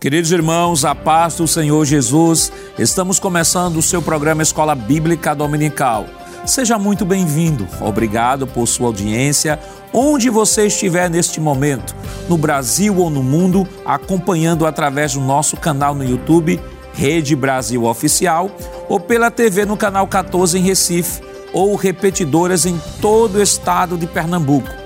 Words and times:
Queridos 0.00 0.32
irmãos, 0.32 0.82
a 0.86 0.94
paz 0.94 1.34
do 1.34 1.46
Senhor 1.46 1.84
Jesus, 1.84 2.50
estamos 2.78 3.18
começando 3.18 3.76
o 3.76 3.82
seu 3.82 4.00
programa 4.00 4.42
Escola 4.42 4.74
Bíblica 4.74 5.34
Dominical. 5.34 6.06
Seja 6.46 6.78
muito 6.78 7.04
bem-vindo. 7.04 7.68
Obrigado 7.82 8.46
por 8.46 8.66
sua 8.66 8.86
audiência, 8.86 9.60
onde 9.92 10.30
você 10.30 10.68
estiver 10.68 11.10
neste 11.10 11.38
momento, 11.38 11.94
no 12.30 12.38
Brasil 12.38 12.96
ou 12.96 13.10
no 13.10 13.22
mundo, 13.22 13.68
acompanhando 13.84 14.64
através 14.64 15.12
do 15.12 15.20
nosso 15.20 15.58
canal 15.58 15.94
no 15.94 16.02
YouTube, 16.02 16.58
Rede 16.94 17.36
Brasil 17.36 17.84
Oficial, 17.84 18.50
ou 18.88 18.98
pela 18.98 19.30
TV 19.30 19.66
no 19.66 19.76
canal 19.76 20.06
14 20.06 20.56
em 20.56 20.62
Recife, 20.62 21.20
ou 21.52 21.76
repetidoras 21.76 22.64
em 22.64 22.80
todo 23.02 23.34
o 23.34 23.42
estado 23.42 23.98
de 23.98 24.06
Pernambuco. 24.06 24.79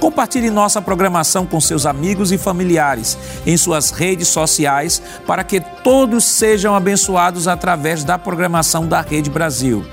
Compartilhe 0.00 0.48
nossa 0.48 0.80
programação 0.80 1.44
com 1.44 1.60
seus 1.60 1.84
amigos 1.84 2.32
e 2.32 2.38
familiares 2.38 3.18
em 3.46 3.54
suas 3.56 3.90
redes 3.90 4.28
sociais 4.28 5.02
para 5.26 5.44
que 5.44 5.60
todos 5.60 6.24
sejam 6.24 6.74
abençoados 6.74 7.46
através 7.46 8.02
da 8.02 8.18
programação 8.18 8.86
da 8.86 9.02
Rede 9.02 9.28
Brasil. 9.28 9.84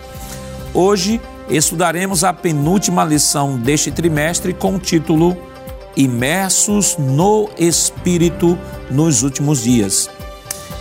Hoje 0.74 1.20
estudaremos 1.50 2.24
a 2.24 2.32
penúltima 2.32 3.04
lição 3.04 3.58
deste 3.58 3.92
trimestre 3.92 4.54
com 4.54 4.76
o 4.76 4.80
título 4.80 5.36
Imersos 5.96 6.96
no 6.98 7.50
Espírito 7.58 8.58
nos 8.90 9.24
últimos 9.24 9.62
dias. 9.62 10.10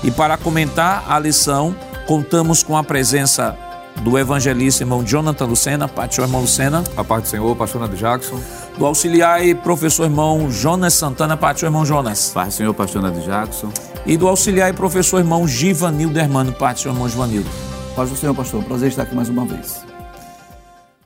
E 0.05 0.11
para 0.11 0.37
comentar 0.37 1.05
a 1.09 1.19
lição, 1.19 1.75
contamos 2.07 2.63
com 2.63 2.77
a 2.77 2.85
presença 2.85 3.59
do 4.03 4.19
evangelista 4.19 4.83
irmão 4.83 5.05
Jonathan 5.05 5.47
Lucena, 5.47 5.89
Pai 5.89 6.09
irmão 6.19 6.41
Lucena. 6.41 6.85
A 6.97 7.05
parte 7.05 7.25
do 7.25 7.29
Senhor, 7.29 7.57
pastor 7.57 7.81
Nando 7.81 7.97
Jackson. 7.97 8.41
Do 8.79 8.87
auxiliar 8.87 9.45
e 9.45 9.55
professor 9.55 10.05
irmão 10.05 10.51
Jonas 10.51 10.95
Santana, 10.95 11.37
Pai 11.37 11.55
irmão 11.63 11.85
Jonas. 11.85 12.31
Pai 12.35 12.47
do 12.47 12.53
Senhor, 12.53 12.75
pastor 12.75 13.03
Nando 13.03 13.21
Jackson. 13.21 13.71
E 14.05 14.17
do 14.17 14.29
auxiliar 14.29 14.71
e 14.71 14.73
professor 14.73 15.19
irmão 15.19 15.47
Givanildo 15.49 16.19
Hermano, 16.19 16.53
Pai 16.53 16.75
do 16.75 16.89
irmão 16.89 17.09
Givanildo. 17.09 17.49
Paz 17.97 18.11
do 18.11 18.17
Senhor, 18.17 18.35
pastor. 18.35 18.63
Prazer 18.63 18.91
estar 18.91 19.05
aqui 19.05 19.15
mais 19.15 19.31
uma 19.31 19.47
vez. 19.47 19.81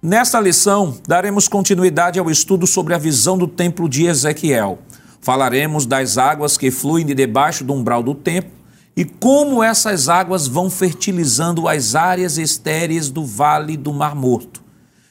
Nesta 0.03 0.41
lição, 0.41 0.97
daremos 1.07 1.47
continuidade 1.47 2.19
ao 2.19 2.29
estudo 2.29 2.67
sobre 2.67 2.95
a 2.95 2.99
visão 2.99 3.39
do 3.39 3.47
templo 3.47 3.89
de 3.89 4.07
Ezequiel. 4.07 4.81
Falaremos 5.21 5.87
das 5.87 6.19
águas 6.19 6.59
que 6.59 6.71
fluem 6.71 7.07
de 7.07 7.15
debaixo 7.15 7.63
do 7.63 7.73
umbral 7.75 8.03
do 8.03 8.15
templo 8.15 8.60
e 9.01 9.05
como 9.07 9.63
essas 9.63 10.11
águas 10.11 10.47
vão 10.47 10.69
fertilizando 10.69 11.67
as 11.67 11.95
áreas 11.95 12.37
estéreis 12.37 13.09
do 13.09 13.25
vale 13.25 13.75
do 13.75 13.95
Mar 13.95 14.15
Morto. 14.15 14.63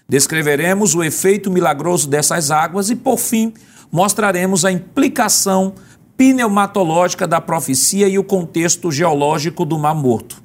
Descreveremos 0.07 0.93
o 0.93 1.03
efeito 1.03 1.49
milagroso 1.49 2.07
dessas 2.07 2.51
águas 2.51 2.91
e, 2.91 2.95
por 2.95 3.17
fim, 3.17 3.51
mostraremos 3.91 4.63
a 4.63 4.71
implicação 4.71 5.73
pneumatológica 6.15 7.27
da 7.27 7.41
profecia 7.41 8.07
e 8.07 8.19
o 8.19 8.23
contexto 8.23 8.91
geológico 8.91 9.65
do 9.65 9.79
Mar 9.79 9.95
Morto. 9.95 10.39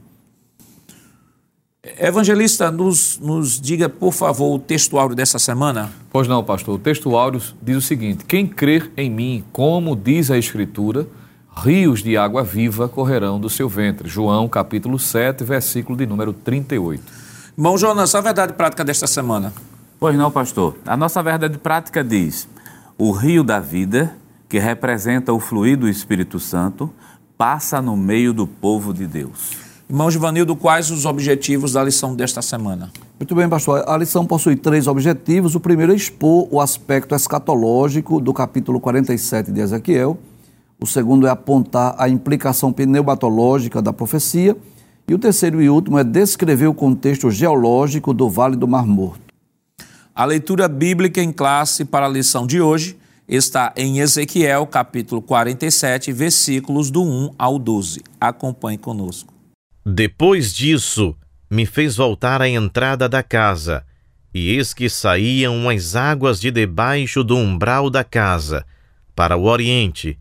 Evangelista, 2.01 2.71
nos, 2.71 3.19
nos 3.19 3.61
diga, 3.61 3.91
por 3.91 4.15
favor, 4.15 4.55
o 4.55 4.59
texto 4.59 4.99
áureo 4.99 5.15
dessa 5.15 5.39
semana. 5.39 5.93
Pois 6.11 6.27
não, 6.27 6.43
pastor. 6.43 6.77
O 6.77 6.79
texto 6.79 7.15
áureo 7.15 7.43
diz 7.63 7.77
o 7.77 7.83
seguinte: 7.83 8.25
Quem 8.25 8.47
crer 8.47 8.91
em 8.97 9.11
mim, 9.11 9.45
como 9.53 9.95
diz 9.95 10.31
a 10.31 10.39
Escritura, 10.39 11.07
rios 11.57 12.03
de 12.03 12.17
água 12.17 12.43
viva 12.43 12.89
correrão 12.89 13.39
do 13.39 13.49
seu 13.49 13.69
ventre. 13.69 14.09
João 14.09 14.49
capítulo 14.49 14.99
7, 14.99 15.45
versículo 15.45 15.97
de 15.97 16.07
número 16.07 16.33
38. 16.33 17.03
Irmão 17.57 17.79
Jonas, 17.79 18.15
a 18.15 18.21
verdade 18.21 18.55
prática 18.55 18.85
desta 18.85 19.07
semana. 19.07 19.53
Pois 19.99 20.17
não, 20.17 20.31
pastor. 20.31 20.77
A 20.85 20.97
nossa 20.97 21.23
verdade 21.23 21.57
prática 21.59 22.03
diz: 22.03 22.49
o 22.99 23.13
rio 23.13 23.45
da 23.45 23.61
vida, 23.61 24.17
que 24.49 24.59
representa 24.59 25.33
o 25.33 25.41
fluir 25.41 25.79
do 25.79 25.89
Espírito 25.89 26.41
Santo, 26.41 26.93
passa 27.39 27.81
no 27.81 27.97
meio 27.97 28.33
do 28.33 28.47
povo 28.47 28.93
de 28.93 29.07
Deus. 29.07 29.53
Irmão 29.89 30.11
Givanildo, 30.11 30.57
quais 30.57 30.91
os 30.91 31.05
objetivos 31.05 31.73
da 31.73 31.85
lição 31.85 32.17
desta 32.17 32.43
semana? 32.43 32.91
Muito 33.19 33.35
bem, 33.35 33.49
pastor. 33.49 33.85
A 33.87 33.97
lição 33.97 34.27
possui 34.27 34.57
três 34.57 34.87
objetivos. 34.87 35.55
O 35.55 35.61
primeiro 35.61 35.93
é 35.93 35.95
expor 35.95 36.49
o 36.51 36.61
aspecto 36.61 37.15
escatológico 37.15 38.21
do 38.21 38.33
capítulo 38.33 38.81
47 38.81 39.53
de 39.53 39.61
Ezequiel. 39.61 40.19
O 40.81 40.87
segundo 40.87 41.27
é 41.27 41.31
apontar 41.31 41.95
a 41.99 42.09
implicação 42.09 42.73
pneumatológica 42.73 43.81
da 43.81 43.93
profecia. 43.93 44.57
E 45.07 45.15
o 45.15 45.19
terceiro 45.19 45.61
e 45.61 45.69
último 45.69 45.99
é 45.99 46.05
descrever 46.05 46.67
o 46.67 46.75
contexto 46.75 47.31
geológico 47.31 48.15
do 48.15 48.29
Vale 48.29 48.57
do 48.57 48.67
Mar 48.67 48.87
Morto. 48.87 49.21
A 50.15 50.25
leitura 50.25 50.69
bíblica 50.69 51.21
em 51.21 51.33
classe 51.33 51.85
para 51.85 52.07
a 52.07 52.09
lição 52.09 52.47
de 52.47 52.61
hoje 52.61 52.97
está 53.29 53.73
em 53.77 53.99
Ezequiel, 53.99 54.67
capítulo 54.67 55.21
47, 55.21 56.13
versículos 56.13 56.91
do 56.91 57.03
1 57.03 57.35
ao 57.39 57.59
12. 57.59 58.03
Acompanhe 58.21 58.79
conosco. 58.79 59.33
Depois 59.85 60.55
disso, 60.55 61.15
me 61.51 61.67
fez 61.67 61.97
voltar 61.97 62.41
à 62.41 62.49
entrada 62.49 63.09
da 63.09 63.23
casa, 63.23 63.85
e 64.33 64.51
eis 64.51 64.73
que 64.73 64.89
saíam 64.89 65.69
as 65.69 65.95
águas 65.95 66.41
de 66.41 66.51
debaixo 66.51 67.23
do 67.23 67.37
umbral 67.37 67.91
da 67.91 68.03
casa, 68.03 68.65
para 69.15 69.37
o 69.37 69.45
oriente, 69.45 70.19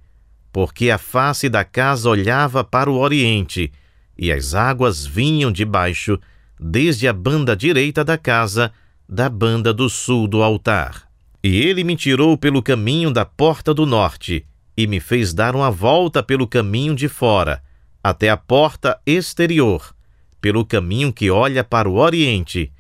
porque 0.54 0.92
a 0.92 1.00
face 1.00 1.50
da 1.50 1.66
casa 1.66 2.08
olhava 2.08 2.64
para 2.64 2.90
o 2.90 3.00
oriente, 3.00 3.72
e 4.16 4.32
as 4.32 4.54
águas 4.54 5.04
vinham 5.04 5.52
de 5.52 5.66
baixo, 5.66 6.20
desde 6.60 7.08
a 7.08 7.12
banda 7.12 7.56
direita 7.56 8.06
da 8.06 8.20
casa, 8.20 8.72
da 9.10 9.28
banda 9.28 9.74
do 9.74 9.90
sul 9.90 10.28
do 10.28 10.44
altar. 10.44 11.10
E 11.44 11.58
ele 11.58 11.84
me 11.84 11.96
tirou 11.96 12.38
pelo 12.38 12.62
caminho 12.62 13.12
da 13.12 13.26
porta 13.26 13.74
do 13.74 13.84
norte, 13.84 14.46
e 14.78 14.86
me 14.86 15.00
fez 15.00 15.34
dar 15.34 15.56
uma 15.56 15.72
volta 15.72 16.22
pelo 16.22 16.48
caminho 16.48 16.96
de 16.96 17.08
fora, 17.08 17.62
até 18.04 18.30
a 18.30 18.38
porta 18.38 19.00
exterior, 19.08 19.96
pelo 20.40 20.64
caminho 20.64 21.12
que 21.12 21.32
olha 21.32 21.64
para 21.64 21.90
o 21.90 21.96
oriente. 21.96 22.72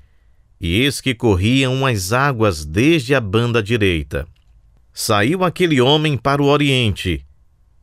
E 0.62 0.80
eis 0.82 1.02
que 1.02 1.16
corriam 1.16 1.88
as 1.88 2.14
águas 2.14 2.64
desde 2.64 3.16
a 3.16 3.20
banda 3.20 3.64
direita. 3.64 4.28
Saiu 4.94 5.44
aquele 5.44 5.82
homem 5.82 6.16
para 6.16 6.42
o 6.42 6.46
oriente, 6.46 7.26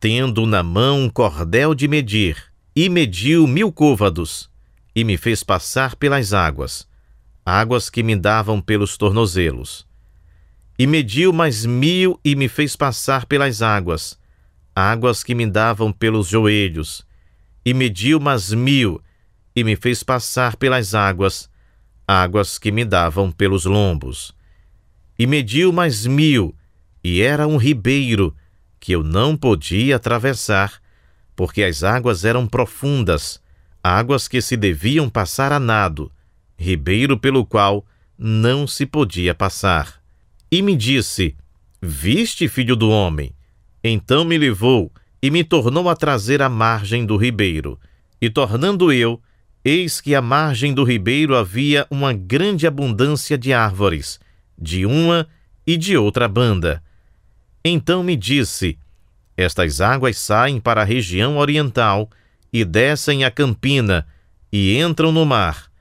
tendo 0.01 0.47
na 0.47 0.63
mão 0.63 1.03
um 1.03 1.09
cordel 1.11 1.75
de 1.75 1.87
medir, 1.87 2.35
e 2.75 2.89
mediu 2.89 3.45
mil 3.45 3.71
côvados, 3.71 4.49
e 4.95 5.03
me 5.03 5.15
fez 5.15 5.43
passar 5.43 5.95
pelas 5.95 6.33
águas, 6.33 6.87
águas 7.45 7.87
que 7.87 8.01
me 8.01 8.15
davam 8.15 8.59
pelos 8.59 8.97
tornozelos. 8.97 9.85
E 10.77 10.87
mediu 10.87 11.31
mais 11.31 11.67
mil 11.67 12.19
e 12.25 12.35
me 12.35 12.47
fez 12.47 12.75
passar 12.75 13.27
pelas 13.27 13.61
águas, 13.61 14.19
águas 14.75 15.21
que 15.21 15.35
me 15.35 15.45
davam 15.45 15.93
pelos 15.93 16.27
joelhos, 16.27 17.05
e 17.63 17.71
mediu 17.71 18.19
mais 18.19 18.51
mil 18.51 18.99
e 19.55 19.63
me 19.63 19.75
fez 19.75 20.01
passar 20.01 20.55
pelas 20.55 20.95
águas, 20.95 21.47
águas 22.07 22.57
que 22.57 22.71
me 22.71 22.83
davam 22.83 23.31
pelos 23.31 23.65
lombos. 23.65 24.33
E 25.19 25.27
mediu 25.27 25.71
mais 25.71 26.07
mil, 26.07 26.55
e 27.03 27.21
era 27.21 27.47
um 27.47 27.57
ribeiro, 27.57 28.35
que 28.81 28.93
eu 28.93 29.03
não 29.03 29.37
podia 29.37 29.95
atravessar, 29.95 30.81
porque 31.35 31.61
as 31.63 31.83
águas 31.83 32.25
eram 32.25 32.47
profundas, 32.47 33.39
águas 33.81 34.27
que 34.27 34.41
se 34.41 34.57
deviam 34.57 35.07
passar 35.07 35.53
a 35.53 35.59
nado, 35.59 36.11
ribeiro 36.57 37.17
pelo 37.17 37.45
qual 37.45 37.85
não 38.17 38.65
se 38.65 38.87
podia 38.87 39.35
passar. 39.35 40.01
E 40.51 40.63
me 40.63 40.75
disse: 40.75 41.35
Viste, 41.79 42.47
filho 42.47 42.75
do 42.75 42.89
homem? 42.89 43.33
Então 43.83 44.25
me 44.25 44.35
levou 44.35 44.91
e 45.21 45.29
me 45.29 45.43
tornou 45.43 45.87
a 45.87 45.95
trazer 45.95 46.41
à 46.41 46.49
margem 46.49 47.05
do 47.05 47.17
ribeiro. 47.17 47.79
E 48.19 48.31
tornando 48.31 48.91
eu, 48.91 49.21
eis 49.63 50.01
que 50.01 50.15
à 50.15 50.21
margem 50.23 50.73
do 50.73 50.83
ribeiro 50.83 51.35
havia 51.35 51.85
uma 51.91 52.13
grande 52.13 52.65
abundância 52.65 53.37
de 53.37 53.53
árvores, 53.53 54.19
de 54.57 54.87
uma 54.87 55.27
e 55.67 55.77
de 55.77 55.95
outra 55.95 56.27
banda 56.27 56.81
então 57.63 58.03
me 58.03 58.15
disse: 58.15 58.77
Estas 59.37 59.81
águas 59.81 60.17
saem 60.17 60.59
para 60.59 60.81
a 60.81 60.85
região 60.85 61.37
oriental 61.37 62.09
e 62.51 62.65
descem 62.65 63.23
a 63.23 63.31
campina 63.31 64.05
e 64.51 64.77
entram 64.77 65.11
no 65.11 65.25
mar, 65.25 65.71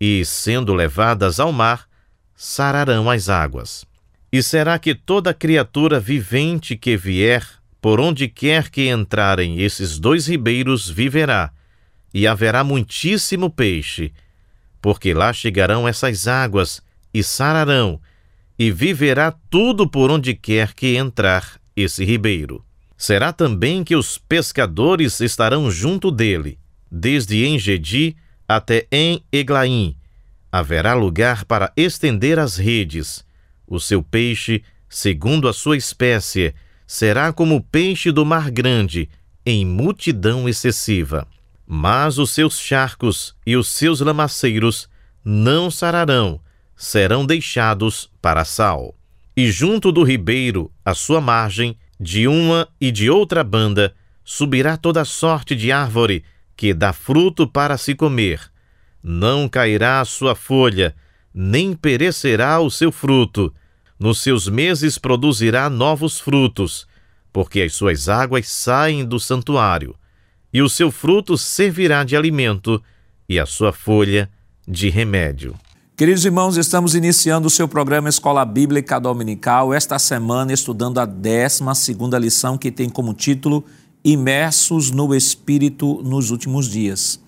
e, 0.00 0.24
sendo 0.24 0.74
levadas 0.74 1.38
ao 1.38 1.52
mar, 1.52 1.86
sararão 2.34 3.08
as 3.10 3.28
águas. 3.28 3.84
E 4.32 4.42
será 4.42 4.78
que 4.78 4.94
toda 4.94 5.32
criatura 5.32 6.00
vivente 6.00 6.76
que 6.76 6.96
vier, 6.96 7.46
por 7.80 8.00
onde 8.00 8.28
quer 8.28 8.68
que 8.68 8.88
entrarem 8.88 9.60
esses 9.60 9.98
dois 9.98 10.26
ribeiros, 10.26 10.90
viverá, 10.90 11.52
e 12.12 12.26
haverá 12.26 12.64
muitíssimo 12.64 13.48
peixe, 13.48 14.12
porque 14.82 15.14
lá 15.14 15.32
chegarão 15.32 15.86
essas 15.86 16.26
águas 16.26 16.82
e 17.14 17.22
sararão, 17.22 18.00
e 18.58 18.70
viverá 18.70 19.32
tudo 19.50 19.88
por 19.88 20.10
onde 20.10 20.34
quer 20.34 20.72
que 20.72 20.96
entrar 20.96 21.60
esse 21.74 22.04
ribeiro. 22.04 22.64
Será 22.96 23.32
também 23.32 23.84
que 23.84 23.94
os 23.94 24.16
pescadores 24.16 25.20
estarão 25.20 25.70
junto 25.70 26.10
dele, 26.10 26.58
desde 26.90 27.44
Engedi 27.44 28.16
até 28.48 28.86
em 28.90 29.22
Eglaim. 29.30 29.96
Haverá 30.50 30.94
lugar 30.94 31.44
para 31.44 31.70
estender 31.76 32.38
as 32.38 32.56
redes. 32.56 33.24
O 33.66 33.78
seu 33.78 34.02
peixe, 34.02 34.62
segundo 34.88 35.48
a 35.48 35.52
sua 35.52 35.76
espécie, 35.76 36.54
será 36.86 37.32
como 37.32 37.56
o 37.56 37.62
peixe 37.62 38.10
do 38.10 38.24
mar 38.24 38.50
grande, 38.50 39.10
em 39.44 39.66
multidão 39.66 40.48
excessiva. 40.48 41.26
Mas 41.66 42.16
os 42.16 42.30
seus 42.30 42.58
charcos 42.58 43.34
e 43.44 43.56
os 43.56 43.68
seus 43.68 44.00
lamaceiros 44.00 44.88
não 45.24 45.70
sararão, 45.70 46.40
serão 46.76 47.24
deixados 47.24 48.10
para 48.20 48.44
sal. 48.44 48.94
E 49.36 49.50
junto 49.50 49.90
do 49.90 50.02
ribeiro, 50.02 50.70
à 50.84 50.94
sua 50.94 51.20
margem, 51.20 51.76
de 51.98 52.28
uma 52.28 52.68
e 52.80 52.90
de 52.90 53.08
outra 53.08 53.42
banda, 53.42 53.94
subirá 54.22 54.76
toda 54.76 55.04
sorte 55.04 55.54
de 55.54 55.72
árvore 55.72 56.24
que 56.56 56.74
dá 56.74 56.92
fruto 56.92 57.46
para 57.46 57.76
se 57.76 57.94
comer. 57.94 58.40
Não 59.02 59.48
cairá 59.48 60.00
a 60.00 60.04
sua 60.04 60.34
folha, 60.34 60.94
nem 61.32 61.74
perecerá 61.74 62.60
o 62.60 62.70
seu 62.70 62.90
fruto. 62.90 63.54
Nos 63.98 64.20
seus 64.20 64.48
meses 64.48 64.98
produzirá 64.98 65.70
novos 65.70 66.18
frutos, 66.18 66.86
porque 67.32 67.62
as 67.62 67.74
suas 67.74 68.08
águas 68.08 68.48
saem 68.48 69.04
do 69.04 69.20
santuário, 69.20 69.94
e 70.52 70.60
o 70.60 70.68
seu 70.68 70.90
fruto 70.90 71.38
servirá 71.38 72.04
de 72.04 72.16
alimento, 72.16 72.82
e 73.28 73.38
a 73.38 73.46
sua 73.46 73.72
folha 73.72 74.30
de 74.66 74.88
remédio. 74.88 75.54
Queridos 75.96 76.26
irmãos, 76.26 76.58
estamos 76.58 76.94
iniciando 76.94 77.46
o 77.46 77.50
seu 77.50 77.66
programa 77.66 78.10
Escola 78.10 78.44
Bíblica 78.44 79.00
Dominical, 79.00 79.72
esta 79.72 79.98
semana 79.98 80.52
estudando 80.52 80.98
a 80.98 81.06
12 81.06 81.64
lição 82.20 82.58
que 82.58 82.70
tem 82.70 82.86
como 82.90 83.14
título 83.14 83.64
Imersos 84.04 84.90
no 84.90 85.14
Espírito 85.14 86.02
nos 86.04 86.30
Últimos 86.30 86.68
Dias. 86.68 87.18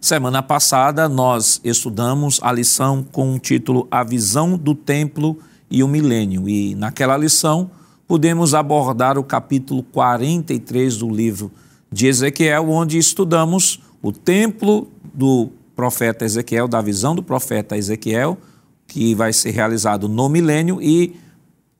Semana 0.00 0.40
passada 0.40 1.08
nós 1.08 1.60
estudamos 1.64 2.38
a 2.44 2.52
lição 2.52 3.02
com 3.02 3.34
o 3.34 3.40
título 3.40 3.88
A 3.90 4.04
Visão 4.04 4.56
do 4.56 4.72
Templo 4.72 5.36
e 5.68 5.82
o 5.82 5.88
Milênio 5.88 6.48
e 6.48 6.76
naquela 6.76 7.16
lição 7.16 7.72
pudemos 8.06 8.54
abordar 8.54 9.18
o 9.18 9.24
capítulo 9.24 9.82
43 9.82 10.96
do 10.96 11.10
livro 11.10 11.50
de 11.90 12.06
Ezequiel, 12.06 12.70
onde 12.70 12.98
estudamos 12.98 13.80
o 14.00 14.12
templo 14.12 14.86
do 15.12 15.50
profeta 15.74 16.24
Ezequiel, 16.24 16.68
da 16.68 16.80
visão 16.80 17.14
do 17.14 17.22
profeta 17.22 17.76
Ezequiel, 17.76 18.38
que 18.86 19.14
vai 19.14 19.32
ser 19.32 19.50
realizado 19.50 20.08
no 20.08 20.28
milênio, 20.28 20.80
e 20.80 21.16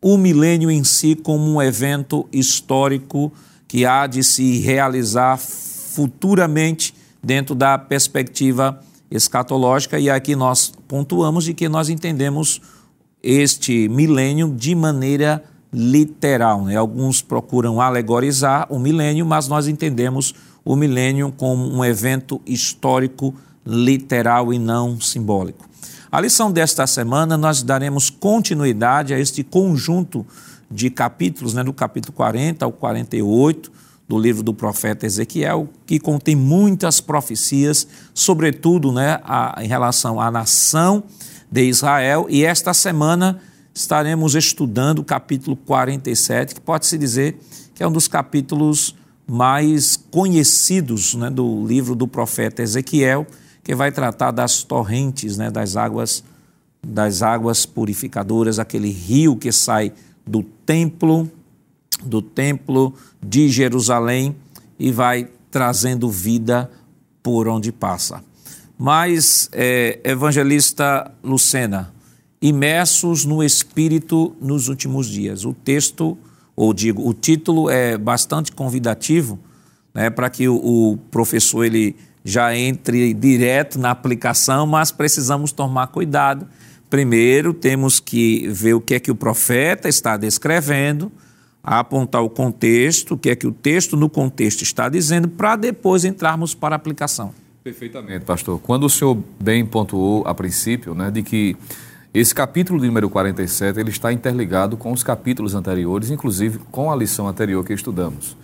o 0.01 0.17
milênio 0.17 0.71
em 0.71 0.83
si 0.83 1.15
como 1.15 1.45
um 1.45 1.63
evento 1.63 2.27
histórico 2.33 3.33
que 3.69 3.87
há 3.87 4.07
de 4.07 4.25
se 4.25 4.59
realizar 4.59 5.39
futuramente 5.39 6.95
dentro 7.23 7.55
da 7.55 7.79
perspectiva 7.79 8.81
escatológica, 9.11 9.99
e 9.99 10.11
aqui 10.11 10.35
nós 10.35 10.73
pontuamos 10.89 11.45
de 11.45 11.55
que 11.55 11.69
nós 11.69 11.89
entendemos 11.89 12.61
este 13.23 13.89
milênio 13.89 14.53
de 14.53 14.75
maneira 14.75 15.45
literal. 15.73 16.65
Né? 16.65 16.77
Alguns 16.77 17.23
procuram 17.23 17.81
alegorizar 17.81 18.67
o 18.71 18.79
milênio, 18.79 19.25
mas 19.25 19.49
nós 19.49 19.69
entendemos 19.69 20.35
o 20.65 20.77
milênio 20.77 21.33
como 21.37 21.67
um 21.67 21.85
evento 21.85 22.41
histórico 22.47 23.35
literal 23.65 24.53
e 24.53 24.59
não 24.59 25.01
simbólico. 25.01 25.69
A 26.11 26.21
lição 26.21 26.53
desta 26.53 26.87
semana 26.87 27.37
nós 27.37 27.63
daremos 27.63 28.11
continuidade 28.11 29.15
a 29.15 29.19
este 29.19 29.43
conjunto 29.43 30.27
de 30.71 30.91
capítulos, 30.91 31.55
né, 31.55 31.65
do 31.65 31.73
capítulo 31.73 32.13
40 32.13 32.65
ao 32.65 32.73
48 32.73 33.73
do 34.09 34.19
livro 34.19 34.43
do 34.43 34.53
profeta 34.53 35.07
Ezequiel, 35.07 35.69
que 35.87 35.99
contém 35.99 36.37
muitas 36.37 37.01
profecias, 37.01 37.87
sobretudo 38.13 38.93
né, 38.93 39.21
a, 39.25 39.57
em 39.63 39.67
relação 39.67 40.21
à 40.21 40.31
nação 40.31 41.05
de 41.51 41.65
Israel. 41.65 42.27
E 42.29 42.45
esta 42.45 42.75
semana 42.75 43.41
estaremos 43.75 44.35
estudando 44.35 44.99
o 44.99 45.05
capítulo 45.05 45.57
47, 45.57 46.57
que 46.57 46.61
pode-se 46.61 46.99
dizer 46.99 47.39
que 47.75 47.83
é 47.83 47.89
um 47.89 47.93
dos 47.93 48.07
capítulos 48.07 48.95
mais 49.27 49.97
conhecidos 50.11 51.15
né, 51.15 51.31
do 51.31 51.65
livro 51.67 51.95
do 51.95 52.07
profeta 52.07 52.63
Ezequiel 52.63 53.27
que 53.63 53.75
vai 53.75 53.93
tratar 53.93 54.31
das 54.31 54.63
torrentes, 54.63 55.37
né, 55.37 55.51
das 55.51 55.77
águas 55.77 56.25
das 56.85 57.23
águas 57.23 57.65
purificadoras, 57.65 58.59
aquele 58.59 58.91
rio 58.91 59.37
que 59.37 59.53
sai 59.53 59.93
do 60.27 60.43
templo, 60.43 61.31
do 62.05 62.21
templo 62.21 62.93
de 63.23 63.49
Jerusalém 63.49 64.35
e 64.79 64.91
vai 64.91 65.29
trazendo 65.51 66.11
vida 66.11 66.69
por 67.23 67.47
onde 67.47 67.71
passa. 67.71 68.25
Mas, 68.77 69.49
é, 69.53 70.01
evangelista 70.03 71.13
Lucena, 71.23 71.95
imersos 72.41 73.25
no 73.25 73.45
Espírito 73.45 74.35
nos 74.41 74.67
últimos 74.67 75.07
dias. 75.07 75.45
O 75.45 75.53
texto, 75.53 76.19
ou 76.57 76.75
digo, 76.75 77.09
o 77.09 77.15
título 77.15 77.71
é 77.71 77.97
bastante 77.97 78.51
convidativo 78.51 79.39
né, 79.95 80.11
para 80.11 80.29
que 80.29 80.49
o, 80.49 80.57
o 80.57 80.97
professor 81.13 81.65
ele 81.65 81.95
já 82.25 82.57
entre 82.57 83.13
direto 83.15 83.79
na 83.79 83.91
aplicação, 83.91 84.67
mas 84.67 84.91
precisamos 84.91 85.53
tomar 85.53 85.89
cuidado. 85.89 86.47
Primeiro, 86.89 87.55
temos 87.55 87.99
que 87.99 88.47
ver 88.49 88.75
o 88.75 88.81
que 88.81 88.95
é 88.95 89.01
que 89.01 89.11
o 89.11 89.15
profeta 89.15 89.89
está 89.89 90.17
descrevendo, 90.17 91.11
apontar 91.63 92.23
o 92.23 92.29
contexto, 92.31 93.15
o 93.15 93.19
que 93.19 93.31
é 93.31 93.37
que 93.37 93.47
o 93.47 93.53
texto 93.53 93.97
no 93.97 94.11
contexto 94.11 94.63
está 94.63 94.89
dizendo, 94.89 95.29
para 95.29 95.57
depois 95.57 96.05
entrarmos 96.05 96.55
para 96.55 96.75
a 96.75 96.77
aplicação. 96.77 97.33
Perfeitamente, 97.65 98.25
pastor. 98.25 98.61
Quando 98.61 98.85
o 98.85 98.91
senhor 98.91 99.17
bem 99.41 99.65
pontuou 99.65 100.27
a 100.27 100.35
princípio, 100.35 100.95
né, 100.95 101.11
de 101.11 101.23
que 101.23 101.57
esse 102.13 102.35
capítulo 102.35 102.85
número 102.85 103.09
47 103.09 103.81
ele 103.81 103.91
está 103.91 104.13
interligado 104.13 104.77
com 104.77 104.93
os 104.93 105.03
capítulos 105.03 105.55
anteriores, 105.55 106.11
inclusive 106.11 106.59
com 106.71 106.93
a 106.93 106.97
lição 106.97 107.27
anterior 107.27 107.65
que 107.65 107.73
estudamos. 107.73 108.37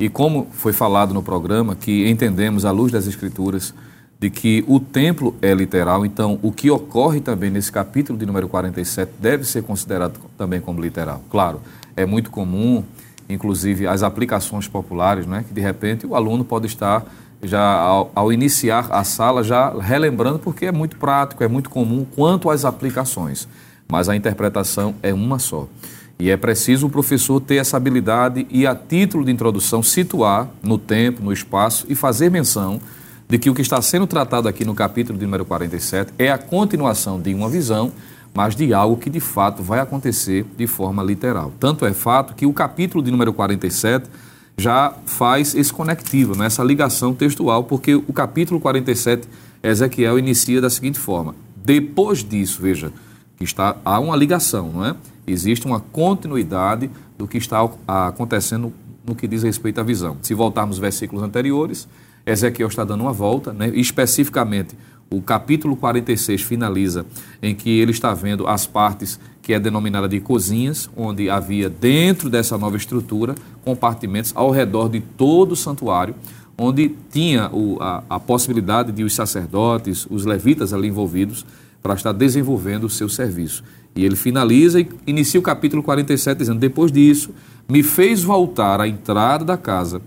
E 0.00 0.08
como 0.08 0.46
foi 0.50 0.72
falado 0.72 1.12
no 1.12 1.22
programa, 1.22 1.76
que 1.76 2.08
entendemos 2.08 2.64
à 2.64 2.70
luz 2.70 2.90
das 2.90 3.06
Escrituras 3.06 3.74
de 4.18 4.30
que 4.30 4.64
o 4.66 4.80
templo 4.80 5.34
é 5.42 5.52
literal, 5.52 6.06
então 6.06 6.38
o 6.42 6.50
que 6.50 6.70
ocorre 6.70 7.20
também 7.20 7.50
nesse 7.50 7.70
capítulo 7.70 8.18
de 8.18 8.24
número 8.24 8.48
47 8.48 9.12
deve 9.20 9.44
ser 9.44 9.62
considerado 9.62 10.18
também 10.38 10.58
como 10.58 10.80
literal. 10.80 11.22
Claro, 11.30 11.60
é 11.94 12.06
muito 12.06 12.30
comum, 12.30 12.82
inclusive 13.28 13.86
as 13.86 14.02
aplicações 14.02 14.66
populares, 14.66 15.26
né, 15.26 15.44
que 15.46 15.52
de 15.52 15.60
repente 15.60 16.06
o 16.06 16.14
aluno 16.14 16.44
pode 16.46 16.66
estar 16.66 17.04
já 17.42 17.62
ao, 17.62 18.10
ao, 18.14 18.32
iniciar 18.32 18.88
a 18.90 19.04
sala 19.04 19.42
já 19.42 19.70
relembrando 19.78 20.38
porque 20.38 20.66
é 20.66 20.72
muito 20.72 20.96
prático, 20.96 21.44
é 21.44 21.48
muito 21.48 21.68
comum 21.68 22.06
quanto 22.14 22.48
às 22.48 22.64
aplicações, 22.64 23.46
mas 23.86 24.08
a 24.08 24.16
interpretação 24.16 24.94
é 25.02 25.12
uma 25.12 25.38
só. 25.38 25.68
E 26.20 26.30
é 26.30 26.36
preciso 26.36 26.86
o 26.86 26.90
professor 26.90 27.40
ter 27.40 27.56
essa 27.56 27.78
habilidade 27.78 28.46
e, 28.50 28.66
a 28.66 28.74
título 28.74 29.24
de 29.24 29.32
introdução, 29.32 29.82
situar 29.82 30.50
no 30.62 30.76
tempo, 30.76 31.24
no 31.24 31.32
espaço 31.32 31.86
e 31.88 31.94
fazer 31.94 32.30
menção 32.30 32.78
de 33.26 33.38
que 33.38 33.48
o 33.48 33.54
que 33.54 33.62
está 33.62 33.80
sendo 33.80 34.06
tratado 34.06 34.46
aqui 34.46 34.62
no 34.62 34.74
capítulo 34.74 35.18
de 35.18 35.24
número 35.24 35.46
47 35.46 36.12
é 36.18 36.30
a 36.30 36.36
continuação 36.36 37.18
de 37.18 37.32
uma 37.32 37.48
visão, 37.48 37.90
mas 38.34 38.54
de 38.54 38.74
algo 38.74 38.98
que 38.98 39.08
de 39.08 39.18
fato 39.18 39.62
vai 39.62 39.80
acontecer 39.80 40.44
de 40.58 40.66
forma 40.66 41.02
literal. 41.02 41.54
Tanto 41.58 41.86
é 41.86 41.94
fato 41.94 42.34
que 42.34 42.44
o 42.44 42.52
capítulo 42.52 43.02
de 43.02 43.10
número 43.10 43.32
47 43.32 44.10
já 44.58 44.92
faz 45.06 45.54
esse 45.54 45.72
conectivo, 45.72 46.36
né, 46.36 46.44
essa 46.44 46.62
ligação 46.62 47.14
textual, 47.14 47.64
porque 47.64 47.94
o 47.94 48.12
capítulo 48.12 48.60
47, 48.60 49.26
Ezequiel 49.62 50.18
inicia 50.18 50.60
da 50.60 50.68
seguinte 50.68 50.98
forma: 50.98 51.34
depois 51.64 52.22
disso, 52.22 52.60
veja, 52.60 52.92
está, 53.44 53.76
há 53.84 53.98
uma 53.98 54.16
ligação, 54.16 54.70
não 54.70 54.84
é? 54.84 54.94
Existe 55.26 55.66
uma 55.66 55.80
continuidade 55.80 56.90
do 57.16 57.26
que 57.26 57.38
está 57.38 57.66
acontecendo 57.86 58.72
no 59.06 59.14
que 59.14 59.26
diz 59.26 59.42
respeito 59.42 59.80
à 59.80 59.82
visão. 59.82 60.16
Se 60.22 60.34
voltarmos 60.34 60.76
aos 60.76 60.80
versículos 60.80 61.24
anteriores, 61.24 61.88
Ezequiel 62.26 62.68
está 62.68 62.84
dando 62.84 63.02
uma 63.02 63.12
volta, 63.12 63.52
né? 63.52 63.70
especificamente 63.74 64.76
o 65.10 65.20
capítulo 65.20 65.74
46 65.74 66.42
finaliza 66.42 67.04
em 67.42 67.54
que 67.54 67.68
ele 67.80 67.90
está 67.90 68.14
vendo 68.14 68.46
as 68.46 68.66
partes 68.66 69.18
que 69.42 69.52
é 69.52 69.58
denominada 69.58 70.08
de 70.08 70.20
cozinhas, 70.20 70.88
onde 70.96 71.28
havia 71.28 71.68
dentro 71.68 72.30
dessa 72.30 72.56
nova 72.56 72.76
estrutura 72.76 73.34
compartimentos 73.64 74.32
ao 74.36 74.50
redor 74.50 74.88
de 74.88 75.00
todo 75.00 75.52
o 75.52 75.56
santuário, 75.56 76.14
onde 76.56 76.94
tinha 77.10 77.50
o, 77.50 77.78
a, 77.80 78.04
a 78.08 78.20
possibilidade 78.20 78.92
de 78.92 79.02
os 79.02 79.14
sacerdotes, 79.14 80.06
os 80.10 80.24
levitas 80.24 80.72
ali 80.72 80.88
envolvidos, 80.88 81.44
para 81.82 81.94
estar 81.94 82.12
desenvolvendo 82.12 82.84
o 82.84 82.90
seu 82.90 83.08
serviço. 83.08 83.64
E 83.94 84.04
ele 84.04 84.16
finaliza 84.16 84.80
e 84.80 84.88
inicia 85.06 85.40
o 85.40 85.42
capítulo 85.42 85.82
47 85.82 86.38
dizendo: 86.38 86.60
Depois 86.60 86.92
disso, 86.92 87.30
me 87.68 87.82
fez 87.82 88.22
voltar 88.22 88.80
à 88.80 88.88
entrada 88.88 89.44
da 89.44 89.56
casa, 89.56 90.00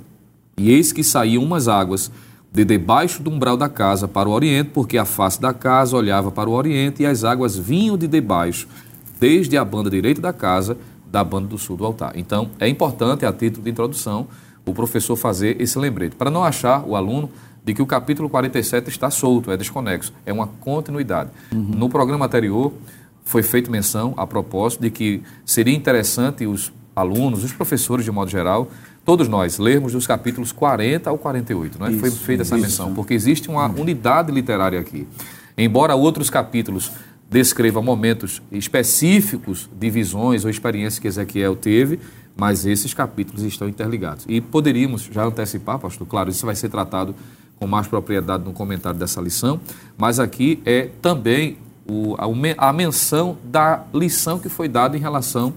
e 0.57 0.71
eis 0.71 0.91
que 0.91 1.03
saíam 1.03 1.43
umas 1.43 1.67
águas 1.67 2.11
de 2.51 2.63
debaixo 2.63 3.23
do 3.23 3.31
umbral 3.31 3.57
da 3.57 3.67
casa 3.67 4.07
para 4.07 4.29
o 4.29 4.31
oriente, 4.31 4.69
porque 4.71 4.97
a 4.97 5.05
face 5.05 5.41
da 5.41 5.53
casa 5.53 5.97
olhava 5.97 6.31
para 6.31 6.47
o 6.47 6.53
oriente 6.53 7.01
e 7.01 7.05
as 7.05 7.23
águas 7.23 7.57
vinham 7.57 7.97
de 7.97 8.07
debaixo, 8.07 8.67
desde 9.19 9.57
a 9.57 9.65
banda 9.65 9.89
direita 9.89 10.21
da 10.21 10.31
casa, 10.31 10.77
da 11.11 11.23
banda 11.23 11.47
do 11.47 11.57
sul 11.57 11.75
do 11.75 11.85
altar. 11.85 12.13
Então, 12.15 12.51
é 12.59 12.67
importante, 12.67 13.25
a 13.25 13.33
título 13.33 13.63
de 13.63 13.71
introdução, 13.71 14.27
o 14.65 14.73
professor 14.73 15.15
fazer 15.15 15.59
esse 15.59 15.79
lembrete, 15.79 16.15
para 16.15 16.29
não 16.29 16.43
achar 16.43 16.83
o 16.87 16.95
aluno 16.95 17.29
de 17.63 17.74
que 17.74 17.82
o 17.82 17.86
capítulo 17.86 18.29
47 18.29 18.89
está 18.89 19.10
solto, 19.10 19.51
é 19.51 19.58
desconexo, 19.58 20.13
é 20.25 20.34
uma 20.34 20.48
continuidade. 20.48 21.29
Uhum. 21.51 21.62
No 21.62 21.89
programa 21.89 22.25
anterior, 22.25 22.74
foi 23.24 23.41
feita 23.41 23.72
menção 23.72 24.13
a 24.17 24.27
propósito 24.27 24.82
de 24.82 24.91
que 24.91 25.24
seria 25.46 25.74
interessante 25.74 26.46
os 26.46 26.74
alunos, 26.96 27.43
os 27.43 27.53
professores 27.53 28.05
de 28.05 28.12
modo 28.12 28.29
geral, 28.29 28.70
todos 29.05 29.27
nós 29.27 29.58
lermos 29.58 29.93
dos 29.93 30.05
capítulos 30.05 30.51
40 30.51 31.10
ao 31.10 31.17
48, 31.17 31.79
não 31.79 31.88
é? 31.88 31.91
Isso, 31.91 32.00
Foi 32.00 32.12
feita 32.12 32.43
essa 32.43 32.58
menção, 32.58 32.93
porque 32.93 33.13
existe 33.13 33.50
uma 33.50 33.65
unidade 33.67 34.32
literária 34.32 34.79
aqui. 34.79 35.08
Embora 35.58 35.96
outros 35.96 36.29
capítulos 36.29 36.91
descrevam 37.29 37.82
momentos 37.82 38.41
específicos 38.51 39.70
de 39.74 39.89
visões 39.89 40.43
ou 40.43 40.51
experiências 40.51 41.00
que 41.00 41.08
Ezequiel 41.08 41.55
teve, 41.55 42.00
mas 42.36 42.65
esses 42.65 42.93
capítulos 42.93 43.43
estão 43.43 43.67
interligados. 43.67 44.25
E 44.27 44.41
poderíamos 44.41 45.10
já 45.12 45.24
antecipar, 45.24 45.79
pastor, 45.79 46.08
claro, 46.08 46.29
isso 46.29 46.46
vai 46.46 46.55
ser 46.55 46.70
tratado 46.70 47.15
com 47.60 47.67
mais 47.67 47.88
propriedade 47.88 48.43
no 48.43 48.53
comentário 48.53 49.00
dessa 49.00 49.22
lição, 49.22 49.60
mas 49.98 50.19
aqui 50.19 50.62
é 50.65 50.89
também 51.01 51.57
o, 51.88 52.15
a, 52.17 52.69
a 52.69 52.74
menção 52.74 53.38
da 53.43 53.83
lição 53.93 54.39
que 54.39 54.50
foi 54.50 54.67
dada 54.67 54.98
em 54.98 55.00
relação 55.00 55.53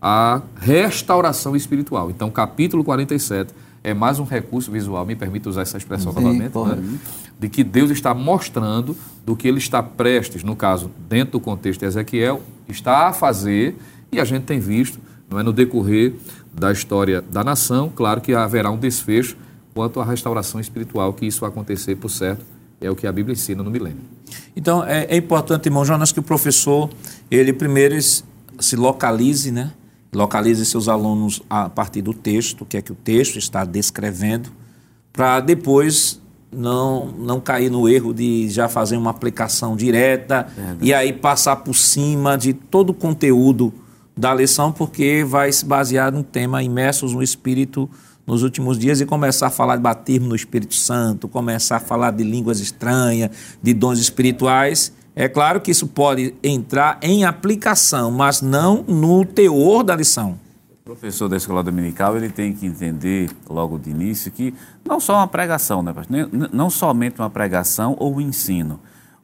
à 0.00 0.42
restauração 0.56 1.54
espiritual. 1.54 2.10
Então, 2.10 2.30
capítulo 2.30 2.82
47 2.84 3.52
é 3.82 3.94
mais 3.94 4.18
um 4.18 4.24
recurso 4.24 4.70
visual, 4.70 5.06
me 5.06 5.16
permite 5.16 5.48
usar 5.48 5.62
essa 5.62 5.78
expressão 5.78 6.12
Sim, 6.12 6.20
novamente, 6.20 6.58
né? 6.58 6.98
de 7.38 7.48
que 7.48 7.64
Deus 7.64 7.90
está 7.90 8.12
mostrando 8.12 8.94
do 9.24 9.34
que 9.34 9.48
ele 9.48 9.58
está 9.58 9.82
prestes, 9.82 10.44
no 10.44 10.54
caso, 10.54 10.90
dentro 11.08 11.32
do 11.32 11.40
contexto 11.40 11.80
de 11.80 11.86
Ezequiel, 11.86 12.42
está 12.68 13.08
a 13.08 13.12
fazer, 13.12 13.76
e 14.12 14.20
a 14.20 14.24
gente 14.24 14.44
tem 14.44 14.60
visto, 14.60 14.98
não 15.30 15.40
é 15.40 15.42
no 15.42 15.52
decorrer 15.52 16.14
da 16.52 16.70
história 16.70 17.22
da 17.22 17.42
nação, 17.42 17.90
claro 17.94 18.20
que 18.20 18.34
haverá 18.34 18.70
um 18.70 18.76
desfecho 18.76 19.36
quanto 19.74 20.00
à 20.00 20.04
restauração 20.04 20.60
espiritual, 20.60 21.12
que 21.12 21.26
isso 21.26 21.40
vai 21.40 21.50
acontecer, 21.50 21.96
por 21.96 22.08
certo, 22.08 22.44
é 22.80 22.90
o 22.90 22.96
que 22.96 23.06
a 23.06 23.12
Bíblia 23.12 23.34
ensina 23.34 23.62
no 23.62 23.70
milênio. 23.70 24.00
Então, 24.56 24.84
é, 24.84 25.04
é 25.04 25.16
importante, 25.16 25.66
irmão 25.66 25.84
Jonas, 25.84 26.12
que 26.12 26.20
o 26.20 26.22
professor, 26.22 26.90
ele 27.30 27.52
primeiro 27.52 27.96
se 28.58 28.76
localize, 28.76 29.50
né? 29.50 29.72
Localize 30.12 30.64
seus 30.66 30.88
alunos 30.88 31.42
a 31.48 31.68
partir 31.68 32.02
do 32.02 32.12
texto, 32.12 32.62
o 32.62 32.66
que 32.66 32.76
é 32.76 32.82
que 32.82 32.90
o 32.90 32.96
texto 32.96 33.38
está 33.38 33.64
descrevendo, 33.64 34.50
para 35.12 35.40
depois 35.40 36.20
não, 36.50 37.06
não 37.06 37.40
cair 37.40 37.70
no 37.70 37.88
erro 37.88 38.12
de 38.12 38.48
já 38.48 38.68
fazer 38.68 38.96
uma 38.96 39.10
aplicação 39.10 39.76
direta 39.76 40.48
e 40.80 40.92
aí 40.92 41.12
passar 41.12 41.56
por 41.56 41.74
cima 41.74 42.36
de 42.36 42.52
todo 42.52 42.90
o 42.90 42.94
conteúdo 42.94 43.72
da 44.16 44.34
lição, 44.34 44.72
porque 44.72 45.24
vai 45.24 45.52
se 45.52 45.64
basear 45.64 46.12
num 46.12 46.22
tema 46.22 46.62
imersos 46.62 47.14
no 47.14 47.22
Espírito 47.22 47.88
nos 48.26 48.42
últimos 48.42 48.78
dias 48.78 49.00
e 49.00 49.06
começar 49.06 49.48
a 49.48 49.50
falar 49.50 49.76
de 49.76 49.82
batismo 49.82 50.28
no 50.28 50.36
Espírito 50.36 50.74
Santo, 50.74 51.28
começar 51.28 51.76
a 51.76 51.80
falar 51.80 52.10
de 52.12 52.22
línguas 52.22 52.60
estranhas, 52.60 53.30
de 53.62 53.74
dons 53.74 53.98
espirituais. 53.98 54.92
É 55.14 55.28
claro 55.28 55.60
que 55.60 55.70
isso 55.70 55.88
pode 55.88 56.34
entrar 56.42 56.98
em 57.02 57.24
aplicação, 57.24 58.10
mas 58.10 58.40
não 58.40 58.84
no 58.86 59.24
teor 59.24 59.82
da 59.82 59.96
lição. 59.96 60.38
O 60.82 60.84
professor 60.84 61.28
da 61.28 61.36
escola 61.36 61.62
dominical 61.62 62.16
ele 62.16 62.28
tem 62.28 62.52
que 62.52 62.66
entender 62.66 63.30
logo 63.48 63.78
de 63.78 63.90
início 63.90 64.30
que 64.30 64.54
não 64.84 64.98
só 64.98 65.16
uma 65.16 65.28
pregação, 65.28 65.82
né, 65.82 65.92
não 66.52 66.70
somente 66.70 67.20
uma 67.20 67.30
pregação 67.30 67.96
ou 67.98 68.20
ensino, 68.20 68.80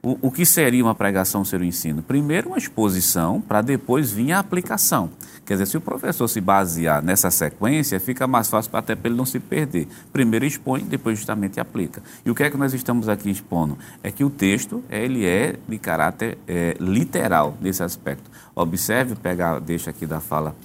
o, 0.07 0.29
o 0.29 0.31
que 0.31 0.47
seria 0.47 0.85
uma 0.85 0.95
pregação 0.95 1.45
ser 1.45 1.61
o 1.61 1.65
ensino? 1.65 2.01
Primeiro, 2.01 2.51
uma 2.51 2.59
exposição, 2.59 3.41
para 3.41 3.61
depois 3.61 4.13
vir 4.13 4.31
a 4.31 4.39
aplicação. 4.39 5.11
Quer 5.47 5.55
dizer, 5.55 5.67
se 5.67 5.77
o 5.77 5.81
professor 5.81 6.27
se 6.27 6.41
basear 6.41 7.01
nessa 7.01 7.31
sequência, 7.31 8.01
fica 8.01 8.27
mais 8.27 8.49
fácil 8.49 8.77
até 8.77 8.97
para 8.97 9.09
ele 9.09 9.17
não 9.17 9.25
se 9.25 9.39
perder. 9.39 9.87
Primeiro 10.13 10.45
expõe, 10.45 10.83
depois 10.83 11.17
justamente 11.17 11.61
aplica. 11.61 12.03
E 12.25 12.31
o 12.33 12.35
que 12.35 12.43
é 12.43 12.51
que 12.51 12.57
nós 12.57 12.75
estamos 12.75 13.09
aqui 13.09 13.31
expondo? 13.31 13.79
É 14.03 14.11
que 14.11 14.25
o 14.25 14.29
texto 14.29 14.83
ele 14.91 15.25
é 15.25 15.55
de 15.69 15.79
caráter 15.79 16.37
é, 16.49 16.77
literal 16.81 17.57
nesse 17.61 17.81
aspecto. 17.81 18.29
Observe, 18.57 19.15
pegar, 19.15 19.61
deixa 19.61 19.91
aqui 19.91 20.05
da 20.05 20.19
fala 20.19 20.57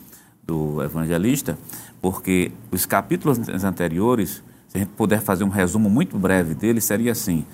do 0.43 0.81
evangelista, 0.81 1.55
porque 2.01 2.51
os 2.71 2.83
capítulos 2.88 3.38
anteriores, 3.63 4.41
se 4.67 4.77
a 4.77 4.79
gente 4.79 4.93
puder 4.97 5.21
fazer 5.21 5.43
um 5.43 5.50
resumo 5.50 5.91
muito 5.91 6.17
breve 6.17 6.55
dele, 6.55 6.81
seria 6.81 7.11
assim: 7.11 7.45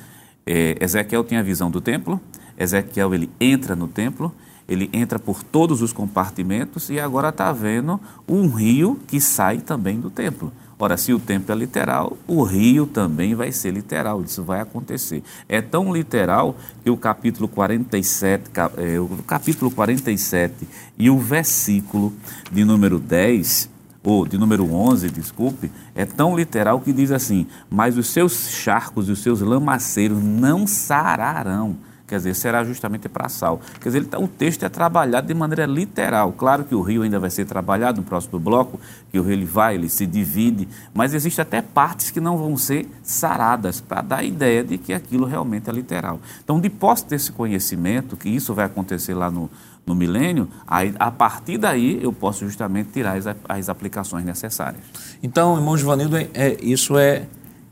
é, 0.46 0.78
Ezequiel 0.80 1.26
tem 1.26 1.38
a 1.38 1.44
visão 1.44 1.70
do 1.70 1.82
templo, 1.82 2.22
Ezequiel 2.58 3.14
ele 3.14 3.30
entra 3.38 3.76
no 3.76 3.90
templo, 3.90 4.34
ele 4.68 4.90
entra 4.92 5.18
por 5.18 5.44
todos 5.44 5.82
os 5.82 5.94
compartimentos 5.94 6.90
e 6.90 7.00
agora 7.00 7.30
está 7.30 7.52
vendo 7.52 8.00
um 8.28 8.50
rio 8.50 9.00
que 9.08 9.22
sai 9.22 9.60
também 9.60 10.00
do 10.00 10.10
templo. 10.10 10.52
Ora, 10.80 10.96
se 10.96 11.12
o 11.12 11.18
templo 11.18 11.52
é 11.52 11.58
literal, 11.58 12.16
o 12.28 12.44
rio 12.44 12.86
também 12.86 13.34
vai 13.34 13.52
ser 13.52 13.72
literal, 13.72 14.22
isso 14.22 14.44
vai 14.44 14.62
acontecer. 14.62 15.24
É 15.50 15.60
tão 15.60 15.92
literal 15.92 16.56
que 16.84 16.90
o 16.90 16.96
capítulo 16.96 17.48
47, 17.48 18.52
é, 18.78 19.00
o 19.00 19.08
capítulo 19.26 19.72
47 19.72 20.68
e 20.96 21.10
o 21.10 21.18
versículo 21.18 22.14
de 22.52 22.64
número 22.64 23.00
10 23.00 23.70
ou 24.04 24.28
de 24.28 24.38
número 24.38 24.72
11, 24.72 25.10
desculpe, 25.10 25.72
é 25.96 26.06
tão 26.06 26.38
literal 26.38 26.80
que 26.80 26.94
diz 26.94 27.12
assim: 27.12 27.48
Mas 27.70 27.98
os 27.98 28.08
seus 28.08 28.50
charcos 28.50 29.10
e 29.10 29.12
os 29.12 29.24
seus 29.24 29.42
lamaceiros 29.42 30.24
não 30.24 30.68
sararão. 30.68 31.76
Quer 32.08 32.18
dizer, 32.18 32.36
será 32.36 32.64
justamente 32.64 33.10
para 33.10 33.28
sal. 33.28 33.60
Quer 33.82 33.90
dizer, 33.90 34.06
tá, 34.06 34.18
o 34.18 34.30
texto 34.30 34.64
é 34.64 34.70
trabalhado 34.70 35.28
de 35.28 35.34
maneira 35.34 35.66
literal. 35.66 36.32
Claro 36.32 36.64
que 36.64 36.74
o 36.74 36.82
rio 36.82 37.02
ainda 37.02 37.20
vai 37.20 37.30
ser 37.30 37.46
trabalhado 37.46 38.00
no 38.00 38.08
próximo 38.08 38.40
bloco, 38.40 38.80
que 39.12 39.20
o 39.20 39.24
rio 39.24 39.34
ele 39.34 39.46
vai, 39.46 39.76
ele 39.76 39.90
se 39.90 40.06
divide, 40.06 40.70
mas 40.94 41.14
existem 41.14 41.42
até 41.42 41.62
partes 41.62 42.10
que 42.10 42.22
não 42.22 42.38
vão 42.38 42.56
ser 42.56 42.90
saradas, 43.04 43.82
para 43.82 44.02
dar 44.02 44.20
a 44.20 44.24
ideia 44.24 44.64
de 44.64 44.78
que 44.78 44.94
aquilo 44.94 45.26
realmente 45.26 45.70
é 45.70 45.74
literal. 45.74 46.22
Então, 46.42 46.62
de 46.62 46.70
posse 46.70 47.06
desse 47.06 47.34
conhecimento, 47.34 48.16
que 48.16 48.30
isso 48.30 48.54
vai 48.54 48.66
acontecer 48.66 49.14
lá 49.14 49.30
no, 49.30 49.50
no 49.86 49.94
milênio, 49.94 50.48
aí, 50.66 50.96
a 50.98 51.12
partir 51.12 51.58
daí 51.58 52.02
eu 52.02 52.14
posso 52.14 52.46
justamente 52.46 52.90
tirar 52.92 53.18
as, 53.18 53.26
as 53.50 53.68
aplicações 53.68 54.24
necessárias. 54.24 54.82
Então, 55.22 55.58
irmão 55.58 55.78
Givanildo, 55.78 56.16
é, 56.16 56.30
é, 56.34 56.58
isso 56.62 56.98
é, 56.98 57.24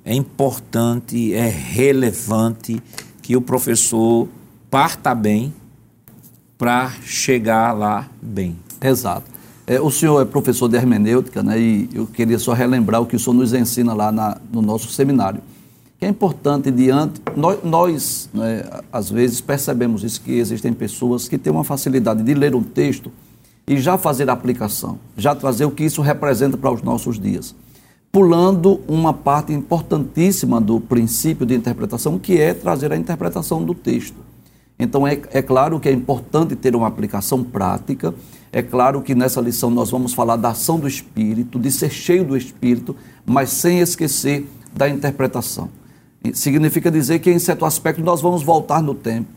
é 0.04 0.13
importante, 0.13 1.34
é 1.34 1.48
relevante 1.48 2.84
que 3.25 3.36
o 3.36 3.41
professor 3.41 4.27
parta 4.70 5.15
bem 5.15 5.51
para 6.60 6.91
chegar 7.03 7.74
lá 7.74 8.08
bem. 8.22 8.55
Exato. 8.79 9.25
É, 9.65 9.82
o 9.82 9.89
senhor 9.89 10.22
é 10.22 10.25
professor 10.25 10.70
de 10.70 10.75
hermenêutica, 10.75 11.41
né, 11.41 11.60
e 11.60 11.89
eu 11.91 12.05
queria 12.05 12.38
só 12.38 12.53
relembrar 12.53 13.01
o 13.01 13.05
que 13.08 13.15
o 13.15 13.20
senhor 13.20 13.34
nos 13.34 13.51
ensina 13.51 13.96
lá 13.96 14.12
na, 14.12 14.38
no 14.53 14.62
nosso 14.62 14.89
seminário 14.89 15.41
que 15.98 16.05
é 16.05 16.10
importante 16.10 16.70
diante. 16.70 17.22
Nós, 17.36 17.63
nós 17.63 18.29
né, 18.34 18.63
às 18.91 19.10
vezes, 19.10 19.41
percebemos 19.41 20.03
isso, 20.03 20.22
que 20.22 20.34
existem 20.34 20.74
pessoas 20.74 21.27
que 21.27 21.38
têm 21.38 21.51
uma 21.51 21.63
facilidade 21.63 22.22
de 22.22 22.34
ler 22.34 22.53
um 22.53 22.62
texto 22.62 23.12
e 23.65 23.79
já 23.79 23.98
fazer 23.98 24.29
a 24.29 24.34
aplicação, 24.34 25.00
já 25.17 25.34
trazer 25.34 25.65
o 25.65 25.72
que 25.72 25.84
isso 25.84 26.01
representa 26.01 26.58
para 26.58 26.70
os 26.70 26.82
nossos 26.82 27.17
dias. 27.17 27.55
Pulando 28.15 28.79
uma 28.88 29.12
parte 29.12 29.51
importantíssima 29.51 30.62
do 30.62 30.79
princípio 30.79 31.45
de 31.45 31.53
interpretação, 31.53 32.17
que 32.17 32.39
é 32.39 32.53
trazer 32.53 32.93
a 32.93 32.95
interpretação 32.95 33.62
do 33.62 33.74
texto. 33.74 34.15
Então, 34.79 35.05
é, 35.05 35.19
é 35.34 35.41
claro 35.41 35.81
que 35.81 35.89
é 35.89 35.91
importante 35.91 36.55
ter 36.55 36.77
uma 36.77 36.88
aplicação 36.88 37.43
prática, 37.43 38.15
é 38.53 38.62
claro 38.62 39.01
que 39.01 39.13
nessa 39.13 39.41
lição 39.41 39.69
nós 39.69 39.91
vamos 39.91 40.13
falar 40.13 40.38
da 40.38 40.51
ação 40.51 40.79
do 40.79 40.88
Espírito, 40.88 41.60
de 41.60 41.69
ser 41.69 41.89
cheio 41.89 42.24
do 42.24 42.38
Espírito, 42.38 42.95
mas 43.25 43.50
sem 43.50 43.79
esquecer 43.81 44.48
da 44.74 44.88
interpretação. 44.88 45.67
Significa 46.34 46.89
dizer 46.89 47.19
que, 47.19 47.29
em 47.29 47.38
certo 47.38 47.65
aspecto, 47.65 48.01
nós 48.01 48.22
vamos 48.22 48.43
voltar 48.43 48.81
no 48.81 48.95
tempo. 48.95 49.27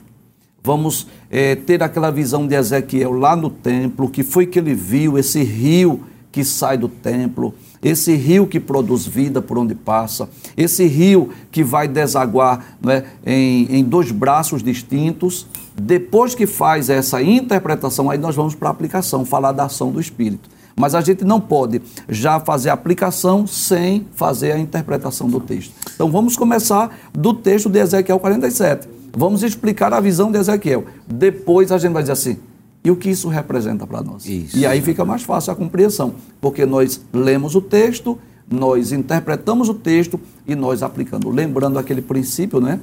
Vamos 0.62 1.08
é, 1.28 1.56
ter 1.56 1.82
aquela 1.82 2.12
visão 2.12 2.46
de 2.46 2.54
Ezequiel 2.54 3.10
lá 3.10 3.34
no 3.34 3.50
templo, 3.50 4.06
o 4.06 4.08
que 4.08 4.22
foi 4.22 4.46
que 4.46 4.56
ele 4.56 4.72
viu, 4.72 5.18
esse 5.18 5.42
rio 5.42 6.04
que 6.30 6.44
sai 6.44 6.76
do 6.76 6.88
templo, 6.88 7.54
esse 7.82 8.14
rio 8.14 8.46
que 8.46 8.60
produz 8.60 9.06
vida 9.06 9.40
por 9.40 9.58
onde 9.58 9.74
passa, 9.74 10.28
esse 10.56 10.86
rio 10.86 11.30
que 11.50 11.62
vai 11.62 11.88
desaguar 11.88 12.76
né, 12.82 13.04
em, 13.24 13.78
em 13.78 13.84
dois 13.84 14.10
braços 14.10 14.62
distintos. 14.62 15.46
Depois 15.80 16.34
que 16.34 16.46
faz 16.46 16.90
essa 16.90 17.22
interpretação, 17.22 18.10
aí 18.10 18.18
nós 18.18 18.34
vamos 18.34 18.54
para 18.54 18.68
a 18.68 18.72
aplicação, 18.72 19.24
falar 19.24 19.52
da 19.52 19.64
ação 19.64 19.90
do 19.90 20.00
Espírito. 20.00 20.50
Mas 20.76 20.94
a 20.94 21.00
gente 21.00 21.24
não 21.24 21.40
pode 21.40 21.82
já 22.08 22.38
fazer 22.38 22.70
a 22.70 22.72
aplicação 22.72 23.46
sem 23.46 24.06
fazer 24.14 24.52
a 24.52 24.58
interpretação 24.58 25.28
do 25.28 25.40
texto. 25.40 25.72
Então 25.94 26.10
vamos 26.10 26.36
começar 26.36 26.96
do 27.12 27.34
texto 27.34 27.68
de 27.68 27.80
Ezequiel 27.80 28.18
47. 28.18 28.88
Vamos 29.16 29.42
explicar 29.42 29.92
a 29.92 30.00
visão 30.00 30.30
de 30.30 30.38
Ezequiel. 30.38 30.84
Depois 31.06 31.72
a 31.72 31.78
gente 31.78 31.92
vai 31.92 32.02
dizer 32.02 32.12
assim: 32.12 32.38
e 32.84 32.90
o 32.90 32.96
que 32.96 33.10
isso 33.10 33.28
representa 33.28 33.86
para 33.86 34.02
nós? 34.02 34.26
Isso. 34.26 34.56
E 34.56 34.66
aí 34.66 34.80
fica 34.80 35.04
mais 35.04 35.22
fácil 35.22 35.52
a 35.52 35.56
compreensão, 35.56 36.14
porque 36.40 36.64
nós 36.64 37.00
lemos 37.12 37.54
o 37.54 37.60
texto, 37.60 38.18
nós 38.50 38.92
interpretamos 38.92 39.68
o 39.68 39.74
texto 39.74 40.18
e 40.46 40.54
nós 40.54 40.82
aplicando. 40.82 41.28
Lembrando 41.28 41.78
aquele 41.78 42.00
princípio, 42.00 42.60
né? 42.60 42.80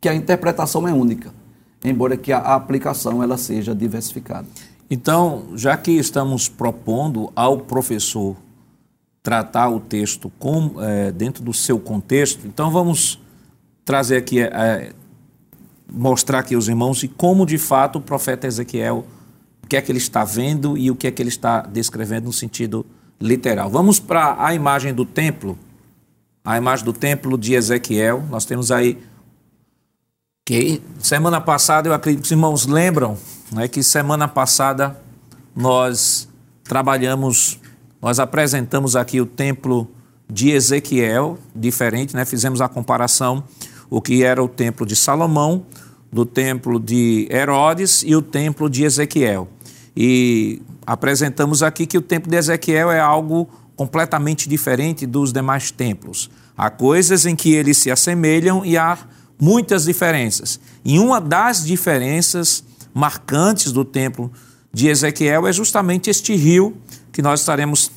Que 0.00 0.08
a 0.08 0.14
interpretação 0.14 0.86
é 0.86 0.92
única, 0.92 1.32
embora 1.84 2.16
que 2.16 2.32
a 2.32 2.54
aplicação 2.54 3.22
ela 3.22 3.36
seja 3.36 3.74
diversificada. 3.74 4.46
Então, 4.90 5.48
já 5.54 5.76
que 5.76 5.90
estamos 5.90 6.48
propondo 6.48 7.30
ao 7.34 7.58
professor 7.58 8.36
tratar 9.22 9.68
o 9.68 9.80
texto 9.80 10.30
com, 10.38 10.80
é, 10.80 11.12
dentro 11.12 11.42
do 11.42 11.52
seu 11.52 11.78
contexto, 11.78 12.46
então 12.46 12.70
vamos 12.70 13.20
trazer 13.84 14.16
aqui, 14.16 14.40
é, 14.40 14.92
mostrar 15.92 16.40
aqui 16.40 16.54
aos 16.54 16.68
irmãos 16.68 17.02
e 17.02 17.08
como 17.08 17.46
de 17.46 17.58
fato 17.58 17.98
o 17.98 18.00
profeta 18.00 18.46
Ezequiel, 18.46 19.06
o 19.62 19.66
que 19.66 19.76
é 19.76 19.82
que 19.82 19.90
ele 19.90 19.98
está 19.98 20.24
vendo 20.24 20.76
e 20.76 20.90
o 20.90 20.96
que 20.96 21.06
é 21.06 21.10
que 21.10 21.22
ele 21.22 21.28
está 21.28 21.62
descrevendo 21.62 22.26
no 22.26 22.32
sentido 22.32 22.84
literal. 23.20 23.70
Vamos 23.70 23.98
para 23.98 24.36
a 24.38 24.54
imagem 24.54 24.94
do 24.94 25.04
templo, 25.04 25.58
a 26.44 26.56
imagem 26.56 26.84
do 26.84 26.92
templo 26.92 27.36
de 27.36 27.54
Ezequiel. 27.54 28.24
Nós 28.30 28.44
temos 28.44 28.70
aí 28.70 28.98
que 30.46 30.80
semana 30.98 31.40
passada, 31.40 31.88
eu 31.88 31.92
acredito 31.92 32.22
que 32.22 32.26
os 32.26 32.30
irmãos 32.30 32.66
lembram, 32.66 33.18
né, 33.52 33.68
que 33.68 33.82
semana 33.82 34.26
passada 34.26 34.98
nós 35.54 36.28
trabalhamos, 36.64 37.58
nós 38.00 38.18
apresentamos 38.18 38.96
aqui 38.96 39.20
o 39.20 39.26
templo 39.26 39.90
de 40.30 40.50
Ezequiel, 40.50 41.38
diferente, 41.54 42.14
né? 42.14 42.24
Fizemos 42.24 42.60
a 42.60 42.68
comparação 42.68 43.42
o 43.90 44.00
que 44.00 44.22
era 44.22 44.42
o 44.42 44.48
templo 44.48 44.86
de 44.86 44.94
Salomão, 44.94 45.66
do 46.10 46.24
templo 46.24 46.78
de 46.78 47.28
Herodes 47.30 48.02
e 48.04 48.14
o 48.14 48.22
templo 48.22 48.68
de 48.68 48.84
Ezequiel. 48.84 49.48
E 49.96 50.62
apresentamos 50.86 51.62
aqui 51.62 51.86
que 51.86 51.98
o 51.98 52.02
templo 52.02 52.30
de 52.30 52.36
Ezequiel 52.36 52.90
é 52.90 53.00
algo 53.00 53.48
completamente 53.76 54.48
diferente 54.48 55.06
dos 55.06 55.32
demais 55.32 55.70
templos. 55.70 56.30
Há 56.56 56.70
coisas 56.70 57.26
em 57.26 57.36
que 57.36 57.52
eles 57.52 57.78
se 57.78 57.90
assemelham 57.90 58.64
e 58.64 58.76
há 58.76 58.98
muitas 59.40 59.84
diferenças. 59.84 60.58
E 60.84 60.98
uma 60.98 61.20
das 61.20 61.64
diferenças 61.64 62.64
marcantes 62.92 63.70
do 63.70 63.84
templo 63.84 64.32
de 64.72 64.88
Ezequiel 64.88 65.46
é 65.46 65.52
justamente 65.52 66.10
este 66.10 66.34
rio 66.34 66.76
que 67.12 67.22
nós 67.22 67.40
estaremos 67.40 67.90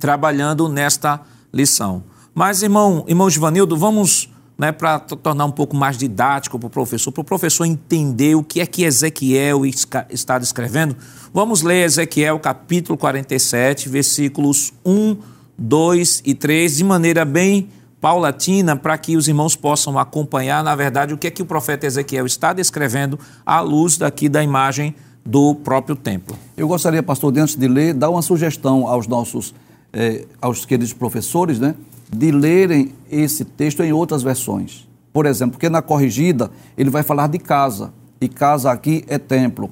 trabalhando 0.00 0.68
nesta 0.68 1.20
lição. 1.52 2.02
Mas, 2.34 2.62
irmão, 2.62 3.04
irmão 3.08 3.30
Givanildo, 3.30 3.76
vamos 3.76 4.28
né, 4.58 4.72
para 4.72 4.98
tornar 4.98 5.44
um 5.44 5.50
pouco 5.50 5.76
mais 5.76 5.98
didático 5.98 6.58
para 6.58 6.66
o 6.66 6.70
professor, 6.70 7.12
para 7.12 7.20
o 7.20 7.24
professor 7.24 7.64
entender 7.64 8.34
o 8.34 8.42
que 8.42 8.60
é 8.60 8.66
que 8.66 8.84
Ezequiel 8.84 9.62
está 9.66 10.38
descrevendo, 10.38 10.96
vamos 11.32 11.62
ler 11.62 11.84
Ezequiel 11.84 12.38
capítulo 12.38 12.96
47, 12.96 13.88
versículos 13.88 14.72
1, 14.84 15.16
2 15.58 16.22
e 16.24 16.34
3, 16.34 16.76
de 16.76 16.84
maneira 16.84 17.24
bem 17.24 17.68
paulatina, 18.00 18.76
para 18.76 18.96
que 18.96 19.16
os 19.16 19.28
irmãos 19.28 19.56
possam 19.56 19.98
acompanhar, 19.98 20.62
na 20.62 20.74
verdade, 20.74 21.12
o 21.12 21.18
que 21.18 21.26
é 21.26 21.30
que 21.30 21.42
o 21.42 21.46
profeta 21.46 21.86
Ezequiel 21.86 22.26
está 22.26 22.52
descrevendo 22.52 23.18
à 23.44 23.60
luz 23.60 23.98
daqui 23.98 24.28
da 24.28 24.42
imagem 24.42 24.94
do 25.24 25.54
próprio 25.56 25.96
templo. 25.96 26.36
Eu 26.56 26.68
gostaria, 26.68 27.02
pastor, 27.02 27.36
antes 27.36 27.56
de 27.56 27.66
ler, 27.66 27.92
dar 27.92 28.10
uma 28.10 28.22
sugestão 28.22 28.86
aos 28.86 29.08
nossos, 29.08 29.52
eh, 29.92 30.24
aos 30.40 30.64
queridos 30.64 30.92
professores, 30.92 31.58
né? 31.58 31.74
De 32.10 32.30
lerem 32.30 32.92
esse 33.10 33.44
texto 33.44 33.82
em 33.82 33.92
outras 33.92 34.22
versões. 34.22 34.86
Por 35.12 35.26
exemplo, 35.26 35.52
porque 35.52 35.68
na 35.68 35.82
corrigida 35.82 36.50
ele 36.76 36.90
vai 36.90 37.02
falar 37.02 37.26
de 37.28 37.38
casa, 37.38 37.92
e 38.20 38.28
casa 38.28 38.70
aqui 38.70 39.04
é 39.08 39.18
templo. 39.18 39.70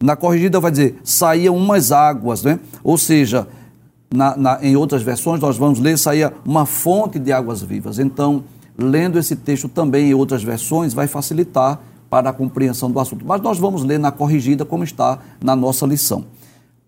Na 0.00 0.16
corrigida 0.16 0.58
vai 0.58 0.70
dizer, 0.70 0.98
saíam 1.04 1.56
umas 1.56 1.92
águas, 1.92 2.42
né? 2.42 2.58
Ou 2.82 2.98
seja, 2.98 3.46
na, 4.12 4.36
na, 4.36 4.58
em 4.62 4.76
outras 4.76 5.02
versões 5.02 5.40
nós 5.40 5.56
vamos 5.56 5.78
ler, 5.78 5.96
saía 5.96 6.32
uma 6.44 6.66
fonte 6.66 7.18
de 7.18 7.32
águas 7.32 7.62
vivas. 7.62 7.98
Então, 7.98 8.44
lendo 8.76 9.18
esse 9.18 9.36
texto 9.36 9.68
também 9.68 10.10
em 10.10 10.14
outras 10.14 10.42
versões 10.42 10.92
vai 10.92 11.06
facilitar 11.06 11.80
para 12.10 12.30
a 12.30 12.32
compreensão 12.32 12.90
do 12.90 13.00
assunto. 13.00 13.24
Mas 13.24 13.40
nós 13.40 13.58
vamos 13.58 13.84
ler 13.84 13.98
na 13.98 14.10
corrigida 14.10 14.64
como 14.64 14.84
está 14.84 15.18
na 15.42 15.56
nossa 15.56 15.86
lição. 15.86 16.24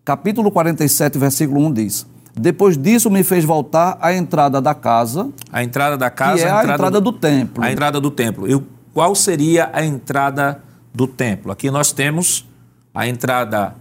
Capítulo 0.05 0.51
47, 0.51 1.17
versículo 1.17 1.65
1 1.67 1.73
diz: 1.73 2.07
depois 2.37 2.77
disso, 2.77 3.09
me 3.11 3.23
fez 3.23 3.45
voltar 3.45 3.97
à 4.01 4.13
entrada 4.13 4.61
da 4.61 4.75
casa. 4.75 5.31
A 5.53 5.63
entrada 5.63 5.97
da 5.97 6.11
casa. 6.11 6.37
Que 6.37 6.43
é 6.43 6.51
a 6.51 6.59
entrada, 6.59 6.73
a 6.73 6.75
entrada 6.75 7.01
do, 7.01 7.13
do 7.13 7.19
templo. 7.19 7.65
A 7.65 7.73
entrada 7.73 8.01
do 8.01 8.11
templo. 8.11 8.51
E 8.51 8.61
qual 8.93 9.15
seria 9.15 9.71
a 9.73 9.85
entrada 9.85 10.61
do 10.93 11.07
templo? 11.07 11.53
Aqui 11.53 11.71
nós 11.71 11.93
temos 11.93 12.45
a 12.93 13.07
entrada 13.07 13.75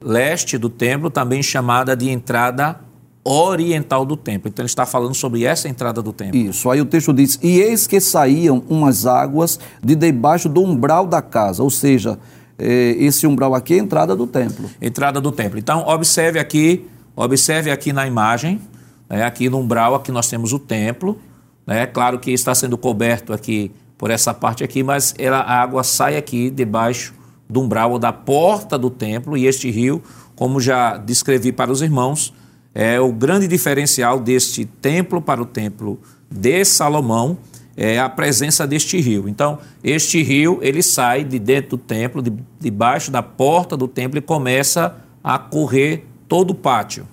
leste 0.00 0.58
do 0.58 0.68
templo, 0.68 1.10
também 1.10 1.42
chamada 1.42 1.96
de 1.96 2.10
entrada 2.10 2.80
oriental 3.24 4.04
do 4.04 4.16
templo. 4.16 4.48
Então 4.48 4.62
ele 4.64 4.68
está 4.68 4.84
falando 4.84 5.14
sobre 5.14 5.44
essa 5.44 5.68
entrada 5.68 6.02
do 6.02 6.12
templo. 6.12 6.36
Isso. 6.36 6.68
Aí 6.70 6.80
o 6.80 6.86
texto 6.86 7.12
diz: 7.12 7.38
E 7.40 7.60
eis 7.60 7.86
que 7.86 8.00
saíam 8.00 8.64
umas 8.68 9.06
águas 9.06 9.60
de 9.82 9.94
debaixo 9.94 10.48
do 10.48 10.60
umbral 10.60 11.06
da 11.06 11.22
casa, 11.22 11.62
ou 11.62 11.70
seja, 11.70 12.18
eh, 12.58 12.96
esse 12.98 13.26
umbral 13.28 13.54
aqui 13.54 13.74
é 13.74 13.76
a 13.76 13.82
entrada 13.82 14.16
do 14.16 14.26
templo. 14.26 14.68
Entrada 14.80 15.20
do 15.20 15.30
templo. 15.30 15.58
Então 15.58 15.86
observe 15.86 16.40
aqui 16.40 16.88
Observe 17.14 17.70
aqui 17.70 17.92
na 17.92 18.06
imagem, 18.06 18.60
né, 19.08 19.24
aqui 19.24 19.48
no 19.48 19.58
umbral, 19.58 19.94
aqui 19.94 20.10
nós 20.10 20.28
temos 20.28 20.52
o 20.52 20.58
templo. 20.58 21.18
Né, 21.66 21.86
claro 21.86 22.18
que 22.18 22.30
está 22.30 22.54
sendo 22.54 22.76
coberto 22.76 23.32
aqui 23.32 23.70
por 23.96 24.10
essa 24.10 24.34
parte 24.34 24.64
aqui, 24.64 24.82
mas 24.82 25.14
ela, 25.18 25.38
a 25.38 25.62
água 25.62 25.84
sai 25.84 26.16
aqui 26.16 26.50
debaixo 26.50 27.14
do 27.48 27.60
umbral 27.60 27.92
ou 27.92 27.98
da 27.98 28.12
porta 28.12 28.78
do 28.78 28.90
templo. 28.90 29.36
E 29.36 29.46
este 29.46 29.70
rio, 29.70 30.02
como 30.34 30.60
já 30.60 30.96
descrevi 30.96 31.52
para 31.52 31.70
os 31.70 31.82
irmãos, 31.82 32.34
é 32.74 33.00
o 33.00 33.12
grande 33.12 33.46
diferencial 33.46 34.18
deste 34.18 34.64
templo 34.64 35.20
para 35.20 35.40
o 35.40 35.44
templo 35.44 36.00
de 36.30 36.64
Salomão 36.64 37.38
é 37.76 37.98
a 37.98 38.08
presença 38.08 38.66
deste 38.66 39.00
rio. 39.00 39.28
Então, 39.28 39.58
este 39.82 40.22
rio 40.22 40.58
ele 40.62 40.82
sai 40.82 41.24
de 41.24 41.38
dentro 41.38 41.70
do 41.70 41.78
templo, 41.78 42.22
de, 42.22 42.32
debaixo 42.60 43.10
da 43.10 43.22
porta 43.22 43.76
do 43.76 43.88
templo 43.88 44.18
e 44.18 44.22
começa 44.22 44.96
a 45.22 45.38
correr 45.38 46.06
todo 46.32 46.52
o 46.52 46.54
pátio. 46.54 47.06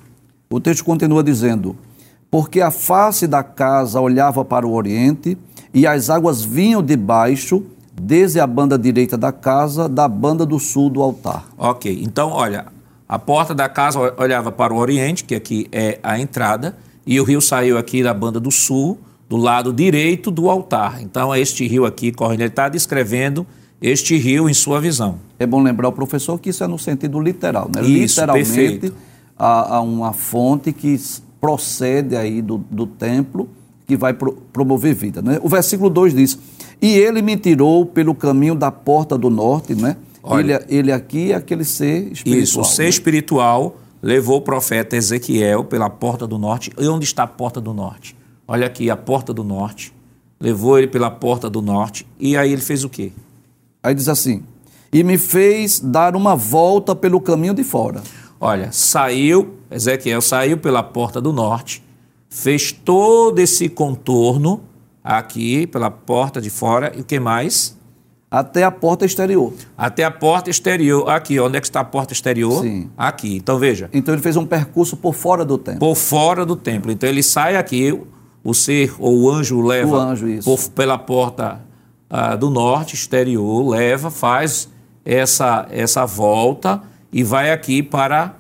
O 0.50 0.62
texto 0.62 0.86
continua 0.86 1.22
dizendo: 1.22 1.76
Porque 2.32 2.62
a 2.62 2.72
face 2.72 3.28
da 3.28 3.44
casa 3.44 4.00
olhava 4.00 4.46
para 4.46 4.66
o 4.66 4.72
oriente, 4.72 5.38
e 5.74 5.86
as 5.86 6.10
águas 6.10 6.42
vinham 6.42 6.82
de 6.82 6.96
baixo, 6.96 7.62
desde 8.02 8.40
a 8.40 8.48
banda 8.48 8.80
direita 8.80 9.18
da 9.18 9.34
casa, 9.34 9.90
da 9.90 10.08
banda 10.08 10.46
do 10.46 10.58
sul 10.58 10.90
do 10.90 11.02
altar. 11.02 11.50
Ok, 11.58 12.00
então 12.02 12.30
olha, 12.30 12.68
a 13.10 13.20
porta 13.20 13.54
da 13.54 13.68
casa 13.68 14.00
olhava 14.18 14.54
para 14.54 14.74
o 14.74 14.78
oriente, 14.78 15.26
que 15.26 15.36
aqui 15.36 15.68
é 15.70 16.00
a 16.02 16.18
entrada, 16.18 16.78
e 17.06 17.20
o 17.20 17.26
rio 17.26 17.42
saiu 17.42 17.78
aqui 17.78 18.02
da 18.02 18.14
banda 18.14 18.40
do 18.40 18.50
sul, 18.50 19.00
do 19.28 19.36
lado 19.36 19.74
direito 19.74 20.32
do 20.32 20.50
altar. 20.50 21.02
Então, 21.02 21.36
este 21.36 21.68
rio 21.68 21.86
aqui, 21.86 22.14
correndo, 22.14 22.40
ele 22.40 22.48
está 22.48 22.70
descrevendo 22.70 23.46
este 23.82 24.16
rio 24.16 24.50
em 24.50 24.54
sua 24.54 24.80
visão. 24.80 25.20
É 25.38 25.46
bom 25.46 25.62
lembrar 25.62 25.90
o 25.90 25.92
professor 25.92 26.40
que 26.40 26.52
isso 26.52 26.64
é 26.64 26.68
no 26.68 26.80
sentido 26.80 27.20
literal, 27.20 27.70
né? 27.74 27.82
Isso, 27.82 28.22
Literalmente, 28.22 28.50
perfeito 28.50 29.09
a, 29.40 29.78
a 29.78 29.82
uma 29.82 30.12
fonte 30.12 30.74
que 30.74 31.00
procede 31.40 32.18
aí 32.18 32.42
do, 32.42 32.58
do 32.70 32.86
templo, 32.86 33.50
que 33.88 33.96
vai 33.96 34.14
pro, 34.14 34.34
promover 34.52 34.94
vida. 34.94 35.22
Né? 35.22 35.40
O 35.42 35.48
versículo 35.48 35.90
2 35.90 36.14
diz: 36.14 36.38
E 36.82 36.98
ele 36.98 37.22
me 37.22 37.38
tirou 37.38 37.86
pelo 37.86 38.14
caminho 38.14 38.54
da 38.54 38.70
porta 38.70 39.18
do 39.18 39.30
norte, 39.30 39.74
né? 39.74 39.96
Olha, 40.22 40.64
ele, 40.68 40.80
ele 40.80 40.92
aqui 40.92 41.32
é 41.32 41.36
aquele 41.36 41.64
ser 41.64 42.12
espiritual. 42.12 42.44
Isso, 42.44 42.60
o 42.60 42.64
ser 42.66 42.84
né? 42.84 42.90
espiritual 42.90 43.78
levou 44.02 44.38
o 44.38 44.42
profeta 44.42 44.96
Ezequiel 44.96 45.64
pela 45.64 45.90
porta 45.90 46.28
do 46.28 46.38
norte. 46.38 46.72
E 46.78 46.88
onde 46.88 47.06
está 47.06 47.24
a 47.24 47.28
porta 47.28 47.62
do 47.62 47.74
norte? 47.74 48.16
Olha 48.48 48.68
aqui, 48.68 48.90
a 48.90 48.98
porta 48.98 49.34
do 49.34 49.44
norte. 49.44 49.94
Levou 50.40 50.78
ele 50.78 50.88
pela 50.88 51.10
porta 51.10 51.50
do 51.50 51.62
norte. 51.62 52.06
E 52.20 52.36
aí 52.36 52.52
ele 52.52 52.62
fez 52.62 52.84
o 52.84 52.90
quê? 52.90 53.12
Aí 53.82 53.96
diz 53.96 54.10
assim: 54.10 54.44
E 54.92 55.04
me 55.04 55.18
fez 55.18 55.80
dar 55.80 56.16
uma 56.16 56.36
volta 56.36 56.96
pelo 56.96 57.20
caminho 57.22 57.54
de 57.54 57.64
fora. 57.64 58.02
Olha, 58.40 58.72
saiu, 58.72 59.56
Ezequiel 59.70 60.22
saiu 60.22 60.58
pela 60.58 60.82
porta 60.82 61.20
do 61.20 61.34
norte, 61.34 61.84
fez 62.30 62.72
todo 62.72 63.40
esse 63.40 63.68
contorno 63.68 64.62
aqui 65.04 65.68
pela 65.68 65.92
porta 65.92 66.40
de 66.40 66.50
fora 66.50 66.94
e 66.96 67.02
o 67.02 67.04
que 67.04 67.20
mais? 67.20 67.78
Até 68.32 68.64
a 68.64 68.70
porta 68.70 69.06
exterior. 69.06 69.52
Até 69.76 70.04
a 70.04 70.12
porta 70.12 70.52
exterior. 70.52 71.10
Aqui, 71.10 71.40
onde 71.40 71.58
é 71.58 71.60
que 71.60 71.66
está 71.66 71.80
a 71.80 71.84
porta 71.84 72.14
exterior? 72.14 72.62
Sim. 72.62 72.90
Aqui. 72.96 73.38
Então 73.38 73.58
veja. 73.58 73.90
Então 73.92 74.14
ele 74.14 74.22
fez 74.22 74.38
um 74.38 74.46
percurso 74.46 74.96
por 74.96 75.16
fora 75.16 75.44
do 75.44 75.58
templo. 75.58 75.80
Por 75.80 75.96
fora 75.96 76.46
do 76.46 76.56
templo. 76.56 76.92
Então 76.92 77.10
ele 77.10 77.24
sai 77.24 77.58
aqui, 77.58 78.00
o 78.44 78.54
ser 78.54 78.94
ou 79.00 79.22
o 79.22 79.32
anjo 79.32 79.62
leva 79.62 79.98
o 79.98 80.00
anjo, 80.00 80.28
por, 80.44 80.60
pela 80.70 80.98
porta 80.98 81.60
ah, 82.08 82.36
do 82.36 82.52
norte 82.52 82.94
exterior, 82.94 83.68
leva, 83.68 84.12
faz 84.12 84.70
essa, 85.04 85.68
essa 85.72 86.06
volta 86.06 86.84
e 87.12 87.24
vai 87.24 87.52
aqui 87.52 87.82
para 87.84 88.24
a 88.24 88.32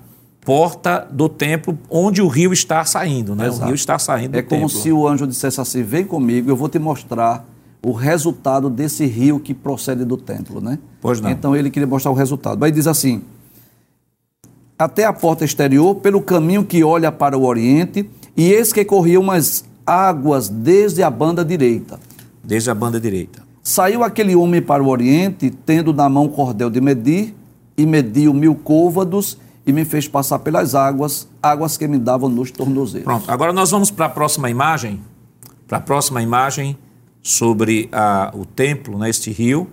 porta 0.45 1.07
do 1.11 1.27
templo 1.27 1.77
onde 1.89 2.21
o 2.21 2.27
rio 2.27 2.53
está 2.53 2.83
saindo, 2.85 3.35
né? 3.35 3.47
Exato. 3.47 3.63
O 3.63 3.65
rio 3.67 3.75
está 3.75 3.99
saindo 3.99 4.35
É 4.37 4.41
como 4.41 4.67
templo. 4.67 4.81
se 4.81 4.91
o 4.91 5.07
anjo 5.07 5.27
dissesse 5.27 5.59
assim: 5.59 5.83
"Vem 5.83 6.05
comigo, 6.05 6.49
eu 6.49 6.55
vou 6.55 6.69
te 6.69 6.79
mostrar 6.79 7.45
o 7.81 7.91
resultado 7.91 8.69
desse 8.69 9.05
rio 9.05 9.39
que 9.39 9.53
procede 9.53 10.03
do 10.03 10.17
templo, 10.17 10.59
né? 10.59 10.77
Pois 11.01 11.21
não. 11.21 11.29
Então 11.29 11.55
ele 11.55 11.69
queria 11.69 11.87
mostrar 11.87 12.11
o 12.11 12.15
resultado. 12.15 12.63
Aí 12.63 12.71
diz 12.71 12.87
assim: 12.87 13.21
até 14.77 15.03
a 15.03 15.11
porta 15.11 15.43
exterior, 15.43 15.95
pelo 15.95 16.21
caminho 16.21 16.63
que 16.63 16.83
olha 16.83 17.11
para 17.11 17.37
o 17.37 17.43
oriente, 17.45 18.09
e 18.35 18.51
eis 18.51 18.71
que 18.71 18.85
corriam 18.85 19.21
umas 19.21 19.65
águas 19.85 20.47
desde 20.47 21.03
a 21.03 21.09
banda 21.09 21.43
direita. 21.43 21.99
Desde 22.43 22.69
a 22.69 22.75
banda 22.75 22.99
direita. 22.99 23.41
Saiu 23.61 24.03
aquele 24.03 24.35
homem 24.35 24.61
para 24.61 24.81
o 24.81 24.87
oriente, 24.87 25.51
tendo 25.65 25.93
na 25.93 26.07
mão 26.07 26.29
cordel 26.29 26.69
de 26.69 26.79
medir, 26.79 27.35
e 27.79 27.85
mediu 27.85 28.33
mil 28.33 28.53
côvados 28.55 29.37
e 29.65 29.71
me 29.71 29.85
fez 29.85 30.05
passar 30.05 30.39
pelas 30.39 30.75
águas, 30.75 31.29
águas 31.41 31.77
que 31.77 31.87
me 31.87 31.97
davam 31.97 32.27
nos 32.27 32.51
tornozelos. 32.51 33.05
Pronto, 33.05 33.31
agora 33.31 33.53
nós 33.53 33.71
vamos 33.71 33.89
para 33.89 34.07
a 34.07 34.09
próxima 34.09 34.49
imagem, 34.49 34.99
para 35.65 35.77
a 35.77 35.81
próxima 35.81 36.21
imagem 36.21 36.77
sobre 37.23 37.87
a, 37.93 38.33
o 38.35 38.45
templo, 38.45 38.99
neste 38.99 39.29
né, 39.29 39.35
rio. 39.37 39.67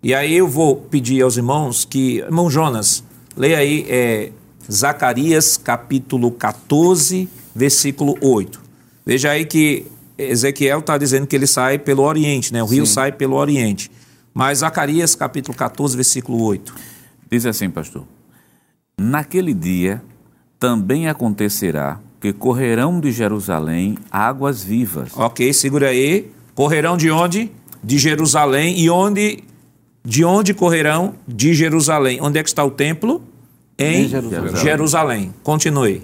E 0.00 0.14
aí 0.14 0.36
eu 0.36 0.46
vou 0.46 0.76
pedir 0.76 1.22
aos 1.22 1.36
irmãos 1.36 1.84
que, 1.84 2.18
irmão 2.18 2.48
Jonas, 2.48 3.02
leia 3.36 3.58
aí 3.58 3.84
é, 3.88 4.30
Zacarias 4.70 5.56
capítulo 5.56 6.30
14, 6.30 7.28
versículo 7.52 8.16
8. 8.22 8.60
Veja 9.04 9.30
aí 9.30 9.44
que 9.44 9.86
Ezequiel 10.16 10.78
está 10.78 10.96
dizendo 10.96 11.26
que 11.26 11.34
ele 11.34 11.48
sai 11.48 11.78
pelo 11.80 12.04
Oriente, 12.04 12.52
né? 12.52 12.62
O 12.62 12.66
rio 12.66 12.86
sai 12.86 13.10
pelo 13.10 13.34
Oriente. 13.34 13.90
Mas 14.32 14.58
Zacarias 14.58 15.16
capítulo 15.16 15.56
14, 15.56 15.96
versículo 15.96 16.40
8. 16.44 16.89
Diz 17.30 17.46
assim, 17.46 17.70
pastor: 17.70 18.04
Naquele 18.98 19.54
dia 19.54 20.02
também 20.58 21.08
acontecerá 21.08 22.00
que 22.20 22.32
correrão 22.32 23.00
de 23.00 23.12
Jerusalém 23.12 23.96
águas 24.10 24.62
vivas. 24.62 25.12
Ok, 25.16 25.52
segura 25.52 25.88
aí. 25.88 26.30
Correrão 26.54 26.96
de 26.96 27.10
onde? 27.10 27.50
De 27.82 27.98
Jerusalém. 27.98 28.78
E 28.78 28.90
onde? 28.90 29.42
De 30.04 30.24
onde 30.24 30.52
correrão? 30.52 31.14
De 31.26 31.54
Jerusalém. 31.54 32.20
Onde 32.20 32.38
é 32.38 32.42
que 32.42 32.48
está 32.48 32.64
o 32.64 32.70
templo? 32.70 33.22
Em, 33.78 34.04
Em 34.04 34.08
Jerusalém. 34.08 34.56
Jerusalém. 34.56 35.34
Continue. 35.42 36.02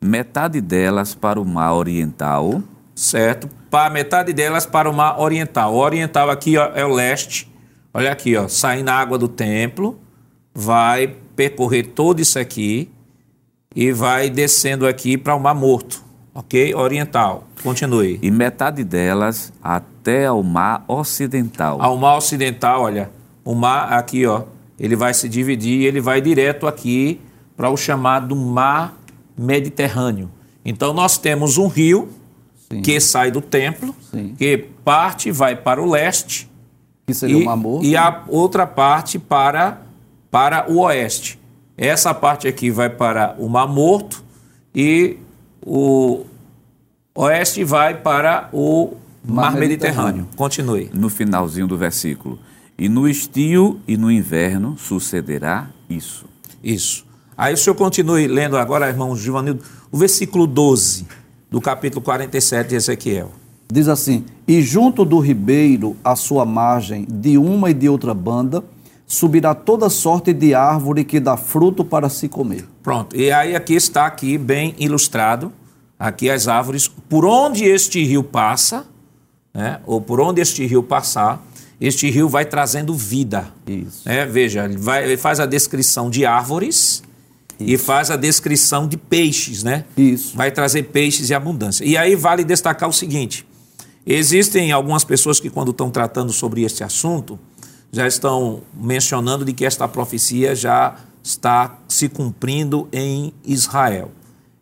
Metade 0.00 0.60
delas 0.60 1.14
para 1.14 1.40
o 1.40 1.44
mar 1.44 1.74
oriental, 1.74 2.60
Certo? 2.94 3.48
Para 3.70 3.90
metade 3.90 4.32
delas 4.32 4.66
para 4.66 4.88
o 4.88 4.92
mar 4.92 5.18
oriental. 5.18 5.74
O 5.74 5.78
oriental 5.78 6.30
aqui 6.30 6.58
ó, 6.58 6.70
é 6.74 6.84
o 6.84 6.92
leste. 6.92 7.50
Olha 7.94 8.12
aqui, 8.12 8.36
ó, 8.36 8.48
saindo 8.48 8.88
a 8.90 8.94
água 8.94 9.18
do 9.18 9.28
templo, 9.28 9.98
vai 10.54 11.16
percorrer 11.36 11.88
todo 11.88 12.20
isso 12.20 12.38
aqui 12.38 12.90
e 13.74 13.90
vai 13.92 14.28
descendo 14.28 14.86
aqui 14.86 15.16
para 15.16 15.34
o 15.34 15.40
Mar 15.40 15.54
Morto, 15.54 16.02
ok? 16.34 16.74
Oriental. 16.74 17.46
Continue. 17.62 18.18
e 18.20 18.30
metade 18.30 18.82
delas 18.82 19.52
até 19.62 20.26
ao 20.26 20.42
mar 20.42 20.84
ocidental. 20.88 21.80
Ao 21.80 21.96
mar 21.96 22.16
ocidental, 22.16 22.82
olha, 22.82 23.08
o 23.44 23.54
mar 23.54 23.92
aqui, 23.92 24.26
ó, 24.26 24.42
ele 24.78 24.96
vai 24.96 25.14
se 25.14 25.28
dividir 25.28 25.80
e 25.82 25.84
ele 25.86 26.00
vai 26.00 26.20
direto 26.20 26.66
aqui 26.66 27.20
para 27.56 27.70
o 27.70 27.76
chamado 27.76 28.34
Mar 28.34 28.98
Mediterrâneo. 29.38 30.28
Então 30.64 30.92
nós 30.92 31.18
temos 31.18 31.56
um 31.56 31.68
rio 31.68 32.08
Sim. 32.70 32.82
que 32.82 32.98
sai 33.00 33.30
do 33.30 33.40
templo, 33.40 33.94
Sim. 34.10 34.34
que 34.36 34.58
parte 34.84 35.30
vai 35.30 35.54
para 35.54 35.80
o 35.80 35.88
leste 35.88 36.50
Que 37.06 37.14
seria 37.14 37.36
e, 37.38 37.42
o 37.42 37.44
Mar 37.44 37.56
Morto. 37.56 37.84
e 37.86 37.96
a 37.96 38.24
outra 38.26 38.66
parte 38.66 39.18
para, 39.20 39.82
para 40.32 40.72
o 40.72 40.78
oeste. 40.78 41.38
Essa 41.76 42.14
parte 42.14 42.48
aqui 42.48 42.70
vai 42.70 42.88
para 42.88 43.36
o 43.38 43.50
Mar 43.50 43.68
Morto 43.68 44.24
e 44.74 45.18
o 45.60 46.24
oeste 47.14 47.62
vai 47.62 48.00
para 48.00 48.48
o 48.50 48.94
Mar, 49.22 49.52
Mar 49.52 49.60
Mediterrâneo. 49.60 50.04
Mediterrâneo. 50.04 50.28
Continue. 50.34 50.90
No 50.94 51.10
finalzinho 51.10 51.66
do 51.66 51.76
versículo. 51.76 52.38
E 52.78 52.88
no 52.88 53.06
estio 53.06 53.78
e 53.86 53.98
no 53.98 54.10
inverno 54.10 54.76
sucederá 54.78 55.68
isso. 55.88 56.24
Isso. 56.64 57.04
Aí 57.36 57.52
o 57.52 57.56
senhor 57.58 57.76
continue 57.76 58.26
lendo 58.26 58.56
agora, 58.56 58.88
irmão 58.88 59.14
Givanildo, 59.14 59.62
o 59.90 59.98
versículo 59.98 60.46
12 60.46 61.06
do 61.50 61.60
capítulo 61.60 62.00
47 62.00 62.70
de 62.70 62.74
Ezequiel. 62.76 63.30
Diz 63.70 63.86
assim: 63.86 64.24
E 64.48 64.62
junto 64.62 65.04
do 65.04 65.18
ribeiro, 65.18 65.94
à 66.02 66.16
sua 66.16 66.46
margem, 66.46 67.06
de 67.06 67.36
uma 67.36 67.70
e 67.70 67.74
de 67.74 67.88
outra 67.88 68.14
banda, 68.14 68.64
subirá 69.12 69.54
toda 69.54 69.90
sorte 69.90 70.32
de 70.32 70.54
árvore 70.54 71.04
que 71.04 71.20
dá 71.20 71.36
fruto 71.36 71.84
para 71.84 72.08
se 72.08 72.28
comer. 72.28 72.66
Pronto. 72.82 73.14
E 73.14 73.30
aí 73.30 73.54
aqui 73.54 73.74
está 73.74 74.06
aqui 74.06 74.38
bem 74.38 74.74
ilustrado, 74.78 75.52
aqui 75.98 76.30
as 76.30 76.48
árvores, 76.48 76.88
por 76.88 77.26
onde 77.26 77.62
este 77.64 78.02
rio 78.02 78.22
passa, 78.24 78.86
né, 79.52 79.80
ou 79.84 80.00
por 80.00 80.18
onde 80.18 80.40
este 80.40 80.64
rio 80.64 80.82
passar, 80.82 81.44
este 81.78 82.08
rio 82.10 82.26
vai 82.26 82.46
trazendo 82.46 82.94
vida. 82.94 83.52
Isso. 83.66 84.08
né? 84.08 84.24
Veja, 84.24 84.64
ele, 84.64 84.78
vai- 84.78 85.04
ele 85.04 85.18
faz 85.18 85.40
a 85.40 85.44
descrição 85.46 86.08
de 86.08 86.24
árvores 86.24 87.02
e 87.60 87.76
faz 87.76 88.10
a 88.10 88.16
descrição 88.16 88.88
de 88.88 88.96
peixes, 88.96 89.62
né? 89.62 89.84
Isso. 89.94 90.34
Vai 90.34 90.50
trazer 90.50 90.84
peixes 90.84 91.28
e 91.28 91.34
abundância. 91.34 91.84
E 91.84 91.98
aí 91.98 92.14
vale 92.16 92.44
destacar 92.44 92.88
o 92.88 92.92
seguinte: 92.92 93.46
existem 94.06 94.72
algumas 94.72 95.04
pessoas 95.04 95.38
que, 95.38 95.50
quando 95.50 95.70
estão 95.70 95.90
tratando 95.90 96.32
sobre 96.32 96.62
este 96.62 96.82
assunto, 96.82 97.38
já 97.92 98.06
estão 98.06 98.62
mencionando 98.74 99.44
de 99.44 99.52
que 99.52 99.66
esta 99.66 99.86
profecia 99.86 100.56
já 100.56 100.96
está 101.22 101.78
se 101.86 102.08
cumprindo 102.08 102.88
em 102.90 103.34
Israel. 103.44 104.10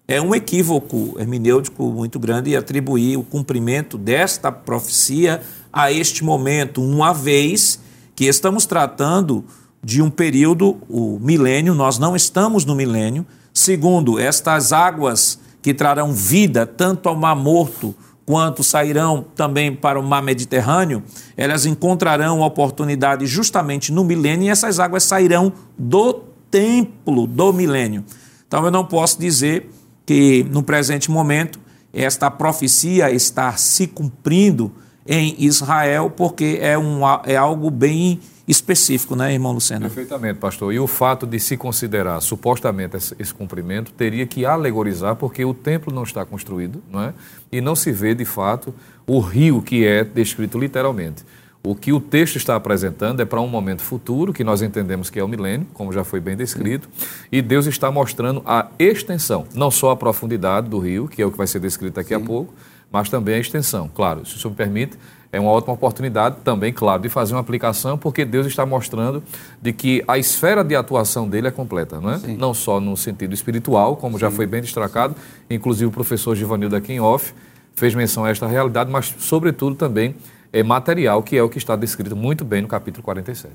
É 0.06 0.20
um 0.20 0.34
equívoco 0.34 1.14
hermenêutico 1.16 1.84
muito 1.92 2.18
grande 2.18 2.56
atribuir 2.56 3.16
o 3.16 3.22
cumprimento 3.22 3.96
desta 3.96 4.50
profecia 4.50 5.40
a 5.72 5.92
este 5.92 6.24
momento, 6.24 6.82
uma 6.82 7.14
vez 7.14 7.78
que 8.16 8.24
estamos 8.24 8.66
tratando 8.66 9.44
de 9.82 10.02
um 10.02 10.10
período, 10.10 10.78
o 10.88 11.18
milênio, 11.20 11.72
nós 11.72 11.96
não 11.96 12.16
estamos 12.16 12.64
no 12.64 12.74
milênio. 12.74 13.24
Segundo, 13.54 14.18
estas 14.18 14.72
águas 14.72 15.38
que 15.62 15.72
trarão 15.72 16.12
vida 16.12 16.66
tanto 16.66 17.08
ao 17.08 17.14
Mar 17.14 17.36
Morto 17.36 17.94
quanto 18.30 18.62
sairão 18.62 19.26
também 19.34 19.74
para 19.74 19.98
o 19.98 20.02
Mar 20.04 20.22
Mediterrâneo, 20.22 21.02
elas 21.36 21.66
encontrarão 21.66 22.42
oportunidade 22.42 23.26
justamente 23.26 23.90
no 23.90 24.04
milênio 24.04 24.46
e 24.46 24.48
essas 24.48 24.78
águas 24.78 25.02
sairão 25.02 25.52
do 25.76 26.22
templo 26.48 27.26
do 27.26 27.52
milênio. 27.52 28.04
Então 28.46 28.64
eu 28.64 28.70
não 28.70 28.84
posso 28.84 29.18
dizer 29.18 29.68
que 30.06 30.46
no 30.48 30.62
presente 30.62 31.10
momento 31.10 31.58
esta 31.92 32.30
profecia 32.30 33.10
está 33.10 33.56
se 33.56 33.88
cumprindo 33.88 34.70
em 35.04 35.34
Israel, 35.36 36.08
porque 36.16 36.60
é, 36.62 36.78
um, 36.78 37.00
é 37.24 37.34
algo 37.34 37.68
bem 37.68 38.20
específico, 38.46 39.14
né, 39.14 39.32
irmão 39.32 39.52
Lucena? 39.52 39.82
Perfeitamente, 39.82 40.38
pastor. 40.38 40.72
E 40.72 40.78
o 40.78 40.86
fato 40.86 41.26
de 41.26 41.38
se 41.38 41.56
considerar 41.56 42.20
supostamente 42.20 42.96
esse, 42.96 43.14
esse 43.18 43.32
cumprimento 43.32 43.92
teria 43.92 44.26
que 44.26 44.44
alegorizar, 44.44 45.16
porque 45.16 45.44
o 45.44 45.54
templo 45.54 45.94
não 45.94 46.02
está 46.02 46.24
construído, 46.24 46.82
não 46.90 47.02
é? 47.02 47.14
E 47.52 47.60
não 47.60 47.76
se 47.76 47.92
vê 47.92 48.14
de 48.14 48.24
fato 48.24 48.74
o 49.06 49.20
rio 49.20 49.62
que 49.62 49.86
é 49.86 50.04
descrito 50.04 50.58
literalmente. 50.58 51.24
O 51.62 51.74
que 51.74 51.92
o 51.92 52.00
texto 52.00 52.36
está 52.36 52.56
apresentando 52.56 53.20
é 53.20 53.24
para 53.26 53.38
um 53.38 53.46
momento 53.46 53.82
futuro, 53.82 54.32
que 54.32 54.42
nós 54.42 54.62
entendemos 54.62 55.10
que 55.10 55.20
é 55.20 55.24
o 55.24 55.28
milênio, 55.28 55.66
como 55.74 55.92
já 55.92 56.02
foi 56.02 56.18
bem 56.18 56.34
descrito, 56.34 56.88
e 57.30 57.42
Deus 57.42 57.66
está 57.66 57.90
mostrando 57.90 58.42
a 58.46 58.68
extensão, 58.78 59.44
não 59.54 59.70
só 59.70 59.90
a 59.90 59.96
profundidade 59.96 60.70
do 60.70 60.78
rio, 60.78 61.06
que 61.06 61.20
é 61.20 61.26
o 61.26 61.30
que 61.30 61.36
vai 61.36 61.46
ser 61.46 61.60
descrito 61.60 61.96
daqui 61.96 62.14
a 62.14 62.20
pouco, 62.20 62.54
mas 62.90 63.08
também 63.08 63.34
a 63.34 63.38
extensão. 63.38 63.88
Claro, 63.94 64.26
se 64.26 64.36
o 64.36 64.38
senhor 64.38 64.50
me 64.50 64.56
permite, 64.56 64.98
é 65.32 65.38
uma 65.38 65.50
ótima 65.50 65.74
oportunidade 65.74 66.36
também, 66.42 66.72
claro, 66.72 67.02
de 67.02 67.08
fazer 67.08 67.34
uma 67.34 67.40
aplicação, 67.40 67.96
porque 67.96 68.24
Deus 68.24 68.46
está 68.46 68.66
mostrando 68.66 69.22
de 69.62 69.72
que 69.72 70.02
a 70.08 70.18
esfera 70.18 70.64
de 70.64 70.74
atuação 70.74 71.28
dele 71.28 71.48
é 71.48 71.50
completa, 71.50 72.00
não 72.00 72.10
é? 72.10 72.18
Não 72.36 72.52
só 72.52 72.80
no 72.80 72.96
sentido 72.96 73.32
espiritual, 73.32 73.96
como 73.96 74.18
já 74.18 74.30
foi 74.30 74.46
bem 74.46 74.60
destacado, 74.60 75.14
inclusive 75.48 75.86
o 75.86 75.90
professor 75.90 76.34
Givanildo 76.34 76.74
aqui 76.74 76.92
em 76.92 77.00
off 77.00 77.32
fez 77.74 77.94
menção 77.94 78.24
a 78.24 78.30
esta 78.30 78.46
realidade, 78.46 78.90
mas 78.90 79.14
sobretudo 79.18 79.76
também 79.76 80.16
é 80.52 80.62
material, 80.62 81.22
que 81.22 81.36
é 81.36 81.42
o 81.42 81.48
que 81.48 81.58
está 81.58 81.76
descrito 81.76 82.16
muito 82.16 82.44
bem 82.44 82.60
no 82.62 82.68
capítulo 82.68 83.04
47. 83.04 83.54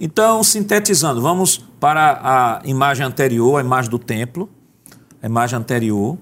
Então, 0.00 0.42
sintetizando, 0.44 1.20
vamos 1.20 1.58
para 1.80 2.20
a 2.22 2.60
imagem 2.64 3.04
anterior, 3.04 3.58
a 3.58 3.60
imagem 3.60 3.90
do 3.90 3.98
templo, 3.98 4.48
a 5.20 5.26
imagem 5.26 5.58
anterior, 5.58 6.16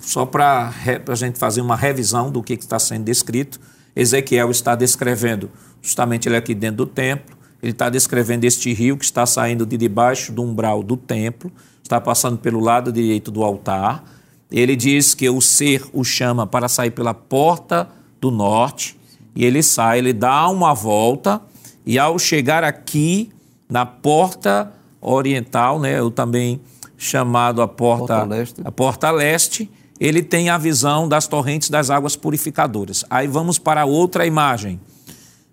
só 0.00 0.26
para 0.26 0.72
a 1.08 1.14
gente 1.14 1.38
fazer 1.38 1.60
uma 1.60 1.76
revisão 1.76 2.30
do 2.30 2.42
que 2.42 2.54
está 2.54 2.78
sendo 2.78 3.04
descrito. 3.04 3.60
Ezequiel 3.94 4.50
está 4.50 4.74
descrevendo 4.74 5.50
justamente 5.84 6.28
ele 6.28 6.36
aqui 6.36 6.54
dentro 6.54 6.78
do 6.78 6.86
templo, 6.86 7.36
ele 7.62 7.72
está 7.72 7.90
descrevendo 7.90 8.44
este 8.44 8.72
rio 8.72 8.96
que 8.96 9.04
está 9.04 9.26
saindo 9.26 9.66
de 9.66 9.76
debaixo 9.76 10.32
do 10.32 10.42
umbral 10.42 10.82
do 10.82 10.96
templo, 10.96 11.52
está 11.82 12.00
passando 12.00 12.38
pelo 12.38 12.58
lado 12.58 12.90
direito 12.90 13.30
do 13.30 13.44
altar. 13.44 14.02
Ele 14.50 14.74
diz 14.74 15.14
que 15.14 15.28
o 15.28 15.40
ser 15.40 15.84
o 15.92 16.02
chama 16.02 16.46
para 16.46 16.68
sair 16.68 16.90
pela 16.90 17.12
porta 17.12 17.88
do 18.20 18.30
norte, 18.30 18.98
e 19.36 19.44
ele 19.44 19.62
sai, 19.62 19.98
ele 19.98 20.12
dá 20.12 20.48
uma 20.48 20.72
volta, 20.72 21.40
e 21.84 21.98
ao 21.98 22.18
chegar 22.18 22.64
aqui 22.64 23.30
na 23.68 23.84
porta 23.84 24.72
oriental, 25.00 25.78
né, 25.78 25.98
eu 25.98 26.10
também 26.10 26.60
chamado 26.96 27.60
a 27.60 27.68
porta, 27.68 28.06
Porta 28.06 28.24
leste. 28.24 28.62
a 28.64 28.72
porta 28.72 29.10
leste, 29.10 29.70
ele 30.04 30.22
tem 30.22 30.50
a 30.50 30.58
visão 30.58 31.08
das 31.08 31.26
torrentes 31.26 31.70
das 31.70 31.88
águas 31.88 32.14
purificadoras. 32.14 33.06
Aí 33.08 33.26
vamos 33.26 33.58
para 33.58 33.86
outra 33.86 34.26
imagem. 34.26 34.78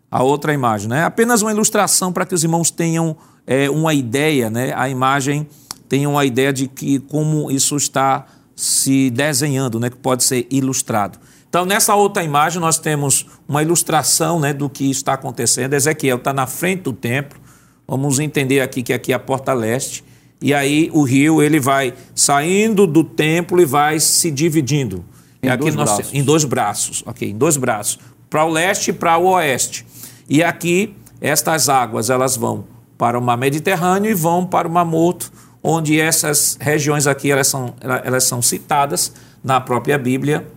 A 0.09 0.23
outra 0.23 0.53
imagem, 0.53 0.89
né? 0.89 1.05
Apenas 1.05 1.41
uma 1.41 1.53
ilustração 1.53 2.11
para 2.11 2.25
que 2.25 2.35
os 2.35 2.43
irmãos 2.43 2.69
tenham 2.69 3.15
é, 3.47 3.69
uma 3.69 3.93
ideia, 3.93 4.49
né? 4.49 4.73
A 4.75 4.89
imagem 4.89 5.47
tem 5.87 6.05
uma 6.05 6.25
ideia 6.25 6.51
de 6.51 6.67
que 6.67 6.99
como 6.99 7.49
isso 7.49 7.77
está 7.77 8.25
se 8.53 9.09
desenhando, 9.11 9.79
né? 9.79 9.89
Que 9.89 9.95
pode 9.95 10.25
ser 10.25 10.45
ilustrado. 10.51 11.17
Então, 11.47 11.65
nessa 11.65 11.95
outra 11.95 12.21
imagem, 12.21 12.59
nós 12.59 12.77
temos 12.77 13.25
uma 13.47 13.61
ilustração 13.61 14.37
né, 14.37 14.53
do 14.53 14.69
que 14.69 14.89
está 14.89 15.13
acontecendo. 15.13 15.73
Ezequiel 15.73 16.17
está 16.17 16.33
na 16.33 16.45
frente 16.45 16.83
do 16.83 16.93
templo. 16.93 17.39
Vamos 17.87 18.19
entender 18.19 18.59
aqui 18.59 18.83
que 18.83 18.91
aqui 18.91 19.13
é 19.13 19.15
a 19.15 19.19
porta 19.19 19.53
leste. 19.53 20.03
E 20.41 20.53
aí 20.53 20.89
o 20.91 21.03
rio 21.03 21.41
ele 21.41 21.59
vai 21.59 21.93
saindo 22.15 22.87
do 22.87 23.03
templo 23.03 23.61
e 23.61 23.65
vai 23.65 23.99
se 23.99 24.31
dividindo. 24.31 25.05
Em 25.43 25.49
aqui 25.49 25.63
dois 25.63 25.75
nós 25.75 25.89
braços. 25.91 26.13
em 26.13 26.23
dois 26.23 26.45
braços, 26.45 27.03
ok? 27.05 27.29
Em 27.29 27.37
dois 27.37 27.57
braços. 27.57 27.99
Para 28.29 28.45
o 28.45 28.49
leste 28.49 28.89
e 28.89 28.93
para 28.93 29.17
o 29.17 29.25
oeste. 29.25 29.85
E 30.27 30.43
aqui, 30.43 30.95
estas 31.19 31.69
águas, 31.69 32.09
elas 32.09 32.35
vão 32.35 32.65
para 32.97 33.17
o 33.17 33.21
mar 33.21 33.37
Mediterrâneo 33.37 34.09
e 34.09 34.13
vão 34.13 34.45
para 34.45 34.67
o 34.67 34.71
mar 34.71 34.85
Morto, 34.85 35.31
onde 35.61 35.99
essas 35.99 36.57
regiões 36.59 37.07
aqui 37.07 37.31
elas 37.31 37.47
são, 37.47 37.73
elas 38.03 38.23
são 38.23 38.41
citadas 38.41 39.11
na 39.43 39.59
própria 39.59 39.97
Bíblia, 39.97 40.47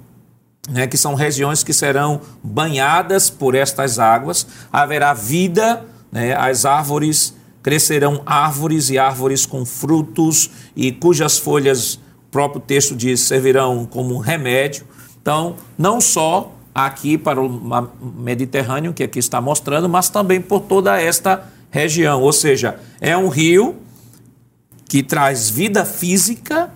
né, 0.68 0.86
que 0.86 0.96
são 0.96 1.14
regiões 1.14 1.62
que 1.62 1.72
serão 1.72 2.20
banhadas 2.42 3.28
por 3.28 3.54
estas 3.54 3.98
águas, 3.98 4.46
haverá 4.72 5.12
vida, 5.12 5.84
né, 6.12 6.34
as 6.34 6.64
árvores 6.64 7.34
crescerão 7.64 8.20
árvores 8.26 8.90
e 8.90 8.98
árvores 8.98 9.46
com 9.46 9.64
frutos 9.64 10.50
e 10.76 10.92
cujas 10.92 11.38
folhas, 11.38 11.94
o 11.94 12.30
próprio 12.30 12.60
texto 12.60 12.94
diz, 12.94 13.20
servirão 13.20 13.86
como 13.86 14.18
remédio. 14.18 14.84
Então, 15.20 15.56
não 15.78 15.98
só 15.98 16.52
aqui 16.74 17.16
para 17.16 17.40
o 17.40 17.88
Mediterrâneo, 18.18 18.92
que 18.92 19.02
aqui 19.02 19.18
está 19.18 19.40
mostrando, 19.40 19.88
mas 19.88 20.10
também 20.10 20.42
por 20.42 20.60
toda 20.60 21.00
esta 21.00 21.50
região. 21.70 22.20
Ou 22.20 22.34
seja, 22.34 22.78
é 23.00 23.16
um 23.16 23.28
rio 23.28 23.76
que 24.86 25.02
traz 25.02 25.48
vida 25.48 25.86
física, 25.86 26.70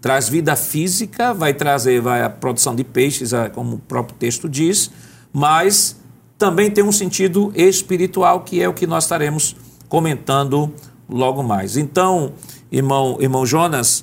traz 0.00 0.28
vida 0.28 0.56
física, 0.56 1.32
vai 1.32 1.54
trazer 1.54 2.00
vai, 2.00 2.20
a 2.20 2.28
produção 2.28 2.74
de 2.74 2.82
peixes, 2.82 3.30
como 3.54 3.76
o 3.76 3.78
próprio 3.78 4.16
texto 4.18 4.48
diz, 4.48 4.90
mas 5.32 5.96
também 6.36 6.68
tem 6.68 6.82
um 6.82 6.90
sentido 6.90 7.52
espiritual, 7.54 8.40
que 8.40 8.60
é 8.60 8.68
o 8.68 8.74
que 8.74 8.88
nós 8.88 9.04
estaremos 9.04 9.54
comentando 9.92 10.72
logo 11.06 11.42
mais. 11.42 11.76
Então, 11.76 12.32
irmão, 12.70 13.18
irmão 13.20 13.44
Jonas, 13.44 14.02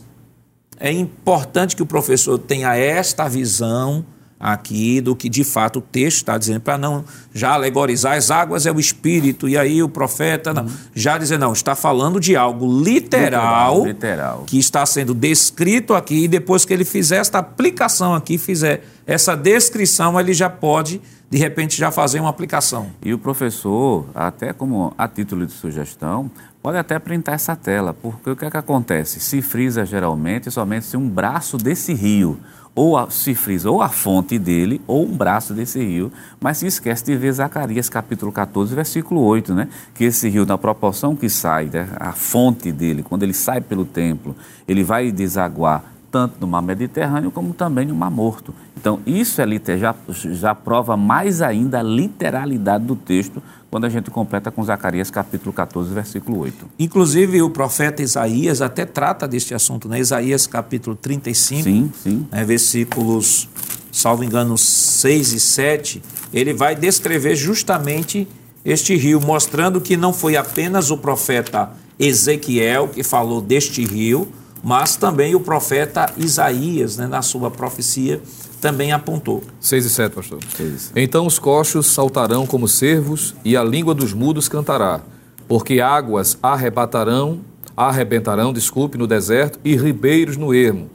é 0.80 0.92
importante 0.92 1.76
que 1.76 1.82
o 1.82 1.86
professor 1.86 2.38
tenha 2.38 2.76
esta 2.76 3.28
visão 3.28 4.06
aqui 4.40 5.02
do 5.02 5.16
que 5.16 5.28
de 5.28 5.44
fato 5.44 5.80
o 5.80 5.82
texto 5.82 6.18
está 6.18 6.38
dizendo, 6.38 6.62
para 6.62 6.78
não 6.78 7.04
já 7.34 7.54
alegorizar 7.54 8.16
as 8.16 8.30
águas 8.30 8.68
é 8.68 8.72
o 8.72 8.80
espírito, 8.80 9.50
e 9.50 9.58
aí 9.58 9.82
o 9.82 9.90
profeta 9.90 10.54
não, 10.54 10.68
já 10.94 11.18
dizer, 11.18 11.40
não, 11.40 11.54
está 11.54 11.74
falando 11.74 12.20
de 12.20 12.36
algo 12.36 12.68
literal, 12.68 13.84
literal, 13.84 13.86
literal, 13.86 14.44
que 14.46 14.60
está 14.60 14.86
sendo 14.86 15.16
descrito 15.16 15.96
aqui, 15.96 16.26
e 16.26 16.28
depois 16.28 16.66
que 16.66 16.72
ele 16.74 16.86
fizer 16.86 17.18
esta 17.18 17.40
aplicação 17.40 18.14
aqui, 18.14 18.38
fizer 18.38 18.86
essa 19.08 19.36
descrição, 19.36 20.20
ele 20.20 20.36
já 20.36 20.52
pode, 20.52 21.02
de 21.30 21.38
repente, 21.38 21.78
já 21.78 21.92
fazer 21.92 22.20
uma 22.20 22.30
aplicação. 22.30 22.88
E 23.04 23.14
o 23.14 23.20
professor, 23.20 24.06
até 24.16 24.52
como 24.52 24.94
a 24.98 25.08
título 25.08 25.46
de 25.46 25.52
sugestão, 25.52 26.32
pode 26.62 26.78
até 26.78 26.98
printar 26.98 27.36
essa 27.36 27.56
tela, 27.56 27.94
porque 27.94 28.32
o 28.32 28.36
que 28.36 28.46
é 28.46 28.50
que 28.52 28.58
acontece? 28.58 29.20
Se 29.20 29.42
frisa 29.42 29.86
geralmente 29.86 30.50
somente 30.50 30.86
se 30.86 30.98
um 30.98 31.08
braço 31.08 31.58
desse 31.58 31.94
rio 31.94 32.40
ou 32.74 32.98
a, 32.98 33.10
se 33.10 33.36
frisa 33.36 33.70
ou 33.70 33.82
a 33.82 33.90
fonte 33.90 34.40
dele 34.40 34.82
ou 34.88 35.06
um 35.06 35.16
braço 35.16 35.54
desse 35.54 35.80
rio, 35.84 36.12
mas 36.40 36.58
se 36.58 36.66
esquece 36.66 37.06
de 37.06 37.16
ver 37.16 37.34
Zacarias 37.34 37.90
capítulo 37.90 38.32
14, 38.32 38.74
versículo 38.74 39.22
8, 39.22 39.54
né? 39.54 39.68
Que 39.94 40.06
esse 40.06 40.30
rio, 40.30 40.46
na 40.46 40.58
proporção 40.58 41.16
que 41.16 41.30
sai, 41.30 41.66
né? 41.66 41.90
a 42.00 42.12
fonte 42.12 42.72
dele, 42.72 43.04
quando 43.04 43.24
ele 43.24 43.34
sai 43.34 43.62
pelo 43.62 43.86
templo, 43.86 44.36
ele 44.68 44.84
vai 44.84 45.12
desaguar 45.12 45.84
tanto 46.12 46.36
no 46.40 46.48
mar 46.48 46.62
Mediterrâneo 46.62 47.32
como 47.32 47.54
também 47.54 47.86
no 47.86 47.96
mar 47.96 48.10
Morto. 48.10 48.54
Então, 48.78 49.00
isso 49.06 49.42
é, 49.42 49.78
já, 49.78 49.94
já 50.32 50.56
prova 50.56 50.96
mais 50.96 51.42
ainda 51.42 51.80
a 51.80 51.84
literalidade 51.84 52.86
do 52.86 52.96
texto 52.96 53.42
quando 53.70 53.86
a 53.86 53.90
gente 53.90 54.10
completa 54.10 54.50
com 54.50 54.64
Zacarias 54.64 55.12
capítulo 55.12 55.54
14, 55.54 55.94
versículo 55.94 56.40
8. 56.40 56.66
Inclusive, 56.80 57.42
o 57.42 57.50
profeta 57.50 58.02
Isaías 58.02 58.62
até 58.62 58.86
trata 58.86 59.28
deste 59.28 59.54
assunto, 59.54 59.88
né? 59.88 60.00
Isaías 60.00 60.48
capítulo 60.48 60.96
35, 60.96 61.64
sim, 61.64 61.92
sim. 62.02 62.28
Né? 62.32 62.44
versículos, 62.44 63.48
salvo 63.92 64.24
engano, 64.24 64.58
6 64.58 65.34
e 65.34 65.40
7, 65.40 66.02
ele 66.34 66.54
vai 66.54 66.76
descrever 66.76 67.36
justamente 67.36 68.28
este 68.66 68.96
rio, 68.96 69.22
mostrando 69.22 69.80
que 69.80 69.96
não 69.96 70.14
foi 70.14 70.36
apenas 70.36 70.90
o 70.90 70.98
profeta 70.98 71.72
Ezequiel 71.98 72.88
que 72.88 73.04
falou 73.04 73.42
deste 73.42 73.84
rio, 73.84 74.28
mas 74.64 74.96
também 74.96 75.36
o 75.36 75.40
profeta 75.40 76.12
Isaías, 76.18 76.98
né, 76.98 77.08
na 77.08 77.22
sua 77.22 77.50
profecia, 77.50 78.22
também 78.60 78.92
apontou. 78.92 79.44
6 79.60 79.86
e 79.86 79.90
7, 79.90 80.14
pastor. 80.14 80.40
6 80.56 80.92
Então 80.96 81.26
os 81.26 81.40
coxos 81.40 81.88
saltarão 81.88 82.46
como 82.46 82.68
cervos 82.68 83.36
e 83.44 83.56
a 83.56 83.64
língua 83.64 83.94
dos 83.94 84.14
mudos 84.14 84.48
cantará, 84.48 85.02
porque 85.48 85.80
águas 85.80 86.38
arrebatarão, 86.44 87.40
arrebentarão, 87.76 88.52
desculpe, 88.52 88.98
no 88.98 89.08
deserto 89.08 89.60
e 89.64 89.76
ribeiros 89.76 90.36
no 90.36 90.54
ermo. 90.54 90.90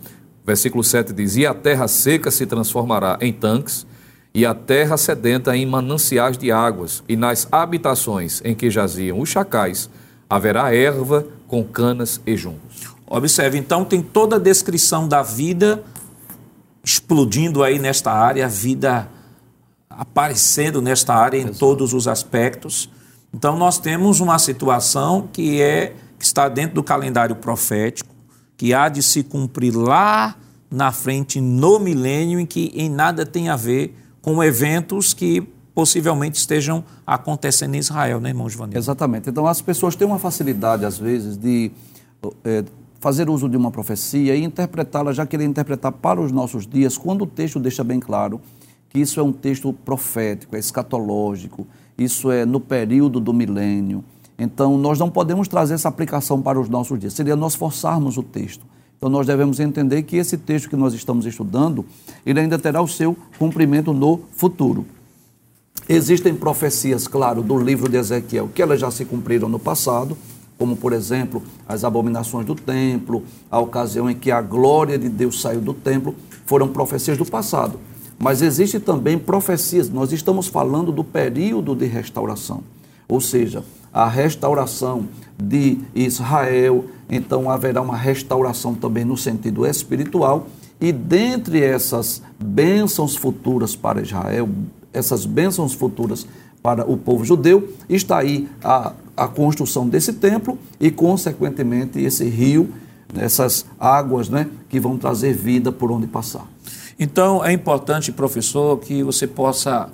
Versículo 0.46 0.84
7 0.84 1.12
diz: 1.12 1.36
E 1.36 1.46
a 1.46 1.54
terra 1.54 1.88
seca 1.88 2.30
se 2.30 2.44
transformará 2.44 3.16
em 3.20 3.32
tanques, 3.32 3.86
e 4.34 4.44
a 4.44 4.54
terra 4.54 4.96
sedenta 4.96 5.56
em 5.56 5.64
mananciais 5.64 6.36
de 6.36 6.52
águas, 6.52 7.02
e 7.08 7.16
nas 7.16 7.48
habitações 7.50 8.42
em 8.44 8.54
que 8.54 8.68
jaziam 8.68 9.20
os 9.20 9.28
chacais 9.28 9.88
haverá 10.28 10.74
erva 10.74 11.26
com 11.46 11.64
canas 11.64 12.20
e 12.26 12.36
juncos. 12.36 12.93
Observe, 13.06 13.58
então 13.58 13.84
tem 13.84 14.02
toda 14.02 14.36
a 14.36 14.38
descrição 14.38 15.06
da 15.06 15.22
vida 15.22 15.84
explodindo 16.82 17.62
aí 17.62 17.78
nesta 17.78 18.12
área, 18.12 18.44
a 18.44 18.48
vida 18.48 19.08
aparecendo 19.88 20.82
nesta 20.82 21.14
área 21.14 21.38
em 21.38 21.48
todos 21.48 21.94
os 21.94 22.08
aspectos. 22.08 22.90
Então 23.32 23.56
nós 23.56 23.78
temos 23.78 24.20
uma 24.20 24.38
situação 24.38 25.28
que 25.32 25.60
é 25.60 25.94
que 26.18 26.24
está 26.24 26.48
dentro 26.48 26.76
do 26.76 26.82
calendário 26.82 27.36
profético, 27.36 28.14
que 28.56 28.72
há 28.72 28.88
de 28.88 29.02
se 29.02 29.22
cumprir 29.22 29.76
lá 29.76 30.36
na 30.70 30.90
frente 30.90 31.40
no 31.40 31.78
milênio 31.78 32.40
em 32.40 32.46
que 32.46 32.72
em 32.74 32.88
nada 32.88 33.24
tem 33.26 33.48
a 33.48 33.56
ver 33.56 33.96
com 34.20 34.42
eventos 34.42 35.12
que 35.12 35.42
possivelmente 35.74 36.38
estejam 36.38 36.84
acontecendo 37.06 37.74
em 37.74 37.78
Israel, 37.78 38.20
né, 38.20 38.30
irmão 38.30 38.48
Giovanni? 38.48 38.76
Exatamente. 38.76 39.28
Então 39.28 39.46
as 39.46 39.60
pessoas 39.60 39.96
têm 39.96 40.06
uma 40.06 40.18
facilidade 40.18 40.84
às 40.84 40.98
vezes 40.98 41.36
de 41.36 41.70
é, 42.44 42.64
fazer 43.04 43.28
uso 43.28 43.50
de 43.50 43.56
uma 43.58 43.70
profecia 43.70 44.34
e 44.34 44.42
interpretá-la, 44.42 45.12
já 45.12 45.26
querer 45.26 45.44
interpretar 45.44 45.92
para 45.92 46.18
os 46.22 46.32
nossos 46.32 46.66
dias, 46.66 46.96
quando 46.96 47.24
o 47.24 47.26
texto 47.26 47.60
deixa 47.60 47.84
bem 47.84 48.00
claro 48.00 48.40
que 48.88 48.98
isso 48.98 49.20
é 49.20 49.22
um 49.22 49.30
texto 49.30 49.74
profético, 49.74 50.56
é 50.56 50.58
escatológico, 50.58 51.66
isso 51.98 52.30
é 52.30 52.46
no 52.46 52.58
período 52.58 53.20
do 53.20 53.34
milênio. 53.34 54.02
Então, 54.38 54.78
nós 54.78 54.98
não 54.98 55.10
podemos 55.10 55.46
trazer 55.48 55.74
essa 55.74 55.86
aplicação 55.86 56.40
para 56.40 56.58
os 56.58 56.70
nossos 56.70 56.98
dias, 56.98 57.12
seria 57.12 57.36
nós 57.36 57.54
forçarmos 57.54 58.16
o 58.16 58.22
texto. 58.22 58.64
Então, 58.96 59.10
nós 59.10 59.26
devemos 59.26 59.60
entender 59.60 60.02
que 60.04 60.16
esse 60.16 60.38
texto 60.38 60.70
que 60.70 60.76
nós 60.76 60.94
estamos 60.94 61.26
estudando, 61.26 61.84
ele 62.24 62.40
ainda 62.40 62.58
terá 62.58 62.80
o 62.80 62.88
seu 62.88 63.14
cumprimento 63.38 63.92
no 63.92 64.22
futuro. 64.34 64.86
Existem 65.86 66.34
profecias, 66.34 67.06
claro, 67.06 67.42
do 67.42 67.58
livro 67.58 67.86
de 67.86 67.98
Ezequiel, 67.98 68.48
que 68.54 68.62
elas 68.62 68.80
já 68.80 68.90
se 68.90 69.04
cumpriram 69.04 69.46
no 69.46 69.58
passado, 69.58 70.16
como 70.58 70.76
por 70.76 70.92
exemplo 70.92 71.42
as 71.68 71.84
abominações 71.84 72.46
do 72.46 72.54
templo, 72.54 73.22
a 73.50 73.58
ocasião 73.58 74.08
em 74.08 74.14
que 74.14 74.30
a 74.30 74.40
glória 74.40 74.98
de 74.98 75.08
Deus 75.08 75.40
saiu 75.40 75.60
do 75.60 75.74
templo, 75.74 76.14
foram 76.46 76.68
profecias 76.68 77.18
do 77.18 77.24
passado. 77.24 77.78
Mas 78.18 78.42
existe 78.42 78.78
também 78.78 79.18
profecias, 79.18 79.90
nós 79.90 80.12
estamos 80.12 80.46
falando 80.46 80.92
do 80.92 81.02
período 81.02 81.74
de 81.74 81.86
restauração, 81.86 82.62
ou 83.08 83.20
seja, 83.20 83.64
a 83.92 84.08
restauração 84.08 85.08
de 85.36 85.78
Israel, 85.94 86.84
então 87.08 87.50
haverá 87.50 87.82
uma 87.82 87.96
restauração 87.96 88.74
também 88.74 89.04
no 89.04 89.16
sentido 89.16 89.66
espiritual, 89.66 90.46
e 90.80 90.92
dentre 90.92 91.60
essas 91.60 92.22
bênçãos 92.38 93.16
futuras 93.16 93.74
para 93.74 94.02
Israel, 94.02 94.48
essas 94.92 95.26
bênçãos 95.26 95.74
futuras 95.74 96.26
para 96.62 96.88
o 96.90 96.96
povo 96.96 97.24
judeu, 97.24 97.68
está 97.88 98.18
aí 98.18 98.48
a 98.62 98.92
a 99.16 99.28
construção 99.28 99.88
desse 99.88 100.14
templo 100.14 100.58
e, 100.80 100.90
consequentemente, 100.90 102.00
esse 102.00 102.28
rio, 102.28 102.72
essas 103.16 103.64
águas 103.78 104.28
né, 104.28 104.48
que 104.68 104.80
vão 104.80 104.98
trazer 104.98 105.32
vida 105.34 105.70
por 105.70 105.90
onde 105.92 106.06
passar. 106.06 106.46
Então, 106.98 107.44
é 107.44 107.52
importante, 107.52 108.12
professor, 108.12 108.78
que 108.78 109.02
você 109.02 109.26
possa, 109.26 109.90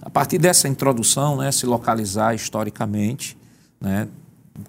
a 0.00 0.10
partir 0.10 0.38
dessa 0.38 0.68
introdução, 0.68 1.36
né, 1.36 1.50
se 1.52 1.66
localizar 1.66 2.34
historicamente, 2.34 3.36
né, 3.80 4.08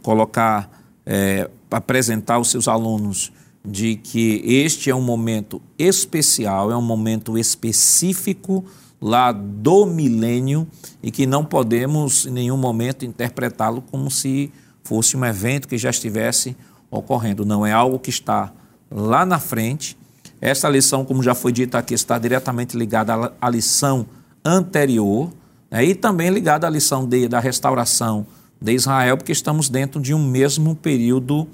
colocar, 0.01 0.69
é, 1.05 1.49
apresentar 1.69 2.35
aos 2.35 2.49
seus 2.49 2.67
alunos 2.67 3.31
de 3.65 3.95
que 3.95 4.41
este 4.45 4.89
é 4.89 4.95
um 4.95 5.01
momento 5.01 5.61
especial, 5.77 6.71
é 6.71 6.75
um 6.75 6.81
momento 6.81 7.37
específico 7.37 8.65
lá 9.03 9.33
do 9.33 9.85
milênio 9.85 10.65
e 11.03 11.11
que 11.11 11.25
não 11.25 11.43
podemos 11.43 12.25
em 12.25 12.31
nenhum 12.31 12.55
momento 12.55 13.03
interpretá-lo 13.03 13.83
como 13.91 14.09
se 14.09 14.49
fosse 14.81 15.17
um 15.17 15.25
evento 15.25 15.67
que 15.67 15.77
já 15.77 15.89
estivesse 15.89 16.55
ocorrendo. 16.89 17.45
Não 17.45 17.65
é 17.65 17.73
algo 17.73 17.99
que 17.99 18.09
está 18.09 18.53
lá 18.89 19.25
na 19.25 19.39
frente. 19.39 19.97
Essa 20.39 20.69
lição, 20.69 21.03
como 21.03 21.21
já 21.21 21.35
foi 21.35 21.51
dito 21.51 21.75
aqui, 21.75 21.93
está 21.93 22.17
diretamente 22.17 22.77
ligada 22.77 23.33
à 23.41 23.49
lição 23.49 24.05
anterior 24.43 25.29
né, 25.69 25.83
e 25.83 25.93
também 25.93 26.29
ligada 26.29 26.65
à 26.65 26.69
lição 26.69 27.05
de, 27.05 27.27
da 27.27 27.41
restauração 27.41 28.25
de 28.61 28.71
Israel, 28.71 29.17
porque 29.17 29.33
estamos 29.33 29.67
dentro 29.67 29.99
de 29.99 30.13
um 30.13 30.25
mesmo 30.25 30.77
período, 30.77 31.45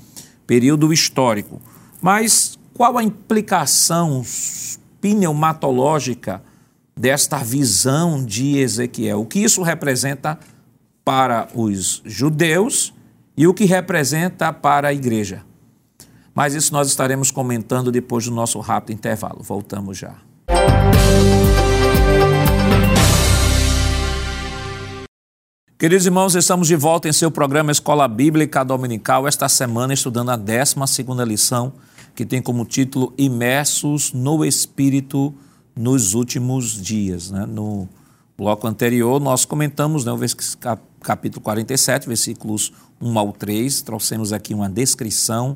período 0.46 0.94
histórico. 0.94 1.60
Mas 2.00 2.60
qual 2.76 2.96
a 2.96 3.04
implicação 3.04 4.24
pneumatológica 5.02 6.44
desta 7.00 7.38
visão 7.38 8.26
de 8.26 8.58
Ezequiel. 8.58 9.22
O 9.22 9.26
que 9.26 9.40
isso 9.40 9.62
representa 9.64 10.38
para 11.06 11.48
os 11.56 12.02
judeus 12.04 12.94
e 13.38 13.48
o 13.48 13.54
que 13.54 13.64
representa 13.64 14.52
para 14.52 14.90
a 14.90 14.94
igreja. 14.94 15.46
Mas 16.36 16.54
isso 16.54 16.74
nós 16.74 16.90
estaremos 16.90 17.32
comentando 17.32 17.90
depois 17.90 18.26
do 18.26 18.32
nosso 18.32 18.60
rápido 18.60 18.98
intervalo. 18.98 19.42
Voltamos 19.42 19.98
já. 19.98 20.18
Queridos 25.78 26.06
irmãos, 26.06 26.36
estamos 26.36 26.68
de 26.68 26.76
volta 26.76 27.08
em 27.08 27.14
seu 27.14 27.32
programa 27.32 27.72
Escola 27.72 28.10
Bíblica 28.10 28.66
Dominical, 28.66 29.26
esta 29.26 29.48
semana 29.48 29.94
estudando 29.94 30.32
a 30.32 30.36
12 30.36 30.76
lição, 31.26 31.72
que 32.14 32.26
tem 32.26 32.42
como 32.42 32.66
título 32.66 33.14
Imersos 33.18 34.12
no 34.12 34.44
Espírito 34.44 35.34
nos 35.80 36.14
Últimos 36.14 36.74
Dias. 36.74 37.32
Né? 37.32 37.46
No 37.46 37.88
bloco 38.38 38.68
anterior, 38.68 39.18
nós 39.22 39.46
comentamos 39.46 40.04
né, 40.04 40.12
o 40.12 40.20
capítulo 41.00 41.42
47, 41.42 42.06
versículos 42.06 42.74
1 43.00 43.18
ao 43.18 43.32
3, 43.32 43.82
trouxemos 43.84 44.34
aqui 44.34 44.54
uma 44.54 44.70
descrição 44.70 45.56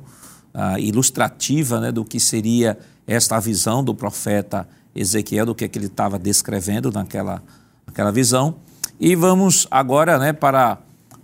uh, 0.53 0.79
ilustrativa 0.79 1.81
né, 1.81 1.91
do 1.91 2.05
que 2.05 2.21
seria 2.21 2.79
esta 3.05 3.38
visão 3.38 3.83
do 3.83 3.93
profeta 3.93 4.65
Ezequiel, 4.95 5.45
do 5.45 5.53
que, 5.53 5.65
é 5.65 5.67
que 5.67 5.77
ele 5.77 5.88
estava 5.88 6.17
descrevendo 6.17 6.89
naquela, 6.89 7.43
naquela 7.86 8.12
visão. 8.12 8.55
E 8.97 9.17
vamos 9.17 9.67
agora 9.69 10.17
né, 10.17 10.31
para 10.31 10.77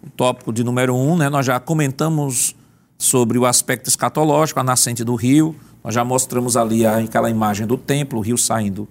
o 0.06 0.10
tópico 0.10 0.52
de 0.52 0.62
número 0.62 0.94
um. 0.94 1.16
Né, 1.16 1.30
nós 1.30 1.46
já 1.46 1.58
comentamos 1.58 2.54
sobre 2.98 3.38
o 3.38 3.46
aspecto 3.46 3.88
escatológico, 3.88 4.60
a 4.60 4.64
nascente 4.64 5.06
do 5.06 5.16
rio. 5.16 5.56
Nós 5.84 5.94
já 5.94 6.04
mostramos 6.04 6.58
ali 6.58 6.86
aquela 6.86 7.30
imagem 7.30 7.66
do 7.66 7.78
templo, 7.78 8.20
o 8.20 8.22
rio 8.22 8.38
saindo 8.38 8.88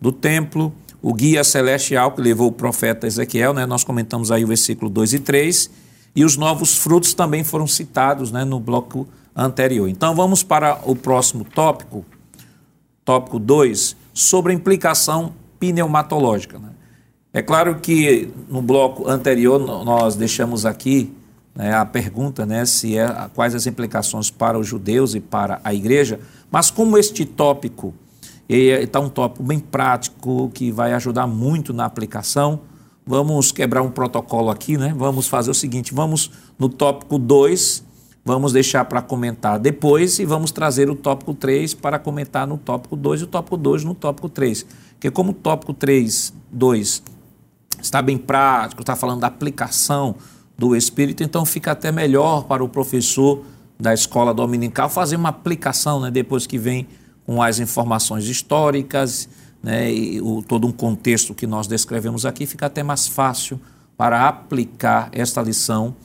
do 0.00 0.12
templo. 0.12 0.72
O 1.02 1.14
guia 1.14 1.42
celestial 1.42 2.12
que 2.12 2.20
levou 2.20 2.48
o 2.48 2.52
profeta 2.52 3.06
Ezequiel, 3.06 3.54
né, 3.54 3.64
nós 3.64 3.82
comentamos 3.82 4.30
aí 4.30 4.44
o 4.44 4.48
versículo 4.48 4.90
2 4.90 5.14
e 5.14 5.18
3. 5.18 5.70
E 6.14 6.24
os 6.24 6.36
novos 6.36 6.76
frutos 6.76 7.14
também 7.14 7.42
foram 7.42 7.66
citados 7.66 8.30
né, 8.30 8.44
no 8.44 8.60
bloco 8.60 9.08
anterior. 9.34 9.88
Então 9.88 10.14
vamos 10.14 10.42
para 10.42 10.80
o 10.84 10.94
próximo 10.94 11.44
tópico, 11.44 12.04
tópico 13.04 13.38
2, 13.38 13.96
sobre 14.12 14.52
a 14.52 14.54
implicação 14.54 15.32
pneumatológica. 15.58 16.58
Né? 16.58 16.70
É 17.32 17.40
claro 17.40 17.76
que 17.76 18.28
no 18.48 18.60
bloco 18.60 19.08
anterior 19.08 19.58
nós 19.58 20.16
deixamos 20.16 20.66
aqui 20.66 21.12
né, 21.54 21.74
a 21.74 21.84
pergunta 21.84 22.46
né, 22.46 22.64
se 22.64 22.96
é, 22.96 23.28
quais 23.34 23.54
as 23.54 23.66
implicações 23.66 24.30
para 24.30 24.58
os 24.58 24.66
judeus 24.66 25.14
e 25.14 25.20
para 25.20 25.60
a 25.64 25.74
igreja, 25.74 26.20
mas 26.50 26.70
como 26.70 26.96
este 26.96 27.24
tópico 27.24 27.94
está 28.48 28.98
um 28.98 29.08
tópico 29.08 29.44
bem 29.44 29.60
prático 29.60 30.50
que 30.52 30.72
vai 30.72 30.92
ajudar 30.92 31.26
muito 31.26 31.72
na 31.72 31.84
aplicação, 31.84 32.60
vamos 33.06 33.52
quebrar 33.52 33.82
um 33.82 33.90
protocolo 33.90 34.50
aqui, 34.50 34.76
né? 34.76 34.92
Vamos 34.96 35.28
fazer 35.28 35.50
o 35.50 35.54
seguinte, 35.54 35.94
vamos 35.94 36.32
no 36.58 36.68
tópico 36.68 37.16
2, 37.16 37.84
vamos 38.24 38.52
deixar 38.52 38.84
para 38.86 39.00
comentar 39.00 39.58
depois 39.58 40.18
e 40.18 40.24
vamos 40.24 40.50
trazer 40.50 40.90
o 40.90 40.96
tópico 40.96 41.32
3 41.32 41.74
para 41.74 41.98
comentar 41.98 42.46
no 42.46 42.58
tópico 42.58 42.96
2 42.96 43.20
e 43.20 43.24
o 43.24 43.26
tópico 43.28 43.56
2 43.56 43.84
no 43.84 43.94
tópico 43.94 44.28
3. 44.28 44.66
Porque 44.92 45.10
como 45.10 45.30
o 45.30 45.34
tópico 45.34 45.72
3, 45.72 46.32
2 46.50 47.02
está 47.80 48.02
bem 48.02 48.18
prático, 48.18 48.82
está 48.82 48.96
falando 48.96 49.20
da 49.20 49.28
aplicação 49.28 50.16
do 50.60 50.76
Espírito, 50.76 51.22
então 51.22 51.46
fica 51.46 51.72
até 51.72 51.90
melhor 51.90 52.44
para 52.44 52.62
o 52.62 52.68
professor 52.68 53.42
da 53.78 53.94
escola 53.94 54.34
dominical 54.34 54.90
fazer 54.90 55.16
uma 55.16 55.30
aplicação, 55.30 56.00
né, 56.00 56.10
depois 56.10 56.46
que 56.46 56.58
vem 56.58 56.86
com 57.24 57.42
as 57.42 57.58
informações 57.58 58.26
históricas, 58.26 59.26
né, 59.62 59.90
e 59.90 60.20
o, 60.20 60.42
todo 60.42 60.66
um 60.66 60.70
contexto 60.70 61.32
que 61.32 61.46
nós 61.46 61.66
descrevemos 61.66 62.26
aqui, 62.26 62.44
fica 62.44 62.66
até 62.66 62.82
mais 62.82 63.08
fácil 63.08 63.58
para 63.96 64.28
aplicar 64.28 65.08
esta 65.12 65.40
lição 65.40 65.96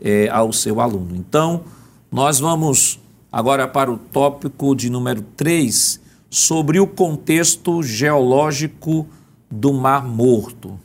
é, 0.00 0.26
ao 0.30 0.54
seu 0.54 0.80
aluno. 0.80 1.14
Então, 1.14 1.64
nós 2.10 2.40
vamos 2.40 2.98
agora 3.30 3.68
para 3.68 3.92
o 3.92 3.98
tópico 3.98 4.74
de 4.74 4.88
número 4.88 5.20
3, 5.36 6.00
sobre 6.30 6.80
o 6.80 6.86
contexto 6.86 7.82
geológico 7.82 9.06
do 9.50 9.70
Mar 9.74 10.02
Morto 10.02 10.80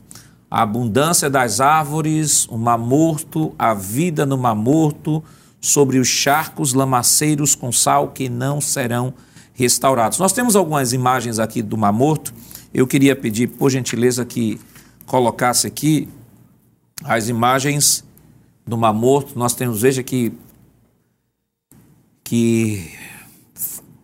a 0.54 0.62
abundância 0.62 1.32
das 1.32 1.60
árvores, 1.60 2.48
o 2.48 2.60
mar 2.60 2.78
morto, 2.78 3.56
a 3.58 3.74
vida 3.74 4.24
no 4.24 4.38
mar 4.38 4.54
morto, 4.54 5.24
sobre 5.60 5.98
os 5.98 6.08
charcos 6.08 6.76
lamaceiros 6.76 7.56
com 7.56 7.72
sal 7.72 8.10
que 8.10 8.30
não 8.30 8.62
serão 8.62 9.16
restaurados. 9.56 10.20
Nós 10.20 10.32
temos 10.32 10.56
algumas 10.56 10.94
imagens 10.94 11.40
aqui 11.40 11.64
do 11.64 11.76
mar 11.76 11.92
morto. 11.92 12.32
Eu 12.72 12.86
queria 12.86 13.16
pedir, 13.16 13.48
por 13.48 13.72
gentileza, 13.72 14.24
que 14.26 14.62
colocasse 15.08 15.66
aqui 15.66 16.08
as 17.04 17.30
imagens 17.30 18.04
do 18.64 18.78
mar 18.78 18.94
morto. 18.94 19.34
Nós 19.36 19.56
temos, 19.56 19.82
veja 19.82 20.02
aqui, 20.02 20.32
que 22.24 22.92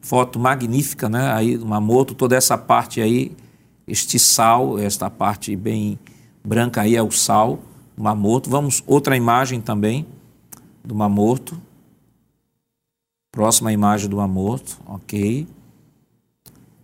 foto 0.02 0.40
magnífica, 0.40 1.08
né? 1.08 1.32
Aí 1.32 1.58
do 1.58 1.68
mar 1.68 1.80
morto, 1.80 2.16
toda 2.16 2.36
essa 2.36 2.58
parte 2.58 3.00
aí, 3.02 3.34
este 3.88 4.18
sal, 4.18 4.80
esta 4.80 5.12
parte 5.12 5.56
bem 5.56 6.00
branca 6.44 6.82
aí 6.82 6.96
é 6.96 7.04
o 7.04 7.12
sal, 7.12 7.60
o 7.98 8.04
Mar 8.04 8.16
Morto. 8.16 8.50
Vamos, 8.50 8.84
outra 8.88 9.16
imagem 9.16 9.62
também 9.62 10.06
do 10.84 10.96
Mar 10.96 11.10
Morto. 11.10 11.60
Próxima 13.32 13.72
imagem 13.72 14.10
do 14.10 14.18
Mar 14.18 14.28
Morto, 14.28 14.80
ok. 14.86 15.48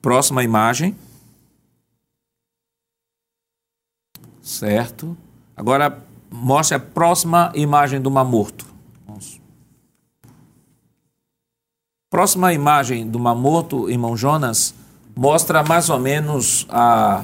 Próxima 0.02 0.44
imagem. 0.44 0.96
Certo. 4.42 5.18
Agora 5.58 6.04
mostre 6.30 6.76
a 6.76 6.80
próxima 6.80 7.52
imagem 7.56 8.00
do 8.00 8.12
Mar 8.12 8.26
Morto. 8.26 8.66
Vamos. 9.08 9.42
Próxima 12.12 12.54
imagem 12.54 13.10
do 13.10 13.20
Mar 13.20 13.36
Morto, 13.36 13.90
irmão 13.90 14.16
Jonas, 14.16 14.76
mostra 15.16 15.64
mais 15.64 15.90
ou 15.90 16.00
menos 16.00 16.68
a 16.70 17.24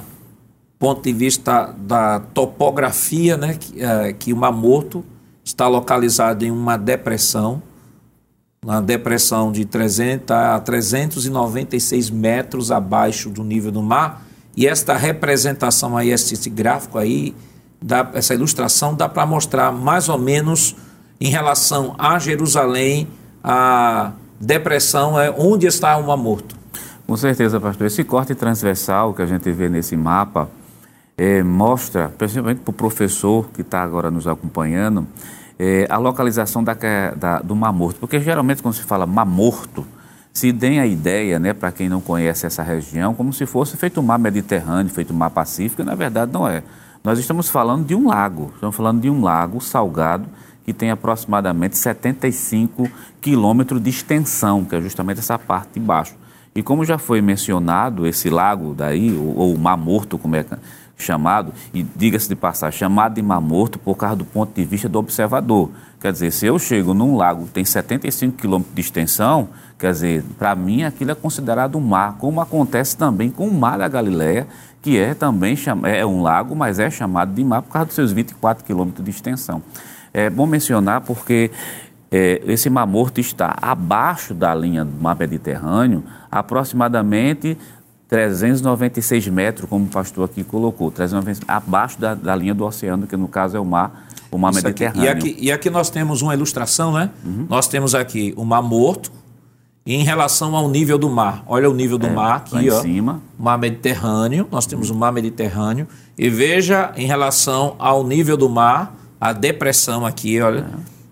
ponto 0.82 1.00
de 1.00 1.12
vista 1.12 1.72
da 1.78 2.18
topografia, 2.18 3.36
né, 3.36 3.54
que, 3.54 3.80
é, 3.80 4.12
que 4.12 4.32
o 4.32 4.36
Mar 4.36 4.50
Morto 4.50 5.04
está 5.44 5.68
localizado 5.68 6.44
em 6.44 6.50
uma 6.50 6.76
depressão, 6.76 7.62
uma 8.64 8.82
depressão 8.82 9.52
de 9.52 9.64
300 9.64 10.28
a 10.32 10.58
396 10.58 12.10
metros 12.10 12.72
abaixo 12.72 13.30
do 13.30 13.44
nível 13.44 13.70
do 13.70 13.80
mar, 13.80 14.26
e 14.56 14.66
esta 14.66 14.96
representação 14.96 15.96
aí, 15.96 16.10
esse 16.10 16.50
gráfico 16.50 16.98
aí, 16.98 17.32
dá, 17.80 18.10
essa 18.14 18.34
ilustração 18.34 18.92
dá 18.92 19.08
para 19.08 19.24
mostrar 19.24 19.70
mais 19.70 20.08
ou 20.08 20.18
menos 20.18 20.74
em 21.20 21.28
relação 21.28 21.94
a 21.96 22.18
Jerusalém, 22.18 23.06
a 23.44 24.10
depressão 24.40 25.18
é 25.18 25.30
onde 25.30 25.64
está 25.64 25.96
o 25.96 26.08
Mar 26.08 26.16
Morto. 26.16 26.56
Com 27.06 27.16
certeza, 27.16 27.60
pastor. 27.60 27.86
Esse 27.86 28.02
corte 28.02 28.34
transversal 28.34 29.14
que 29.14 29.22
a 29.22 29.26
gente 29.26 29.48
vê 29.52 29.68
nesse 29.68 29.96
mapa, 29.96 30.50
é, 31.16 31.42
mostra, 31.42 32.08
principalmente 32.16 32.60
para 32.60 32.70
o 32.70 32.74
professor 32.74 33.48
que 33.50 33.60
está 33.62 33.82
agora 33.82 34.10
nos 34.10 34.26
acompanhando, 34.26 35.06
é, 35.58 35.86
a 35.88 35.98
localização 35.98 36.64
da, 36.64 36.76
da, 37.16 37.38
do 37.40 37.54
Mar 37.54 37.72
Morto. 37.72 38.00
Porque 38.00 38.20
geralmente 38.20 38.62
quando 38.62 38.74
se 38.74 38.82
fala 38.82 39.06
Mar 39.06 39.26
Morto, 39.26 39.86
se 40.32 40.52
tem 40.52 40.80
a 40.80 40.86
ideia, 40.86 41.38
né, 41.38 41.52
para 41.52 41.70
quem 41.70 41.88
não 41.88 42.00
conhece 42.00 42.46
essa 42.46 42.62
região, 42.62 43.14
como 43.14 43.32
se 43.32 43.44
fosse 43.44 43.76
feito 43.76 44.00
o 44.00 44.02
mar 44.02 44.18
Mediterrâneo, 44.18 44.90
feito 44.90 45.10
o 45.10 45.14
mar 45.14 45.30
Pacífico, 45.30 45.84
na 45.84 45.94
verdade 45.94 46.32
não 46.32 46.48
é. 46.48 46.62
Nós 47.04 47.18
estamos 47.18 47.48
falando 47.48 47.84
de 47.84 47.94
um 47.94 48.08
lago, 48.08 48.50
estamos 48.54 48.74
falando 48.74 49.00
de 49.00 49.10
um 49.10 49.20
lago 49.20 49.60
salgado 49.60 50.26
que 50.64 50.72
tem 50.72 50.90
aproximadamente 50.90 51.76
75 51.76 52.88
quilômetros 53.20 53.82
de 53.82 53.90
extensão, 53.90 54.64
que 54.64 54.76
é 54.76 54.80
justamente 54.80 55.18
essa 55.18 55.38
parte 55.38 55.74
de 55.74 55.80
baixo. 55.80 56.14
E 56.54 56.62
como 56.62 56.84
já 56.84 56.98
foi 56.98 57.20
mencionado, 57.20 58.06
esse 58.06 58.30
lago 58.30 58.74
daí, 58.74 59.12
ou, 59.12 59.36
ou 59.36 59.54
o 59.54 59.58
Mar 59.58 59.76
Morto, 59.76 60.18
como 60.18 60.36
é 60.36 60.44
chamado, 61.02 61.52
e 61.74 61.82
diga-se 61.82 62.28
de 62.28 62.34
passar, 62.34 62.72
chamado 62.72 63.14
de 63.14 63.22
mar 63.22 63.40
morto 63.40 63.78
por 63.78 63.96
causa 63.96 64.16
do 64.16 64.24
ponto 64.24 64.54
de 64.54 64.64
vista 64.64 64.88
do 64.88 64.98
observador. 64.98 65.70
Quer 66.00 66.12
dizer, 66.12 66.32
se 66.32 66.46
eu 66.46 66.58
chego 66.58 66.94
num 66.94 67.16
lago 67.16 67.46
que 67.46 67.52
tem 67.52 67.64
75 67.64 68.36
quilômetros 68.36 68.74
de 68.74 68.80
extensão, 68.80 69.48
quer 69.78 69.92
dizer, 69.92 70.24
para 70.38 70.54
mim 70.54 70.82
aquilo 70.82 71.10
é 71.10 71.14
considerado 71.14 71.76
um 71.76 71.80
mar, 71.80 72.16
como 72.18 72.40
acontece 72.40 72.96
também 72.96 73.30
com 73.30 73.46
o 73.46 73.54
Mar 73.54 73.78
da 73.78 73.86
Galileia, 73.86 74.46
que 74.82 74.98
é 74.98 75.14
também 75.14 75.56
é 75.84 76.04
um 76.04 76.22
lago, 76.22 76.56
mas 76.56 76.80
é 76.80 76.90
chamado 76.90 77.32
de 77.32 77.44
mar 77.44 77.62
por 77.62 77.72
causa 77.72 77.86
dos 77.86 77.94
seus 77.94 78.10
24 78.10 78.64
quilômetros 78.64 79.04
de 79.04 79.10
extensão. 79.12 79.62
É 80.12 80.28
bom 80.28 80.44
mencionar 80.44 81.02
porque 81.02 81.52
é, 82.10 82.42
esse 82.46 82.68
Mar 82.68 82.86
Morto 82.86 83.20
está 83.20 83.56
abaixo 83.62 84.34
da 84.34 84.54
linha 84.54 84.84
do 84.84 85.00
Mar 85.00 85.16
Mediterrâneo, 85.16 86.02
aproximadamente 86.30 87.56
396 88.12 89.26
metros, 89.28 89.66
como 89.70 89.86
o 89.86 89.88
pastor 89.88 90.26
aqui 90.26 90.44
colocou, 90.44 90.90
396, 90.90 91.48
abaixo 91.48 91.98
da, 91.98 92.14
da, 92.14 92.36
linha 92.36 92.52
do 92.52 92.62
oceano, 92.62 93.06
que 93.06 93.16
no 93.16 93.26
caso 93.26 93.56
é 93.56 93.60
o 93.60 93.64
mar, 93.64 94.06
o 94.30 94.36
mar 94.36 94.52
Isso 94.52 94.62
Mediterrâneo. 94.62 95.10
Aqui. 95.10 95.28
E, 95.28 95.30
aqui, 95.30 95.44
e 95.46 95.52
aqui 95.52 95.70
nós 95.70 95.88
temos 95.88 96.20
uma 96.20 96.34
ilustração, 96.34 96.92
né? 96.92 97.08
Uhum. 97.24 97.46
Nós 97.48 97.68
temos 97.68 97.94
aqui 97.94 98.34
o 98.36 98.44
mar 98.44 98.60
morto, 98.60 99.10
e 99.86 99.94
em 99.94 100.04
relação 100.04 100.54
ao 100.54 100.68
nível 100.68 100.98
do 100.98 101.08
mar. 101.08 101.42
Olha 101.46 101.70
o 101.70 101.72
nível 101.72 101.96
do 101.96 102.06
é, 102.06 102.10
mar 102.10 102.36
aqui, 102.36 102.68
ó. 102.68 102.82
Cima. 102.82 103.22
Mar 103.38 103.56
Mediterrâneo, 103.56 104.46
nós 104.50 104.66
temos 104.66 104.90
o 104.90 104.94
mar 104.94 105.10
Mediterrâneo. 105.10 105.88
E 106.16 106.28
veja 106.28 106.92
em 106.94 107.06
relação 107.06 107.76
ao 107.78 108.04
nível 108.04 108.36
do 108.36 108.46
mar, 108.46 108.94
a 109.18 109.32
depressão 109.32 110.04
aqui, 110.04 110.38
olha, 110.38 110.60
é. 110.60 110.64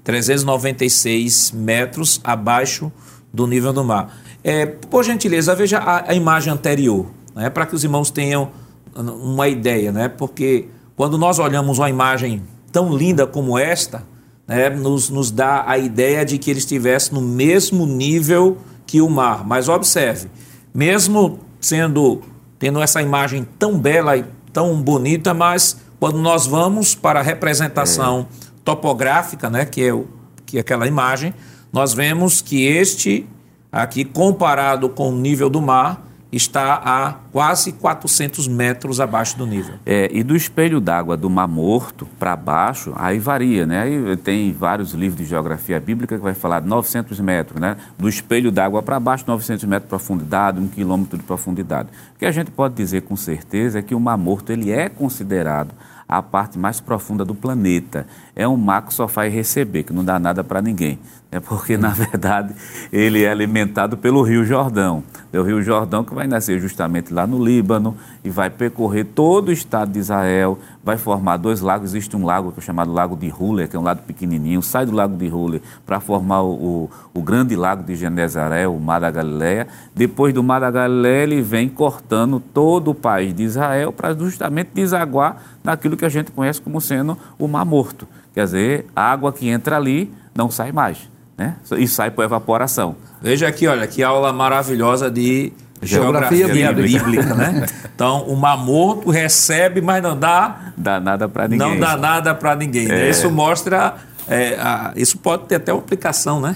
396 0.04 1.50
metros 1.52 2.20
abaixo 2.22 2.92
do 3.32 3.46
nível 3.46 3.72
do 3.72 3.82
mar. 3.82 4.12
É, 4.42 4.66
por 4.66 5.04
gentileza, 5.04 5.54
veja 5.54 5.78
a, 5.78 6.10
a 6.10 6.14
imagem 6.14 6.52
anterior, 6.52 7.06
né, 7.34 7.50
para 7.50 7.66
que 7.66 7.74
os 7.74 7.84
irmãos 7.84 8.10
tenham 8.10 8.50
uma 8.94 9.48
ideia, 9.48 9.92
né, 9.92 10.08
porque 10.08 10.68
quando 10.96 11.16
nós 11.18 11.38
olhamos 11.38 11.78
uma 11.78 11.90
imagem 11.90 12.42
tão 12.72 12.96
linda 12.96 13.26
como 13.26 13.58
esta, 13.58 14.02
né, 14.46 14.68
nos, 14.70 15.10
nos 15.10 15.30
dá 15.30 15.64
a 15.66 15.78
ideia 15.78 16.24
de 16.24 16.38
que 16.38 16.50
ele 16.50 16.58
estivesse 16.58 17.12
no 17.12 17.20
mesmo 17.20 17.86
nível 17.86 18.58
que 18.86 19.00
o 19.00 19.08
mar. 19.08 19.46
Mas 19.46 19.68
observe, 19.68 20.28
mesmo 20.74 21.38
sendo 21.60 22.22
tendo 22.58 22.82
essa 22.82 23.00
imagem 23.00 23.46
tão 23.58 23.78
bela 23.78 24.18
e 24.18 24.24
tão 24.52 24.80
bonita, 24.82 25.32
mas 25.32 25.78
quando 25.98 26.18
nós 26.18 26.46
vamos 26.46 26.94
para 26.94 27.20
a 27.20 27.22
representação 27.22 28.26
é. 28.30 28.46
topográfica, 28.62 29.48
né, 29.48 29.64
que 29.64 29.82
é, 29.82 29.94
o, 29.94 30.06
que 30.44 30.58
é 30.58 30.60
aquela 30.60 30.86
imagem, 30.86 31.32
nós 31.72 31.94
vemos 31.94 32.42
que 32.42 32.66
este 32.66 33.26
aqui 33.70 34.04
comparado 34.04 34.88
com 34.88 35.10
o 35.10 35.16
nível 35.16 35.48
do 35.48 35.60
mar, 35.60 36.10
está 36.32 36.74
a 36.84 37.12
quase 37.32 37.72
400 37.72 38.46
metros 38.46 39.00
abaixo 39.00 39.36
do 39.36 39.46
nível. 39.46 39.74
É, 39.84 40.08
e 40.12 40.22
do 40.22 40.36
espelho 40.36 40.80
d'água 40.80 41.16
do 41.16 41.28
Mar 41.28 41.48
Morto 41.48 42.06
para 42.18 42.36
baixo, 42.36 42.92
aí 42.96 43.18
varia, 43.18 43.66
né? 43.66 43.82
Aí 43.82 44.16
tem 44.16 44.52
vários 44.52 44.92
livros 44.92 45.20
de 45.20 45.26
geografia 45.26 45.80
bíblica 45.80 46.16
que 46.16 46.22
vai 46.22 46.34
falar 46.34 46.60
de 46.60 46.68
900 46.68 47.18
metros, 47.20 47.60
né? 47.60 47.76
Do 47.98 48.08
espelho 48.08 48.52
d'água 48.52 48.82
para 48.82 49.00
baixo, 49.00 49.24
900 49.26 49.64
metros 49.64 49.86
de 49.86 49.88
profundidade, 49.88 50.60
um 50.60 50.68
quilômetro 50.68 51.18
de 51.18 51.24
profundidade. 51.24 51.88
O 52.14 52.18
que 52.18 52.26
a 52.26 52.32
gente 52.32 52.50
pode 52.50 52.74
dizer 52.74 53.02
com 53.02 53.16
certeza 53.16 53.80
é 53.80 53.82
que 53.82 53.94
o 53.94 54.00
Mar 54.00 54.16
Morto 54.16 54.50
ele 54.50 54.70
é 54.70 54.88
considerado 54.88 55.74
a 56.08 56.20
parte 56.20 56.58
mais 56.58 56.80
profunda 56.80 57.24
do 57.24 57.36
planeta. 57.36 58.04
É 58.34 58.46
um 58.46 58.56
mar 58.56 58.82
que 58.82 58.92
só 58.92 59.06
faz 59.06 59.32
receber, 59.32 59.84
que 59.84 59.92
não 59.92 60.04
dá 60.04 60.18
nada 60.18 60.42
para 60.42 60.60
ninguém. 60.60 60.98
É 61.32 61.38
porque, 61.38 61.76
na 61.78 61.90
verdade, 61.90 62.54
ele 62.92 63.22
é 63.22 63.30
alimentado 63.30 63.96
pelo 63.96 64.22
Rio 64.22 64.44
Jordão. 64.44 65.04
É 65.32 65.38
o 65.38 65.44
Rio 65.44 65.62
Jordão 65.62 66.02
que 66.02 66.12
vai 66.12 66.26
nascer 66.26 66.58
justamente 66.58 67.14
lá 67.14 67.24
no 67.24 67.42
Líbano 67.42 67.96
e 68.24 68.30
vai 68.30 68.50
percorrer 68.50 69.04
todo 69.04 69.48
o 69.48 69.52
estado 69.52 69.92
de 69.92 70.00
Israel, 70.00 70.58
vai 70.82 70.96
formar 70.96 71.36
dois 71.36 71.60
lagos. 71.60 71.90
Existe 71.90 72.16
um 72.16 72.24
lago 72.24 72.50
que 72.50 72.58
é 72.58 72.62
chamado 72.62 72.92
Lago 72.92 73.16
de 73.16 73.28
Ruler, 73.28 73.68
que 73.68 73.76
é 73.76 73.78
um 73.78 73.82
lago 73.82 74.02
pequenininho, 74.02 74.60
sai 74.60 74.84
do 74.84 74.92
Lago 74.92 75.16
de 75.16 75.28
Ruler 75.28 75.62
para 75.86 76.00
formar 76.00 76.42
o, 76.42 76.52
o, 76.52 76.90
o, 77.14 77.22
grande 77.22 77.54
lago 77.54 77.84
de 77.84 77.94
Genezaré, 77.94 78.66
o 78.66 78.78
Mar 78.80 79.00
da 79.00 79.10
Galileia. 79.10 79.68
Depois 79.94 80.34
do 80.34 80.42
Mar 80.42 80.60
da 80.60 80.70
Galileia, 80.70 81.22
ele 81.22 81.40
vem 81.40 81.68
cortando 81.68 82.40
todo 82.40 82.90
o 82.90 82.94
país 82.94 83.32
de 83.32 83.44
Israel 83.44 83.92
para 83.92 84.12
justamente 84.14 84.70
desaguar 84.74 85.40
naquilo 85.62 85.96
que 85.96 86.04
a 86.04 86.08
gente 86.08 86.32
conhece 86.32 86.60
como 86.60 86.80
sendo 86.80 87.16
o 87.38 87.46
Mar 87.46 87.64
Morto. 87.64 88.08
Quer 88.34 88.44
dizer, 88.44 88.86
a 88.96 89.12
água 89.12 89.32
que 89.32 89.48
entra 89.48 89.76
ali 89.76 90.12
não 90.34 90.50
sai 90.50 90.72
mais 90.72 91.10
né? 91.40 91.56
E 91.78 91.88
sai 91.88 92.10
por 92.10 92.22
evaporação. 92.22 92.94
Veja 93.22 93.48
aqui, 93.48 93.66
olha, 93.66 93.86
que 93.86 94.02
aula 94.02 94.30
maravilhosa 94.30 95.10
de 95.10 95.54
geografia, 95.82 96.46
geografia 96.46 96.72
bíblica, 96.72 97.04
bíblica, 97.06 97.34
né? 97.34 97.66
Então, 97.94 98.24
o 98.24 98.36
mar 98.36 98.58
morto 98.58 99.08
recebe, 99.08 99.80
mas 99.80 100.02
não 100.02 100.18
dá... 100.18 100.72
Dá 100.76 101.00
nada 101.00 101.26
para 101.30 101.48
ninguém. 101.48 101.66
Não 101.66 101.80
dá 101.80 101.96
nada 101.96 102.34
para 102.34 102.54
ninguém. 102.54 102.86
Né? 102.86 102.94
É. 102.94 102.98
Né? 103.04 103.10
Isso 103.10 103.30
mostra... 103.30 103.94
É, 104.28 104.54
a, 104.60 104.92
isso 104.96 105.16
pode 105.16 105.44
ter 105.44 105.54
até 105.54 105.72
uma 105.72 105.80
aplicação, 105.80 106.42
né? 106.42 106.54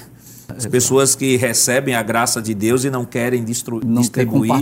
As 0.54 0.66
pessoas 0.66 1.14
que 1.14 1.36
recebem 1.38 1.94
a 1.94 2.02
graça 2.02 2.42
de 2.42 2.52
Deus 2.52 2.84
e 2.84 2.90
não 2.90 3.06
querem 3.06 3.42
distru, 3.42 3.80
não 3.82 4.02
distribuir 4.02 4.52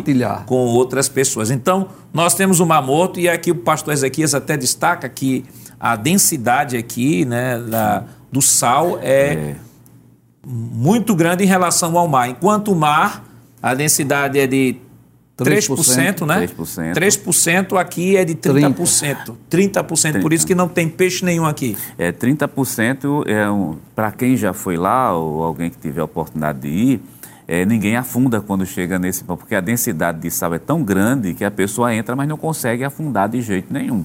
com 0.47 0.67
outras 0.67 1.09
pessoas. 1.09 1.51
Então, 1.51 1.89
nós 2.15 2.37
temos 2.37 2.61
o 2.61 2.65
mar 2.65 2.81
morto 2.81 3.19
e 3.19 3.29
aqui 3.29 3.51
o 3.51 3.57
pastor 3.57 3.93
Ezequias 3.93 4.33
até 4.33 4.57
destaca 4.57 5.09
que 5.09 5.45
a 5.81 5.97
densidade 5.97 6.77
aqui 6.77 7.25
né, 7.25 7.59
da, 7.59 8.05
do 8.31 8.41
sal 8.41 9.01
é, 9.03 9.35
é 9.35 9.57
muito 10.47 11.15
grande 11.15 11.45
em 11.45 11.47
relação 11.47 11.97
ao 11.97 12.09
mar. 12.09 12.29
Enquanto 12.29 12.73
o 12.73 12.77
mar, 12.77 13.25
a 13.63 13.75
densidade 13.75 14.39
é 14.39 14.47
de 14.47 14.77
3%, 15.39 15.77
3% 15.77 16.27
né? 16.27 16.47
3%. 16.47 16.95
3% 16.95 17.81
aqui 17.81 18.17
é 18.17 18.25
de 18.25 18.35
30%. 18.35 19.35
30%, 19.51 19.85
30%. 19.85 20.21
por 20.21 20.33
isso 20.33 20.47
que 20.47 20.55
não 20.55 20.69
tem 20.69 20.89
peixe 20.89 21.25
nenhum 21.25 21.47
aqui. 21.47 21.77
É, 21.97 22.13
30% 22.13 23.25
é 23.27 23.51
um, 23.51 23.77
para 23.95 24.13
quem 24.13 24.37
já 24.37 24.53
foi 24.53 24.77
lá 24.77 25.17
ou 25.17 25.43
alguém 25.43 25.71
que 25.71 25.79
tiver 25.79 26.01
a 26.01 26.05
oportunidade 26.05 26.61
de 26.61 26.69
ir, 26.69 27.03
é, 27.49 27.65
ninguém 27.65 27.97
afunda 27.97 28.41
quando 28.41 28.65
chega 28.65 28.99
nesse 28.99 29.25
porque 29.25 29.55
a 29.55 29.61
densidade 29.61 30.21
de 30.21 30.31
sal 30.31 30.55
é 30.55 30.59
tão 30.59 30.83
grande 30.83 31.35
que 31.35 31.45
a 31.45 31.51
pessoa 31.51 31.95
entra, 31.95 32.15
mas 32.15 32.29
não 32.29 32.37
consegue 32.37 32.85
afundar 32.85 33.29
de 33.29 33.41
jeito 33.41 33.73
nenhum. 33.73 34.05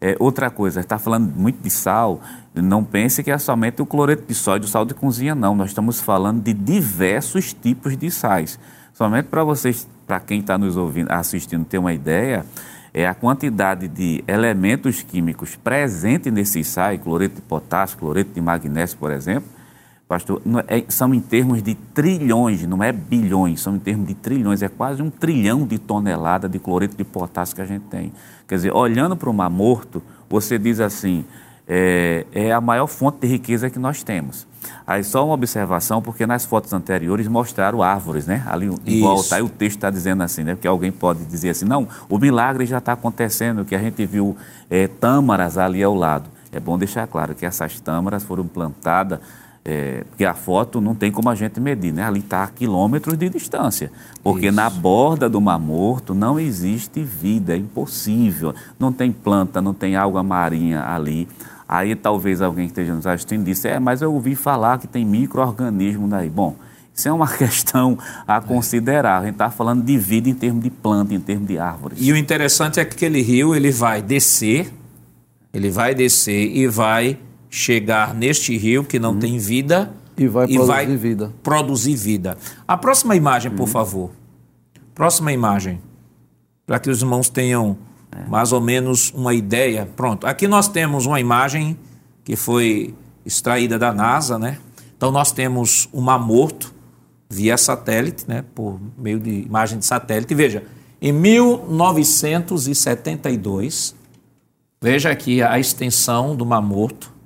É, 0.00 0.14
outra 0.20 0.48
coisa, 0.48 0.80
está 0.80 0.96
falando 0.96 1.32
muito 1.34 1.60
de 1.60 1.70
sal, 1.70 2.20
não 2.62 2.84
pense 2.84 3.22
que 3.22 3.30
é 3.30 3.38
somente 3.38 3.80
o 3.82 3.86
cloreto 3.86 4.24
de 4.26 4.34
sódio, 4.34 4.66
o 4.66 4.68
sal 4.68 4.84
de 4.84 4.94
cozinha, 4.94 5.34
não. 5.34 5.54
Nós 5.54 5.70
estamos 5.70 6.00
falando 6.00 6.42
de 6.42 6.52
diversos 6.52 7.52
tipos 7.52 7.96
de 7.96 8.10
sais. 8.10 8.58
Somente 8.92 9.26
para 9.26 9.44
vocês, 9.44 9.88
para 10.06 10.20
quem 10.20 10.40
está 10.40 10.58
nos 10.58 10.76
ouvindo, 10.76 11.10
assistindo, 11.10 11.64
ter 11.64 11.78
uma 11.78 11.92
ideia, 11.92 12.44
é 12.92 13.06
a 13.06 13.14
quantidade 13.14 13.86
de 13.86 14.24
elementos 14.26 15.02
químicos 15.02 15.54
presentes 15.56 16.32
nesses 16.32 16.66
sais, 16.66 17.00
cloreto 17.00 17.36
de 17.36 17.42
potássio, 17.42 17.98
cloreto 17.98 18.32
de 18.32 18.40
magnésio, 18.40 18.98
por 18.98 19.12
exemplo, 19.12 19.48
pastor, 20.08 20.40
é, 20.66 20.84
são 20.88 21.14
em 21.14 21.20
termos 21.20 21.62
de 21.62 21.74
trilhões, 21.74 22.66
não 22.66 22.82
é 22.82 22.90
bilhões, 22.90 23.60
são 23.60 23.76
em 23.76 23.78
termos 23.78 24.08
de 24.08 24.14
trilhões, 24.14 24.62
é 24.62 24.68
quase 24.68 25.02
um 25.02 25.10
trilhão 25.10 25.66
de 25.66 25.78
tonelada 25.78 26.48
de 26.48 26.58
cloreto 26.58 26.96
de 26.96 27.04
potássio 27.04 27.54
que 27.54 27.60
a 27.60 27.66
gente 27.66 27.84
tem. 27.84 28.10
Quer 28.48 28.54
dizer, 28.54 28.74
olhando 28.74 29.14
para 29.14 29.28
o 29.28 29.34
Mar 29.34 29.50
Morto, 29.50 30.02
você 30.28 30.58
diz 30.58 30.80
assim, 30.80 31.26
é, 31.68 32.24
é, 32.32 32.52
a 32.52 32.60
maior 32.60 32.86
fonte 32.86 33.20
de 33.20 33.26
riqueza 33.26 33.68
que 33.68 33.78
nós 33.78 34.02
temos. 34.02 34.46
Aí 34.86 35.04
só 35.04 35.24
uma 35.24 35.34
observação, 35.34 36.00
porque 36.00 36.26
nas 36.26 36.46
fotos 36.46 36.72
anteriores 36.72 37.28
mostraram 37.28 37.82
árvores, 37.82 38.26
né? 38.26 38.42
Ali, 38.46 38.70
igual 38.86 39.22
tá, 39.22 39.38
o 39.42 39.48
texto 39.48 39.76
está 39.76 39.90
dizendo 39.90 40.22
assim, 40.22 40.42
né? 40.42 40.54
Porque 40.54 40.66
alguém 40.66 40.90
pode 40.90 41.24
dizer 41.26 41.50
assim, 41.50 41.66
não, 41.66 41.86
o 42.08 42.18
milagre 42.18 42.64
já 42.64 42.78
está 42.78 42.94
acontecendo, 42.94 43.64
que 43.64 43.74
a 43.74 43.78
gente 43.78 44.04
viu 44.06 44.36
é, 44.70 44.86
tâmaras 44.86 45.58
ali 45.58 45.82
ao 45.82 45.94
lado. 45.94 46.30
É 46.50 46.58
bom 46.58 46.78
deixar 46.78 47.06
claro 47.06 47.34
que 47.34 47.44
essas 47.44 47.78
tâmaras 47.80 48.22
foram 48.22 48.46
plantadas 48.46 49.20
é, 49.70 50.02
porque 50.08 50.24
a 50.24 50.32
foto 50.32 50.80
não 50.80 50.94
tem 50.94 51.12
como 51.12 51.28
a 51.28 51.34
gente 51.34 51.60
medir, 51.60 51.92
né? 51.92 52.02
Ali 52.02 52.20
está 52.20 52.44
a 52.44 52.46
quilômetros 52.46 53.18
de 53.18 53.28
distância. 53.28 53.92
Porque 54.22 54.46
Isso. 54.46 54.56
na 54.56 54.70
borda 54.70 55.28
do 55.28 55.42
Mar 55.42 55.58
Morto 55.58 56.14
não 56.14 56.40
existe 56.40 57.02
vida, 57.02 57.52
é 57.52 57.58
impossível. 57.58 58.54
Não 58.78 58.90
tem 58.90 59.12
planta, 59.12 59.60
não 59.60 59.74
tem 59.74 59.94
água 59.94 60.22
marinha 60.22 60.82
ali. 60.88 61.28
Aí 61.68 61.94
talvez 61.94 62.40
alguém 62.40 62.64
que 62.64 62.72
esteja 62.72 62.94
nos 62.94 63.06
assistindo 63.06 63.44
disse, 63.44 63.68
é, 63.68 63.78
mas 63.78 64.00
eu 64.00 64.12
ouvi 64.12 64.34
falar 64.34 64.78
que 64.78 64.86
tem 64.86 65.04
micro-organismo 65.04 66.08
daí. 66.08 66.30
Bom, 66.30 66.56
isso 66.94 67.08
é 67.08 67.12
uma 67.12 67.28
questão 67.36 67.98
a 68.26 68.40
considerar. 68.40 69.20
A 69.20 69.24
gente 69.24 69.34
está 69.34 69.50
falando 69.50 69.84
de 69.84 69.98
vida 69.98 70.30
em 70.30 70.34
termos 70.34 70.62
de 70.64 70.70
planta, 70.70 71.12
em 71.12 71.20
termos 71.20 71.46
de 71.46 71.58
árvores. 71.58 71.98
E 72.00 72.10
o 72.10 72.16
interessante 72.16 72.80
é 72.80 72.84
que 72.86 72.94
aquele 72.94 73.20
rio 73.20 73.54
ele 73.54 73.70
vai 73.70 74.00
descer, 74.00 74.72
ele 75.52 75.70
vai 75.70 75.94
descer 75.94 76.56
e 76.56 76.66
vai 76.66 77.18
chegar 77.50 78.14
neste 78.14 78.56
rio 78.56 78.82
que 78.82 78.98
não 78.98 79.12
hum. 79.12 79.18
tem 79.18 79.38
vida 79.38 79.92
e 80.16 80.26
vai 80.26 80.46
e 80.46 80.54
produzir 80.54 80.66
vai 80.66 80.96
vida. 80.96 81.32
Produzir 81.42 81.94
vida. 81.96 82.38
A 82.66 82.78
próxima 82.78 83.14
imagem, 83.14 83.50
por 83.52 83.64
hum. 83.64 83.66
favor. 83.66 84.10
Próxima 84.94 85.32
imagem. 85.32 85.80
Para 86.66 86.78
que 86.78 86.88
os 86.88 87.02
irmãos 87.02 87.28
tenham 87.28 87.76
é. 88.12 88.24
mais 88.28 88.52
ou 88.52 88.60
menos 88.60 89.10
uma 89.14 89.32
ideia. 89.34 89.88
Pronto. 89.96 90.26
Aqui 90.26 90.48
nós 90.48 90.68
temos 90.68 91.06
uma 91.06 91.20
imagem 91.20 91.78
que 92.24 92.36
foi 92.36 92.94
extraída 93.24 93.78
da 93.78 93.92
NASA, 93.92 94.38
né? 94.38 94.58
Então 94.96 95.10
nós 95.10 95.32
temos 95.32 95.88
um 95.92 96.00
mar 96.00 96.18
morto 96.18 96.74
via 97.28 97.56
satélite, 97.56 98.24
né? 98.28 98.44
Por 98.54 98.80
meio 98.96 99.18
de 99.20 99.42
imagem 99.42 99.78
de 99.78 99.84
satélite. 99.84 100.34
Veja, 100.34 100.62
em 101.00 101.12
1972, 101.12 103.94
veja 104.80 105.10
aqui 105.10 105.42
a 105.42 105.58
extensão 105.58 106.34
do 106.34 106.46
mar 106.46 106.62
morto 106.62 107.18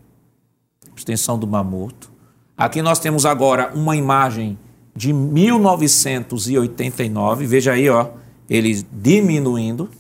extensão 1.03 1.39
do 1.39 1.47
Mar 1.47 1.65
Morto. 1.65 2.11
Aqui 2.57 2.81
nós 2.81 2.99
temos 2.99 3.27
agora 3.27 3.73
uma 3.75 3.95
imagem 3.97 4.59
de 4.95 5.11
1989, 5.13 7.47
veja 7.47 7.73
aí, 7.73 7.89
ó, 7.89 8.09
ele 8.49 8.85
diminuindo. 8.93 9.91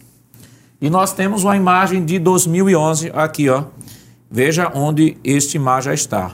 E 0.82 0.90
nós 0.90 1.12
temos 1.12 1.44
uma 1.44 1.56
imagem 1.56 2.04
de 2.04 2.18
2011 2.18 3.12
aqui, 3.14 3.48
ó. 3.48 3.66
Veja 4.28 4.68
onde 4.74 5.16
este 5.22 5.56
mar 5.56 5.80
já 5.80 5.94
está. 5.94 6.32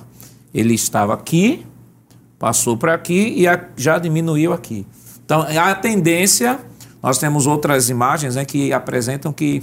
Ele 0.54 0.72
estava 0.72 1.12
aqui, 1.12 1.66
passou 2.38 2.74
para 2.74 2.94
aqui 2.94 3.34
e 3.36 3.44
já 3.76 3.98
diminuiu 3.98 4.54
aqui. 4.54 4.86
Então, 5.22 5.42
a 5.42 5.74
tendência, 5.74 6.58
nós 7.02 7.18
temos 7.18 7.46
outras 7.46 7.90
imagens 7.90 8.36
né, 8.36 8.46
que 8.46 8.72
apresentam 8.72 9.34
que 9.34 9.62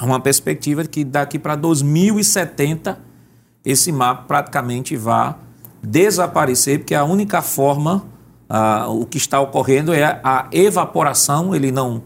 uma 0.00 0.20
perspectiva 0.20 0.84
de 0.84 0.88
que 0.88 1.04
daqui 1.04 1.36
para 1.36 1.56
2070 1.56 3.00
esse 3.64 3.90
mar 3.90 4.24
praticamente 4.28 4.96
vai 4.96 5.34
desaparecer, 5.82 6.78
porque 6.78 6.94
a 6.94 7.02
única 7.02 7.42
forma, 7.42 8.04
ah, 8.48 8.86
o 8.88 9.04
que 9.04 9.18
está 9.18 9.40
ocorrendo 9.40 9.92
é 9.92 10.20
a 10.22 10.46
evaporação, 10.52 11.52
ele 11.52 11.72
não, 11.72 12.04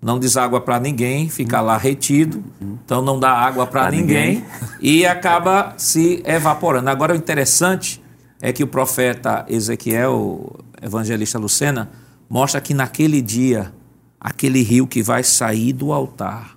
não 0.00 0.18
deságua 0.18 0.60
para 0.60 0.78
ninguém, 0.78 1.28
fica 1.28 1.60
lá 1.60 1.76
retido, 1.76 2.42
então 2.60 3.02
não 3.02 3.18
dá 3.18 3.32
água 3.32 3.66
para 3.66 3.90
ninguém, 3.90 4.36
ninguém, 4.36 4.44
e 4.80 5.06
acaba 5.06 5.74
se 5.76 6.22
evaporando. 6.24 6.88
Agora, 6.88 7.12
o 7.12 7.16
interessante 7.16 8.02
é 8.40 8.52
que 8.52 8.62
o 8.62 8.66
profeta 8.68 9.44
Ezequiel 9.48 10.58
evangelista 10.82 11.38
Lucena, 11.38 11.90
mostra 12.28 12.60
que 12.60 12.74
naquele 12.74 13.20
dia, 13.20 13.72
aquele 14.20 14.62
rio 14.62 14.86
que 14.86 15.02
vai 15.02 15.22
sair 15.22 15.72
do 15.72 15.92
altar, 15.92 16.56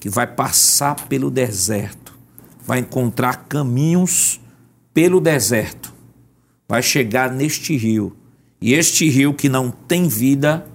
que 0.00 0.08
vai 0.08 0.26
passar 0.26 0.94
pelo 1.08 1.30
deserto, 1.30 2.16
vai 2.64 2.80
encontrar 2.80 3.46
caminhos 3.48 4.40
pelo 4.92 5.20
deserto, 5.20 5.92
vai 6.68 6.82
chegar 6.82 7.32
neste 7.32 7.76
rio. 7.76 8.16
E 8.60 8.74
este 8.74 9.08
rio 9.08 9.32
que 9.32 9.48
não 9.48 9.70
tem 9.70 10.08
vida 10.08 10.66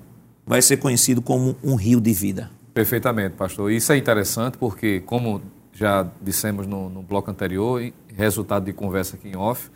vai 0.45 0.61
ser 0.61 0.77
conhecido 0.77 1.21
como 1.21 1.55
um 1.63 1.75
rio 1.75 1.99
de 1.99 2.13
vida. 2.13 2.49
Perfeitamente, 2.73 3.35
pastor. 3.35 3.71
Isso 3.71 3.91
é 3.93 3.97
interessante 3.97 4.57
porque, 4.57 4.99
como 5.01 5.41
já 5.73 6.07
dissemos 6.21 6.67
no, 6.67 6.89
no 6.89 7.01
bloco 7.01 7.29
anterior, 7.29 7.81
resultado 8.15 8.65
de 8.65 8.73
conversa 8.73 9.15
aqui 9.15 9.29
em 9.29 9.35
off, 9.35 9.69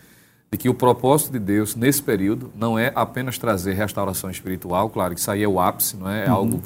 de 0.52 0.58
que 0.58 0.70
o 0.70 0.74
propósito 0.74 1.34
de 1.34 1.40
Deus 1.40 1.76
nesse 1.76 2.02
período 2.02 2.52
não 2.56 2.78
é 2.78 2.92
apenas 2.96 3.38
trazer 3.38 3.74
restauração 3.74 4.30
espiritual, 4.30 4.90
claro 4.90 5.14
que 5.14 5.20
isso 5.20 5.30
aí 5.30 5.44
é 5.44 5.48
o 5.48 5.60
ápice, 5.60 5.98
não 5.98 6.10
é, 6.10 6.26
é 6.26 6.30
uhum. 6.30 6.36
algo 6.36 6.62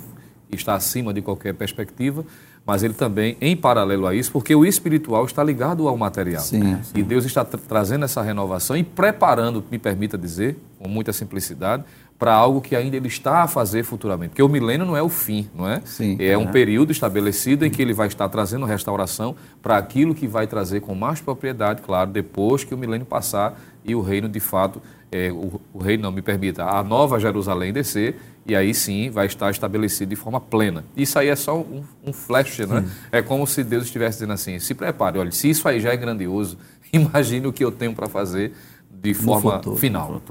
que 0.49 0.55
está 0.55 0.75
acima 0.75 1.13
de 1.13 1.21
qualquer 1.21 1.53
perspectiva, 1.53 2.25
mas 2.65 2.83
ele 2.83 2.93
também, 2.93 3.35
em 3.41 3.57
paralelo 3.57 4.05
a 4.05 4.13
isso, 4.13 4.31
porque 4.31 4.53
o 4.53 4.63
espiritual 4.63 5.25
está 5.25 5.43
ligado 5.43 5.87
ao 5.87 5.97
material. 5.97 6.43
Sim, 6.43 6.77
sim. 6.83 6.99
E 6.99 7.01
Deus 7.01 7.25
está 7.25 7.43
tra 7.43 7.59
trazendo 7.59 8.05
essa 8.05 8.21
renovação 8.21 8.77
e 8.77 8.83
preparando, 8.83 9.63
me 9.71 9.79
permita 9.79 10.17
dizer, 10.17 10.57
com 10.77 10.87
muita 10.87 11.11
simplicidade, 11.11 11.83
para 12.21 12.35
algo 12.35 12.61
que 12.61 12.75
ainda 12.75 12.95
ele 12.95 13.07
está 13.07 13.41
a 13.41 13.47
fazer 13.47 13.81
futuramente. 13.81 14.29
Porque 14.29 14.43
o 14.43 14.47
milênio 14.47 14.85
não 14.85 14.95
é 14.95 15.01
o 15.01 15.09
fim, 15.09 15.49
não 15.55 15.67
é? 15.67 15.81
Sim, 15.83 16.17
é, 16.19 16.27
é 16.27 16.37
um 16.37 16.45
período 16.45 16.91
estabelecido 16.91 17.65
em 17.65 17.71
que 17.71 17.81
ele 17.81 17.93
vai 17.93 18.05
estar 18.05 18.29
trazendo 18.29 18.63
restauração 18.63 19.35
para 19.59 19.75
aquilo 19.75 20.13
que 20.13 20.27
vai 20.27 20.45
trazer 20.45 20.81
com 20.81 20.93
mais 20.93 21.19
propriedade, 21.19 21.81
claro, 21.81 22.11
depois 22.11 22.63
que 22.63 22.75
o 22.75 22.77
milênio 22.77 23.07
passar 23.07 23.59
e 23.83 23.95
o 23.95 24.01
reino 24.01 24.29
de 24.29 24.39
fato, 24.39 24.79
é, 25.11 25.31
o, 25.31 25.59
o 25.73 25.79
reino 25.79 26.03
não 26.03 26.11
me 26.11 26.21
permita, 26.21 26.63
a 26.63 26.83
nova 26.83 27.19
Jerusalém 27.19 27.73
descer 27.73 28.15
e 28.45 28.55
aí 28.55 28.71
sim 28.71 29.09
vai 29.09 29.25
estar 29.25 29.49
estabelecido 29.49 30.09
de 30.09 30.15
forma 30.15 30.39
plena. 30.39 30.85
Isso 30.95 31.17
aí 31.17 31.27
é 31.27 31.35
só 31.35 31.57
um, 31.57 31.83
um 32.05 32.13
flash, 32.13 32.59
né? 32.59 32.85
É 33.11 33.23
como 33.23 33.47
se 33.47 33.63
Deus 33.63 33.85
estivesse 33.85 34.19
dizendo 34.19 34.33
assim: 34.33 34.59
se 34.59 34.75
prepare, 34.75 35.17
olha, 35.17 35.31
se 35.31 35.49
isso 35.49 35.67
aí 35.67 35.79
já 35.79 35.91
é 35.91 35.97
grandioso, 35.97 36.59
imagine 36.93 37.47
o 37.47 37.51
que 37.51 37.65
eu 37.65 37.71
tenho 37.71 37.95
para 37.95 38.07
fazer 38.07 38.53
de 38.91 39.15
forma 39.15 39.53
futuro, 39.53 39.75
final. 39.77 40.21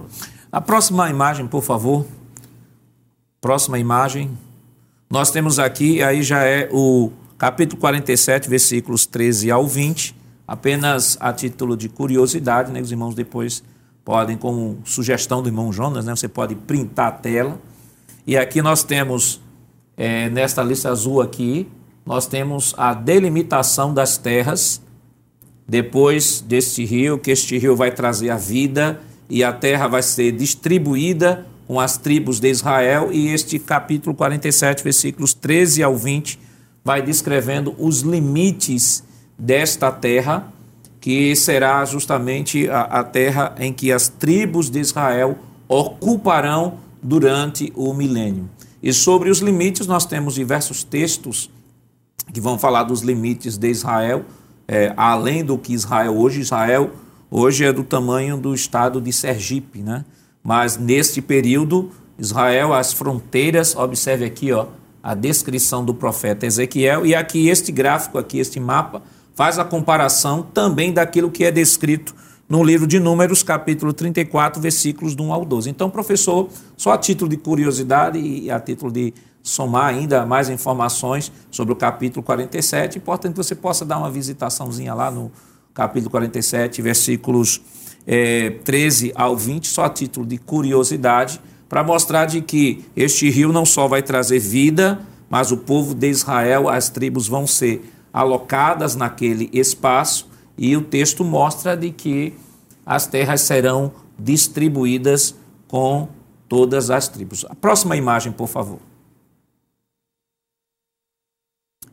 A 0.52 0.60
próxima 0.60 1.08
imagem, 1.08 1.46
por 1.46 1.62
favor. 1.62 2.04
Próxima 3.40 3.78
imagem. 3.78 4.36
Nós 5.08 5.30
temos 5.30 5.60
aqui, 5.60 6.02
aí 6.02 6.24
já 6.24 6.42
é 6.42 6.68
o 6.72 7.12
capítulo 7.38 7.80
47, 7.80 8.50
versículos 8.50 9.06
13 9.06 9.48
ao 9.48 9.64
20, 9.64 10.12
apenas 10.48 11.16
a 11.20 11.32
título 11.32 11.76
de 11.76 11.88
curiosidade, 11.88 12.72
né? 12.72 12.80
Os 12.80 12.90
irmãos 12.90 13.14
depois 13.14 13.62
podem, 14.04 14.36
como 14.36 14.78
sugestão 14.84 15.40
do 15.40 15.48
irmão 15.48 15.72
Jonas, 15.72 16.04
né? 16.04 16.16
Você 16.16 16.26
pode 16.26 16.56
printar 16.56 17.06
a 17.06 17.12
tela 17.12 17.60
e 18.26 18.36
aqui 18.36 18.60
nós 18.60 18.82
temos, 18.82 19.40
é, 19.96 20.28
nesta 20.30 20.64
lista 20.64 20.90
azul 20.90 21.20
aqui, 21.20 21.68
nós 22.04 22.26
temos 22.26 22.74
a 22.76 22.92
delimitação 22.92 23.94
das 23.94 24.18
terras, 24.18 24.82
depois 25.68 26.40
deste 26.40 26.84
rio, 26.84 27.18
que 27.18 27.30
este 27.30 27.56
rio 27.56 27.76
vai 27.76 27.92
trazer 27.92 28.30
a 28.30 28.36
vida 28.36 29.00
e 29.30 29.44
a 29.44 29.52
terra 29.52 29.86
vai 29.86 30.02
ser 30.02 30.32
distribuída 30.32 31.46
com 31.66 31.78
as 31.78 31.96
tribos 31.96 32.40
de 32.40 32.50
Israel, 32.50 33.10
e 33.12 33.28
este 33.28 33.56
capítulo 33.56 34.14
47, 34.14 34.82
versículos 34.82 35.32
13 35.32 35.84
ao 35.84 35.96
20, 35.96 36.36
vai 36.84 37.00
descrevendo 37.00 37.72
os 37.78 38.00
limites 38.00 39.04
desta 39.38 39.92
terra, 39.92 40.52
que 41.00 41.34
será 41.36 41.84
justamente 41.84 42.68
a, 42.68 42.80
a 42.80 43.04
terra 43.04 43.54
em 43.58 43.72
que 43.72 43.92
as 43.92 44.08
tribos 44.08 44.68
de 44.68 44.80
Israel 44.80 45.38
ocuparão 45.68 46.78
durante 47.00 47.72
o 47.76 47.94
milênio. 47.94 48.50
E 48.82 48.92
sobre 48.92 49.30
os 49.30 49.38
limites, 49.38 49.86
nós 49.86 50.04
temos 50.04 50.34
diversos 50.34 50.82
textos 50.82 51.48
que 52.32 52.40
vão 52.40 52.58
falar 52.58 52.82
dos 52.82 53.02
limites 53.02 53.56
de 53.56 53.68
Israel, 53.68 54.24
é, 54.66 54.92
além 54.96 55.44
do 55.44 55.56
que 55.56 55.72
Israel 55.72 56.16
hoje. 56.16 56.40
Israel 56.40 56.90
hoje 57.30 57.64
é 57.64 57.72
do 57.72 57.84
tamanho 57.84 58.36
do 58.36 58.54
estado 58.54 59.00
de 59.00 59.12
Sergipe, 59.12 59.80
né? 59.80 60.04
Mas 60.42 60.76
neste 60.76 61.22
período, 61.22 61.90
Israel, 62.18 62.72
as 62.72 62.92
fronteiras, 62.92 63.76
observe 63.76 64.24
aqui, 64.24 64.52
ó, 64.52 64.66
a 65.02 65.14
descrição 65.14 65.84
do 65.84 65.94
profeta 65.94 66.46
Ezequiel, 66.46 67.06
e 67.06 67.14
aqui 67.14 67.48
este 67.48 67.70
gráfico, 67.70 68.18
aqui 68.18 68.38
este 68.38 68.58
mapa, 68.58 69.02
faz 69.34 69.58
a 69.58 69.64
comparação 69.64 70.42
também 70.42 70.92
daquilo 70.92 71.30
que 71.30 71.44
é 71.44 71.50
descrito 71.50 72.14
no 72.48 72.64
livro 72.64 72.86
de 72.86 72.98
Números, 72.98 73.42
capítulo 73.42 73.92
34, 73.92 74.60
versículos 74.60 75.14
do 75.14 75.22
1 75.22 75.32
ao 75.32 75.44
12. 75.44 75.70
Então, 75.70 75.88
professor, 75.88 76.48
só 76.76 76.92
a 76.92 76.98
título 76.98 77.30
de 77.30 77.36
curiosidade 77.36 78.18
e 78.18 78.50
a 78.50 78.58
título 78.58 78.90
de 78.90 79.14
somar 79.42 79.86
ainda 79.86 80.26
mais 80.26 80.48
informações 80.48 81.32
sobre 81.50 81.72
o 81.72 81.76
capítulo 81.76 82.22
47, 82.22 82.98
importante 82.98 83.32
que 83.32 83.38
você 83.38 83.54
possa 83.54 83.84
dar 83.84 83.98
uma 83.98 84.10
visitaçãozinha 84.10 84.92
lá 84.92 85.10
no 85.10 85.30
capítulo 85.74 86.10
47, 86.10 86.82
versículos 86.82 87.60
é, 88.06 88.50
13 88.64 89.12
ao 89.14 89.36
20, 89.36 89.68
só 89.68 89.84
a 89.84 89.90
título 89.90 90.26
de 90.26 90.38
curiosidade, 90.38 91.40
para 91.68 91.84
mostrar 91.84 92.26
de 92.26 92.40
que 92.40 92.84
este 92.96 93.30
rio 93.30 93.52
não 93.52 93.64
só 93.64 93.86
vai 93.86 94.02
trazer 94.02 94.38
vida, 94.38 95.00
mas 95.28 95.52
o 95.52 95.56
povo 95.56 95.94
de 95.94 96.08
Israel, 96.08 96.68
as 96.68 96.88
tribos 96.88 97.28
vão 97.28 97.46
ser 97.46 97.82
alocadas 98.12 98.96
naquele 98.96 99.48
espaço 99.52 100.28
e 100.58 100.76
o 100.76 100.82
texto 100.82 101.24
mostra 101.24 101.76
de 101.76 101.90
que 101.90 102.34
as 102.84 103.06
terras 103.06 103.42
serão 103.42 103.92
distribuídas 104.18 105.34
com 105.68 106.08
todas 106.48 106.90
as 106.90 107.06
tribos. 107.06 107.46
A 107.48 107.54
próxima 107.54 107.96
imagem, 107.96 108.32
por 108.32 108.48
favor. 108.48 108.89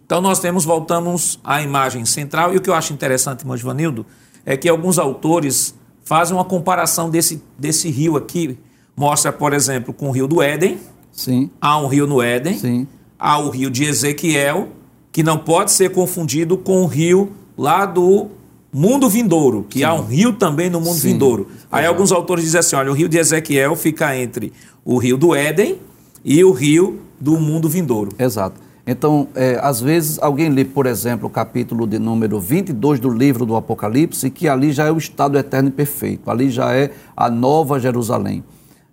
Então 0.08 0.22
nós 0.22 0.40
temos, 0.40 0.64
voltamos 0.64 1.38
à 1.44 1.62
imagem 1.62 2.06
central, 2.06 2.54
e 2.54 2.58
o 2.58 2.62
que 2.62 2.70
eu 2.70 2.74
acho 2.74 2.94
interessante, 2.94 3.42
irmão 3.42 3.58
Vanildo, 3.58 4.06
é 4.46 4.56
que 4.56 4.70
alguns 4.70 4.98
autores 4.98 5.76
fazem 6.06 6.34
uma 6.34 6.46
comparação 6.46 7.10
desse, 7.10 7.44
desse 7.60 7.90
rio 7.90 8.16
aqui, 8.16 8.58
mostra, 8.96 9.34
por 9.34 9.52
exemplo, 9.52 9.94
com 9.94 10.08
o 10.08 10.12
rio 10.12 10.26
do 10.26 10.42
Éden. 10.42 10.80
Sim. 11.12 11.50
Há 11.60 11.78
um 11.78 11.88
rio 11.88 12.08
no 12.08 12.22
Éden. 12.22 12.58
Sim. 12.58 12.88
Há 13.20 13.38
o 13.38 13.50
rio 13.50 13.70
de 13.70 13.84
Ezequiel, 13.84 14.70
que 15.12 15.22
não 15.22 15.38
pode 15.38 15.74
ser 15.74 15.92
confundido 15.92 16.58
com 16.58 16.84
o 16.84 16.86
rio 16.86 17.34
lá 17.58 17.86
do 17.86 18.28
mundo 18.72 19.10
vindouro, 19.10 19.66
que 19.70 19.80
Sim. 19.80 19.84
há 19.84 19.94
um 19.94 20.06
rio 20.06 20.32
também 20.32 20.70
no 20.70 20.80
mundo 20.80 21.00
Sim. 21.00 21.12
vindouro. 21.12 21.48
Aí 21.70 21.82
Exato. 21.82 21.94
alguns 21.94 22.12
autores 22.14 22.46
dizem 22.46 22.60
assim: 22.60 22.78
olha, 22.78 22.92
o 22.92 22.94
rio 22.94 23.10
de 23.10 23.18
Ezequiel 23.18 23.76
fica 23.76 24.16
entre 24.16 24.54
o 24.86 24.98
rio 24.98 25.18
do 25.18 25.36
Éden 25.36 25.82
e 26.24 26.42
o 26.46 26.54
rio 26.54 27.02
do 27.20 27.38
mundo 27.38 27.68
vindouro. 27.68 28.14
Exato. 28.18 28.67
Então, 28.88 29.28
é, 29.36 29.60
às 29.62 29.82
vezes, 29.82 30.18
alguém 30.22 30.48
lê, 30.48 30.64
por 30.64 30.86
exemplo, 30.86 31.28
o 31.28 31.30
capítulo 31.30 31.86
de 31.86 32.00
número 32.00 32.40
22 32.40 33.02
do 33.02 33.10
livro 33.10 33.46
do 33.46 33.58
Apocalipse, 33.58 34.30
que 34.30 34.48
ali 34.48 34.72
já 34.72 34.86
é 34.86 34.92
o 34.92 34.98
estado 34.98 35.38
eterno 35.38 35.68
e 35.68 35.72
perfeito, 35.74 36.32
ali 36.32 36.50
já 36.50 36.74
é 36.74 36.92
a 37.16 37.30
nova 37.30 37.82
Jerusalém. 37.82 38.46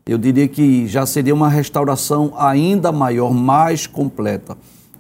Eu 0.05 0.19
diria 0.19 0.49
que 0.49 0.89
já 0.89 1.07
seria 1.07 1.33
uma 1.33 1.49
restauração 1.49 2.35
ainda 2.37 2.91
maior, 2.91 3.33
mais 3.33 3.87
completa. 3.87 4.59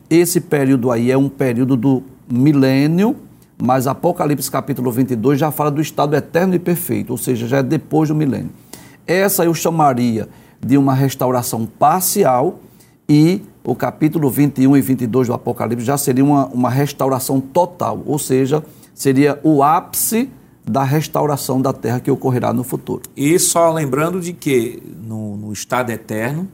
Esse 0.08 0.40
período 0.40 0.92
aí 0.92 1.10
é 1.10 1.18
um 1.18 1.28
período 1.28 1.76
do 1.76 2.02
milênio, 2.30 3.16
mas 3.60 3.88
Apocalipse 3.88 4.48
capítulo 4.48 4.92
22 4.92 5.40
já 5.40 5.50
fala 5.50 5.72
do 5.72 5.80
estado 5.80 6.14
eterno 6.14 6.54
e 6.54 6.58
perfeito, 6.60 7.10
ou 7.10 7.18
seja, 7.18 7.48
já 7.48 7.58
é 7.58 7.62
depois 7.64 8.10
do 8.10 8.14
milênio. 8.14 8.50
Essa 9.06 9.44
eu 9.44 9.54
chamaria 9.54 10.28
de 10.64 10.78
uma 10.78 10.94
restauração 10.94 11.66
parcial 11.66 12.60
e 13.08 13.42
o 13.64 13.74
capítulo 13.74 14.28
21 14.28 14.76
e 14.76 14.80
22 14.82 15.28
do 15.28 15.34
Apocalipse 15.34 15.84
já 15.84 15.96
seria 15.96 16.24
uma, 16.24 16.46
uma 16.48 16.70
restauração 16.70 17.40
total, 17.40 18.02
ou 18.04 18.18
seja, 18.18 18.62
seria 18.94 19.40
o 19.42 19.62
ápice 19.62 20.28
da 20.64 20.82
restauração 20.82 21.60
da 21.60 21.72
terra 21.72 21.98
que 21.98 22.10
ocorrerá 22.10 22.52
no 22.52 22.62
futuro. 22.62 23.02
E 23.16 23.38
só 23.38 23.72
lembrando 23.72 24.20
de 24.20 24.32
que 24.32 24.82
no, 25.06 25.36
no 25.36 25.52
estado 25.52 25.90
eterno, 25.90 26.48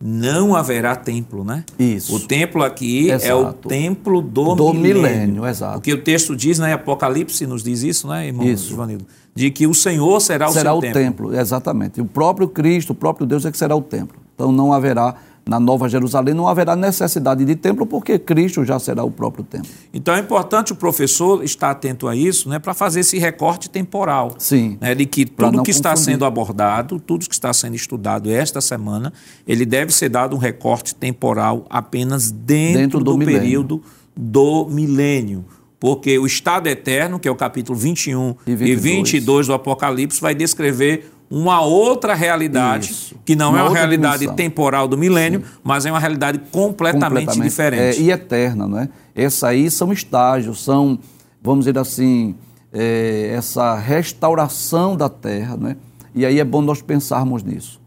não 0.00 0.54
haverá 0.54 0.94
templo, 0.94 1.42
né? 1.42 1.64
Isso. 1.78 2.14
O 2.14 2.20
templo 2.20 2.62
aqui 2.62 3.10
exato. 3.10 3.26
é 3.26 3.34
o 3.34 3.52
templo 3.52 4.20
do, 4.20 4.54
do 4.54 4.74
milênio. 4.74 5.02
milênio. 5.02 5.46
exato. 5.46 5.74
Porque 5.74 5.92
o 5.92 6.02
texto 6.02 6.36
diz, 6.36 6.58
né? 6.58 6.74
Apocalipse 6.74 7.46
nos 7.46 7.62
diz 7.62 7.82
isso, 7.82 8.06
né, 8.06 8.26
irmão 8.26 8.46
isso. 8.46 8.68
Givanildo? 8.68 9.06
De 9.34 9.50
que 9.50 9.66
o 9.66 9.74
Senhor 9.74 10.20
será 10.20 10.48
o 10.48 10.52
será 10.52 10.74
o 10.74 10.80
templo. 10.80 11.00
templo, 11.00 11.34
exatamente. 11.34 12.00
O 12.00 12.04
próprio 12.04 12.48
Cristo, 12.48 12.90
o 12.90 12.94
próprio 12.94 13.26
Deus 13.26 13.46
é 13.46 13.50
que 13.50 13.56
será 13.56 13.74
o 13.74 13.82
templo. 13.82 14.20
Então 14.34 14.52
não 14.52 14.72
haverá 14.72 15.14
na 15.48 15.60
Nova 15.60 15.88
Jerusalém 15.88 16.34
não 16.34 16.48
haverá 16.48 16.74
necessidade 16.74 17.44
de 17.44 17.54
templo, 17.54 17.86
porque 17.86 18.18
Cristo 18.18 18.64
já 18.64 18.80
será 18.80 19.04
o 19.04 19.10
próprio 19.10 19.44
templo. 19.44 19.70
Então 19.94 20.14
é 20.14 20.18
importante 20.18 20.72
o 20.72 20.74
professor 20.74 21.44
estar 21.44 21.70
atento 21.70 22.08
a 22.08 22.16
isso, 22.16 22.48
né, 22.48 22.58
para 22.58 22.74
fazer 22.74 23.00
esse 23.00 23.16
recorte 23.16 23.70
temporal. 23.70 24.34
Sim. 24.38 24.76
Né, 24.80 24.94
de 24.94 25.06
que 25.06 25.24
tudo 25.24 25.62
que 25.62 25.70
está 25.70 25.94
sendo 25.94 26.24
abordado, 26.24 26.98
tudo 26.98 27.28
que 27.28 27.34
está 27.34 27.52
sendo 27.52 27.76
estudado 27.76 28.28
esta 28.28 28.60
semana, 28.60 29.12
ele 29.46 29.64
deve 29.64 29.92
ser 29.92 30.08
dado 30.08 30.34
um 30.34 30.38
recorte 30.38 30.94
temporal 30.94 31.64
apenas 31.70 32.32
dentro, 32.32 32.80
dentro 32.80 32.98
do, 33.04 33.16
do 33.16 33.24
período 33.24 33.82
do 34.16 34.66
milênio. 34.68 35.44
Porque 35.78 36.18
o 36.18 36.26
estado 36.26 36.66
eterno, 36.68 37.20
que 37.20 37.28
é 37.28 37.30
o 37.30 37.36
capítulo 37.36 37.78
21 37.78 38.34
e 38.46 38.56
22. 38.56 38.70
e 38.70 38.74
22 38.74 39.46
do 39.46 39.52
Apocalipse, 39.52 40.20
vai 40.20 40.34
descrever 40.34 41.12
uma 41.30 41.60
outra 41.60 42.14
realidade, 42.14 42.90
Isso. 42.90 43.16
que 43.24 43.34
não 43.34 43.50
Uma 43.50 43.58
é 43.58 43.62
uma 43.62 43.72
realidade 43.72 44.18
dimensão. 44.20 44.36
temporal 44.36 44.86
do 44.86 44.96
milênio, 44.96 45.42
mas 45.62 45.84
é 45.84 45.90
uma 45.90 45.98
realidade 45.98 46.38
completamente, 46.52 47.40
diferente. 47.40 47.98
é, 47.98 48.02
e 48.02 48.10
eterna, 48.10 48.66
não 48.68 48.78
é? 48.78 48.88
Essa 49.14 49.48
aí 49.48 49.70
são 49.70 49.92
estágios, 49.92 50.62
são, 50.62 50.98
vamos 51.42 51.64
dizer 51.64 51.78
assim, 51.78 52.36
é, 52.72 53.32
essa 53.34 53.74
restauração 53.76 54.96
da 54.96 55.08
terra, 55.08 55.56
né? 55.56 55.76
E 56.14 56.24
aí 56.24 56.38
é 56.38 56.44
bom 56.44 56.62
nós 56.62 56.80
pensarmos 56.80 57.42
nisso. 57.42 57.80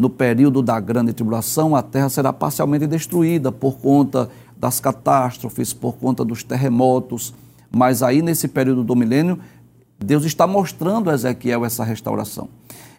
No 0.00 0.08
período 0.08 0.62
da 0.62 0.80
grande 0.80 1.12
tribulação, 1.12 1.76
a 1.76 1.82
terra 1.82 2.08
será 2.08 2.32
parcialmente 2.32 2.86
destruída 2.86 3.52
por 3.52 3.78
conta 3.78 4.28
das 4.56 4.80
catástrofes, 4.80 5.72
por 5.72 5.96
conta 5.96 6.24
dos 6.24 6.42
terremotos, 6.42 7.34
mas 7.70 8.02
aí 8.02 8.22
nesse 8.22 8.48
período 8.48 8.82
do 8.82 8.96
milênio, 8.96 9.38
Deus 10.02 10.24
está 10.24 10.46
mostrando 10.46 11.10
a 11.10 11.14
Ezequiel 11.14 11.64
essa 11.64 11.84
restauração. 11.84 12.48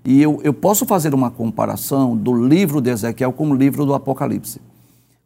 E 0.05 0.21
eu, 0.21 0.39
eu 0.43 0.53
posso 0.53 0.85
fazer 0.85 1.13
uma 1.13 1.31
comparação 1.31 2.15
do 2.15 2.33
livro 2.33 2.81
de 2.81 2.89
Ezequiel 2.89 3.31
com 3.31 3.49
o 3.49 3.55
livro 3.55 3.85
do 3.85 3.93
Apocalipse. 3.93 4.59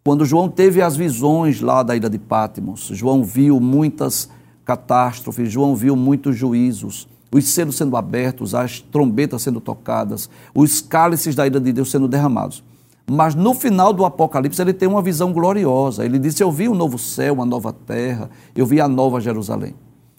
Quando 0.03 0.25
João 0.25 0.47
teve 0.47 0.81
as 0.81 0.95
visões 0.95 1.59
lá 1.61 1.83
da 1.83 1.95
ilha 1.95 2.09
de 2.09 2.17
Pátimos, 2.17 2.89
João 2.93 3.23
viu 3.23 3.59
muitas 3.59 4.29
catástrofes, 4.63 5.51
João 5.51 5.75
viu 5.75 5.95
muitos 5.95 6.35
juízos, 6.35 7.07
os 7.31 7.45
selos 7.49 7.75
sendo 7.75 7.97
abertos, 7.97 8.55
as 8.55 8.79
trombetas 8.79 9.41
sendo 9.41 9.59
tocadas, 9.59 10.29
os 10.53 10.79
cálices 10.79 11.35
da 11.35 11.45
ira 11.45 11.59
de 11.59 11.73
Deus 11.73 11.91
sendo 11.91 12.07
derramados. 12.07 12.63
Mas 13.09 13.35
no 13.35 13.53
final 13.53 13.91
do 13.91 14.05
Apocalipse 14.05 14.61
ele 14.61 14.73
tem 14.73 14.87
uma 14.87 15.01
visão 15.01 15.31
gloriosa. 15.31 16.03
Ele 16.03 16.19
disse: 16.19 16.43
Eu 16.43 16.51
vi 16.51 16.67
um 16.67 16.75
novo 16.75 16.97
céu, 16.97 17.35
uma 17.35 17.45
nova 17.45 17.71
terra, 17.71 18.29
eu 18.55 18.65
vi 18.65 18.81
a 18.81 18.87
nova 18.87 19.21
Jerusalém. 19.21 19.73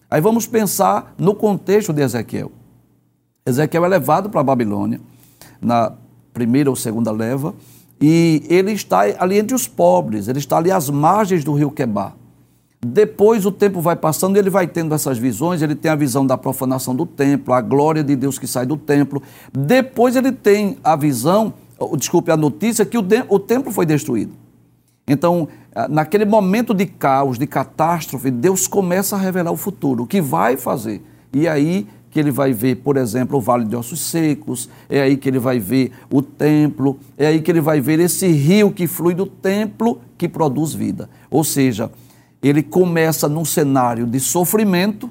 Aí 0.09 0.19
vamos 0.19 0.47
pensar 0.47 1.13
no 1.17 1.35
contexto 1.35 1.93
de 1.93 2.01
Ezequiel. 2.01 2.51
Ezequiel 3.45 3.85
é 3.85 3.87
levado 3.87 4.29
para 4.29 4.41
a 4.41 4.43
Babilônia, 4.43 4.99
na 5.61 5.93
primeira 6.33 6.69
ou 6.69 6.75
segunda 6.75 7.11
leva, 7.11 7.53
e 8.01 8.43
ele 8.49 8.71
está 8.71 9.01
ali 9.19 9.37
entre 9.37 9.53
os 9.53 9.67
pobres, 9.67 10.27
ele 10.27 10.39
está 10.39 10.57
ali 10.57 10.71
às 10.71 10.89
margens 10.89 11.43
do 11.43 11.53
rio 11.53 11.69
Quebar. 11.69 12.15
Depois 12.81 13.45
o 13.45 13.51
tempo 13.51 13.81
vai 13.81 13.95
passando 13.95 14.37
e 14.37 14.39
ele 14.39 14.49
vai 14.49 14.65
tendo 14.65 14.95
essas 14.95 15.17
visões, 15.17 15.61
ele 15.61 15.75
tem 15.75 15.91
a 15.91 15.95
visão 15.95 16.25
da 16.25 16.37
profanação 16.37 16.95
do 16.95 17.05
templo, 17.05 17.53
a 17.53 17.61
glória 17.61 18.03
de 18.03 18.15
Deus 18.15 18.39
que 18.39 18.47
sai 18.47 18.65
do 18.65 18.77
templo. 18.77 19.21
Depois 19.51 20.15
ele 20.15 20.31
tem 20.31 20.77
a 20.81 20.95
visão, 20.95 21.53
desculpe, 21.97 22.31
a 22.31 22.37
notícia 22.37 22.85
que 22.85 22.97
o, 22.97 23.05
o 23.27 23.37
templo 23.37 23.69
foi 23.71 23.85
destruído. 23.85 24.31
Então, 25.09 25.47
ah, 25.75 25.87
naquele 25.89 26.23
momento 26.23 26.71
de 26.71 26.85
caos, 26.85 27.39
de 27.39 27.47
catástrofe, 27.47 28.29
Deus 28.29 28.67
começa 28.67 29.15
a 29.15 29.19
revelar 29.19 29.51
o 29.51 29.57
futuro, 29.57 30.03
o 30.03 30.07
que 30.07 30.21
vai 30.21 30.55
fazer. 30.55 31.01
E 31.33 31.47
aí 31.47 31.87
que 32.11 32.19
ele 32.19 32.31
vai 32.31 32.53
ver, 32.53 32.75
por 32.77 32.95
exemplo, 32.95 33.37
o 33.37 33.41
vale 33.41 33.65
de 33.65 33.75
ossos 33.75 33.99
secos, 33.99 34.69
é 34.89 35.01
aí 35.01 35.17
que 35.17 35.27
ele 35.27 35.39
vai 35.39 35.59
ver 35.59 35.91
o 36.11 36.21
templo, 36.21 36.99
é 37.17 37.27
aí 37.27 37.41
que 37.41 37.51
ele 37.51 37.61
vai 37.61 37.81
ver 37.81 37.99
esse 37.99 38.27
rio 38.27 38.71
que 38.71 38.87
flui 38.87 39.13
do 39.13 39.25
templo 39.25 39.99
que 40.17 40.27
produz 40.27 40.73
vida. 40.73 41.09
Ou 41.29 41.43
seja, 41.43 41.91
ele 42.41 42.63
começa 42.63 43.27
num 43.27 43.45
cenário 43.45 44.05
de 44.05 44.19
sofrimento, 44.19 45.09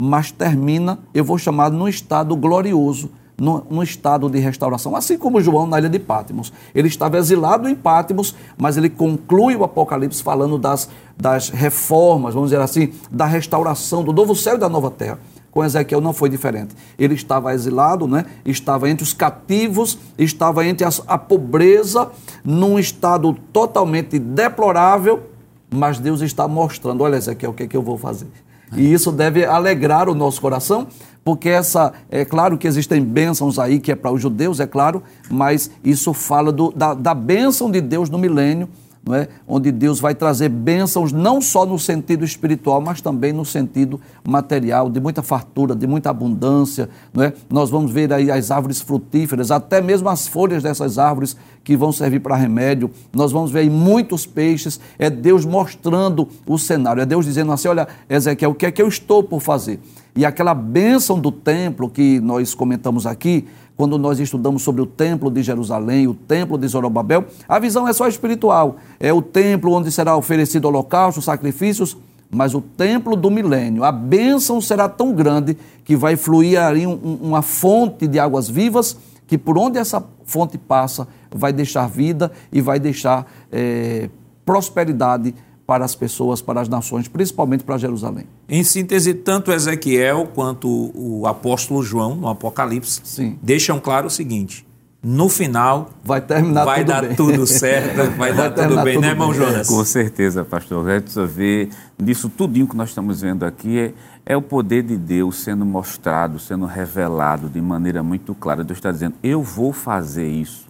mas 0.00 0.30
termina, 0.30 0.98
eu 1.14 1.24
vou 1.24 1.38
chamar, 1.38 1.70
num 1.70 1.88
estado 1.88 2.34
glorioso, 2.36 3.10
num, 3.38 3.82
estado 3.82 4.28
de 4.30 4.38
restauração. 4.38 4.96
Assim 4.96 5.18
como 5.18 5.40
João 5.40 5.66
na 5.66 5.78
ilha 5.78 5.88
de 5.88 5.98
Pátimos. 5.98 6.52
Ele 6.74 6.88
estava 6.88 7.18
exilado 7.18 7.68
em 7.68 7.74
Pátimos, 7.74 8.34
mas 8.56 8.76
ele 8.76 8.88
conclui 8.88 9.54
o 9.56 9.64
Apocalipse 9.64 10.22
falando 10.22 10.58
das, 10.58 10.88
das 11.16 11.50
reformas, 11.50 12.34
vamos 12.34 12.50
dizer 12.50 12.62
assim, 12.62 12.92
da 13.10 13.26
restauração 13.26 14.02
do 14.02 14.12
novo 14.12 14.34
céu 14.34 14.56
e 14.56 14.58
da 14.58 14.68
nova 14.68 14.90
terra. 14.90 15.18
Com 15.50 15.64
Ezequiel 15.64 16.02
não 16.02 16.12
foi 16.12 16.28
diferente. 16.28 16.74
Ele 16.98 17.14
estava 17.14 17.54
exilado, 17.54 18.06
né? 18.06 18.26
estava 18.44 18.90
entre 18.90 19.04
os 19.04 19.14
cativos, 19.14 19.98
estava 20.18 20.66
entre 20.66 20.86
as- 20.86 21.02
a 21.06 21.16
pobreza, 21.16 22.10
num 22.44 22.78
estado 22.78 23.34
totalmente 23.52 24.18
deplorável, 24.18 25.22
mas 25.70 25.98
Deus 25.98 26.20
está 26.20 26.46
mostrando: 26.46 27.02
olha, 27.02 27.16
Ezequiel, 27.16 27.52
o 27.52 27.54
que, 27.54 27.62
é 27.62 27.66
que 27.66 27.76
eu 27.76 27.80
vou 27.82 27.96
fazer? 27.96 28.26
E 28.74 28.92
isso 28.92 29.12
deve 29.12 29.44
alegrar 29.44 30.08
o 30.08 30.14
nosso 30.14 30.40
coração, 30.40 30.86
porque 31.24 31.48
essa, 31.48 31.92
é 32.10 32.24
claro 32.24 32.56
que 32.56 32.66
existem 32.66 33.02
bênçãos 33.04 33.58
aí, 33.58 33.78
que 33.80 33.90
é 33.92 33.94
para 33.96 34.10
os 34.12 34.20
judeus, 34.22 34.60
é 34.60 34.66
claro, 34.66 35.02
mas 35.30 35.70
isso 35.84 36.12
fala 36.14 36.52
do- 36.52 36.72
da, 36.72 36.94
da 36.94 37.14
bênção 37.14 37.70
de 37.70 37.80
Deus 37.80 38.08
no 38.10 38.18
milênio, 38.18 38.68
é? 39.14 39.28
onde 39.46 39.70
Deus 39.70 40.00
vai 40.00 40.14
trazer 40.14 40.48
bênçãos 40.48 41.12
não 41.12 41.40
só 41.40 41.64
no 41.64 41.78
sentido 41.78 42.24
espiritual, 42.24 42.80
mas 42.80 43.00
também 43.00 43.32
no 43.32 43.44
sentido 43.44 44.00
material, 44.26 44.90
de 44.90 45.00
muita 45.00 45.22
fartura, 45.22 45.74
de 45.74 45.86
muita 45.86 46.10
abundância. 46.10 46.88
É? 47.18 47.32
Nós 47.48 47.70
vamos 47.70 47.92
ver 47.92 48.12
aí 48.12 48.30
as 48.30 48.50
árvores 48.50 48.80
frutíferas, 48.80 49.50
até 49.50 49.80
mesmo 49.80 50.08
as 50.08 50.26
folhas 50.26 50.62
dessas 50.62 50.98
árvores 50.98 51.36
que 51.62 51.76
vão 51.76 51.92
servir 51.92 52.20
para 52.20 52.36
remédio. 52.36 52.90
Nós 53.12 53.30
vamos 53.30 53.50
ver 53.50 53.60
aí 53.60 53.70
muitos 53.70 54.26
peixes. 54.26 54.80
É 54.98 55.08
Deus 55.08 55.44
mostrando 55.44 56.28
o 56.46 56.58
cenário, 56.58 57.00
é 57.02 57.06
Deus 57.06 57.24
dizendo 57.24 57.52
assim: 57.52 57.68
olha, 57.68 57.86
Ezequiel, 58.08 58.50
o 58.50 58.54
que 58.54 58.66
é 58.66 58.72
que 58.72 58.82
eu 58.82 58.88
estou 58.88 59.22
por 59.22 59.40
fazer? 59.40 59.80
E 60.16 60.24
aquela 60.24 60.54
bênção 60.54 61.20
do 61.20 61.30
templo 61.30 61.90
que 61.90 62.18
nós 62.20 62.54
comentamos 62.54 63.06
aqui, 63.06 63.46
quando 63.76 63.98
nós 63.98 64.18
estudamos 64.18 64.62
sobre 64.62 64.80
o 64.80 64.86
templo 64.86 65.30
de 65.30 65.42
Jerusalém, 65.42 66.06
o 66.06 66.14
templo 66.14 66.56
de 66.56 66.66
Zorobabel, 66.66 67.24
a 67.46 67.58
visão 67.58 67.86
é 67.86 67.92
só 67.92 68.08
espiritual. 68.08 68.76
É 68.98 69.12
o 69.12 69.20
templo 69.20 69.72
onde 69.72 69.92
será 69.92 70.16
oferecido 70.16 70.64
holocausto, 70.66 71.20
sacrifícios, 71.20 71.96
mas 72.30 72.54
o 72.54 72.60
templo 72.60 73.14
do 73.14 73.30
milênio, 73.30 73.84
a 73.84 73.92
bênção 73.92 74.60
será 74.60 74.88
tão 74.88 75.12
grande 75.12 75.56
que 75.84 75.94
vai 75.94 76.16
fluir 76.16 76.58
ali 76.60 76.86
um- 76.86 76.98
um- 77.04 77.18
uma 77.28 77.42
fonte 77.42 78.06
de 78.06 78.18
águas 78.18 78.48
vivas, 78.48 78.96
que 79.26 79.36
por 79.36 79.58
onde 79.58 79.78
essa 79.78 80.02
fonte 80.24 80.56
passa, 80.56 81.06
vai 81.30 81.52
deixar 81.52 81.88
vida 81.88 82.32
e 82.52 82.60
vai 82.60 82.80
deixar 82.80 83.26
eh, 83.52 84.08
prosperidade 84.44 85.34
para 85.66 85.84
as 85.84 85.94
pessoas, 85.94 86.40
para 86.40 86.60
as 86.60 86.68
nações, 86.68 87.08
principalmente 87.08 87.64
para 87.64 87.76
Jerusalém. 87.76 88.26
Em 88.48 88.62
síntese, 88.62 89.12
tanto 89.12 89.50
Ezequiel 89.50 90.28
quanto 90.34 90.92
o 90.94 91.26
apóstolo 91.26 91.82
João, 91.82 92.14
no 92.14 92.28
Apocalipse, 92.28 93.00
Sim. 93.04 93.38
deixam 93.42 93.80
claro 93.80 94.06
o 94.06 94.10
seguinte: 94.10 94.64
no 95.02 95.28
final 95.28 95.90
Vai 96.04 96.20
terminar 96.20 96.64
vai 96.64 96.78
tudo 96.78 96.86
dar 96.88 97.02
bem. 97.02 97.16
tudo 97.16 97.46
certo, 97.46 98.10
vai, 98.16 98.32
dar 98.32 98.50
tudo 98.50 98.82
bem, 98.82 98.94
tudo 98.94 99.02
né, 99.02 99.10
irmão 99.10 99.30
bem. 99.30 99.38
Jonas? 99.40 99.68
Com 99.68 99.84
certeza, 99.84 100.44
pastor. 100.44 100.84
Gente 100.88 101.10
só 101.10 101.26
vê 101.26 101.68
nisso 101.98 102.28
tudinho 102.28 102.66
que 102.66 102.76
nós 102.76 102.88
estamos 102.90 103.20
vendo 103.20 103.44
aqui 103.44 103.78
é, 103.78 103.94
é 104.24 104.36
o 104.36 104.42
poder 104.42 104.82
de 104.82 104.96
Deus 104.96 105.36
sendo 105.40 105.64
mostrado, 105.64 106.38
sendo 106.38 106.64
revelado 106.64 107.48
de 107.48 107.60
maneira 107.60 108.02
muito 108.02 108.34
clara. 108.34 108.64
Deus 108.64 108.78
está 108.78 108.90
dizendo: 108.92 109.14
eu 109.22 109.42
vou 109.42 109.72
fazer 109.72 110.28
isso. 110.28 110.65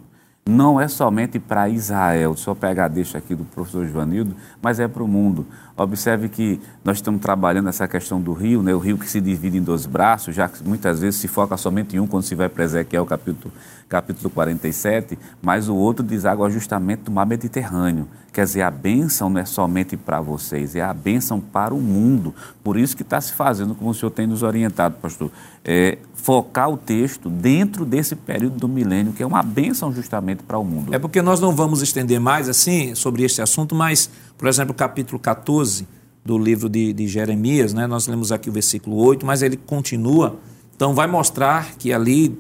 Não 0.49 0.81
é 0.81 0.87
somente 0.87 1.41
para 1.41 1.69
Israel, 1.69 2.37
só 2.37 2.55
pegar 2.55 2.87
deixa 2.87 3.19
aqui 3.19 3.35
do 3.35 3.45
professor 3.45 3.85
Joanildo, 3.85 4.37
mas 4.63 4.79
é 4.79 4.87
para 4.87 5.03
o 5.03 5.09
mundo. 5.09 5.45
Observe 5.77 6.29
que 6.29 6.61
nós 6.85 6.99
estamos 6.99 7.21
trabalhando 7.21 7.69
essa 7.69 7.89
questão 7.89 8.21
do 8.21 8.33
rio, 8.33 8.63
né? 8.63 8.73
o 8.73 8.79
rio 8.79 8.97
que 8.97 9.11
se 9.11 9.21
divide 9.21 9.59
em 9.59 9.63
dois 9.63 9.87
braços, 9.87 10.37
já 10.37 10.49
que 10.49 10.63
muitas 10.63 11.01
vezes 11.01 11.19
se 11.19 11.27
foca 11.27 11.57
somente 11.57 11.97
em 11.97 11.99
um 11.99 12.07
quando 12.07 12.23
se 12.23 12.37
vai 12.37 12.49
para 12.49 12.63
Ezequiel 12.63 13.05
capítulo, 13.05 13.53
capítulo 13.89 14.31
47, 14.31 15.19
mas 15.43 15.69
o 15.69 15.75
outro 15.75 16.05
deságua 16.05 16.49
justamente 16.49 17.01
do 17.01 17.11
mar 17.11 17.27
Mediterrâneo. 17.27 18.07
Quer 18.37 18.45
dizer, 18.45 18.61
a 18.61 18.71
bênção 18.71 19.31
não 19.31 19.41
é 19.41 19.47
somente 19.47 19.97
para 19.97 20.21
vocês, 20.21 20.77
é 20.77 20.83
a 20.83 20.93
bênção 20.93 21.41
para 21.41 21.73
o 21.73 21.81
mundo. 21.81 22.35
Por 22.63 22.77
isso 22.77 22.95
que 22.95 23.01
está 23.01 23.19
se 23.19 23.33
fazendo, 23.33 23.75
como 23.75 23.89
o 23.89 23.95
senhor 23.95 24.11
tem 24.11 24.27
nos 24.27 24.43
orientado, 24.43 24.97
pastor, 25.01 25.31
é, 25.65 25.97
focar 26.13 26.69
o 26.69 26.77
texto 26.77 27.31
dentro 27.31 27.87
desse 27.87 28.15
período 28.15 28.59
do 28.59 28.69
milênio, 28.69 29.15
que 29.15 29.23
é 29.23 29.27
uma 29.27 29.43
bênção 29.43 29.91
justamente 29.91 30.43
para 30.43 30.59
o 30.59 30.65
mundo. 30.67 30.95
É 30.95 30.99
porque 30.99 31.23
nós 31.23 31.41
não 31.41 31.51
vamos 31.51 31.81
estender 31.81 32.21
mais 32.21 32.47
assim 32.47 32.95
sobre 32.95 33.23
este 33.23 33.41
assunto, 33.41 33.75
mas, 33.75 34.11
por 34.37 34.49
exemplo, 34.49 34.75
capítulo 34.75 35.19
14 35.19 35.89
do 36.23 36.37
livro 36.37 36.69
de, 36.69 36.93
de 36.93 37.09
Jeremias, 37.09 37.73
né? 37.73 37.87
nós 37.87 38.07
lemos 38.07 38.33
aqui 38.33 38.51
o 38.51 38.53
versículo 38.53 38.97
8, 38.97 39.25
mas 39.25 39.41
ele 39.41 39.57
continua. 39.57 40.39
Então, 40.77 40.95
vai 40.95 41.07
mostrar 41.07 41.73
que 41.79 41.91
ali 41.91 42.39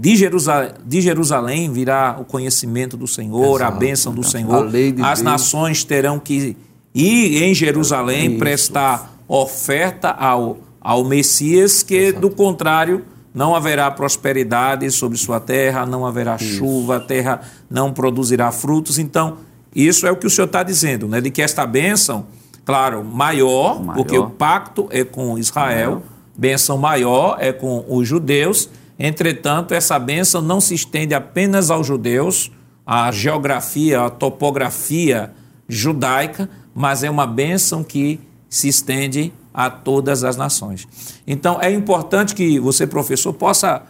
de 0.00 0.16
Jerusalém, 0.16 0.70
de 0.86 1.00
Jerusalém 1.00 1.72
virá 1.72 2.16
o 2.20 2.24
conhecimento 2.24 2.96
do 2.96 3.06
Senhor, 3.08 3.60
a 3.60 3.66
Exato, 3.66 3.78
bênção 3.78 4.14
do 4.14 4.20
exato. 4.20 4.32
Senhor. 4.32 4.66
A 4.66 4.70
de 4.70 5.02
As 5.02 5.18
Deus. 5.18 5.22
nações 5.22 5.82
terão 5.84 6.18
que 6.18 6.56
ir 6.94 7.42
em 7.42 7.52
Jerusalém 7.54 8.30
Isso. 8.30 8.38
prestar 8.38 9.12
oferta 9.26 10.10
ao, 10.10 10.58
ao 10.80 11.04
Messias, 11.04 11.82
que 11.82 12.12
do 12.12 12.30
contrário 12.30 13.04
não 13.34 13.54
haverá 13.54 13.90
prosperidade 13.90 14.90
sobre 14.90 15.18
sua 15.18 15.40
terra, 15.40 15.84
não 15.84 16.06
haverá 16.06 16.38
chuva, 16.38 16.96
a 16.96 17.00
terra 17.00 17.40
não 17.68 17.92
produzirá 17.92 18.50
frutos. 18.52 18.98
Então, 18.98 19.38
isso 19.74 20.06
é 20.06 20.10
o 20.10 20.16
que 20.16 20.26
o 20.26 20.30
Senhor 20.30 20.46
está 20.46 20.62
dizendo, 20.62 21.06
né? 21.08 21.20
De 21.20 21.30
que 21.30 21.42
esta 21.42 21.66
bênção, 21.66 22.26
claro, 22.64 23.04
maior, 23.04 23.80
Maior. 23.80 23.96
porque 23.96 24.16
o 24.18 24.30
pacto 24.30 24.88
é 24.90 25.04
com 25.04 25.38
Israel, 25.38 25.90
Maior. 25.90 26.02
bênção 26.36 26.78
maior 26.78 27.36
é 27.40 27.52
com 27.52 27.84
os 27.88 28.06
judeus. 28.08 28.68
Entretanto, 28.98 29.74
essa 29.74 29.98
bênção 29.98 30.42
não 30.42 30.60
se 30.60 30.74
estende 30.74 31.14
apenas 31.14 31.70
aos 31.70 31.86
judeus, 31.86 32.50
a 32.84 33.12
geografia, 33.12 34.02
a 34.02 34.10
topografia 34.10 35.32
judaica, 35.68 36.48
mas 36.74 37.04
é 37.04 37.10
uma 37.10 37.26
bênção 37.26 37.84
que 37.84 38.18
se 38.48 38.68
estende 38.68 39.32
a 39.52 39.70
todas 39.70 40.24
as 40.24 40.36
nações. 40.36 40.88
Então, 41.26 41.60
é 41.60 41.70
importante 41.70 42.34
que 42.34 42.58
você, 42.58 42.86
professor, 42.86 43.32
possa 43.32 43.82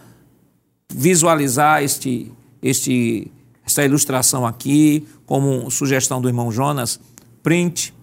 visualizar 0.91 1.83
este, 1.83 2.31
este, 2.61 3.31
esta 3.65 3.85
ilustração 3.85 4.45
aqui, 4.45 5.07
como 5.25 5.69
sugestão 5.71 6.21
do 6.21 6.27
irmão 6.27 6.51
Jonas, 6.51 6.99
print, 7.41 7.93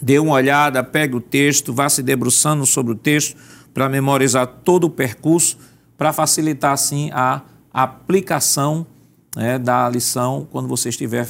dê 0.00 0.18
uma 0.18 0.34
olhada, 0.34 0.82
pegue 0.82 1.16
o 1.16 1.20
texto, 1.20 1.72
vá 1.72 1.88
se 1.88 2.02
debruçando 2.02 2.64
sobre 2.64 2.92
o 2.92 2.96
texto 2.96 3.36
para 3.74 3.88
memorizar 3.88 4.46
todo 4.46 4.84
o 4.84 4.90
percurso, 4.90 5.58
para 5.96 6.12
facilitar 6.12 6.72
assim 6.72 7.10
a 7.12 7.42
aplicação 7.72 8.86
né, 9.34 9.58
da 9.58 9.88
lição 9.88 10.46
quando 10.50 10.68
você 10.68 10.88
estiver 10.88 11.28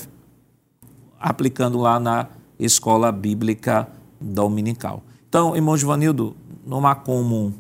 aplicando 1.18 1.78
lá 1.78 1.98
na 1.98 2.28
escola 2.58 3.10
bíblica 3.10 3.88
dominical. 4.20 5.02
Então, 5.28 5.54
irmão 5.56 5.76
Givanildo, 5.76 6.36
não 6.64 6.86
há 6.86 6.94
como, 6.94 7.54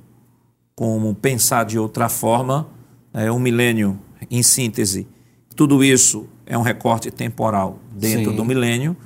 como 0.74 1.14
pensar 1.14 1.64
de 1.64 1.78
outra 1.78 2.08
forma. 2.08 2.66
É, 3.12 3.32
um 3.32 3.38
milênio, 3.38 3.98
em 4.30 4.42
síntese, 4.42 5.06
tudo 5.54 5.82
isso 5.82 6.26
é 6.44 6.56
um 6.56 6.62
recorte 6.62 7.10
temporal 7.10 7.78
dentro 7.90 8.30
Sim. 8.30 8.36
do 8.36 8.44
milênio. 8.44 8.96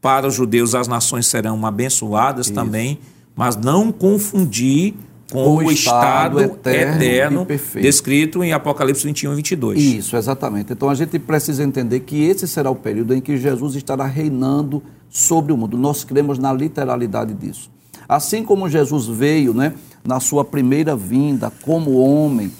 Para 0.00 0.26
os 0.26 0.34
judeus, 0.34 0.74
as 0.74 0.88
nações 0.88 1.26
serão 1.26 1.64
abençoadas 1.64 2.46
isso. 2.46 2.54
também, 2.54 2.98
mas 3.34 3.54
não 3.56 3.92
confundir 3.92 4.94
com 5.30 5.38
o, 5.38 5.56
o 5.56 5.72
estado, 5.72 6.40
estado, 6.40 6.40
eterno, 6.40 7.02
eterno 7.02 7.46
descrito 7.80 8.42
em 8.42 8.52
Apocalipse 8.52 9.06
21 9.06 9.32
e 9.32 9.36
22. 9.36 9.80
Isso, 9.80 10.16
exatamente. 10.16 10.72
Então 10.72 10.90
a 10.90 10.94
gente 10.94 11.18
precisa 11.18 11.62
entender 11.62 12.00
que 12.00 12.22
esse 12.22 12.48
será 12.48 12.70
o 12.70 12.76
período 12.76 13.14
em 13.14 13.20
que 13.20 13.36
Jesus 13.36 13.74
estará 13.74 14.04
reinando 14.04 14.82
sobre 15.08 15.52
o 15.52 15.56
mundo. 15.56 15.78
Nós 15.78 16.04
cremos 16.04 16.38
na 16.38 16.52
literalidade 16.52 17.34
disso. 17.34 17.70
Assim 18.08 18.42
como 18.42 18.68
Jesus 18.68 19.06
veio, 19.06 19.54
né, 19.54 19.72
na 20.04 20.18
sua 20.18 20.44
primeira 20.44 20.96
vinda 20.96 21.52
como 21.62 21.98
homem, 21.98 22.50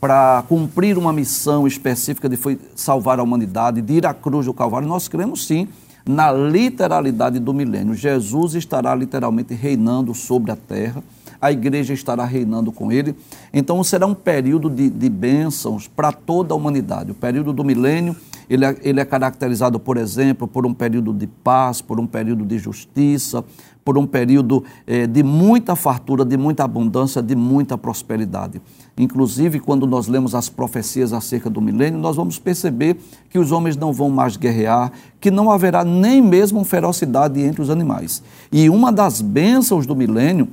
para 0.00 0.44
cumprir 0.48 0.98
uma 0.98 1.12
missão 1.12 1.66
específica 1.66 2.28
de 2.28 2.36
foi 2.36 2.58
salvar 2.74 3.20
a 3.20 3.22
humanidade, 3.22 3.80
de 3.80 3.94
ir 3.94 4.06
à 4.06 4.12
cruz 4.12 4.46
do 4.46 4.52
Calvário, 4.52 4.88
nós 4.88 5.06
cremos 5.06 5.46
sim 5.46 5.68
na 6.04 6.32
literalidade 6.32 7.38
do 7.38 7.54
milênio. 7.54 7.94
Jesus 7.94 8.54
estará 8.54 8.94
literalmente 8.94 9.54
reinando 9.54 10.12
sobre 10.14 10.50
a 10.50 10.56
terra, 10.56 11.02
a 11.42 11.50
igreja 11.50 11.92
estará 11.92 12.24
reinando 12.24 12.70
com 12.70 12.92
ele. 12.92 13.16
Então 13.52 13.82
será 13.82 14.06
um 14.06 14.14
período 14.14 14.70
de, 14.70 14.88
de 14.88 15.08
bênçãos 15.08 15.88
para 15.88 16.12
toda 16.12 16.54
a 16.54 16.56
humanidade. 16.56 17.10
O 17.10 17.14
período 17.14 17.52
do 17.52 17.64
milênio 17.64 18.14
ele 18.48 18.64
é, 18.64 18.76
ele 18.82 19.00
é 19.00 19.04
caracterizado, 19.04 19.80
por 19.80 19.96
exemplo, 19.96 20.46
por 20.46 20.66
um 20.66 20.74
período 20.74 21.12
de 21.12 21.26
paz, 21.26 21.80
por 21.80 21.98
um 21.98 22.06
período 22.06 22.44
de 22.44 22.58
justiça, 22.58 23.44
por 23.84 23.98
um 23.98 24.06
período 24.06 24.62
eh, 24.86 25.06
de 25.06 25.22
muita 25.22 25.74
fartura, 25.74 26.24
de 26.24 26.36
muita 26.36 26.62
abundância, 26.62 27.22
de 27.22 27.34
muita 27.34 27.76
prosperidade. 27.76 28.60
Inclusive, 28.96 29.58
quando 29.58 29.86
nós 29.86 30.06
lemos 30.06 30.34
as 30.34 30.48
profecias 30.48 31.12
acerca 31.12 31.48
do 31.48 31.60
milênio, 31.60 31.98
nós 31.98 32.16
vamos 32.16 32.38
perceber 32.38 32.96
que 33.30 33.38
os 33.38 33.50
homens 33.50 33.76
não 33.76 33.92
vão 33.92 34.10
mais 34.10 34.36
guerrear, 34.36 34.92
que 35.18 35.30
não 35.30 35.50
haverá 35.50 35.84
nem 35.84 36.20
mesmo 36.20 36.62
ferocidade 36.62 37.40
entre 37.40 37.62
os 37.62 37.70
animais. 37.70 38.22
E 38.52 38.68
uma 38.68 38.92
das 38.92 39.20
bênçãos 39.20 39.86
do 39.86 39.96
milênio, 39.96 40.48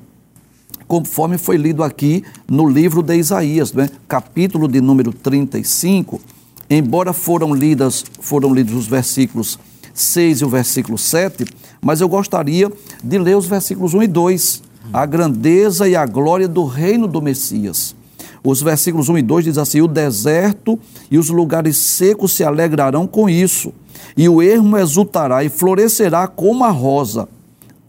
conforme 0.90 1.38
foi 1.38 1.56
lido 1.56 1.84
aqui 1.84 2.24
no 2.50 2.68
livro 2.68 3.04
de 3.04 3.16
Isaías, 3.16 3.72
né? 3.72 3.92
capítulo 4.08 4.68
de 4.68 4.82
número 4.82 5.14
35, 5.14 6.20
embora 6.68 7.14
foram 7.14 7.54
lidas, 7.54 8.04
foram 8.20 8.52
lidos 8.52 8.74
os 8.74 8.88
versículos 8.88 9.60
6 9.94 10.42
e 10.42 10.46
o 10.46 10.50
versículo 10.50 10.98
7, 10.98 11.46
mas 11.80 12.02
eu 12.02 12.10
gostaria 12.10 12.72
de 13.04 13.18
ler 13.20 13.38
os 13.38 13.46
versículos 13.46 13.94
1 13.94 14.02
e 14.02 14.08
2, 14.08 14.64
a 14.92 15.06
grandeza 15.06 15.88
e 15.88 15.96
a 15.96 16.08
glória 16.08 16.48
do 16.48 16.66
reino 16.66 17.08
do 17.08 17.22
Messias. 17.22 17.96
Os 18.44 18.60
versículos 18.60 19.10
1 19.10 19.20
e 19.20 19.22
2 19.22 19.46
diz 19.46 19.58
assim: 19.60 19.82
O 19.82 19.88
deserto 19.88 20.80
e 21.12 21.20
os 21.20 21.30
lugares 21.30 21.78
secos 21.78 22.34
se 22.34 22.44
alegrarão 22.44 23.06
com 23.06 23.30
isso, 23.30 23.72
e 24.18 24.28
o 24.28 24.42
ermo 24.42 24.76
exultará 24.76 25.44
e 25.44 25.50
florescerá 25.50 26.28
como 26.28 26.64
a 26.64 26.72
rosa, 26.72 27.30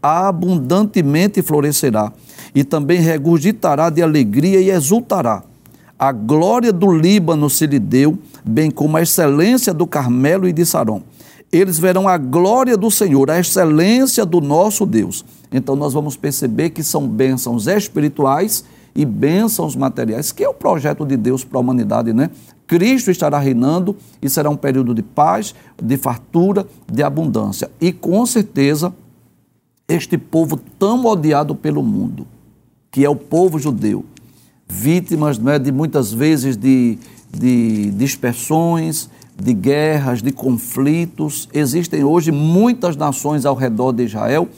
abundantemente 0.03 1.41
florescerá, 1.41 2.13
e 2.55 2.65
também 2.65 3.01
regurgitará 3.01 3.91
de 3.91 4.03
alegria 4.03 4.61
e 4.61 4.71
exultará. 4.71 5.43
A 5.99 6.13
glória 6.13 6.73
do 6.73 6.91
Líbano 6.91 7.51
se 7.51 7.67
lhe 7.67 7.79
deu, 7.79 8.19
bem 8.45 8.71
como 8.71 8.97
a 8.97 9.03
excelência 9.03 9.75
do 9.75 9.87
Carmelo 9.87 10.49
e 10.49 10.53
de 10.53 10.65
Saron. 10.65 11.03
Eles 11.53 11.79
verão 11.79 12.09
a 12.09 12.17
glória 12.17 12.77
do 12.77 12.91
Senhor, 12.91 13.31
a 13.31 13.39
excelência 13.39 14.25
do 14.25 14.41
nosso 14.41 14.87
Deus. 14.87 15.25
Então 15.53 15.77
nós 15.77 15.93
vamos 15.93 16.17
perceber 16.17 16.71
que 16.71 16.83
são 16.83 17.07
bênçãos 17.07 17.67
espirituais 17.67 18.65
e 18.95 19.05
bênçãos 19.05 19.77
materiais, 19.77 20.33
que 20.33 20.45
é 20.45 20.49
o 20.49 20.55
projeto 20.55 21.05
de 21.05 21.17
Deus 21.17 21.45
para 21.45 21.59
a 21.59 21.61
humanidade, 21.61 22.13
né? 22.13 22.31
Cristo 22.67 23.11
estará 23.11 23.39
reinando 23.39 23.97
e 24.23 24.29
será 24.29 24.49
um 24.49 24.57
período 24.57 24.95
de 24.95 25.03
paz, 25.03 25.55
de 25.83 25.97
fartura, 25.97 26.67
de 26.91 27.03
abundância. 27.03 27.71
E 27.81 27.93
com 27.93 28.25
certeza, 28.25 28.95
este 29.89 30.17
povo 30.17 30.57
tão 30.79 31.05
odiado 31.05 31.55
pelo 31.55 31.83
mundo, 31.83 32.27
que 32.91 33.05
é 33.05 33.09
o 33.09 33.17
povo 33.17 33.59
judeu, 33.59 34.05
vítimas 34.69 35.39
né, 35.39 35.59
de 35.59 35.71
muitas 35.71 36.13
vezes 36.13 36.57
de, 36.57 36.99
de 37.31 37.91
dispersões, 37.93 39.09
de 39.41 39.55
guerras, 39.55 40.23
de 40.23 40.33
conflitos. 40.33 41.49
Existem 41.53 42.05
hoje 42.05 42.31
muitas 42.31 42.97
nações 42.97 43.47
ao 43.47 43.55
redor 43.55 43.93
de 43.93 44.05
Israel 44.05 44.49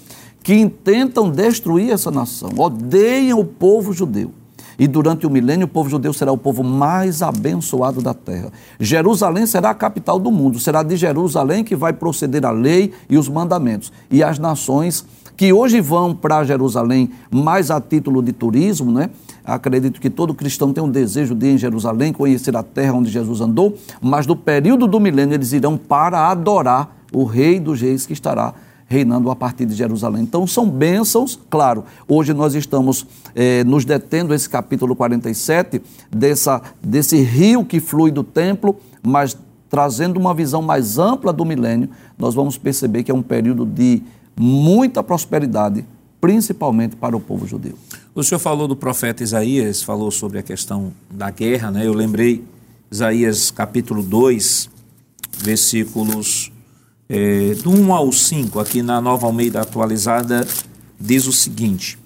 que 0.42 0.54
intentam 0.54 1.30
destruir 1.30 1.90
essa 1.90 2.10
nação, 2.10 2.50
odeiam 2.56 3.38
o 3.38 3.44
povo 3.44 3.92
judeu. 3.92 4.32
E 4.78 4.88
durante 4.88 5.26
o 5.26 5.30
milênio, 5.30 5.66
o 5.66 5.68
povo 5.68 5.88
judeu 5.88 6.12
será 6.12 6.32
o 6.32 6.38
povo 6.38 6.64
mais 6.64 7.22
abençoado 7.22 8.00
da 8.00 8.14
terra. 8.14 8.50
Jerusalém 8.80 9.46
será 9.46 9.70
a 9.70 9.74
capital 9.74 10.18
do 10.18 10.32
mundo, 10.32 10.58
será 10.58 10.82
de 10.82 10.96
Jerusalém 10.96 11.62
que 11.62 11.76
vai 11.76 11.92
proceder 11.92 12.44
a 12.44 12.50
lei 12.50 12.92
e 13.08 13.16
os 13.16 13.28
mandamentos. 13.28 13.92
E 14.10 14.22
as 14.24 14.38
nações 14.38 15.04
que 15.36 15.52
hoje 15.52 15.80
vão 15.80 16.14
para 16.14 16.44
Jerusalém 16.44 17.10
mais 17.30 17.70
a 17.70 17.80
título 17.80 18.22
de 18.22 18.32
turismo, 18.32 18.92
né? 18.92 19.10
Acredito 19.44 20.00
que 20.00 20.08
todo 20.08 20.34
cristão 20.34 20.72
tem 20.72 20.82
um 20.82 20.90
desejo 20.90 21.34
de 21.34 21.46
ir 21.46 21.54
em 21.54 21.58
Jerusalém, 21.58 22.12
conhecer 22.12 22.56
a 22.56 22.62
terra 22.62 22.92
onde 22.92 23.10
Jesus 23.10 23.40
andou, 23.40 23.76
mas 24.00 24.26
no 24.26 24.36
período 24.36 24.86
do 24.86 25.00
milênio 25.00 25.34
eles 25.34 25.52
irão 25.52 25.76
para 25.76 26.28
adorar 26.30 26.96
o 27.12 27.24
Rei 27.24 27.58
dos 27.58 27.80
Reis 27.80 28.06
que 28.06 28.12
estará 28.12 28.54
reinando 28.86 29.30
a 29.30 29.36
partir 29.36 29.64
de 29.64 29.74
Jerusalém. 29.74 30.22
Então 30.22 30.46
são 30.46 30.68
bênçãos, 30.68 31.38
claro. 31.48 31.84
Hoje 32.06 32.34
nós 32.34 32.54
estamos 32.54 33.06
eh, 33.34 33.64
nos 33.64 33.86
detendo 33.86 34.34
esse 34.34 34.48
capítulo 34.48 34.94
47 34.94 35.80
dessa, 36.10 36.60
desse 36.82 37.16
rio 37.22 37.64
que 37.64 37.80
flui 37.80 38.10
do 38.10 38.22
templo, 38.22 38.76
mas 39.02 39.36
trazendo 39.70 40.20
uma 40.20 40.34
visão 40.34 40.60
mais 40.60 40.98
ampla 40.98 41.32
do 41.32 41.46
milênio, 41.46 41.88
nós 42.18 42.34
vamos 42.34 42.58
perceber 42.58 43.02
que 43.02 43.10
é 43.10 43.14
um 43.14 43.22
período 43.22 43.64
de 43.64 44.02
muita 44.38 45.02
prosperidade, 45.02 45.84
principalmente 46.20 46.96
para 46.96 47.16
o 47.16 47.20
povo 47.20 47.46
judeu. 47.46 47.76
O 48.14 48.22
senhor 48.22 48.38
falou 48.38 48.68
do 48.68 48.76
profeta 48.76 49.22
Isaías, 49.22 49.82
falou 49.82 50.10
sobre 50.10 50.38
a 50.38 50.42
questão 50.42 50.92
da 51.10 51.30
guerra, 51.30 51.70
né? 51.70 51.86
Eu 51.86 51.94
lembrei 51.94 52.44
Isaías 52.90 53.50
capítulo 53.50 54.02
2, 54.02 54.68
versículos 55.38 56.52
é, 57.08 57.54
do 57.62 57.70
1 57.70 57.92
ao 57.92 58.12
5, 58.12 58.60
aqui 58.60 58.82
na 58.82 59.00
Nova 59.00 59.26
Almeida 59.26 59.60
atualizada, 59.60 60.46
diz 61.00 61.26
o 61.26 61.32
seguinte: 61.32 61.98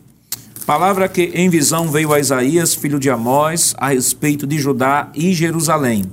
Palavra 0.64 1.08
que 1.08 1.30
em 1.34 1.48
visão 1.48 1.90
veio 1.90 2.12
a 2.12 2.18
Isaías, 2.18 2.74
filho 2.74 2.98
de 2.98 3.08
Amós, 3.08 3.74
a 3.78 3.88
respeito 3.90 4.46
de 4.46 4.58
Judá 4.58 5.10
e 5.14 5.32
Jerusalém. 5.32 6.04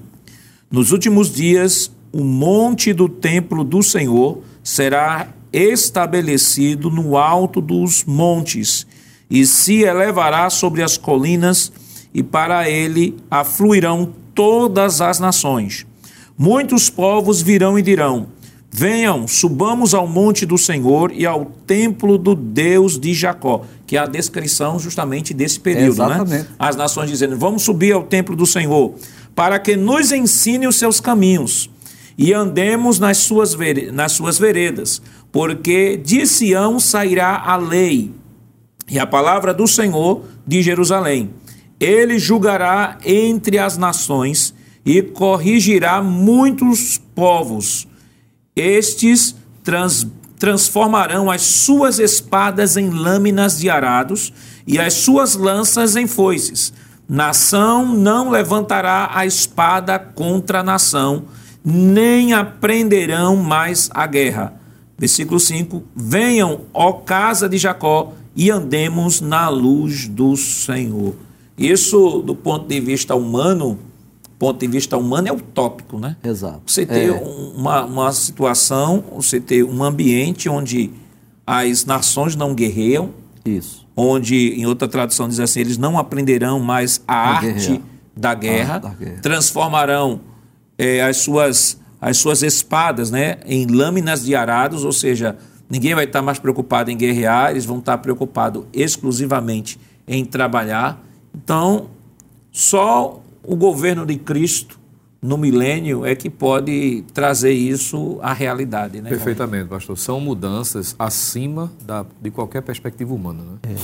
Nos 0.69 0.91
últimos 0.91 1.33
dias, 1.33 1.91
o 2.11 2.23
monte 2.23 2.93
do 2.93 3.09
templo 3.09 3.63
do 3.63 3.81
Senhor 3.81 4.43
será 4.63 5.27
estabelecido 5.53 6.89
no 6.89 7.15
alto 7.15 7.61
dos 7.61 8.03
montes 8.03 8.87
e 9.29 9.45
se 9.45 9.83
elevará 9.83 10.49
sobre 10.49 10.81
as 10.81 10.97
colinas, 10.97 11.71
e 12.13 12.21
para 12.21 12.69
ele 12.69 13.15
afluirão 13.29 14.11
todas 14.35 15.01
as 15.01 15.19
nações. 15.19 15.85
Muitos 16.37 16.89
povos 16.89 17.41
virão 17.41 17.77
e 17.77 17.81
dirão: 17.81 18.27
Venham, 18.71 19.27
subamos 19.27 19.93
ao 19.93 20.07
monte 20.07 20.45
do 20.45 20.57
Senhor 20.57 21.11
e 21.11 21.25
ao 21.25 21.45
templo 21.45 22.17
do 22.17 22.33
Deus 22.33 22.99
de 22.99 23.13
Jacó, 23.13 23.61
que 23.85 23.95
é 23.95 23.99
a 23.99 24.07
descrição 24.07 24.79
justamente 24.79 25.33
desse 25.33 25.59
período, 25.59 25.99
né? 25.99 26.15
Exatamente. 26.15 26.31
né? 26.31 26.47
As 26.57 26.75
nações 26.75 27.09
dizendo: 27.09 27.37
Vamos 27.37 27.61
subir 27.61 27.91
ao 27.91 28.03
templo 28.03 28.35
do 28.35 28.45
Senhor, 28.45 28.95
para 29.35 29.59
que 29.59 29.75
nos 29.75 30.11
ensine 30.11 30.67
os 30.67 30.75
seus 30.75 30.99
caminhos 30.99 31.69
e 32.17 32.33
andemos 32.33 32.99
nas 32.99 33.17
suas, 33.17 33.55
nas 33.91 34.11
suas 34.11 34.37
veredas, 34.37 35.01
porque 35.33 35.97
de 35.97 36.25
Sião 36.25 36.79
sairá 36.79 37.41
a 37.45 37.57
lei 37.57 38.13
e 38.87 38.97
a 38.97 39.05
palavra 39.05 39.53
do 39.53 39.67
Senhor 39.67 40.23
de 40.47 40.61
Jerusalém. 40.61 41.33
Ele 41.79 42.17
julgará 42.17 42.97
entre 43.03 43.57
as 43.57 43.77
nações 43.77 44.53
e 44.85 45.01
corrigirá 45.01 46.01
muitos 46.01 46.97
povos 47.13 47.87
estes 48.55 49.35
trans, 49.63 50.07
transformarão 50.37 51.31
as 51.31 51.41
suas 51.41 51.99
espadas 51.99 52.77
em 52.77 52.89
lâminas 52.89 53.57
de 53.57 53.69
arados 53.69 54.31
e 54.67 54.79
as 54.79 54.93
suas 54.93 55.35
lanças 55.35 55.95
em 55.95 56.05
foices. 56.05 56.73
Nação 57.09 57.95
não 57.95 58.29
levantará 58.29 59.09
a 59.13 59.25
espada 59.25 59.97
contra 59.97 60.59
a 60.59 60.63
nação, 60.63 61.25
nem 61.63 62.33
aprenderão 62.33 63.35
mais 63.35 63.89
a 63.93 64.05
guerra. 64.05 64.62
Versículo 65.07 65.37
5: 65.37 65.83
Venham, 65.93 66.61
ó 66.73 66.93
casa 66.93 67.49
de 67.49 67.57
Jacó, 67.57 68.13
e 68.33 68.49
andemos 68.49 69.19
na 69.19 69.49
luz 69.49 70.07
do 70.07 70.37
Senhor. 70.37 71.13
Isso, 71.57 72.21
do 72.25 72.33
ponto 72.33 72.65
de 72.69 72.79
vista 72.79 73.13
humano, 73.13 73.77
ponto 74.39 74.57
de 74.61 74.65
vista 74.67 74.95
humano, 74.97 75.27
é 75.27 75.33
utópico, 75.33 75.99
né? 75.99 76.15
Exato. 76.23 76.61
Você 76.65 76.85
ter 76.85 77.09
É. 77.09 77.11
uma, 77.11 77.83
uma 77.83 78.11
situação, 78.13 79.03
você 79.13 79.41
ter 79.41 79.61
um 79.65 79.83
ambiente 79.83 80.47
onde 80.47 80.89
as 81.45 81.83
nações 81.83 82.33
não 82.37 82.55
guerreiam, 82.55 83.09
Isso. 83.43 83.85
onde, 83.97 84.53
em 84.57 84.65
outra 84.65 84.87
tradução, 84.87 85.27
diz 85.27 85.41
assim: 85.41 85.59
eles 85.59 85.77
não 85.77 85.99
aprenderão 85.99 86.61
mais 86.61 87.01
a 87.05 87.13
A 87.13 87.29
arte 87.35 87.47
guerrear. 87.51 87.81
da 88.15 88.33
guerra, 88.33 88.75
Ah, 88.75 88.79
da 88.79 88.89
guerra. 88.89 89.19
transformarão 89.21 90.21
eh, 90.77 91.01
as, 91.01 91.17
suas, 91.17 91.77
as 92.03 92.17
suas 92.17 92.43
espadas 92.43 93.09
né, 93.09 93.37
em 93.45 93.65
lâminas 93.65 94.25
de 94.25 94.35
arados, 94.35 94.83
ou 94.83 94.91
seja, 94.91 95.37
ninguém 95.69 95.95
vai 95.95 96.03
estar 96.03 96.21
mais 96.21 96.37
preocupado 96.37 96.91
em 96.91 96.97
guerrear, 96.97 97.51
eles 97.51 97.63
vão 97.63 97.79
estar 97.79 97.97
preocupados 97.99 98.65
exclusivamente 98.73 99.79
em 100.05 100.25
trabalhar. 100.25 101.01
Então, 101.33 101.87
só 102.51 103.23
o 103.41 103.55
governo 103.55 104.05
de 104.05 104.17
Cristo 104.17 104.77
no 105.21 105.37
milênio 105.37 106.05
é 106.05 106.13
que 106.13 106.29
pode 106.29 107.05
trazer 107.13 107.53
isso 107.53 108.19
à 108.21 108.33
realidade. 108.33 109.01
Né? 109.01 109.09
Perfeitamente, 109.09 109.69
pastor. 109.69 109.97
São 109.97 110.19
mudanças 110.19 110.97
acima 110.99 111.71
da, 111.85 112.05
de 112.21 112.29
qualquer 112.29 112.63
perspectiva 112.63 113.13
humana. 113.13 113.43
Né? 113.63 113.75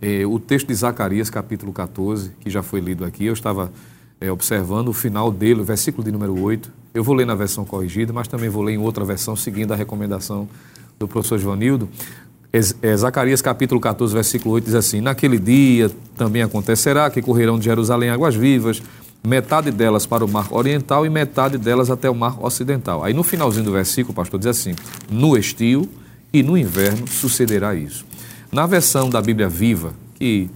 É, 0.00 0.24
o 0.24 0.38
texto 0.38 0.68
de 0.68 0.74
Zacarias, 0.74 1.28
capítulo 1.28 1.74
14, 1.74 2.30
que 2.40 2.48
já 2.48 2.62
foi 2.62 2.80
lido 2.80 3.04
aqui, 3.04 3.26
eu 3.26 3.34
estava 3.34 3.70
é, 4.20 4.30
observando 4.30 4.88
o 4.88 4.92
final 4.92 5.30
dele, 5.30 5.60
o 5.60 5.64
versículo 5.64 6.04
de 6.04 6.10
número 6.10 6.40
8. 6.40 6.70
Eu 6.94 7.04
vou 7.04 7.14
ler 7.14 7.26
na 7.26 7.34
versão 7.34 7.64
corrigida, 7.64 8.12
mas 8.12 8.26
também 8.28 8.48
vou 8.48 8.62
ler 8.62 8.72
em 8.74 8.78
outra 8.78 9.04
versão, 9.04 9.36
seguindo 9.36 9.72
a 9.72 9.76
recomendação 9.76 10.48
do 10.98 11.06
professor 11.06 11.38
Joanildo. 11.38 11.88
Es- 12.52 12.74
é, 12.80 12.96
Zacarias 12.96 13.42
capítulo 13.42 13.80
14, 13.80 14.14
versículo 14.14 14.54
8 14.54 14.64
diz 14.64 14.74
assim: 14.74 15.00
Naquele 15.00 15.38
dia 15.38 15.90
também 16.16 16.42
acontecerá 16.42 17.10
que 17.10 17.20
correrão 17.20 17.58
de 17.58 17.66
Jerusalém 17.66 18.08
águas 18.08 18.34
vivas, 18.34 18.82
metade 19.22 19.70
delas 19.70 20.06
para 20.06 20.24
o 20.24 20.28
mar 20.28 20.48
oriental 20.50 21.04
e 21.04 21.10
metade 21.10 21.58
delas 21.58 21.90
até 21.90 22.08
o 22.08 22.14
mar 22.14 22.42
ocidental. 22.42 23.04
Aí 23.04 23.12
no 23.12 23.22
finalzinho 23.22 23.64
do 23.66 23.72
versículo, 23.72 24.12
o 24.12 24.14
pastor 24.14 24.38
diz 24.38 24.46
assim: 24.46 24.74
No 25.10 25.36
estio 25.36 25.86
e 26.32 26.42
no 26.42 26.56
inverno 26.56 27.06
sucederá 27.06 27.74
isso. 27.74 28.06
Na 28.50 28.64
versão 28.66 29.10
da 29.10 29.20
Bíblia 29.20 29.48
Viva, 29.50 29.92
que 30.14 30.48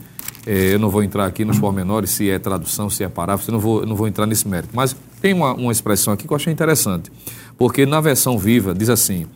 eh, 0.46 0.74
eu 0.74 0.78
não 0.78 0.88
vou 0.88 1.02
entrar 1.02 1.26
aqui 1.26 1.44
nos 1.44 1.58
pormenores, 1.58 2.10
se 2.10 2.30
é 2.30 2.38
tradução, 2.38 2.88
se 2.88 3.04
é 3.04 3.08
paráfrase, 3.08 3.50
eu 3.50 3.52
não 3.52 3.60
vou, 3.60 3.80
eu 3.80 3.86
não 3.86 3.96
vou 3.96 4.08
entrar 4.08 4.26
nesse 4.26 4.46
mérito. 4.48 4.70
Mas 4.74 4.96
tem 5.20 5.32
uma, 5.32 5.52
uma 5.54 5.72
expressão 5.72 6.12
aqui 6.12 6.26
que 6.26 6.32
eu 6.32 6.36
achei 6.36 6.52
interessante, 6.52 7.10
porque 7.58 7.84
na 7.84 8.00
versão 8.00 8.38
viva 8.38 8.74
diz 8.74 8.88
assim: 8.88 9.26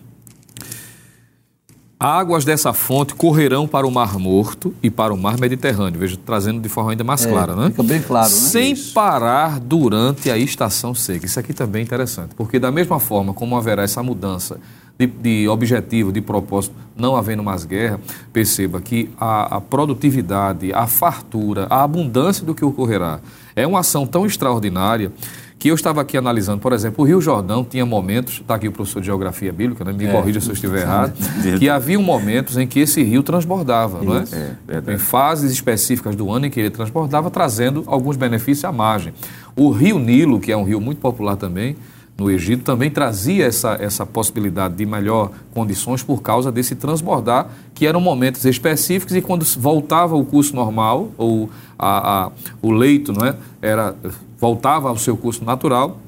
Águas 1.98 2.44
dessa 2.44 2.72
fonte 2.72 3.14
correrão 3.14 3.66
para 3.66 3.86
o 3.86 3.90
Mar 3.90 4.18
Morto 4.18 4.74
e 4.82 4.90
para 4.90 5.14
o 5.14 5.16
Mar 5.16 5.38
Mediterrâneo. 5.38 5.98
Veja, 5.98 6.18
trazendo 6.22 6.61
de 6.61 6.68
forma 6.68 6.90
ainda 6.90 7.05
mais 7.05 7.24
clara, 7.24 7.57
né? 7.57 7.70
fica 7.70 7.82
bem 7.82 8.02
claro, 8.02 8.28
né? 8.28 8.36
Sem 8.36 8.76
parar 8.92 9.59
durante 9.59 10.30
a 10.30 10.36
estação 10.36 10.94
seca. 10.94 11.24
Isso 11.24 11.40
aqui 11.40 11.55
também 11.55 11.80
é 11.80 11.84
interessante, 11.84 12.34
porque 12.34 12.59
da 12.59 12.70
mesma 12.70 12.98
forma 12.98 13.32
como 13.32 13.57
haverá 13.57 13.84
essa 13.84 14.02
mudança 14.02 14.61
de, 14.99 15.07
de 15.07 15.49
objetivo, 15.49 16.12
de 16.12 16.20
propósito, 16.20 16.74
não 16.97 17.16
havendo 17.16 17.42
mais 17.42 17.64
guerra, 17.64 18.01
perceba 18.32 18.80
que 18.80 19.11
a, 19.18 19.57
a 19.57 19.61
produtividade, 19.61 20.72
a 20.72 20.86
fartura, 20.86 21.66
a 21.68 21.82
abundância 21.82 22.47
do 22.47 22.55
que 22.55 22.64
ocorrerá 22.64 23.20
é 23.57 23.66
uma 23.66 23.80
ação 23.80 24.07
tão 24.07 24.24
extraordinária 24.24 25.11
que 25.59 25.70
eu 25.70 25.74
estava 25.74 26.03
aqui 26.03 26.14
analisando, 26.18 26.59
por 26.59 26.74
exemplo, 26.74 27.03
o 27.03 27.09
Rio 27.09 27.22
Jordão 27.22 27.64
tinha 27.64 27.86
momentos, 27.86 28.34
está 28.34 28.57
aqui 28.57 28.68
o 28.68 28.72
professor 28.72 29.01
de 29.01 29.07
Geografia 29.07 29.51
Bíblica, 29.51 29.82
né? 29.82 29.95
me 29.95 30.07
corrija 30.09 30.38
se 30.38 30.49
eu 30.49 30.53
estiver 30.53 30.82
errado, 30.82 31.14
que 31.59 31.70
haviam 31.70 32.03
momentos 32.03 32.59
em 32.59 32.66
que 32.66 32.80
esse 32.80 33.03
rio 33.03 33.22
transbordava, 33.22 34.03
não 34.03 34.18
é? 34.18 34.92
em 34.92 34.99
fases 34.99 35.51
específicas 35.51 36.14
do 36.14 36.30
ano 36.30 36.47
em 36.47 36.51
que 36.51 36.61
ele 36.61 36.68
transbordava, 36.68 37.30
trazendo 37.30 37.82
alguns 37.86 38.14
benefícios 38.14 38.62
à 38.66 38.70
margem. 38.70 39.14
O 39.57 39.70
rio 39.70 39.99
Nilo, 39.99 40.38
que 40.38 40.53
é 40.53 40.57
um 40.57 40.64
rio 40.64 40.82
muito 40.82 40.99
popular 40.99 41.36
também, 41.36 41.76
no 42.16 42.30
Egito, 42.30 42.62
também 42.62 42.90
trazia 42.90 43.44
essa, 43.44 43.76
essa 43.80 44.06
possibilidade 44.06 44.74
de 44.76 44.86
melhor 44.86 45.32
condições 45.52 46.02
por 46.02 46.22
causa 46.22 46.52
desse 46.52 46.76
transbordar, 46.76 47.48
que 47.74 47.86
eram 47.86 48.00
momentos 48.00 48.44
específicos 48.44 49.16
e 49.16 49.20
quando 49.20 49.44
voltava 49.58 50.14
o 50.14 50.24
curso 50.24 50.54
normal, 50.54 51.10
ou 51.18 51.50
a, 51.78 52.26
a- 52.26 52.32
o 52.62 52.70
leito 52.70 53.12
não 53.12 53.26
é? 53.26 53.34
Era, 53.60 53.96
voltava 54.38 54.88
ao 54.88 54.96
seu 54.96 55.16
curso 55.16 55.44
natural, 55.44 55.98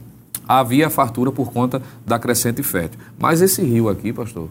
havia 0.48 0.88
fartura 0.88 1.32
por 1.32 1.50
conta 1.52 1.82
da 2.06 2.18
crescente 2.20 2.62
fértil. 2.62 3.00
Mas 3.18 3.40
esse 3.40 3.60
rio 3.62 3.88
aqui, 3.88 4.12
pastor, 4.12 4.48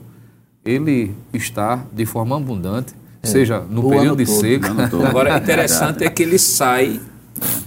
ele 0.66 1.14
está 1.34 1.84
de 1.94 2.06
forma 2.06 2.36
abundante, 2.36 2.94
seja 3.24 3.60
no 3.70 3.82
período 3.90 4.18
de 4.18 4.26
todo, 4.26 4.42
seca. 4.42 5.08
Agora, 5.08 5.38
interessante 5.40 6.04
é 6.04 6.10
que 6.10 6.22
ele 6.22 6.38
sai 6.38 7.00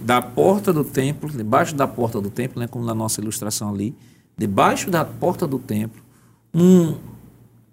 da 0.01 0.21
porta 0.23 0.73
do 0.73 0.85
templo, 0.85 1.29
debaixo 1.31 1.75
da 1.75 1.87
porta 1.87 2.21
do 2.21 2.31
templo, 2.31 2.61
né, 2.61 2.67
como 2.67 2.85
na 2.85 2.95
nossa 2.95 3.21
ilustração 3.21 3.71
ali, 3.71 3.95
debaixo 4.37 4.91
da 4.91 5.05
porta 5.05 5.47
do 5.47 5.59
templo, 5.59 6.01
um, 6.55 6.95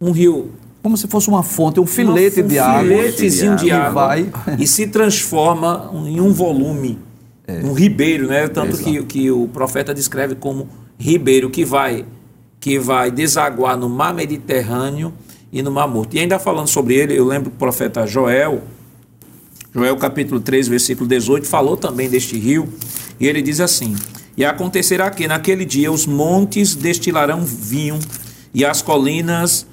um 0.01 0.11
rio, 0.11 0.51
Como 0.83 0.97
se 0.97 1.07
fosse 1.07 1.29
uma 1.29 1.43
fonte, 1.43 1.79
um 1.79 1.85
filete 1.85 2.41
um 2.41 2.47
de 2.47 2.59
água. 2.59 2.83
filetezinho 2.83 3.55
de 3.55 3.65
que 3.65 3.71
água, 3.71 4.07
vai. 4.07 4.31
e 4.59 4.67
se 4.67 4.87
transforma 4.87 5.89
em 6.05 6.19
um 6.19 6.31
volume, 6.31 6.99
um 7.63 7.73
ribeiro, 7.73 8.27
né? 8.27 8.47
Tanto 8.47 8.77
que, 8.77 9.03
que 9.03 9.31
o 9.31 9.47
profeta 9.47 9.93
descreve 9.93 10.35
como 10.35 10.67
ribeiro 10.97 11.49
que 11.49 11.63
vai 11.63 12.05
que 12.59 12.79
vai 12.79 13.11
desaguar 13.11 13.77
no 13.77 13.87
mar 13.87 14.11
Mediterrâneo 14.11 15.13
e 15.51 15.61
no 15.61 15.69
mar 15.69 15.87
Morto. 15.87 16.15
E 16.15 16.19
ainda 16.19 16.39
falando 16.39 16.67
sobre 16.67 16.95
ele, 16.95 17.15
eu 17.15 17.23
lembro 17.25 17.51
que 17.51 17.55
o 17.55 17.59
profeta 17.59 18.07
Joel, 18.07 18.63
Joel 19.75 19.97
capítulo 19.97 20.39
3, 20.39 20.69
versículo 20.69 21.05
18, 21.05 21.45
falou 21.45 21.75
também 21.75 22.09
deste 22.09 22.39
rio, 22.39 22.73
e 23.19 23.27
ele 23.27 23.41
diz 23.41 23.59
assim: 23.59 23.93
E 24.37 24.45
acontecerá 24.45 25.09
que 25.09 25.27
naquele 25.27 25.65
dia 25.65 25.91
os 25.91 26.05
montes 26.05 26.75
destilarão 26.75 27.43
vinho, 27.43 27.99
e 28.53 28.63
as 28.63 28.81
colinas 28.81 29.67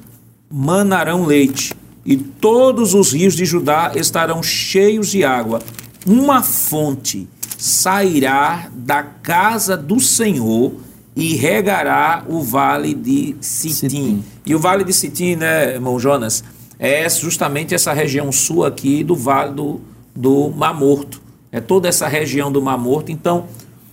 manarão 0.50 1.24
leite, 1.24 1.72
e 2.04 2.16
todos 2.16 2.94
os 2.94 3.12
rios 3.12 3.36
de 3.36 3.44
Judá 3.44 3.92
estarão 3.94 4.42
cheios 4.42 5.08
de 5.08 5.22
água. 5.22 5.62
Uma 6.04 6.42
fonte 6.42 7.28
sairá 7.56 8.68
da 8.74 9.04
casa 9.04 9.76
do 9.76 10.00
Senhor 10.00 10.72
e 11.14 11.36
regará 11.36 12.24
o 12.28 12.42
vale 12.42 12.92
de 12.92 13.36
Sitim. 13.40 13.74
Sitim. 13.74 14.24
E 14.44 14.52
o 14.52 14.58
vale 14.58 14.82
de 14.82 14.92
Sitim, 14.92 15.36
né, 15.36 15.74
irmão 15.74 15.96
Jonas, 16.00 16.42
é 16.76 17.08
justamente 17.08 17.72
essa 17.72 17.92
região 17.92 18.32
sul 18.32 18.64
aqui 18.64 19.04
do 19.04 19.14
vale 19.14 19.52
do, 19.52 19.80
do 20.14 20.50
Mar 20.50 20.74
Morto. 20.74 21.20
É 21.50 21.60
toda 21.60 21.88
essa 21.88 22.08
região 22.08 22.50
do 22.50 22.60
Mar 22.62 22.78
Morto. 22.78 23.10
Então, 23.12 23.46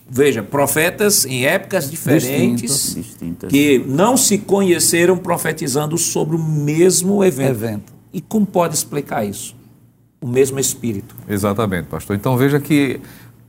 veja, 0.09 0.41
profetas 0.41 1.25
em 1.25 1.45
épocas 1.45 1.89
diferentes 1.89 2.95
Distintas. 2.95 3.49
que 3.49 3.79
não 3.87 4.15
se 4.17 4.37
conheceram 4.37 5.17
profetizando 5.17 5.97
sobre 5.97 6.35
o 6.35 6.39
mesmo 6.43 7.23
evento. 7.23 7.49
Evento. 7.49 7.93
E 8.13 8.21
como 8.21 8.45
pode 8.45 8.75
explicar 8.75 9.25
isso? 9.25 9.55
O 10.21 10.27
mesmo 10.27 10.59
Espírito. 10.59 11.15
Exatamente, 11.29 11.85
pastor. 11.87 12.15
Então 12.15 12.35
veja 12.35 12.59
que 12.59 12.99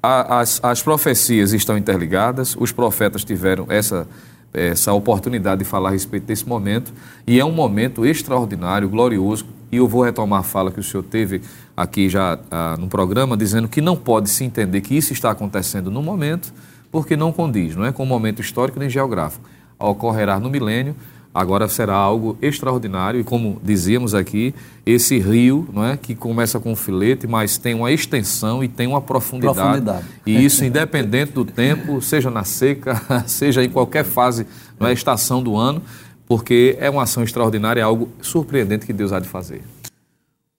a- 0.02 0.40
as, 0.40 0.60
as 0.62 0.82
profecias 0.82 1.52
estão 1.52 1.76
interligadas, 1.78 2.56
os 2.58 2.70
profetas 2.72 3.24
tiveram 3.24 3.66
essa, 3.68 4.06
essa 4.52 4.92
oportunidade 4.92 5.60
de 5.60 5.64
falar 5.64 5.88
a 5.88 5.92
respeito 5.92 6.24
desse 6.26 6.46
momento, 6.46 6.92
e 7.26 7.40
é 7.40 7.44
um 7.44 7.52
momento 7.52 8.04
extraordinário, 8.06 8.88
glorioso, 8.88 9.46
e 9.72 9.76
eu 9.76 9.88
vou 9.88 10.02
retomar 10.02 10.40
a 10.40 10.42
fala 10.42 10.70
que 10.70 10.78
o 10.80 10.82
senhor 10.82 11.02
teve 11.04 11.40
aqui 11.80 12.10
já 12.10 12.38
ah, 12.50 12.76
no 12.78 12.88
programa, 12.88 13.36
dizendo 13.36 13.66
que 13.66 13.80
não 13.80 13.96
pode 13.96 14.28
se 14.28 14.44
entender 14.44 14.82
que 14.82 14.94
isso 14.94 15.14
está 15.14 15.30
acontecendo 15.30 15.90
no 15.90 16.02
momento, 16.02 16.52
porque 16.92 17.16
não 17.16 17.32
condiz, 17.32 17.74
não 17.74 17.86
é 17.86 17.92
com 17.92 18.02
o 18.02 18.06
momento 18.06 18.42
histórico 18.42 18.78
nem 18.78 18.90
geográfico. 18.90 19.48
Ocorrerá 19.78 20.38
no 20.38 20.50
milênio, 20.50 20.94
agora 21.34 21.66
será 21.68 21.94
algo 21.94 22.36
extraordinário 22.42 23.18
e 23.18 23.24
como 23.24 23.58
dizíamos 23.64 24.14
aqui, 24.14 24.54
esse 24.84 25.18
rio, 25.18 25.66
não 25.72 25.82
é, 25.82 25.96
que 25.96 26.14
começa 26.14 26.60
com 26.60 26.72
um 26.72 26.76
filete, 26.76 27.26
mas 27.26 27.56
tem 27.56 27.74
uma 27.74 27.90
extensão 27.90 28.62
e 28.62 28.68
tem 28.68 28.86
uma 28.86 29.00
profundidade. 29.00 29.56
Profundidade. 29.58 30.04
E 30.26 30.44
isso 30.44 30.62
independente 30.62 31.32
do 31.32 31.46
tempo, 31.46 32.02
seja 32.02 32.30
na 32.30 32.44
seca, 32.44 33.00
seja 33.26 33.64
em 33.64 33.70
qualquer 33.70 34.04
fase, 34.04 34.46
não 34.78 34.86
é 34.86 34.92
estação 34.92 35.42
do 35.42 35.56
ano, 35.56 35.80
porque 36.28 36.76
é 36.78 36.90
uma 36.90 37.04
ação 37.04 37.22
extraordinária, 37.22 37.80
é 37.80 37.84
algo 37.84 38.10
surpreendente 38.20 38.84
que 38.84 38.92
Deus 38.92 39.14
há 39.14 39.18
de 39.18 39.28
fazer. 39.28 39.62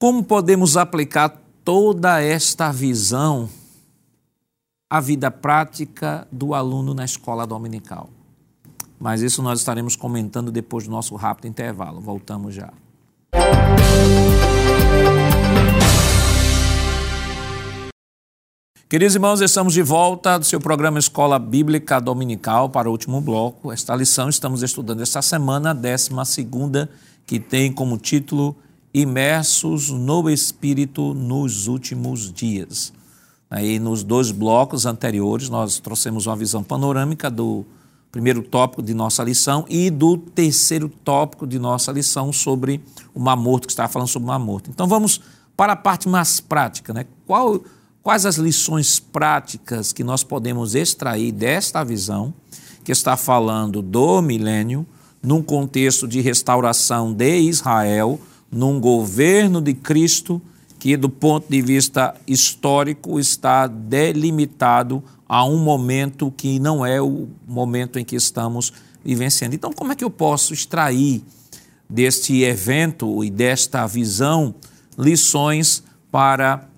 Como 0.02 0.24
podemos 0.24 0.76
aplicar 0.76 1.40
toda 1.64 2.20
esta 2.20 2.72
visão 2.72 3.48
à 4.90 5.00
vida 5.00 5.30
prática 5.30 6.26
do 6.32 6.54
aluno 6.54 6.92
na 6.92 7.04
escola 7.04 7.46
dominical? 7.46 8.10
Mas 8.98 9.22
isso 9.22 9.40
nós 9.44 9.60
estaremos 9.60 9.94
comentando 9.94 10.50
depois 10.50 10.86
do 10.86 10.90
nosso 10.90 11.14
rápido 11.14 11.46
intervalo. 11.46 12.00
Voltamos 12.00 12.52
já. 12.52 12.72
Queridos 18.88 19.14
irmãos, 19.14 19.40
estamos 19.40 19.72
de 19.72 19.82
volta 19.82 20.36
do 20.36 20.44
seu 20.44 20.60
programa 20.60 20.98
Escola 20.98 21.38
Bíblica 21.38 22.00
Dominical 22.00 22.68
para 22.70 22.88
o 22.88 22.90
último 22.90 23.20
bloco. 23.20 23.70
Esta 23.70 23.94
lição 23.94 24.28
estamos 24.28 24.64
estudando 24.64 25.00
esta 25.00 25.22
semana, 25.22 25.70
a 25.70 25.74
décima 25.74 26.24
segunda, 26.24 26.90
que 27.24 27.38
tem 27.38 27.72
como 27.72 27.96
título 27.96 28.56
Imersos 28.94 29.90
no 29.90 30.28
Espírito 30.28 31.14
nos 31.14 31.66
últimos 31.66 32.32
dias. 32.32 32.92
Aí 33.50 33.78
nos 33.78 34.02
dois 34.02 34.30
blocos 34.30 34.86
anteriores 34.86 35.48
nós 35.48 35.78
trouxemos 35.78 36.26
uma 36.26 36.36
visão 36.36 36.62
panorâmica 36.62 37.30
do 37.30 37.64
primeiro 38.10 38.42
tópico 38.42 38.82
de 38.82 38.92
nossa 38.92 39.22
lição 39.22 39.64
e 39.68 39.90
do 39.90 40.16
terceiro 40.16 40.88
tópico 40.88 41.46
de 41.46 41.58
nossa 41.58 41.92
lição 41.92 42.32
sobre 42.32 42.80
o 43.14 43.20
mar 43.20 43.36
morto, 43.36 43.66
que 43.66 43.72
estava 43.72 43.88
falando 43.88 44.08
sobre 44.08 44.24
o 44.24 44.28
mar 44.28 44.38
morto. 44.38 44.70
Então 44.70 44.86
vamos 44.86 45.20
para 45.56 45.72
a 45.72 45.76
parte 45.76 46.08
mais 46.08 46.40
prática, 46.40 46.92
né? 46.92 47.06
Qual 47.26 47.62
Quais 48.02 48.26
as 48.26 48.34
lições 48.34 48.98
práticas 48.98 49.92
que 49.92 50.02
nós 50.02 50.24
podemos 50.24 50.74
extrair 50.74 51.30
desta 51.30 51.84
visão 51.84 52.34
que 52.82 52.90
está 52.90 53.16
falando 53.16 53.80
do 53.80 54.20
milênio, 54.20 54.84
num 55.22 55.40
contexto 55.40 56.08
de 56.08 56.20
restauração 56.20 57.12
de 57.12 57.38
Israel, 57.38 58.18
num 58.52 58.78
governo 58.78 59.60
de 59.60 59.72
Cristo 59.72 60.40
que, 60.78 60.96
do 60.96 61.08
ponto 61.08 61.48
de 61.48 61.62
vista 61.62 62.14
histórico, 62.26 63.18
está 63.18 63.66
delimitado 63.66 65.02
a 65.26 65.44
um 65.44 65.56
momento 65.58 66.30
que 66.36 66.58
não 66.58 66.84
é 66.84 67.00
o 67.00 67.28
momento 67.48 67.98
em 67.98 68.04
que 68.04 68.14
estamos 68.14 68.72
vivenciando. 69.02 69.54
Então, 69.54 69.72
como 69.72 69.92
é 69.92 69.96
que 69.96 70.04
eu 70.04 70.10
posso 70.10 70.52
extrair 70.52 71.24
deste 71.88 72.42
evento 72.42 73.22
e 73.22 73.30
desta 73.30 73.86
visão 73.86 74.54
lições 74.98 75.82
para 76.10 76.68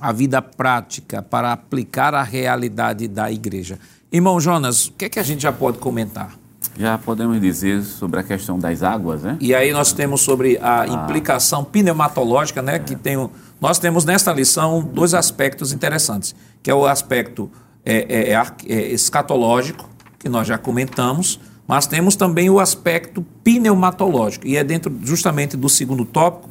a 0.00 0.12
vida 0.12 0.40
prática, 0.40 1.22
para 1.22 1.52
aplicar 1.52 2.14
a 2.14 2.22
realidade 2.22 3.06
da 3.06 3.30
igreja. 3.30 3.78
Irmão 4.10 4.40
Jonas, 4.40 4.86
o 4.86 4.92
que 4.92 5.04
é 5.04 5.08
que 5.10 5.18
a 5.18 5.22
gente 5.22 5.42
já 5.42 5.52
pode 5.52 5.76
comentar? 5.78 6.39
Já 6.78 6.98
podemos 6.98 7.40
dizer 7.40 7.82
sobre 7.82 8.20
a 8.20 8.22
questão 8.22 8.58
das 8.58 8.82
águas, 8.82 9.22
né? 9.22 9.36
E 9.40 9.54
aí 9.54 9.72
nós 9.72 9.92
temos 9.92 10.20
sobre 10.20 10.58
a 10.58 10.82
ah. 10.82 10.86
implicação 10.86 11.64
pneumatológica, 11.64 12.62
né? 12.62 12.76
É. 12.76 12.78
Que 12.78 12.94
tem, 12.94 13.28
nós 13.60 13.78
temos 13.78 14.04
nesta 14.04 14.32
lição 14.32 14.82
dois 14.82 15.14
aspectos 15.14 15.72
interessantes, 15.72 16.34
que 16.62 16.70
é 16.70 16.74
o 16.74 16.86
aspecto 16.86 17.50
é, 17.84 18.06
é, 18.08 18.32
é, 18.32 18.72
é 18.72 18.92
escatológico, 18.92 19.88
que 20.18 20.28
nós 20.28 20.46
já 20.46 20.58
comentamos, 20.58 21.40
mas 21.66 21.86
temos 21.86 22.14
também 22.14 22.50
o 22.50 22.60
aspecto 22.60 23.24
pneumatológico, 23.42 24.46
e 24.46 24.56
é 24.56 24.64
dentro 24.64 24.94
justamente 25.02 25.56
do 25.56 25.68
segundo 25.68 26.04
tópico 26.04 26.50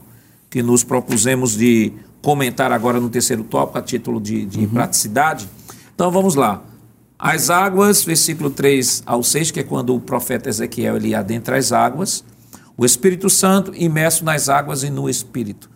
que 0.50 0.64
nos 0.64 0.84
propusemos 0.84 1.56
de 1.56 1.94
comentar 2.22 2.72
agora 2.72 3.00
no 3.00 3.10
terceiro 3.10 3.44
tópico, 3.44 3.78
a 3.78 3.82
título 3.82 4.20
de, 4.20 4.46
de 4.46 4.60
uhum. 4.60 4.70
praticidade. 4.70 5.48
Então 5.94 6.10
vamos 6.10 6.36
lá. 6.36 6.64
As 7.22 7.50
águas, 7.50 8.02
versículo 8.06 8.50
3 8.50 9.04
ao 9.06 9.22
6, 9.22 9.52
que 9.52 9.60
é 9.60 9.64
quando 9.64 9.94
o 9.94 10.00
profeta 10.00 10.48
Ezequiel 10.48 10.96
ele 10.96 11.14
adentra 11.14 11.58
as 11.58 11.74
águas. 11.74 12.24
O 12.78 12.86
Espírito 12.86 13.30
Santo 13.30 13.76
imerso 13.76 14.24
nas 14.24 14.48
águas 14.48 14.84
e 14.84 14.90
no 14.90 15.10
Espírito. 15.10 15.70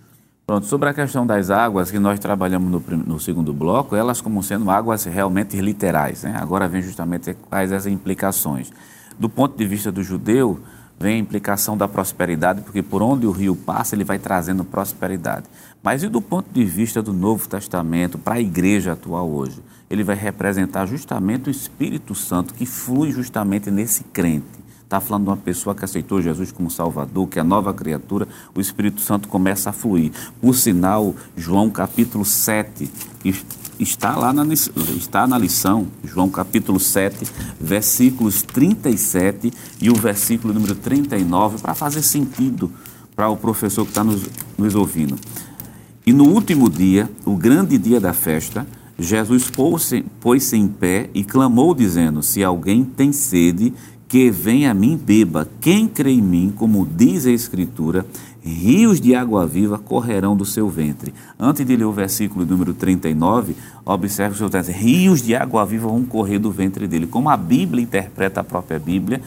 Pronto, 0.47 0.65
sobre 0.67 0.87
a 0.87 0.93
questão 0.93 1.27
das 1.27 1.49
águas 1.49 1.91
que 1.91 1.99
nós 1.99 2.17
trabalhamos 2.17 2.71
no, 2.71 2.97
no 2.97 3.19
segundo 3.19 3.53
bloco, 3.53 3.93
elas 3.93 4.21
como 4.21 4.41
sendo 4.41 4.71
águas 4.71 5.03
realmente 5.03 5.59
literais. 5.59 6.23
Né? 6.23 6.33
Agora 6.37 6.65
vem 6.65 6.81
justamente 6.81 7.33
quais 7.49 7.73
as 7.73 7.85
implicações. 7.87 8.71
Do 9.19 9.27
ponto 9.27 9.57
de 9.57 9.65
vista 9.65 9.91
do 9.91 10.01
judeu, 10.01 10.61
vem 10.97 11.15
a 11.15 11.17
implicação 11.17 11.75
da 11.75 11.89
prosperidade, 11.89 12.61
porque 12.61 12.81
por 12.81 13.01
onde 13.01 13.27
o 13.27 13.31
rio 13.31 13.53
passa, 13.53 13.95
ele 13.95 14.05
vai 14.05 14.17
trazendo 14.17 14.63
prosperidade. 14.63 15.45
Mas 15.83 16.01
e 16.01 16.07
do 16.07 16.21
ponto 16.21 16.49
de 16.53 16.63
vista 16.63 17.01
do 17.01 17.11
Novo 17.11 17.45
Testamento, 17.49 18.17
para 18.17 18.35
a 18.35 18.39
igreja 18.39 18.93
atual 18.93 19.29
hoje? 19.29 19.59
Ele 19.89 20.01
vai 20.01 20.15
representar 20.15 20.85
justamente 20.85 21.49
o 21.49 21.51
Espírito 21.51 22.15
Santo 22.15 22.53
que 22.53 22.65
flui 22.65 23.11
justamente 23.11 23.69
nesse 23.69 24.05
crente. 24.05 24.63
Está 24.81 25.01
falando 25.01 25.23
de 25.25 25.29
uma 25.31 25.37
pessoa 25.37 25.75
que 25.75 25.83
aceitou 25.83 26.21
Jesus 26.21 26.53
como 26.53 26.71
Salvador, 26.71 27.27
que 27.27 27.37
é 27.37 27.43
nova 27.43 27.73
criatura, 27.73 28.27
o 28.55 28.61
Espírito 28.61 29.01
Santo 29.01 29.27
começa 29.27 29.71
a 29.71 29.73
fluir. 29.73 30.13
Por 30.39 30.55
sinal, 30.55 31.13
João 31.35 31.69
capítulo 31.69 32.23
7, 32.23 32.89
está 33.77 34.15
lá 34.15 34.31
na, 34.31 34.45
está 34.53 35.27
na 35.27 35.37
lição, 35.37 35.87
João 36.01 36.29
capítulo 36.29 36.79
7, 36.79 37.27
versículos 37.59 38.41
37 38.41 39.51
e 39.81 39.89
o 39.89 39.95
versículo 39.95 40.53
número 40.53 40.75
39, 40.75 41.57
para 41.57 41.73
fazer 41.73 42.03
sentido 42.03 42.71
para 43.15 43.27
o 43.29 43.35
professor 43.35 43.83
que 43.83 43.91
está 43.91 44.03
nos, 44.03 44.23
nos 44.57 44.75
ouvindo. 44.75 45.17
E 46.05 46.11
no 46.11 46.25
último 46.25 46.69
dia, 46.69 47.09
o 47.25 47.35
grande 47.35 47.77
dia 47.77 47.99
da 47.99 48.11
festa, 48.11 48.67
Jesus 48.99 49.49
pôs-se 49.49 50.03
pôs 50.19 50.51
em 50.51 50.67
pé 50.67 51.09
e 51.13 51.23
clamou, 51.23 51.73
dizendo: 51.73 52.21
Se 52.21 52.43
alguém 52.43 52.83
tem 52.83 53.13
sede, 53.13 53.73
que 54.13 54.29
venha 54.29 54.69
a 54.69 54.73
mim 54.73 54.95
beba. 54.95 55.49
Quem 55.59 55.87
crê 55.87 56.11
em 56.11 56.21
mim, 56.21 56.53
como 56.55 56.85
diz 56.85 57.25
a 57.25 57.31
Escritura, 57.31 58.05
rios 58.43 59.01
de 59.01 59.15
água 59.15 59.47
viva 59.47 59.79
correrão 59.79 60.35
do 60.35 60.45
seu 60.45 60.69
ventre. 60.69 61.13
Antes 61.39 61.65
de 61.65 61.75
ler 61.75 61.85
o 61.85 61.91
versículo 61.91 62.45
número 62.45 62.73
39, 62.73 63.55
observe 63.85 64.35
o 64.35 64.37
seu 64.37 64.49
texto: 64.49 64.71
rios 64.71 65.21
de 65.21 65.33
água 65.33 65.65
viva 65.65 65.87
vão 65.87 66.03
correr 66.03 66.37
do 66.37 66.51
ventre 66.51 66.87
dele. 66.87 67.07
Como 67.07 67.29
a 67.29 67.37
Bíblia 67.37 67.81
interpreta 67.81 68.41
a 68.41 68.43
própria 68.43 68.77
Bíblia, 68.77 69.21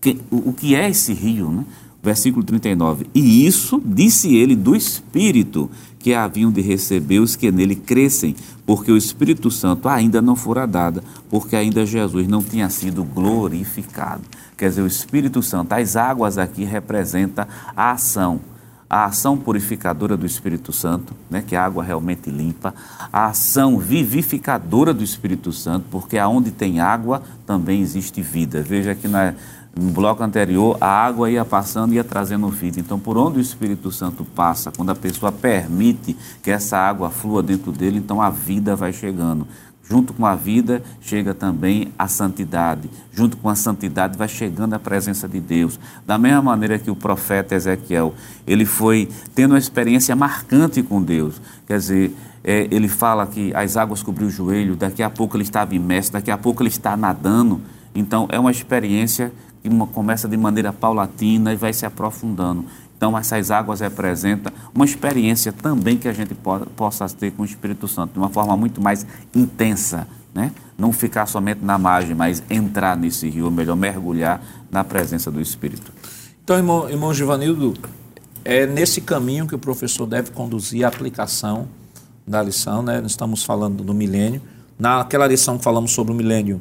que, 0.00 0.20
o, 0.30 0.50
o 0.50 0.52
que 0.52 0.76
é 0.76 0.88
esse 0.88 1.12
rio, 1.12 1.50
né? 1.50 1.64
Versículo 2.02 2.44
39. 2.44 3.06
E 3.14 3.46
isso 3.46 3.80
disse 3.84 4.34
ele 4.34 4.56
do 4.56 4.74
Espírito 4.74 5.70
que 5.98 6.14
haviam 6.14 6.50
de 6.50 6.62
receber 6.62 7.18
os 7.18 7.36
que 7.36 7.52
nele 7.52 7.76
crescem, 7.76 8.34
porque 8.64 8.90
o 8.90 8.96
Espírito 8.96 9.50
Santo 9.50 9.88
ainda 9.88 10.22
não 10.22 10.34
fora 10.34 10.66
dado, 10.66 11.02
porque 11.28 11.54
ainda 11.54 11.84
Jesus 11.84 12.26
não 12.26 12.42
tinha 12.42 12.70
sido 12.70 13.04
glorificado. 13.04 14.22
Quer 14.56 14.70
dizer, 14.70 14.82
o 14.82 14.86
Espírito 14.86 15.42
Santo, 15.42 15.72
as 15.72 15.96
águas 15.96 16.38
aqui 16.38 16.64
representam 16.64 17.46
a 17.76 17.92
ação, 17.92 18.40
a 18.88 19.04
ação 19.04 19.36
purificadora 19.36 20.16
do 20.16 20.24
Espírito 20.24 20.72
Santo, 20.72 21.14
né, 21.30 21.44
que 21.46 21.54
a 21.54 21.64
água 21.64 21.84
realmente 21.84 22.30
limpa, 22.30 22.74
a 23.12 23.26
ação 23.26 23.78
vivificadora 23.78 24.94
do 24.94 25.04
Espírito 25.04 25.52
Santo, 25.52 25.84
porque 25.90 26.16
aonde 26.18 26.50
tem 26.50 26.80
água 26.80 27.22
também 27.46 27.82
existe 27.82 28.22
vida. 28.22 28.62
Veja 28.62 28.94
que 28.94 29.06
na 29.06 29.34
no 29.74 29.92
bloco 29.92 30.22
anterior, 30.22 30.76
a 30.80 30.86
água 30.86 31.30
ia 31.30 31.44
passando 31.44 31.92
e 31.92 31.96
ia 31.96 32.04
trazendo 32.04 32.48
vida. 32.48 32.80
Então, 32.80 32.98
por 32.98 33.16
onde 33.16 33.38
o 33.38 33.40
Espírito 33.40 33.92
Santo 33.92 34.24
passa, 34.24 34.72
quando 34.72 34.90
a 34.90 34.94
pessoa 34.94 35.30
permite 35.30 36.16
que 36.42 36.50
essa 36.50 36.76
água 36.76 37.10
flua 37.10 37.42
dentro 37.42 37.70
dele, 37.70 37.98
então 37.98 38.20
a 38.20 38.30
vida 38.30 38.74
vai 38.74 38.92
chegando. 38.92 39.46
Junto 39.90 40.12
com 40.12 40.24
a 40.24 40.36
vida 40.36 40.84
chega 41.00 41.34
também 41.34 41.92
a 41.98 42.06
santidade. 42.06 42.88
Junto 43.12 43.36
com 43.36 43.48
a 43.48 43.56
santidade 43.56 44.16
vai 44.16 44.28
chegando 44.28 44.74
a 44.74 44.78
presença 44.78 45.28
de 45.28 45.40
Deus. 45.40 45.80
Da 46.06 46.16
mesma 46.16 46.40
maneira 46.40 46.78
que 46.78 46.92
o 46.92 46.94
profeta 46.94 47.56
Ezequiel, 47.56 48.14
ele 48.46 48.64
foi 48.64 49.08
tendo 49.34 49.52
uma 49.52 49.58
experiência 49.58 50.14
marcante 50.14 50.80
com 50.80 51.02
Deus. 51.02 51.42
Quer 51.66 51.78
dizer, 51.78 52.16
é, 52.44 52.68
ele 52.70 52.86
fala 52.86 53.26
que 53.26 53.52
as 53.52 53.76
águas 53.76 54.00
cobriu 54.00 54.28
o 54.28 54.30
joelho, 54.30 54.76
daqui 54.76 55.02
a 55.02 55.10
pouco 55.10 55.36
ele 55.36 55.42
estava 55.42 55.74
imerso, 55.74 56.12
daqui 56.12 56.30
a 56.30 56.38
pouco 56.38 56.62
ele 56.62 56.70
está 56.70 56.96
nadando. 56.96 57.60
Então 57.92 58.28
é 58.30 58.38
uma 58.38 58.52
experiência 58.52 59.32
que 59.62 59.68
começa 59.92 60.28
de 60.28 60.36
maneira 60.36 60.72
paulatina 60.72 61.52
e 61.52 61.56
vai 61.56 61.72
se 61.72 61.84
aprofundando. 61.84 62.64
Então, 62.96 63.16
essas 63.16 63.50
águas 63.50 63.80
representam 63.80 64.52
uma 64.74 64.84
experiência 64.84 65.52
também 65.52 65.96
que 65.96 66.06
a 66.06 66.12
gente 66.12 66.34
po 66.34 66.60
possa 66.76 67.08
ter 67.08 67.30
com 67.32 67.42
o 67.42 67.44
Espírito 67.46 67.88
Santo, 67.88 68.12
de 68.12 68.18
uma 68.18 68.28
forma 68.28 68.54
muito 68.56 68.80
mais 68.80 69.06
intensa. 69.34 70.06
Né? 70.34 70.52
Não 70.76 70.92
ficar 70.92 71.26
somente 71.26 71.64
na 71.64 71.78
margem, 71.78 72.14
mas 72.14 72.42
entrar 72.50 72.96
nesse 72.96 73.28
rio, 73.28 73.46
ou 73.46 73.50
melhor, 73.50 73.74
mergulhar 73.74 74.42
na 74.70 74.84
presença 74.84 75.30
do 75.30 75.40
Espírito. 75.40 75.90
Então, 76.44 76.56
irmão, 76.56 76.90
irmão 76.90 77.14
Givanildo, 77.14 77.74
é 78.44 78.66
nesse 78.66 79.00
caminho 79.00 79.46
que 79.46 79.54
o 79.54 79.58
professor 79.58 80.06
deve 80.06 80.30
conduzir 80.30 80.84
a 80.84 80.88
aplicação 80.88 81.68
da 82.26 82.42
lição. 82.42 82.82
Né? 82.82 83.00
Nós 83.00 83.12
estamos 83.12 83.42
falando 83.42 83.82
do 83.82 83.94
milênio. 83.94 84.42
Naquela 84.78 85.26
lição 85.26 85.58
que 85.58 85.64
falamos 85.64 85.92
sobre 85.92 86.12
o 86.12 86.16
milênio, 86.16 86.60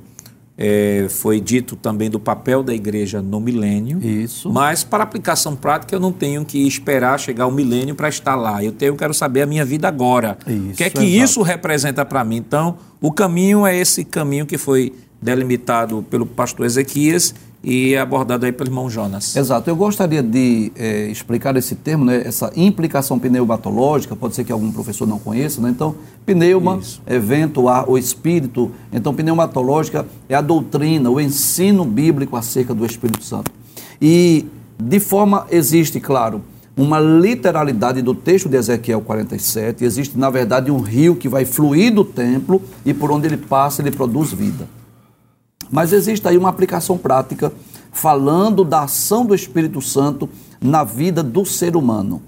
é, 0.62 1.08
foi 1.08 1.40
dito 1.40 1.78
também 1.78 2.10
do 2.10 2.20
papel 2.20 2.62
da 2.62 2.76
igreja 2.76 3.22
no 3.22 3.40
milênio. 3.40 3.98
Isso. 4.04 4.52
Mas 4.52 4.84
para 4.84 5.02
aplicação 5.02 5.56
prática 5.56 5.96
eu 5.96 6.02
não 6.02 6.12
tenho 6.12 6.44
que 6.44 6.68
esperar 6.68 7.18
chegar 7.18 7.48
o 7.48 7.52
milênio 7.52 7.96
para 7.96 8.10
estar 8.10 8.36
lá. 8.36 8.62
Eu 8.62 8.74
tenho, 8.74 8.94
quero 8.98 9.14
saber 9.14 9.44
a 9.44 9.46
minha 9.46 9.64
vida 9.64 9.88
agora. 9.88 10.38
Isso, 10.46 10.74
o 10.74 10.76
que 10.76 10.84
é 10.84 10.90
que 10.90 11.00
exato. 11.00 11.24
isso 11.24 11.42
representa 11.44 12.04
para 12.04 12.26
mim? 12.26 12.36
Então, 12.36 12.78
o 13.00 13.10
caminho 13.10 13.66
é 13.66 13.74
esse 13.74 14.04
caminho 14.04 14.46
que 14.46 14.58
foi 14.58 14.92
delimitado 15.22 16.06
pelo 16.10 16.26
pastor 16.26 16.66
Ezequias 16.66 17.34
e 17.64 17.96
abordado 17.98 18.46
aí 18.46 18.52
pelo 18.52 18.70
irmão 18.70 18.90
Jonas. 18.90 19.36
Exato. 19.36 19.70
Eu 19.70 19.76
gostaria 19.76 20.24
de 20.24 20.72
é, 20.76 21.08
explicar 21.08 21.56
esse 21.58 21.76
termo, 21.76 22.06
né, 22.06 22.22
essa 22.26 22.52
implicação 22.56 23.20
pneumatológica, 23.20 24.16
pode 24.16 24.36
ser 24.36 24.44
que 24.44 24.52
algum 24.52 24.72
professor 24.72 25.08
não 25.08 25.20
conheça, 25.20 25.62
né? 25.62 25.70
Então, 25.70 25.96
pneuma, 26.26 26.78
Isso. 26.78 27.02
evento, 27.06 27.68
ar, 27.68 27.90
o 27.90 27.98
espírito. 27.98 28.72
Então, 28.94 29.14
pneumatológica 29.14 30.06
é 30.30 30.36
a 30.36 30.42
doutrina, 30.42 31.10
o 31.10 31.20
ensino 31.20 31.84
bíblico 31.84 32.36
acerca 32.38 32.74
do 32.74 32.86
Espírito 32.86 33.24
Santo. 33.24 33.52
E, 34.02 34.46
de 34.82 35.00
forma, 35.00 35.46
existe, 35.52 36.00
claro, 36.00 36.42
uma 36.78 36.98
literalidade 36.98 38.02
do 38.02 38.16
texto 38.16 38.48
de 38.48 38.56
Ezequiel 38.56 39.02
47. 39.02 39.84
Existe, 39.84 40.18
na 40.18 40.30
verdade, 40.30 40.72
um 40.72 40.80
rio 40.80 41.18
que 41.18 41.28
vai 41.28 41.44
fluir 41.44 41.94
do 41.94 42.06
templo 42.06 42.62
e 42.86 42.94
por 42.94 43.12
onde 43.12 43.28
ele 43.28 43.36
passa, 43.36 43.82
ele 43.82 43.92
produz 43.92 44.32
vida. 44.32 44.79
Mas 45.72 45.94
existe 45.94 46.28
aí 46.28 46.38
uma 46.38 46.50
aplicação 46.50 46.98
prática 46.98 47.52
falando 47.92 48.64
da 48.64 48.84
ação 48.84 49.26
do 49.26 49.36
Espírito 49.36 49.82
Santo 49.82 50.30
na 50.62 50.84
vida 50.84 51.24
do 51.24 51.46
ser 51.46 51.76
humano. 51.76 52.22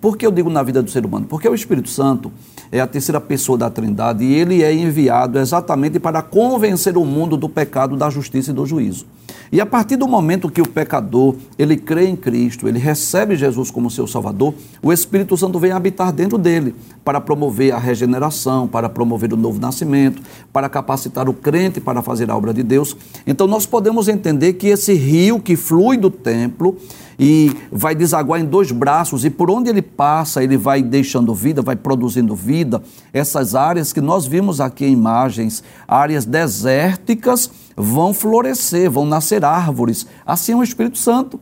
Por 0.00 0.16
que 0.18 0.26
eu 0.26 0.30
digo 0.30 0.50
na 0.50 0.62
vida 0.62 0.82
do 0.82 0.90
ser 0.90 1.04
humano? 1.06 1.26
Porque 1.26 1.48
o 1.48 1.54
Espírito 1.54 1.88
Santo 1.88 2.30
é 2.70 2.80
a 2.80 2.86
terceira 2.86 3.20
pessoa 3.20 3.56
da 3.56 3.70
Trindade 3.70 4.22
e 4.22 4.34
ele 4.34 4.62
é 4.62 4.72
enviado 4.72 5.38
exatamente 5.38 5.98
para 5.98 6.20
convencer 6.20 6.96
o 6.98 7.04
mundo 7.04 7.36
do 7.36 7.48
pecado, 7.48 7.96
da 7.96 8.10
justiça 8.10 8.50
e 8.50 8.54
do 8.54 8.66
juízo. 8.66 9.06
E 9.54 9.60
a 9.60 9.64
partir 9.64 9.94
do 9.94 10.08
momento 10.08 10.50
que 10.50 10.60
o 10.60 10.66
pecador, 10.68 11.36
ele 11.56 11.76
crê 11.76 12.08
em 12.08 12.16
Cristo, 12.16 12.66
ele 12.66 12.80
recebe 12.80 13.36
Jesus 13.36 13.70
como 13.70 13.88
seu 13.88 14.04
Salvador, 14.04 14.52
o 14.82 14.92
Espírito 14.92 15.36
Santo 15.36 15.60
vem 15.60 15.70
habitar 15.70 16.12
dentro 16.12 16.36
dele 16.36 16.74
para 17.04 17.20
promover 17.20 17.72
a 17.72 17.78
regeneração, 17.78 18.66
para 18.66 18.88
promover 18.88 19.32
o 19.32 19.36
novo 19.36 19.60
nascimento, 19.60 20.20
para 20.52 20.68
capacitar 20.68 21.28
o 21.28 21.32
crente 21.32 21.80
para 21.80 22.02
fazer 22.02 22.32
a 22.32 22.36
obra 22.36 22.52
de 22.52 22.64
Deus. 22.64 22.96
Então 23.24 23.46
nós 23.46 23.64
podemos 23.64 24.08
entender 24.08 24.54
que 24.54 24.66
esse 24.66 24.92
rio 24.92 25.38
que 25.38 25.54
flui 25.54 25.96
do 25.96 26.10
templo, 26.10 26.76
e 27.16 27.52
vai 27.70 27.94
desaguar 27.94 28.40
em 28.40 28.44
dois 28.44 28.72
braços, 28.72 29.24
e 29.24 29.30
por 29.30 29.48
onde 29.48 29.70
ele 29.70 29.82
passa, 29.82 30.42
ele 30.42 30.56
vai 30.56 30.82
deixando 30.82 31.32
vida, 31.32 31.62
vai 31.62 31.76
produzindo 31.76 32.34
vida. 32.34 32.82
Essas 33.12 33.54
áreas 33.54 33.92
que 33.92 34.00
nós 34.00 34.26
vimos 34.26 34.60
aqui 34.60 34.84
em 34.84 34.92
imagens, 34.92 35.62
áreas 35.86 36.24
desérticas, 36.24 37.48
vão 37.76 38.14
florescer, 38.14 38.90
vão 38.90 39.06
nascer 39.06 39.44
árvores. 39.44 40.06
Assim 40.26 40.52
é 40.52 40.56
o 40.56 40.62
Espírito 40.62 40.98
Santo. 40.98 41.40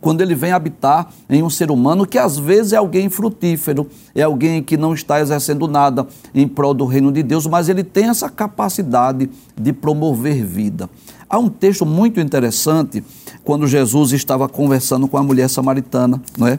Quando 0.00 0.20
ele 0.20 0.34
vem 0.34 0.52
habitar 0.52 1.08
em 1.30 1.42
um 1.42 1.48
ser 1.48 1.70
humano 1.70 2.06
que 2.06 2.18
às 2.18 2.38
vezes 2.38 2.74
é 2.74 2.76
alguém 2.76 3.08
frutífero, 3.08 3.88
é 4.14 4.22
alguém 4.22 4.62
que 4.62 4.76
não 4.76 4.92
está 4.92 5.18
exercendo 5.18 5.66
nada 5.66 6.06
em 6.34 6.46
prol 6.46 6.74
do 6.74 6.84
reino 6.84 7.10
de 7.10 7.22
Deus, 7.22 7.46
mas 7.46 7.70
ele 7.70 7.82
tem 7.82 8.10
essa 8.10 8.28
capacidade 8.28 9.30
de 9.58 9.72
promover 9.72 10.44
vida. 10.44 10.90
Há 11.26 11.38
um 11.38 11.48
texto 11.48 11.86
muito 11.86 12.20
interessante 12.20 13.02
quando 13.42 13.66
Jesus 13.66 14.12
estava 14.12 14.46
conversando 14.46 15.08
com 15.08 15.16
a 15.16 15.22
mulher 15.22 15.48
samaritana, 15.48 16.20
não 16.36 16.46
é? 16.46 16.58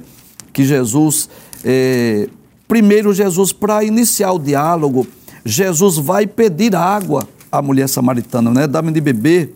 Que 0.52 0.66
Jesus, 0.66 1.30
é, 1.64 2.28
primeiro 2.68 3.14
Jesus, 3.14 3.54
para 3.54 3.84
iniciar 3.84 4.32
o 4.32 4.40
diálogo, 4.40 5.06
Jesus 5.46 5.98
vai 5.98 6.26
pedir 6.26 6.76
água 6.76 7.28
à 7.58 7.62
mulher 7.62 7.88
samaritana, 7.88 8.52
né? 8.52 8.68
Dá-me 8.68 8.92
de 8.92 9.02
beber. 9.02 9.56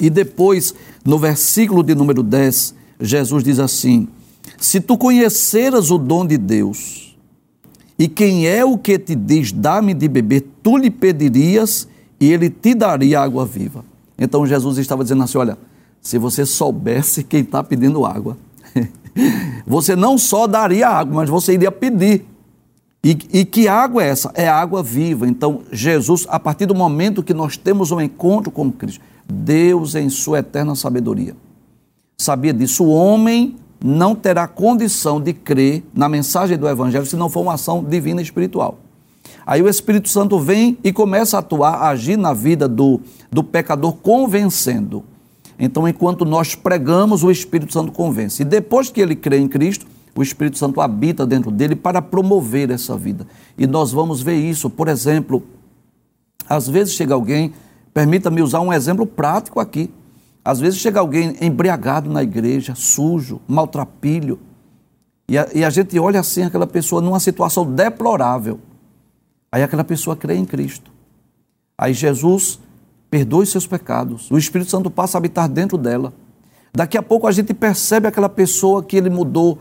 E 0.00 0.10
depois, 0.10 0.74
no 1.04 1.18
versículo 1.18 1.82
de 1.82 1.94
número 1.94 2.22
10, 2.22 2.74
Jesus 3.00 3.44
diz 3.44 3.58
assim: 3.58 4.08
Se 4.58 4.80
tu 4.80 4.96
conheceras 4.98 5.90
o 5.90 5.98
dom 5.98 6.26
de 6.26 6.36
Deus, 6.36 7.16
e 7.98 8.08
quem 8.08 8.46
é 8.46 8.64
o 8.64 8.76
que 8.76 8.98
te 8.98 9.14
diz, 9.14 9.52
dá-me 9.52 9.94
de 9.94 10.08
beber, 10.08 10.44
tu 10.62 10.76
lhe 10.76 10.90
pedirias 10.90 11.88
e 12.20 12.32
ele 12.32 12.50
te 12.50 12.74
daria 12.74 13.20
água 13.20 13.46
viva. 13.46 13.84
Então 14.18 14.46
Jesus 14.46 14.78
estava 14.78 15.02
dizendo 15.02 15.22
assim: 15.22 15.38
Olha, 15.38 15.58
se 16.00 16.18
você 16.18 16.44
soubesse 16.44 17.22
quem 17.22 17.40
está 17.40 17.62
pedindo 17.62 18.04
água, 18.04 18.36
você 19.66 19.94
não 19.94 20.18
só 20.18 20.46
daria 20.46 20.88
água, 20.88 21.14
mas 21.14 21.30
você 21.30 21.54
iria 21.54 21.70
pedir. 21.70 22.24
E, 23.04 23.18
e, 23.40 23.44
que 23.44 23.68
água 23.68 24.02
é 24.02 24.08
essa? 24.08 24.32
É 24.34 24.48
água 24.48 24.82
viva. 24.82 25.28
Então, 25.28 25.60
Jesus, 25.70 26.26
a 26.26 26.40
partir 26.40 26.64
do 26.64 26.74
momento 26.74 27.22
que 27.22 27.34
nós 27.34 27.54
temos 27.54 27.92
um 27.92 28.00
encontro 28.00 28.50
com 28.50 28.72
Cristo, 28.72 29.04
Deus, 29.30 29.94
em 29.94 30.08
sua 30.08 30.38
eterna 30.38 30.74
sabedoria, 30.74 31.36
sabia 32.16 32.54
disso. 32.54 32.82
O 32.82 32.90
homem 32.90 33.56
não 33.84 34.14
terá 34.14 34.48
condição 34.48 35.20
de 35.20 35.34
crer 35.34 35.84
na 35.92 36.08
mensagem 36.08 36.56
do 36.56 36.66
Evangelho 36.66 37.04
se 37.04 37.16
não 37.16 37.28
for 37.28 37.42
uma 37.42 37.54
ação 37.54 37.84
divina 37.84 38.22
e 38.22 38.24
espiritual. 38.24 38.78
Aí 39.46 39.60
o 39.60 39.68
Espírito 39.68 40.08
Santo 40.08 40.40
vem 40.40 40.78
e 40.82 40.90
começa 40.90 41.36
a 41.36 41.40
atuar, 41.40 41.74
a 41.74 41.88
agir 41.88 42.16
na 42.16 42.32
vida 42.32 42.66
do, 42.66 43.02
do 43.30 43.44
pecador, 43.44 43.92
convencendo. 43.96 45.04
Então, 45.58 45.86
enquanto 45.86 46.24
nós 46.24 46.54
pregamos, 46.54 47.22
o 47.22 47.30
Espírito 47.30 47.72
Santo 47.74 47.92
convence. 47.92 48.40
E 48.40 48.44
depois 48.44 48.88
que 48.88 49.00
ele 49.02 49.14
crê 49.14 49.38
em 49.38 49.46
Cristo, 49.46 49.86
o 50.14 50.22
Espírito 50.22 50.58
Santo 50.58 50.80
habita 50.80 51.26
dentro 51.26 51.50
dele 51.50 51.74
para 51.74 52.00
promover 52.00 52.70
essa 52.70 52.96
vida. 52.96 53.26
E 53.58 53.66
nós 53.66 53.92
vamos 53.92 54.22
ver 54.22 54.36
isso. 54.36 54.70
Por 54.70 54.86
exemplo, 54.88 55.42
às 56.48 56.68
vezes 56.68 56.94
chega 56.94 57.14
alguém, 57.14 57.52
permita-me 57.92 58.40
usar 58.40 58.60
um 58.60 58.72
exemplo 58.72 59.06
prático 59.06 59.58
aqui. 59.58 59.90
Às 60.44 60.60
vezes 60.60 60.78
chega 60.78 61.00
alguém 61.00 61.36
embriagado 61.40 62.08
na 62.08 62.22
igreja, 62.22 62.74
sujo, 62.76 63.40
maltrapilho. 63.48 64.38
E 65.28 65.38
a, 65.38 65.48
e 65.54 65.64
a 65.64 65.70
gente 65.70 65.98
olha 65.98 66.20
assim 66.20 66.42
aquela 66.42 66.66
pessoa 66.66 67.02
numa 67.02 67.18
situação 67.18 67.64
deplorável. 67.64 68.60
Aí 69.50 69.62
aquela 69.62 69.84
pessoa 69.84 70.14
crê 70.14 70.34
em 70.34 70.44
Cristo. 70.44 70.92
Aí 71.76 71.92
Jesus 71.92 72.60
perdoe 73.10 73.46
seus 73.46 73.66
pecados. 73.66 74.30
O 74.30 74.38
Espírito 74.38 74.70
Santo 74.70 74.90
passa 74.90 75.16
a 75.16 75.18
habitar 75.18 75.48
dentro 75.48 75.78
dela. 75.78 76.12
Daqui 76.72 76.98
a 76.98 77.02
pouco 77.02 77.26
a 77.26 77.32
gente 77.32 77.54
percebe 77.54 78.06
aquela 78.06 78.28
pessoa 78.28 78.82
que 78.82 78.96
ele 78.96 79.08
mudou 79.08 79.58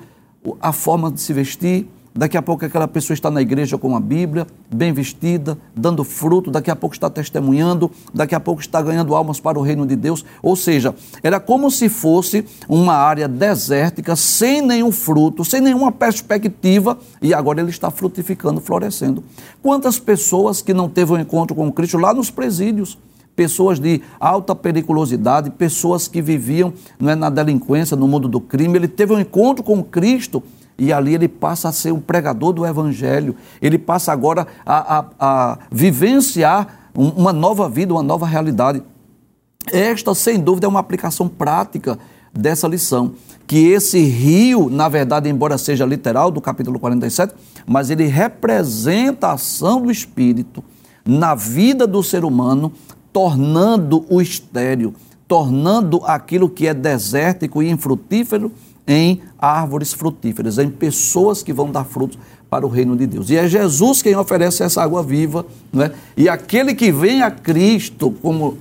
a 0.61 0.71
forma 0.71 1.11
de 1.11 1.21
se 1.21 1.33
vestir, 1.33 1.87
Daqui 2.15 2.37
a 2.37 2.43
pouco 2.43 2.63
aquela 2.63 2.87
pessoa 2.87 3.15
está 3.15 3.31
na 3.31 3.41
igreja 3.41 3.75
com 3.75 3.95
a 3.95 3.99
Bíblia, 3.99 4.45
bem 4.71 4.93
vestida, 4.93 5.57
dando 5.75 6.03
fruto, 6.03 6.51
daqui 6.51 6.69
a 6.69 6.75
pouco 6.75 6.95
está 6.95 7.09
testemunhando, 7.09 7.89
daqui 8.13 8.35
a 8.35 8.39
pouco 8.39 8.61
está 8.61 8.79
ganhando 8.83 9.15
almas 9.15 9.39
para 9.39 9.57
o 9.57 9.63
reino 9.63 9.87
de 9.87 9.95
Deus. 9.95 10.23
Ou 10.39 10.55
seja, 10.55 10.93
era 11.23 11.39
como 11.39 11.71
se 11.71 11.89
fosse 11.89 12.45
uma 12.69 12.93
área 12.93 13.27
desértica, 13.27 14.15
sem 14.15 14.61
nenhum 14.61 14.91
fruto, 14.91 15.43
sem 15.43 15.59
nenhuma 15.59 15.91
perspectiva, 15.91 16.99
e 17.19 17.33
agora 17.33 17.61
ele 17.61 17.71
está 17.71 17.89
frutificando, 17.89 18.61
florescendo. 18.61 19.23
Quantas 19.63 19.97
pessoas 19.97 20.61
que 20.61 20.73
não 20.73 20.87
teve 20.87 21.13
um 21.13 21.19
encontro 21.19 21.55
com 21.55 21.71
Cristo 21.71 21.97
lá 21.97 22.13
nos 22.13 22.29
presídios? 22.29 22.95
Pessoas 23.35 23.79
de 23.79 24.01
alta 24.19 24.55
periculosidade, 24.55 25.49
pessoas 25.51 26.07
que 26.07 26.21
viviam 26.21 26.73
não 26.99 27.09
é, 27.09 27.15
na 27.15 27.29
delinquência, 27.29 27.97
no 27.97 28.07
mundo 28.07 28.27
do 28.27 28.39
crime. 28.39 28.77
Ele 28.77 28.87
teve 28.87 29.13
um 29.13 29.19
encontro 29.19 29.63
com 29.63 29.83
Cristo 29.83 30.43
e 30.77 30.91
ali 30.91 31.13
ele 31.13 31.27
passa 31.27 31.69
a 31.69 31.71
ser 31.71 31.91
um 31.91 31.99
pregador 31.99 32.51
do 32.53 32.65
Evangelho, 32.65 33.35
ele 33.61 33.77
passa 33.77 34.11
agora 34.11 34.47
a, 34.65 34.99
a, 34.99 35.05
a 35.19 35.59
vivenciar 35.71 36.89
uma 36.95 37.33
nova 37.33 37.69
vida, 37.69 37.93
uma 37.93 38.03
nova 38.03 38.25
realidade. 38.25 38.81
Esta, 39.71 40.13
sem 40.13 40.39
dúvida, 40.39 40.67
é 40.67 40.69
uma 40.69 40.79
aplicação 40.79 41.27
prática 41.27 41.97
dessa 42.33 42.67
lição. 42.67 43.13
Que 43.45 43.67
esse 43.67 43.99
rio, 43.99 44.69
na 44.69 44.89
verdade, 44.89 45.29
embora 45.29 45.57
seja 45.57 45.85
literal 45.85 46.31
do 46.31 46.41
capítulo 46.41 46.79
47, 46.79 47.33
mas 47.65 47.89
ele 47.89 48.05
representa 48.05 49.27
a 49.27 49.33
ação 49.33 49.81
do 49.81 49.91
Espírito 49.91 50.63
na 51.05 51.35
vida 51.35 51.85
do 51.85 52.01
ser 52.01 52.23
humano, 52.23 52.71
tornando 53.13 54.05
o 54.09 54.19
estéreo, 54.19 54.93
tornando 55.27 56.01
aquilo 56.03 56.49
que 56.49 56.67
é 56.67 56.73
desértico 56.73 57.61
e 57.61 57.69
infrutífero 57.69 58.51
em 58.85 59.21
árvores 59.39 59.93
frutíferas, 59.93 60.57
em 60.57 60.69
pessoas 60.69 61.41
que 61.41 61.53
vão 61.53 61.71
dar 61.71 61.85
frutos 61.85 62.17
para 62.49 62.65
o 62.65 62.69
reino 62.69 62.97
de 62.97 63.07
Deus. 63.07 63.29
E 63.29 63.37
é 63.37 63.47
Jesus 63.47 64.01
quem 64.01 64.15
oferece 64.15 64.63
essa 64.63 64.81
água 64.83 65.01
viva, 65.01 65.45
não 65.71 65.83
é? 65.83 65.91
E 66.17 66.27
aquele 66.27 66.75
que 66.75 66.91
vem 66.91 67.21
a 67.21 67.31
Cristo, 67.31 68.11
como 68.21 68.57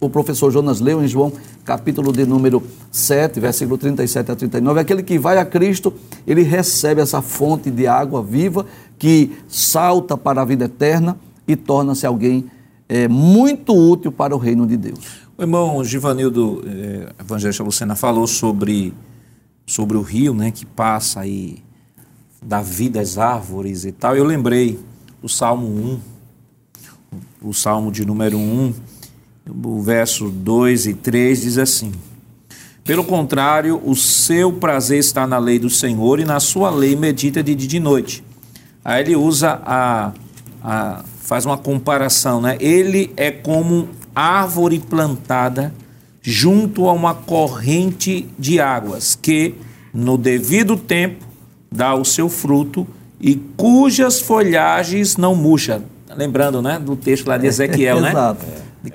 o 0.00 0.08
professor 0.08 0.50
Jonas 0.50 0.80
leu 0.80 1.04
em 1.04 1.06
João, 1.06 1.32
capítulo 1.64 2.12
de 2.12 2.24
número 2.24 2.62
7, 2.90 3.38
versículo 3.38 3.78
37 3.78 4.32
a 4.32 4.36
39, 4.36 4.80
aquele 4.80 5.02
que 5.02 5.18
vai 5.18 5.38
a 5.38 5.44
Cristo, 5.44 5.92
ele 6.26 6.42
recebe 6.42 7.00
essa 7.00 7.22
fonte 7.22 7.70
de 7.70 7.86
água 7.86 8.22
viva 8.22 8.66
que 8.98 9.32
salta 9.46 10.16
para 10.16 10.42
a 10.42 10.44
vida 10.44 10.64
eterna 10.64 11.16
e 11.46 11.54
torna-se 11.54 12.06
alguém 12.06 12.46
é, 12.92 13.08
muito 13.08 13.74
útil 13.74 14.12
para 14.12 14.36
o 14.36 14.38
reino 14.38 14.66
de 14.66 14.76
Deus. 14.76 14.98
O 15.38 15.42
irmão 15.42 15.82
Givanildo 15.82 16.62
é, 16.66 17.12
Evangelista 17.18 17.64
Lucena 17.64 17.96
falou 17.96 18.26
sobre 18.26 18.92
sobre 19.64 19.96
o 19.96 20.02
rio, 20.02 20.34
né, 20.34 20.50
que 20.50 20.66
passa 20.66 21.20
aí 21.20 21.62
da 22.42 22.60
vida 22.60 23.00
às 23.00 23.16
árvores 23.16 23.86
e 23.86 23.92
tal. 23.92 24.14
Eu 24.14 24.24
lembrei 24.24 24.78
do 25.22 25.28
Salmo 25.28 25.66
1, 27.42 27.48
o 27.48 27.54
Salmo 27.54 27.90
de 27.90 28.04
número 28.04 28.36
1, 28.36 28.74
o 29.64 29.80
verso 29.80 30.28
2 30.28 30.88
e 30.88 30.94
3 30.94 31.40
diz 31.40 31.56
assim: 31.56 31.92
Pelo 32.84 33.04
contrário, 33.04 33.80
o 33.82 33.96
seu 33.96 34.52
prazer 34.52 34.98
está 34.98 35.26
na 35.26 35.38
lei 35.38 35.58
do 35.58 35.70
Senhor 35.70 36.20
e 36.20 36.26
na 36.26 36.40
sua 36.40 36.68
lei 36.68 36.94
medita 36.94 37.42
de 37.42 37.54
dia 37.54 37.64
e 37.64 37.70
de 37.70 37.80
noite. 37.80 38.22
Aí 38.84 39.00
ele 39.00 39.16
usa 39.16 39.62
a, 39.64 40.12
a 40.62 41.04
faz 41.22 41.46
uma 41.46 41.56
comparação, 41.56 42.40
né? 42.40 42.56
Ele 42.60 43.12
é 43.16 43.30
como 43.30 43.88
árvore 44.14 44.80
plantada 44.80 45.72
junto 46.20 46.88
a 46.88 46.92
uma 46.92 47.14
corrente 47.14 48.28
de 48.38 48.60
águas, 48.60 49.18
que 49.20 49.54
no 49.94 50.18
devido 50.18 50.76
tempo 50.76 51.24
dá 51.70 51.94
o 51.94 52.04
seu 52.04 52.28
fruto 52.28 52.86
e 53.20 53.36
cujas 53.56 54.20
folhagens 54.20 55.16
não 55.16 55.34
murcham. 55.34 55.82
Lembrando, 56.14 56.60
né, 56.60 56.78
do 56.78 56.94
texto 56.96 57.26
lá 57.28 57.38
de 57.38 57.46
Ezequiel, 57.46 58.00
né? 58.00 58.10
Exato. 58.12 58.44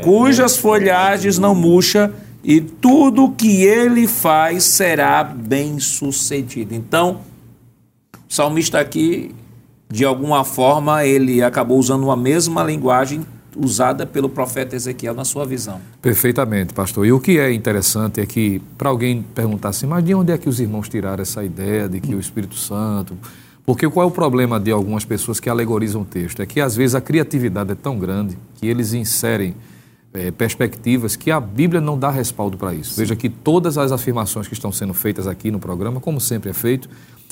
Cujas 0.03 0.57
folhagens 0.57 1.39
não 1.39 1.55
murcham 1.55 2.11
e 2.43 2.59
tudo 2.59 3.31
que 3.31 3.63
ele 3.63 4.05
faz 4.05 4.65
será 4.65 5.23
bem 5.23 5.79
sucedido. 5.79 6.75
Então, 6.75 7.21
o 8.29 8.33
salmista 8.33 8.79
aqui, 8.79 9.33
de 9.89 10.03
alguma 10.03 10.43
forma, 10.43 11.05
ele 11.05 11.41
acabou 11.41 11.79
usando 11.79 12.03
uma 12.03 12.17
mesma 12.17 12.63
linguagem 12.63 13.25
usada 13.55 14.05
pelo 14.05 14.29
profeta 14.29 14.75
Ezequiel 14.75 15.13
na 15.13 15.25
sua 15.25 15.45
visão. 15.45 15.79
Perfeitamente, 16.01 16.73
pastor. 16.73 17.05
E 17.05 17.11
o 17.11 17.19
que 17.19 17.39
é 17.39 17.51
interessante 17.51 18.21
é 18.21 18.25
que, 18.25 18.61
para 18.77 18.89
alguém 18.89 19.23
perguntar 19.33 19.69
assim, 19.69 19.87
mas 19.87 20.03
de 20.03 20.13
onde 20.13 20.31
é 20.31 20.37
que 20.37 20.47
os 20.47 20.59
irmãos 20.59 20.87
tiraram 20.87 21.21
essa 21.21 21.43
ideia 21.43 21.89
de 21.89 21.99
que 21.99 22.13
o 22.13 22.19
Espírito 22.19 22.55
Santo. 22.55 23.17
Porque 23.65 23.89
qual 23.89 24.05
é 24.05 24.07
o 24.07 24.11
problema 24.11 24.59
de 24.59 24.71
algumas 24.71 25.03
pessoas 25.03 25.39
que 25.39 25.49
alegorizam 25.49 26.01
o 26.01 26.05
texto? 26.05 26.41
É 26.41 26.45
que 26.45 26.61
às 26.61 26.75
vezes 26.75 26.95
a 26.95 27.01
criatividade 27.01 27.71
é 27.71 27.75
tão 27.75 27.97
grande 27.97 28.37
que 28.55 28.67
eles 28.67 28.93
inserem 28.93 29.55
é, 30.17 30.31
perspectivas 30.31 31.15
que 31.15 31.29
a 31.29 31.39
Bíblia 31.39 31.79
não 31.79 31.97
dá 31.97 32.09
respaldo 32.09 32.57
para 32.57 32.73
isso. 32.73 32.93
Sim. 32.93 33.01
Veja 33.01 33.15
que 33.15 33.29
todas 33.29 33.77
as 33.77 33.91
afirmações 33.91 34.47
que 34.47 34.53
estão 34.53 34.71
sendo 34.71 34.93
feitas 34.93 35.27
aqui 35.27 35.51
no 35.51 35.59
programa, 35.59 35.99
como 35.99 36.19
sempre 36.19 36.49
é 36.49 36.53
feito, 36.53 36.89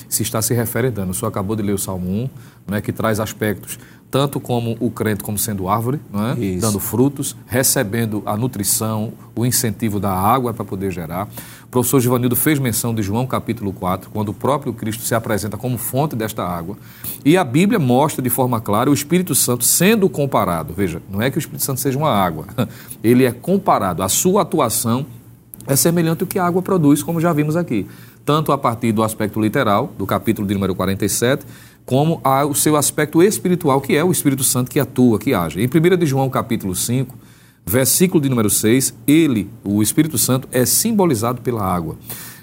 se 0.07 0.21
está 0.21 0.41
se 0.41 0.53
referendando. 0.53 1.11
O 1.11 1.13
senhor 1.13 1.29
acabou 1.29 1.55
de 1.55 1.63
ler 1.63 1.73
o 1.73 1.77
Salmo 1.77 2.09
1, 2.09 2.29
né, 2.67 2.81
que 2.81 2.91
traz 2.91 3.19
aspectos 3.19 3.79
tanto 4.09 4.39
como 4.39 4.77
o 4.79 4.89
crente 4.89 5.23
como 5.23 5.37
sendo 5.37 5.67
árvore, 5.67 5.99
é? 6.13 6.57
dando 6.57 6.79
frutos, 6.79 7.35
recebendo 7.45 8.23
a 8.25 8.37
nutrição, 8.37 9.13
o 9.35 9.45
incentivo 9.45 9.99
da 9.99 10.11
água 10.11 10.53
para 10.53 10.63
poder 10.63 10.91
gerar. 10.91 11.27
O 11.65 11.67
professor 11.67 11.99
Givanildo 11.99 12.35
fez 12.35 12.57
menção 12.57 12.95
de 12.95 13.01
João 13.01 13.27
capítulo 13.27 13.73
4, 13.73 14.09
quando 14.11 14.29
o 14.29 14.33
próprio 14.33 14.71
Cristo 14.71 15.03
se 15.03 15.13
apresenta 15.13 15.57
como 15.57 15.77
fonte 15.77 16.15
desta 16.15 16.45
água. 16.45 16.77
E 17.25 17.35
a 17.35 17.43
Bíblia 17.43 17.79
mostra 17.79 18.21
de 18.21 18.29
forma 18.29 18.61
clara 18.61 18.89
o 18.89 18.93
Espírito 18.93 19.35
Santo 19.35 19.65
sendo 19.65 20.07
comparado. 20.07 20.73
Veja, 20.73 21.01
não 21.11 21.21
é 21.21 21.29
que 21.29 21.37
o 21.37 21.39
Espírito 21.39 21.63
Santo 21.63 21.81
seja 21.81 21.97
uma 21.97 22.11
água, 22.11 22.45
ele 23.03 23.25
é 23.25 23.31
comparado. 23.31 24.01
A 24.01 24.07
sua 24.07 24.43
atuação 24.43 25.05
é 25.67 25.75
semelhante 25.75 26.23
ao 26.23 26.27
que 26.27 26.39
a 26.39 26.45
água 26.45 26.61
produz, 26.61 27.03
como 27.03 27.19
já 27.19 27.33
vimos 27.33 27.57
aqui 27.57 27.85
tanto 28.25 28.51
a 28.51 28.57
partir 28.57 28.91
do 28.91 29.03
aspecto 29.03 29.39
literal, 29.39 29.93
do 29.97 30.05
capítulo 30.05 30.47
de 30.47 30.53
número 30.55 30.73
47, 30.73 31.45
como 31.85 32.21
o 32.49 32.55
seu 32.55 32.75
aspecto 32.75 33.21
espiritual, 33.21 33.79
que 33.79 33.95
é 33.95 34.03
o 34.03 34.11
Espírito 34.11 34.43
Santo 34.43 34.71
que 34.71 34.79
atua, 34.79 35.19
que 35.19 35.33
age. 35.33 35.61
Em 35.61 35.67
1 35.67 35.97
de 35.97 36.05
João, 36.05 36.29
capítulo 36.29 36.75
5, 36.75 37.15
versículo 37.65 38.21
de 38.21 38.29
número 38.29 38.49
6, 38.49 38.93
ele, 39.07 39.49
o 39.63 39.81
Espírito 39.83 40.17
Santo, 40.17 40.47
é 40.51 40.65
simbolizado 40.65 41.41
pela 41.41 41.63
água. 41.63 41.95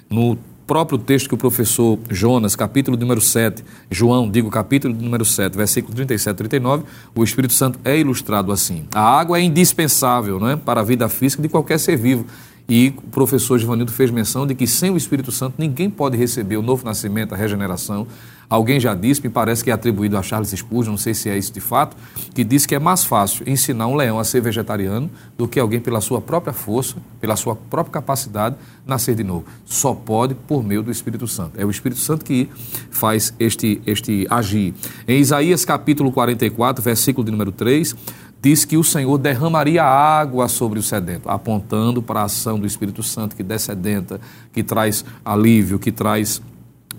No 0.08 0.38
próprio 0.66 0.96
texto 0.96 1.28
que 1.28 1.34
o 1.34 1.38
professor 1.38 1.98
Jonas, 2.08 2.54
capítulo 2.54 2.96
número 2.96 3.20
7, 3.20 3.64
João, 3.90 4.30
digo 4.30 4.48
capítulo 4.48 4.94
número 4.94 5.24
7, 5.24 5.56
versículo 5.56 5.94
37 5.94 6.34
e 6.34 6.36
39, 6.36 6.84
o 7.14 7.24
Espírito 7.24 7.52
Santo 7.52 7.80
é 7.84 7.98
ilustrado 7.98 8.52
assim. 8.52 8.84
A 8.94 9.02
água 9.02 9.38
é 9.38 9.42
indispensável 9.42 10.38
não 10.38 10.48
é, 10.48 10.56
para 10.56 10.80
a 10.80 10.84
vida 10.84 11.08
física 11.08 11.42
de 11.42 11.48
qualquer 11.48 11.78
ser 11.78 11.96
vivo. 11.96 12.24
E 12.68 12.94
o 12.96 13.10
professor 13.10 13.58
Givanildo 13.58 13.90
fez 13.90 14.10
menção 14.10 14.46
de 14.46 14.54
que 14.54 14.66
sem 14.66 14.90
o 14.90 14.96
Espírito 14.96 15.32
Santo 15.32 15.56
ninguém 15.58 15.90
pode 15.90 16.16
receber 16.16 16.56
o 16.56 16.62
novo 16.62 16.84
nascimento, 16.84 17.34
a 17.34 17.36
regeneração. 17.36 18.06
Alguém 18.52 18.78
já 18.78 18.94
disse, 18.94 19.22
me 19.22 19.30
parece 19.30 19.64
que 19.64 19.70
é 19.70 19.72
atribuído 19.72 20.14
a 20.18 20.22
Charles 20.22 20.50
Spurgeon, 20.50 20.90
não 20.90 20.98
sei 20.98 21.14
se 21.14 21.26
é 21.30 21.38
isso 21.38 21.50
de 21.54 21.58
fato, 21.58 21.96
que 22.34 22.44
disse 22.44 22.68
que 22.68 22.74
é 22.74 22.78
mais 22.78 23.02
fácil 23.02 23.48
ensinar 23.48 23.86
um 23.86 23.96
leão 23.96 24.18
a 24.18 24.24
ser 24.24 24.42
vegetariano 24.42 25.10
do 25.38 25.48
que 25.48 25.58
alguém 25.58 25.80
pela 25.80 26.02
sua 26.02 26.20
própria 26.20 26.52
força, 26.52 26.96
pela 27.18 27.34
sua 27.34 27.56
própria 27.56 27.94
capacidade, 27.94 28.56
nascer 28.86 29.14
de 29.14 29.24
novo. 29.24 29.46
Só 29.64 29.94
pode 29.94 30.34
por 30.34 30.62
meio 30.62 30.82
do 30.82 30.90
Espírito 30.90 31.26
Santo. 31.26 31.58
É 31.58 31.64
o 31.64 31.70
Espírito 31.70 31.98
Santo 31.98 32.26
que 32.26 32.46
faz 32.90 33.32
este, 33.40 33.80
este 33.86 34.26
agir. 34.28 34.74
Em 35.08 35.18
Isaías 35.18 35.64
capítulo 35.64 36.12
44, 36.12 36.84
versículo 36.84 37.24
de 37.24 37.30
número 37.30 37.52
3, 37.52 37.96
diz 38.42 38.66
que 38.66 38.76
o 38.76 38.84
Senhor 38.84 39.16
derramaria 39.16 39.82
água 39.82 40.46
sobre 40.46 40.78
o 40.78 40.82
sedento, 40.82 41.26
apontando 41.30 42.02
para 42.02 42.20
a 42.20 42.24
ação 42.24 42.60
do 42.60 42.66
Espírito 42.66 43.02
Santo 43.02 43.34
que 43.34 43.42
descedenta, 43.42 44.20
que 44.52 44.62
traz 44.62 45.06
alívio, 45.24 45.78
que 45.78 45.90
traz 45.90 46.42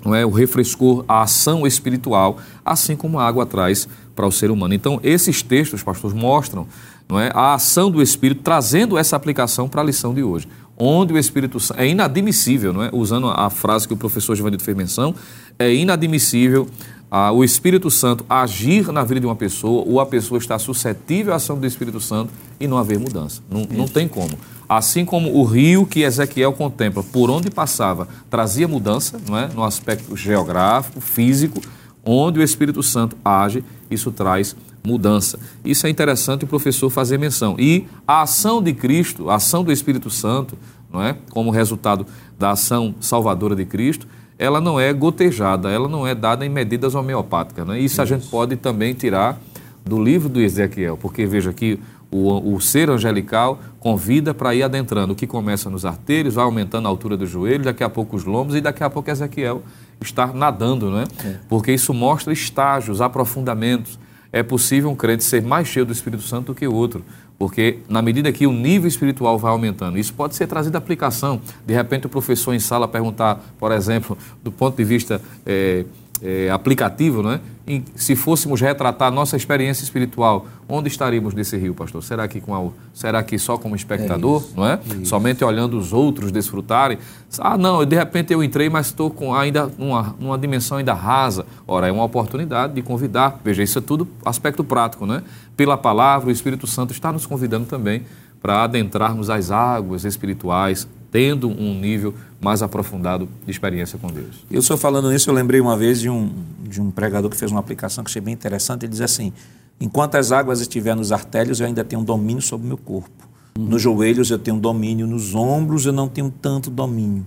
não 0.06 0.14
é, 0.14 0.26
o 0.26 0.30
refrescor, 0.30 1.06
a 1.08 1.22
ação 1.22 1.66
espiritual, 1.66 2.38
assim 2.66 2.96
como 2.96 3.20
a 3.20 3.26
água 3.26 3.46
traz 3.46 3.88
para 4.16 4.28
o 4.28 4.32
ser 4.32 4.52
humano. 4.52 4.74
Então, 4.74 5.00
esses 5.04 5.42
textos, 5.42 5.82
pastores, 5.82 6.16
mostram 6.16 6.68
não 7.08 7.20
é, 7.20 7.32
a 7.34 7.54
ação 7.54 7.92
do 7.92 8.02
Espírito 8.02 8.42
trazendo 8.44 8.98
essa 8.98 9.16
aplicação 9.16 9.68
para 9.68 9.82
a 9.82 9.84
lição 9.84 10.14
de 10.14 10.24
hoje. 10.24 10.48
Onde 10.78 11.14
o 11.14 11.18
Espírito 11.18 11.60
Santo. 11.60 11.80
É 11.80 11.88
inadmissível, 11.88 12.74
não 12.74 12.84
é? 12.84 12.90
usando 12.92 13.28
a 13.28 13.50
frase 13.50 13.88
que 13.88 13.94
o 13.94 13.98
professor 13.98 14.36
Giovanni 14.36 14.58
fez 14.58 14.76
menção, 14.76 15.14
é 15.60 15.72
inadmissível 15.74 16.68
ah, 17.15 17.31
o 17.31 17.44
Espírito 17.44 17.91
Santo 17.91 18.26
agir 18.27 18.91
na 18.91 19.03
vida 19.03 19.19
de 19.19 19.27
uma 19.27 19.35
pessoa 19.35 19.84
ou 19.88 19.99
a 19.99 20.06
pessoa 20.07 20.40
estar 20.40 20.57
suscetível 20.57 21.31
à 21.31 21.35
ação 21.35 21.60
do 21.60 21.68
Espírito 21.68 21.99
Santo 21.99 22.34
e 22.60 22.65
não 22.65 22.76
haver 22.76 22.98
mudança. 22.98 23.40
Não, 23.48 23.68
não 23.69 23.88
tem 23.88 24.07
como. 24.07 24.31
Assim 24.68 25.06
como 25.06 25.31
o 25.31 25.44
rio 25.44 25.85
que 25.85 26.02
Ezequiel 26.02 26.53
contempla, 26.53 27.03
por 27.03 27.30
onde 27.30 27.52
passava, 27.52 28.07
trazia 28.31 28.68
mudança, 28.68 29.22
não 29.30 29.38
é? 29.38 29.48
no 29.49 29.64
aspecto 29.64 30.18
geográfico, 30.18 30.99
físico, 30.99 31.61
onde 32.03 32.40
o 32.40 32.44
Espírito 32.44 32.81
Santo 32.81 33.15
age, 33.23 33.64
isso 33.91 34.11
traz 34.11 34.56
mudança. 34.84 35.38
Isso 35.64 35.85
é 35.85 35.91
interessante 35.91 36.45
o 36.45 36.48
professor 36.48 36.90
fazer 36.90 37.19
menção. 37.19 37.56
E 37.60 37.85
a 38.07 38.23
ação 38.23 38.60
de 38.60 38.73
Cristo, 38.73 39.30
a 39.30 39.35
ação 39.35 39.64
do 39.64 39.72
Espírito 39.72 40.10
Santo, 40.10 40.57
não 40.91 41.03
é? 41.03 41.15
como 41.30 41.52
resultado 41.52 42.07
da 42.40 42.49
ação 42.49 42.95
salvadora 42.99 43.56
de 43.56 43.65
Cristo, 43.65 44.07
ela 44.38 44.60
não 44.60 44.80
é 44.80 44.91
gotejada, 44.91 45.69
ela 45.69 45.88
não 45.88 46.05
é 46.05 46.15
dada 46.15 46.45
em 46.45 46.49
medidas 46.49 46.95
homeopáticas. 46.95 47.65
Né? 47.65 47.80
Isso, 47.80 47.93
Isso. 47.95 48.01
a 48.01 48.05
gente 48.05 48.27
pode 48.27 48.55
também 48.55 48.93
tirar 48.93 49.39
do 49.85 50.01
livro 50.01 50.30
do 50.30 50.39
Ezequiel, 50.39 50.97
porque 50.97 51.26
veja 51.26 51.51
que 51.51 51.80
o, 52.10 52.55
o 52.55 52.61
ser 52.61 52.89
angelical 52.89 53.60
convida 53.80 54.34
para 54.34 54.53
ir 54.53 54.64
adentrando, 54.64 55.14
o 55.14 55.15
que 55.15 55.26
começa 55.26 55.69
nos 55.69 55.84
artérios, 55.84 56.35
vai 56.35 56.45
aumentando 56.45 56.88
a 56.88 56.89
altura 56.89 57.18
do 57.18 57.26
joelho, 57.26 57.64
daqui 57.64 57.84
a 57.84 57.89
pouco 57.89 58.15
os 58.15 58.23
lombos 58.23 58.55
e 58.55 58.61
daqui 58.61 58.84
a 58.84 58.89
pouco 58.89 59.10
Ezequiel 59.10 59.64
está 59.99 60.27
nadando, 60.27 60.91
né? 60.91 61.05
É. 61.26 61.35
Porque 61.49 61.72
isso 61.72 61.93
mostra 61.93 62.31
estágios, 62.31 63.01
aprofundamentos. 63.01 63.97
É 64.31 64.41
possível 64.41 64.89
um 64.89 64.95
crente 64.95 65.23
ser 65.23 65.41
mais 65.41 65.68
cheio 65.68 65.85
do 65.85 65.91
Espírito 65.91 66.23
Santo 66.23 66.47
do 66.47 66.55
que 66.55 66.68
o 66.68 66.73
outro. 66.73 67.03
Porque 67.44 67.80
na 67.90 68.02
medida 68.02 68.32
que 68.32 68.48
o 68.48 68.53
nível 68.53 68.88
espiritual 68.88 69.38
vai 69.38 69.52
aumentando, 69.52 69.98
isso 69.98 70.14
pode 70.14 70.34
ser 70.34 70.48
trazido 70.48 70.76
à 70.76 70.78
aplicação. 70.78 71.41
De 71.68 71.74
repente 71.74 72.06
o 72.06 72.10
professor 72.10 72.53
em 72.53 72.60
sala 72.60 72.88
perguntar, 72.88 73.44
por 73.60 73.70
exemplo, 73.74 74.18
do 74.41 74.49
ponto 74.49 74.78
de 74.78 74.84
vista 74.86 75.22
é, 75.45 75.84
é, 76.24 76.50
aplicativo, 76.50 77.22
né? 77.22 77.41
Em, 77.68 77.84
se 77.95 78.16
fôssemos 78.16 78.62
retratar 78.62 79.12
nossa 79.12 79.36
experiência 79.36 79.84
espiritual, 79.84 80.48
onde 80.68 80.88
estaríamos 80.88 81.34
nesse 81.34 81.58
rio, 81.58 81.74
pastor? 81.74 82.02
Será 82.02 82.28
que, 82.28 82.40
com 82.40 82.56
a, 82.56 82.72
será 82.94 83.22
que 83.22 83.38
só 83.38 83.58
como 83.58 83.76
espectador, 83.76 84.41
é 84.41 84.58
não 84.58 84.68
é? 84.68 84.80
Isso. 84.86 85.06
Somente 85.08 85.44
olhando 85.44 85.78
os 85.78 85.91
outros 85.91 86.32
desfrutarem? 86.32 86.98
Ah, 87.40 87.58
não, 87.58 87.86
de 87.86 87.95
repente 87.95 88.32
eu 88.32 88.41
entrei, 88.41 88.70
mas 88.70 88.88
estou 88.88 89.10
com 89.10 89.36
ainda 89.36 89.70
numa, 89.78 90.16
numa 90.18 90.38
dimensão 90.38 90.78
ainda 90.78 90.94
rasa. 90.94 91.45
Ora, 91.68 91.88
é 91.88 91.91
uma 91.91 92.04
oportunidade 92.06 92.74
de 92.74 92.82
convidar. 92.82 93.40
Veja, 93.44 93.62
isso 93.62 93.80
é 93.80 93.82
tudo 93.82 94.08
aspecto 94.26 94.64
prático, 94.64 95.06
né? 95.06 95.24
Pela 95.58 95.78
palavra, 95.78 96.30
o 96.30 96.32
Espírito 96.32 96.68
Santo 96.68 96.91
está 96.91 97.12
nos 97.12 97.26
convidando 97.26 97.66
também 97.66 98.04
para 98.41 98.64
adentrarmos 98.64 99.30
as 99.30 99.52
águas 99.52 100.04
espirituais, 100.04 100.88
tendo 101.14 101.48
um 101.48 101.80
nível 101.80 102.15
mais 102.41 102.64
aprofundado 102.64 103.30
de 103.45 103.52
experiência 103.52 103.99
com 103.99 104.07
Deus. 104.07 104.44
E 104.49 104.57
o 104.57 104.61
senhor 104.64 104.77
falando 104.77 105.11
nisso, 105.11 105.30
eu 105.30 105.34
lembrei 105.34 105.61
uma 105.61 105.77
vez 105.77 105.99
de 105.99 106.10
um, 106.10 106.34
de 106.68 106.81
um 106.81 106.90
pregador 106.90 107.30
que 107.30 107.38
fez 107.38 107.52
uma 107.52 107.60
aplicação 107.60 108.03
que 108.03 108.10
achei 108.10 108.22
bem 108.22 108.34
interessante. 108.34 108.84
Ele 108.84 108.91
diz 108.91 108.99
assim: 108.99 109.31
enquanto 109.80 110.15
as 110.15 110.31
águas 110.31 110.60
estiverem 110.60 110.98
nos 110.98 111.11
artérios, 111.11 111.60
eu 111.60 111.68
ainda 111.68 111.84
tenho 111.84 112.02
um 112.02 112.03
domínio 112.03 112.41
sobre 112.41 112.65
o 112.65 112.68
meu 112.68 112.77
corpo. 112.77 113.30
Uhum. 113.56 113.65
Nos 113.65 113.80
joelhos 113.80 114.31
eu 114.31 114.40
tenho 114.40 114.57
domínio, 114.57 115.06
nos 115.06 115.35
ombros 115.35 115.85
eu 115.85 115.94
não 115.94 116.10
tenho 116.10 116.34
tanto 116.41 116.72
domínio. 116.72 117.26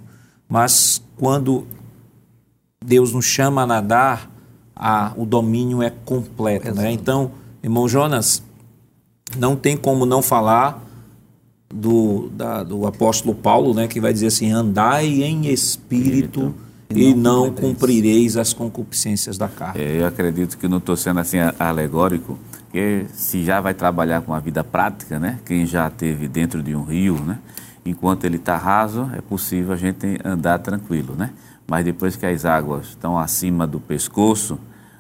Mas 0.49 1.01
quando 1.17 1.65
Deus 2.85 3.13
nos 3.13 3.25
chama 3.25 3.63
a 3.63 3.67
nadar, 3.67 4.29
a, 4.75 5.13
o 5.17 5.25
domínio 5.25 5.81
é 5.81 5.91
completo. 5.91 6.75
Né? 6.75 6.91
Então, 6.91 7.31
irmão 7.63 7.89
Jonas, 7.89 8.43
não 9.39 9.55
tem 9.55 9.77
como 9.77 10.05
não 10.05 10.21
falar 10.21 10.86
do, 11.77 12.31
da, 12.31 12.63
do 12.63 12.87
apóstolo 12.87 13.35
Paulo, 13.35 13.75
né, 13.75 13.87
que 13.87 14.01
vai 14.01 14.13
dizer 14.13 14.29
assim: 14.29 14.51
andai 14.51 15.23
em 15.23 15.47
espírito. 15.47 16.55
E 16.89 17.13
não, 17.13 17.51
cumprireis 17.51 18.37
as 18.37 18.53
concupiscências 18.53 19.37
da 19.37 19.49
carne. 19.49 19.83
É, 19.83 20.01
eu 20.01 20.07
acredito 20.07 20.57
que 20.57 20.69
não 20.69 20.79
estou 20.79 20.97
sendo 20.97 21.19
assim 21.19 21.37
alegórico, 21.59 22.39
que 22.71 23.07
se 23.13 23.45
já 23.45 23.61
vai 23.61 23.75
trabalhar 23.75 24.21
com 24.23 24.33
a 24.33 24.39
vida 24.39 24.63
prática, 24.63 25.19
né? 25.19 25.41
Quem 25.45 25.67
já 25.67 25.91
teve 25.91 26.29
dentro 26.29 26.63
de 26.63 26.77
um 26.77 26.85
rio, 26.85 27.19
né? 27.19 27.41
Enquanto 27.85 28.25
ele 28.25 28.37
está 28.37 28.57
raso, 28.57 29.11
é 29.17 29.21
possível 29.21 29.73
a 29.73 29.77
gente 29.77 30.19
andar 30.25 30.61
tranquilo, 30.61 31.17
né? 31.17 31.31
Mas 31.67 31.85
depois 31.85 32.15
que 32.15 32.25
as 32.25 32.45
águas 32.45 32.87
estão 32.91 33.19
acima 33.19 33.67
do 33.67 33.81
pescoço, 33.81 34.57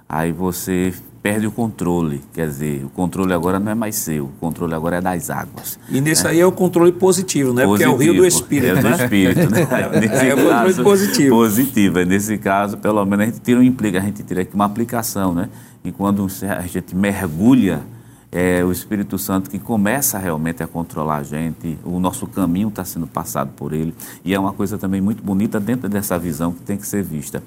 aí 0.09 0.33
você 0.33 0.93
perde 1.27 1.45
o 1.45 1.51
controle. 1.51 2.23
Quer 2.33 2.47
dizer, 2.47 2.85
o 2.85 2.89
controle 2.89 3.33
agora 3.33 3.59
não 3.59 3.73
é 3.73 3.75
mais 3.75 3.97
seu, 3.97 4.27
o 4.27 4.33
controle 4.39 4.73
agora 4.75 4.99
é 4.99 5.01
das 5.01 5.29
águas. 5.29 5.77
E 5.91 6.01
nesse 6.01 6.23
né? 6.23 6.31
aí 6.31 6.41
é 6.41 6.47
o 6.47 6.53
controle 6.53 6.93
positivo, 6.93 7.53
né? 7.53 7.65
Positivo, 7.65 7.91
Porque 7.91 8.05
é 8.05 8.09
o 8.09 8.13
rio 8.13 8.23
do 8.23 8.27
espírito. 8.27 8.79
É 8.79 8.81
do 8.81 8.89
né? 8.89 8.97
espírito, 8.97 9.51
né? 9.51 9.67
Nesse 10.01 10.27
é 10.29 10.35
o 10.35 10.37
controle 10.37 10.75
positivo. 10.85 11.31
Positivo. 11.31 12.05
Nesse 12.05 12.39
caso, 12.39 12.79
pelo 12.79 13.05
menos 13.05 13.25
a 13.25 13.27
gente 13.27 13.41
tira 13.41 13.59
um 13.59 13.63
implica, 13.63 13.99
a 13.99 14.03
gente 14.03 14.23
tira 14.23 14.43
aqui 14.43 14.55
uma 14.55 14.67
aplicação, 14.67 15.35
né? 15.35 15.49
E 15.85 15.91
quando 15.91 16.29
a 16.43 16.67
gente 16.67 16.95
mergulha 16.95 17.83
é 18.31 18.63
o 18.63 18.71
Espírito 18.71 19.19
Santo 19.19 19.51
que 19.51 19.59
começa 19.59 20.19
realmente 20.19 20.63
a 20.63 20.67
controlar 20.67 21.17
a 21.17 21.23
gente, 21.23 21.77
o 21.85 21.99
nosso 21.99 22.27
caminho 22.27 22.69
está 22.69 22.85
sendo 22.85 23.07
passado 23.07 23.51
por 23.57 23.73
ele, 23.73 23.95
e 24.25 24.35
é 24.35 24.39
uma 24.39 24.53
coisa 24.53 24.77
também 24.77 25.01
muito 25.01 25.23
bonita 25.23 25.59
dentro 25.59 25.89
dessa 25.89 26.19
visão 26.19 26.53
que 26.53 26.63
tem 26.63 26.77
que 26.77 26.87
ser 26.87 27.03
vista. 27.03 27.43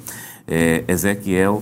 É, 0.47 0.83
Ezequiel 0.87 1.61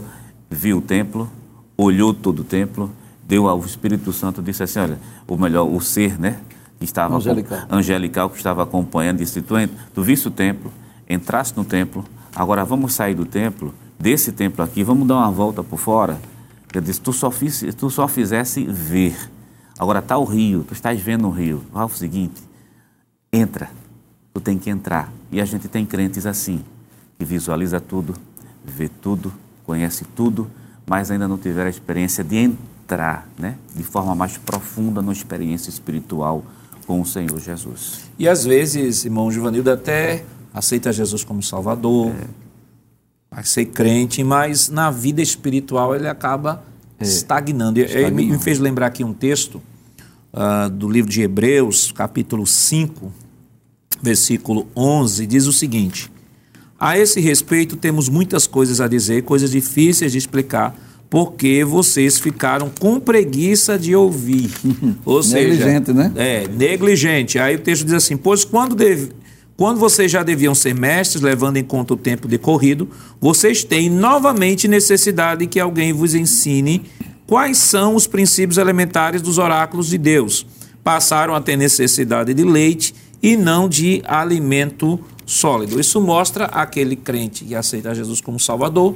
viu 0.50 0.78
o 0.78 0.82
templo, 0.82 1.30
olhou 1.78 2.14
todo 2.14 2.40
o 2.40 2.44
templo, 2.44 2.92
deu 3.24 3.48
ao 3.48 3.60
Espírito 3.60 4.12
Santo, 4.12 4.42
disse 4.42 4.64
assim, 4.64 4.80
olha, 4.80 5.00
o 5.28 5.38
melhor, 5.38 5.66
o 5.66 5.80
ser, 5.80 6.20
né, 6.20 6.40
que 6.80 6.86
estava 6.86 7.16
Angelical. 7.16 7.60
angelical 7.70 8.30
que 8.30 8.38
estava 8.38 8.64
acompanhando, 8.64 9.18
disse, 9.18 9.42
tu, 9.42 9.56
tu 9.94 10.02
viste 10.02 10.28
o 10.28 10.32
templo, 10.32 10.72
entraste 11.08 11.56
no 11.58 11.64
templo, 11.64 12.04
agora 12.36 12.66
vamos 12.66 12.94
sair 12.94 13.14
do 13.14 13.26
templo, 13.26 13.74
desse 14.00 14.32
templo 14.32 14.64
aqui, 14.64 14.84
vamos 14.84 15.08
dar 15.08 15.16
uma 15.16 15.32
volta 15.32 15.64
por 15.64 15.78
fora. 15.78 16.20
Eu 16.74 16.82
disse, 16.82 17.02
tu 17.02 17.12
só, 17.12 17.32
fiz, 17.32 17.64
tu 17.76 17.90
só 17.90 18.08
fizesse 18.08 18.64
ver. 18.66 19.16
Agora 19.80 20.00
está 20.00 20.18
o 20.18 20.26
rio, 20.26 20.64
tu 20.64 20.74
estás 20.74 21.00
vendo 21.00 21.28
o 21.28 21.32
rio. 21.32 21.64
Fala 21.72 21.86
o 21.86 21.90
seguinte, 21.90 22.42
entra, 23.32 23.70
tu 24.34 24.40
tem 24.40 24.58
que 24.58 24.70
entrar. 24.70 25.12
E 25.32 25.42
a 25.42 25.46
gente 25.46 25.68
tem 25.68 25.86
crentes 25.86 26.26
assim, 26.26 26.64
que 27.18 27.26
visualiza 27.26 27.80
tudo, 27.80 28.14
vê 28.64 28.88
tudo, 28.88 29.34
conhece 29.66 30.06
tudo, 30.16 30.50
mas 30.88 31.12
ainda 31.12 31.28
não 31.28 31.38
tiveram 31.38 31.68
a 31.68 31.70
experiência 31.70 32.24
de 32.24 32.38
entrar, 32.38 33.28
né? 33.38 33.56
De 33.76 33.84
forma 33.84 34.16
mais 34.16 34.38
profunda 34.38 35.02
na 35.02 35.12
experiência 35.12 35.70
espiritual 35.70 36.44
com 36.86 37.02
o 37.02 37.06
Senhor 37.06 37.38
Jesus. 37.40 38.00
E 38.18 38.28
às 38.28 38.46
vezes, 38.46 39.04
irmão 39.06 39.30
Givanildo 39.32 39.70
até 39.70 40.24
aceita 40.54 40.92
Jesus 40.94 41.24
como 41.24 41.44
Salvador, 41.44 42.14
vai 43.30 43.44
ser 43.44 43.66
crente, 43.66 44.24
mas 44.24 44.70
na 44.70 44.90
vida 44.90 45.22
espiritual 45.22 45.94
ele 45.94 46.08
acaba 46.08 46.64
estagnando. 47.00 47.80
E- 47.80 47.84
e 47.84 48.12
me, 48.12 48.40
fez 48.40 48.58
lembrar 48.58 48.88
aqui 48.88 49.04
um 49.04 49.14
texto 49.14 49.62
ah, 50.34 50.70
do 50.70 50.90
livro 50.90 51.12
de 51.12 51.22
Hebreus, 51.22 51.92
capítulo 51.92 52.48
5, 52.48 53.12
versículo 54.02 54.68
11, 54.76 55.28
diz 55.28 55.46
o 55.46 55.52
seguinte: 55.54 56.10
A 56.80 56.98
esse 56.98 57.20
respeito 57.20 57.76
temos 57.76 58.08
muitas 58.10 58.46
coisas 58.46 58.80
a 58.80 58.88
dizer, 58.88 59.24
coisas 59.24 59.50
difíceis 59.52 60.12
de 60.12 60.18
explicar, 60.18 60.76
porque 61.10 61.64
vocês 61.64 62.20
ficaram 62.20 62.70
com 62.80 63.00
preguiça 63.00 63.80
de 63.80 63.96
ouvir. 63.96 64.52
Ou 65.06 65.24
seja, 65.24 65.66
Negligente, 65.66 65.94
né? 65.94 66.12
é, 66.16 66.48
negligente. 66.48 67.40
Aí 67.40 67.56
o 67.56 67.60
texto 67.60 67.84
diz 67.86 67.94
assim: 67.94 68.16
Pois 68.18 68.44
quando, 68.44 68.76
deve- 68.76 69.12
quando 69.56 69.80
vocês 69.80 70.12
já 70.12 70.22
deviam 70.22 70.54
ser 70.54 70.76
mestres, 70.76 71.22
levando 71.24 71.58
em 71.58 71.64
conta 71.64 71.94
o 71.94 71.98
tempo 71.98 72.28
decorrido, 72.28 72.88
vocês 73.20 73.64
têm 73.64 73.90
novamente 73.90 74.68
necessidade 74.68 75.48
que 75.48 75.60
alguém 75.60 75.92
vos 75.94 76.14
ensine 76.14 76.84
quais 77.26 77.58
são 77.58 77.96
os 77.96 78.06
princípios 78.06 78.58
elementares 78.58 79.22
dos 79.22 79.38
oráculos 79.38 79.88
de 79.88 79.98
Deus. 79.98 80.46
Passaram 80.84 81.34
a 81.34 81.42
ter 81.42 81.58
necessidade 81.58 82.34
de 82.34 82.44
leite 82.44 82.94
e 83.24 83.36
não 83.36 83.68
de 83.68 84.02
alimento 84.06 85.00
sólido. 85.28 85.80
Isso 85.80 86.00
mostra 86.00 86.46
aquele 86.46 86.96
crente 86.96 87.44
que 87.46 87.54
aceita 87.54 87.94
Jesus 87.94 88.22
como 88.22 88.40
Salvador 88.40 88.96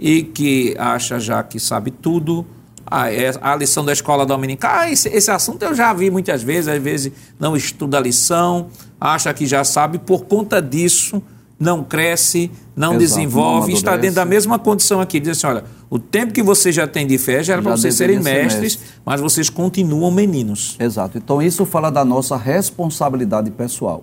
e 0.00 0.22
que 0.22 0.74
acha 0.78 1.20
já 1.20 1.42
que 1.42 1.60
sabe 1.60 1.90
tudo. 1.90 2.44
Ah, 2.84 3.12
é 3.12 3.32
a 3.40 3.54
lição 3.54 3.84
da 3.84 3.92
escola 3.92 4.26
dominical, 4.26 4.70
ah, 4.74 4.90
esse, 4.90 5.08
esse 5.08 5.30
assunto 5.30 5.62
eu 5.62 5.72
já 5.72 5.92
vi 5.94 6.10
muitas 6.10 6.42
vezes, 6.42 6.68
às 6.68 6.82
vezes 6.82 7.12
não 7.38 7.56
estuda 7.56 7.96
a 7.96 8.00
lição, 8.00 8.68
acha 9.00 9.32
que 9.32 9.46
já 9.46 9.62
sabe, 9.62 9.98
por 9.98 10.24
conta 10.24 10.60
disso 10.60 11.22
não 11.62 11.84
cresce, 11.84 12.50
não 12.74 12.94
Exato, 12.94 12.98
desenvolve, 12.98 13.70
não 13.70 13.76
está 13.76 13.96
dentro 13.96 14.16
da 14.16 14.24
mesma 14.24 14.58
condição 14.58 15.00
aqui. 15.00 15.20
Diz 15.20 15.38
assim, 15.38 15.46
olha, 15.46 15.64
o 15.88 15.96
tempo 15.96 16.32
que 16.32 16.42
você 16.42 16.72
já 16.72 16.88
tem 16.88 17.06
de 17.06 17.16
fé 17.18 17.40
já 17.44 17.52
era 17.52 17.62
para 17.62 17.76
vocês 17.76 17.94
serem 17.94 18.18
mestres, 18.18 18.76
mestre. 18.76 18.86
mas 19.06 19.20
vocês 19.20 19.48
continuam 19.48 20.10
meninos. 20.10 20.76
Exato. 20.80 21.18
Então 21.18 21.40
isso 21.40 21.64
fala 21.64 21.88
da 21.88 22.04
nossa 22.04 22.36
responsabilidade 22.36 23.48
pessoal. 23.52 24.02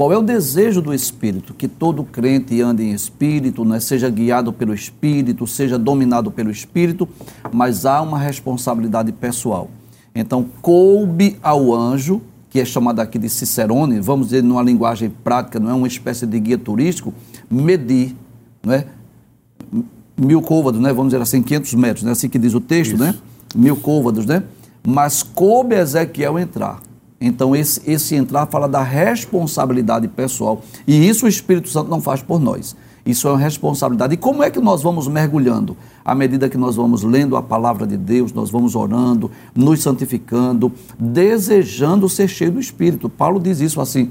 Qual 0.00 0.10
é 0.10 0.16
o 0.16 0.22
desejo 0.22 0.80
do 0.80 0.94
Espírito? 0.94 1.52
Que 1.52 1.68
todo 1.68 2.02
crente 2.04 2.58
ande 2.62 2.82
em 2.82 2.92
Espírito, 2.94 3.66
né? 3.66 3.78
seja 3.78 4.08
guiado 4.08 4.50
pelo 4.50 4.72
Espírito, 4.72 5.46
seja 5.46 5.78
dominado 5.78 6.30
pelo 6.30 6.50
Espírito, 6.50 7.06
mas 7.52 7.84
há 7.84 8.00
uma 8.00 8.18
responsabilidade 8.18 9.12
pessoal. 9.12 9.68
Então, 10.14 10.46
coube 10.62 11.38
ao 11.42 11.74
anjo, 11.74 12.22
que 12.48 12.58
é 12.58 12.64
chamado 12.64 13.00
aqui 13.00 13.18
de 13.18 13.28
Cicerone, 13.28 14.00
vamos 14.00 14.28
dizer 14.28 14.42
numa 14.42 14.62
linguagem 14.62 15.10
prática, 15.10 15.60
não 15.60 15.68
é 15.68 15.74
uma 15.74 15.86
espécie 15.86 16.24
de 16.26 16.40
guia 16.40 16.56
turístico, 16.56 17.12
medir, 17.50 18.16
não 18.64 18.72
é? 18.72 18.86
mil 20.16 20.40
côvados, 20.40 20.80
né? 20.80 20.94
Vamos 20.94 21.12
dizer 21.12 21.22
assim, 21.22 21.42
500 21.42 21.74
metros, 21.74 22.04
né? 22.04 22.12
Assim 22.12 22.30
que 22.30 22.38
diz 22.38 22.54
o 22.54 22.60
texto, 22.62 22.96
né? 22.96 23.14
Mil 23.54 23.76
côvados, 23.76 24.24
né? 24.24 24.44
Mas 24.82 25.22
coube 25.22 25.74
a 25.74 25.80
Ezequiel 25.80 26.38
entrar. 26.38 26.80
Então, 27.20 27.54
esse, 27.54 27.82
esse 27.84 28.14
entrar 28.14 28.46
fala 28.46 28.66
da 28.66 28.82
responsabilidade 28.82 30.08
pessoal. 30.08 30.62
E 30.86 31.06
isso 31.06 31.26
o 31.26 31.28
Espírito 31.28 31.68
Santo 31.68 31.90
não 31.90 32.00
faz 32.00 32.22
por 32.22 32.40
nós. 32.40 32.74
Isso 33.04 33.28
é 33.28 33.30
uma 33.32 33.38
responsabilidade. 33.38 34.14
E 34.14 34.16
como 34.16 34.42
é 34.42 34.50
que 34.50 34.60
nós 34.60 34.82
vamos 34.82 35.06
mergulhando? 35.06 35.76
À 36.04 36.14
medida 36.14 36.48
que 36.48 36.56
nós 36.56 36.76
vamos 36.76 37.02
lendo 37.02 37.36
a 37.36 37.42
palavra 37.42 37.86
de 37.86 37.96
Deus, 37.96 38.32
nós 38.32 38.50
vamos 38.50 38.74
orando, 38.74 39.30
nos 39.54 39.82
santificando, 39.82 40.72
desejando 40.98 42.08
ser 42.08 42.28
cheio 42.28 42.52
do 42.52 42.60
Espírito. 42.60 43.08
Paulo 43.08 43.40
diz 43.40 43.60
isso 43.60 43.80
assim, 43.80 44.10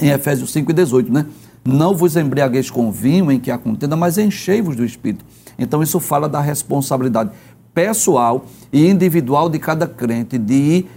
em 0.00 0.08
Efésios 0.08 0.50
5 0.52 0.70
e 0.70 0.74
18, 0.74 1.12
né? 1.12 1.26
Não 1.64 1.94
vos 1.94 2.16
embriagueis 2.16 2.70
com 2.70 2.90
vinho 2.90 3.30
em 3.30 3.38
que 3.38 3.50
há 3.50 3.58
contenda, 3.58 3.96
mas 3.96 4.18
enchei-vos 4.18 4.74
do 4.74 4.84
Espírito. 4.84 5.24
Então 5.58 5.82
isso 5.82 6.00
fala 6.00 6.28
da 6.28 6.40
responsabilidade 6.40 7.30
pessoal 7.74 8.46
e 8.72 8.88
individual 8.88 9.48
de 9.48 9.58
cada 9.58 9.86
crente 9.86 10.38
de 10.38 10.54
ir 10.54 10.90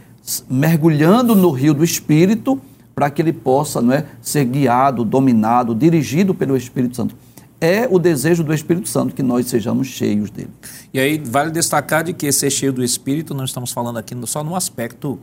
mergulhando 0.49 1.35
no 1.35 1.51
rio 1.51 1.73
do 1.73 1.83
Espírito 1.83 2.59
para 2.95 3.09
que 3.09 3.21
ele 3.21 3.33
possa 3.33 3.81
não 3.81 3.93
é, 3.93 4.05
ser 4.21 4.45
guiado, 4.45 5.03
dominado, 5.03 5.73
dirigido 5.73 6.33
pelo 6.33 6.55
Espírito 6.55 6.95
Santo. 6.95 7.15
É 7.59 7.87
o 7.89 7.97
desejo 7.97 8.43
do 8.43 8.53
Espírito 8.53 8.87
Santo 8.89 9.15
que 9.15 9.23
nós 9.23 9.47
sejamos 9.47 9.87
cheios 9.87 10.29
dele. 10.29 10.51
E 10.93 10.99
aí 10.99 11.17
vale 11.17 11.49
destacar 11.49 12.03
de 12.03 12.13
que 12.13 12.31
ser 12.31 12.49
cheio 12.49 12.73
do 12.73 12.83
Espírito, 12.83 13.33
não 13.33 13.45
estamos 13.45 13.71
falando 13.71 13.97
aqui 13.97 14.15
só 14.25 14.43
no 14.43 14.55
aspecto 14.55 15.17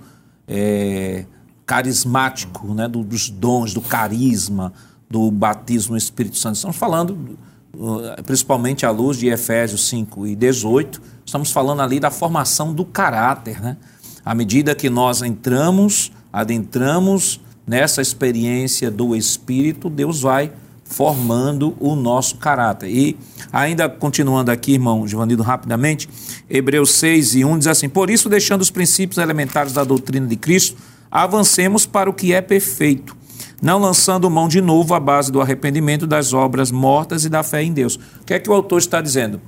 é, 0.49 1.25
carismático, 1.65 2.75
né, 2.75 2.89
do- 2.89 3.05
dos 3.05 3.31
dons, 3.31 3.73
do 3.73 3.81
carisma, 3.81 4.73
do 5.09 5.31
batismo 5.31 5.93
no 5.93 5.99
Espírito 5.99 6.37
Santo. 6.37 6.57
Estamos 6.57 6.77
falando, 6.77 7.37
uh, 7.75 8.23
principalmente 8.25 8.85
à 8.85 8.91
luz 8.91 9.17
de 9.19 9.29
Efésios 9.29 9.87
5 9.89 10.27
e 10.27 10.35
18, 10.35 11.01
estamos 11.25 11.53
falando 11.53 11.81
ali 11.83 12.01
da 12.01 12.11
formação 12.11 12.73
do 12.75 12.85
caráter. 12.85 13.61
Né? 13.61 13.77
À 14.25 14.35
medida 14.35 14.75
que 14.75 14.91
nós 14.91 15.23
entramos, 15.23 16.13
adentramos 16.33 17.41
nessa 17.67 18.03
experiência 18.03 18.91
do 18.91 19.15
Espírito, 19.15 19.89
Deus 19.89 20.21
vai 20.21 20.53
formando 20.91 21.77
o 21.79 21.95
nosso 21.95 22.37
caráter. 22.37 22.91
E 22.91 23.17
ainda 23.53 23.89
continuando 23.89 24.51
aqui, 24.51 24.73
irmão 24.73 25.07
Givanildo, 25.07 25.43
rapidamente, 25.43 26.09
Hebreus 26.49 26.91
6 26.93 27.37
e 27.37 27.45
1 27.45 27.59
diz 27.59 27.69
assim: 27.69 27.89
Por 27.89 28.11
isso, 28.11 28.29
deixando 28.29 28.61
os 28.61 28.71
princípios 28.71 29.19
elementares 29.19 29.73
da 29.73 29.85
doutrina 29.85 30.27
de 30.27 30.37
Cristo, 30.37 30.77
avancemos 31.11 31.87
para 31.87 32.11
o 32.11 32.13
que 32.13 32.33
é 32.33 32.41
perfeito, 32.41 33.17
não 33.63 33.79
lançando 33.79 34.29
mão 34.29 34.49
de 34.49 34.61
novo 34.61 34.93
a 34.93 35.01
base 35.01 35.31
do 35.31 35.41
arrependimento 35.41 36.07
das 36.07 36.33
obras 36.33 36.71
mortas 36.73 37.25
e 37.25 37.29
da 37.29 37.43
fé 37.43 37.63
em 37.63 37.73
Deus. 37.73 37.95
O 37.95 38.25
que 38.27 38.35
é 38.35 38.39
que 38.41 38.51
o 38.51 38.53
autor 38.53 38.79
está 38.79 39.01
dizendo? 39.01 39.41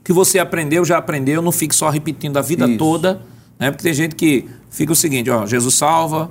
O 0.00 0.04
que 0.04 0.12
você 0.12 0.38
aprendeu, 0.38 0.84
já 0.84 0.98
aprendeu, 0.98 1.40
não 1.40 1.52
fique 1.52 1.74
só 1.74 1.88
repetindo 1.88 2.36
a 2.36 2.42
vida 2.42 2.66
Isso. 2.66 2.76
toda, 2.76 3.22
né? 3.62 3.70
Porque 3.70 3.84
tem 3.84 3.94
gente 3.94 4.16
que 4.16 4.48
fica 4.68 4.92
o 4.92 4.96
seguinte, 4.96 5.30
ó, 5.30 5.46
Jesus 5.46 5.76
salva, 5.76 6.28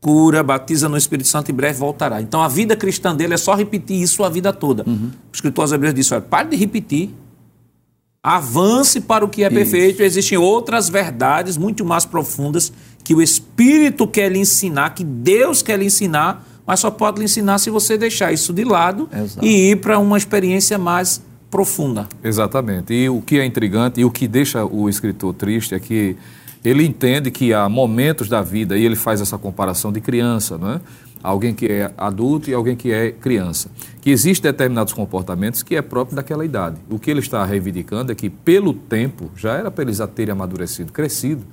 cura, 0.00 0.42
batiza 0.42 0.88
no 0.88 0.96
Espírito 0.96 1.28
Santo 1.28 1.50
e 1.50 1.52
breve 1.52 1.78
voltará. 1.78 2.22
Então 2.22 2.42
a 2.42 2.48
vida 2.48 2.74
cristã 2.74 3.14
dele 3.14 3.34
é 3.34 3.36
só 3.36 3.54
repetir 3.54 4.00
isso 4.00 4.24
a 4.24 4.30
vida 4.30 4.50
toda. 4.50 4.82
O 4.82 5.10
escritor 5.30 5.62
aos 5.62 5.72
Hebreus 5.72 5.92
disse: 5.92 6.14
olha, 6.14 6.22
pare 6.22 6.48
de 6.48 6.56
repetir. 6.56 7.10
Avance 8.22 9.00
para 9.02 9.24
o 9.24 9.28
que 9.28 9.44
é 9.44 9.50
perfeito. 9.50 10.02
Existem 10.02 10.38
outras 10.38 10.88
verdades 10.88 11.58
muito 11.58 11.84
mais 11.84 12.06
profundas 12.06 12.72
que 13.04 13.14
o 13.14 13.20
Espírito 13.20 14.08
quer 14.08 14.32
lhe 14.32 14.38
ensinar, 14.38 14.90
que 14.94 15.04
Deus 15.04 15.62
quer 15.62 15.78
lhe 15.78 15.84
ensinar, 15.84 16.46
mas 16.66 16.80
só 16.80 16.90
pode 16.90 17.18
lhe 17.18 17.26
ensinar 17.26 17.58
se 17.58 17.68
você 17.68 17.96
deixar 17.96 18.32
isso 18.32 18.52
de 18.54 18.64
lado 18.64 19.08
Exato. 19.12 19.46
e 19.46 19.70
ir 19.70 19.76
para 19.76 19.98
uma 19.98 20.16
experiência 20.16 20.78
mais 20.78 21.22
profunda. 21.50 22.08
Exatamente. 22.22 22.92
E 22.92 23.08
o 23.08 23.20
que 23.20 23.38
é 23.38 23.44
intrigante 23.44 24.00
e 24.00 24.04
o 24.04 24.10
que 24.10 24.26
deixa 24.26 24.64
o 24.64 24.88
escritor 24.88 25.34
triste 25.34 25.74
é 25.74 25.80
que 25.80 26.16
ele 26.64 26.84
entende 26.84 27.30
que 27.30 27.52
há 27.52 27.68
momentos 27.68 28.28
da 28.28 28.42
vida, 28.42 28.76
e 28.76 28.84
ele 28.84 28.96
faz 28.96 29.20
essa 29.20 29.38
comparação 29.38 29.92
de 29.92 30.00
criança, 30.00 30.58
não 30.58 30.72
é? 30.72 30.80
Alguém 31.22 31.52
que 31.52 31.66
é 31.66 31.92
adulto 31.96 32.48
e 32.48 32.54
alguém 32.54 32.76
que 32.76 32.92
é 32.92 33.10
criança. 33.10 33.70
Que 34.00 34.10
existem 34.10 34.50
determinados 34.50 34.92
comportamentos 34.92 35.62
que 35.62 35.74
é 35.74 35.82
próprio 35.82 36.14
daquela 36.14 36.44
idade. 36.44 36.76
O 36.88 36.98
que 36.98 37.10
ele 37.10 37.20
está 37.20 37.44
reivindicando 37.44 38.12
é 38.12 38.14
que, 38.14 38.30
pelo 38.30 38.72
tempo, 38.72 39.30
já 39.36 39.54
era 39.54 39.70
para 39.70 39.82
eles 39.82 39.98
terem 40.14 40.32
amadurecido, 40.32 40.92
crescido. 40.92 41.44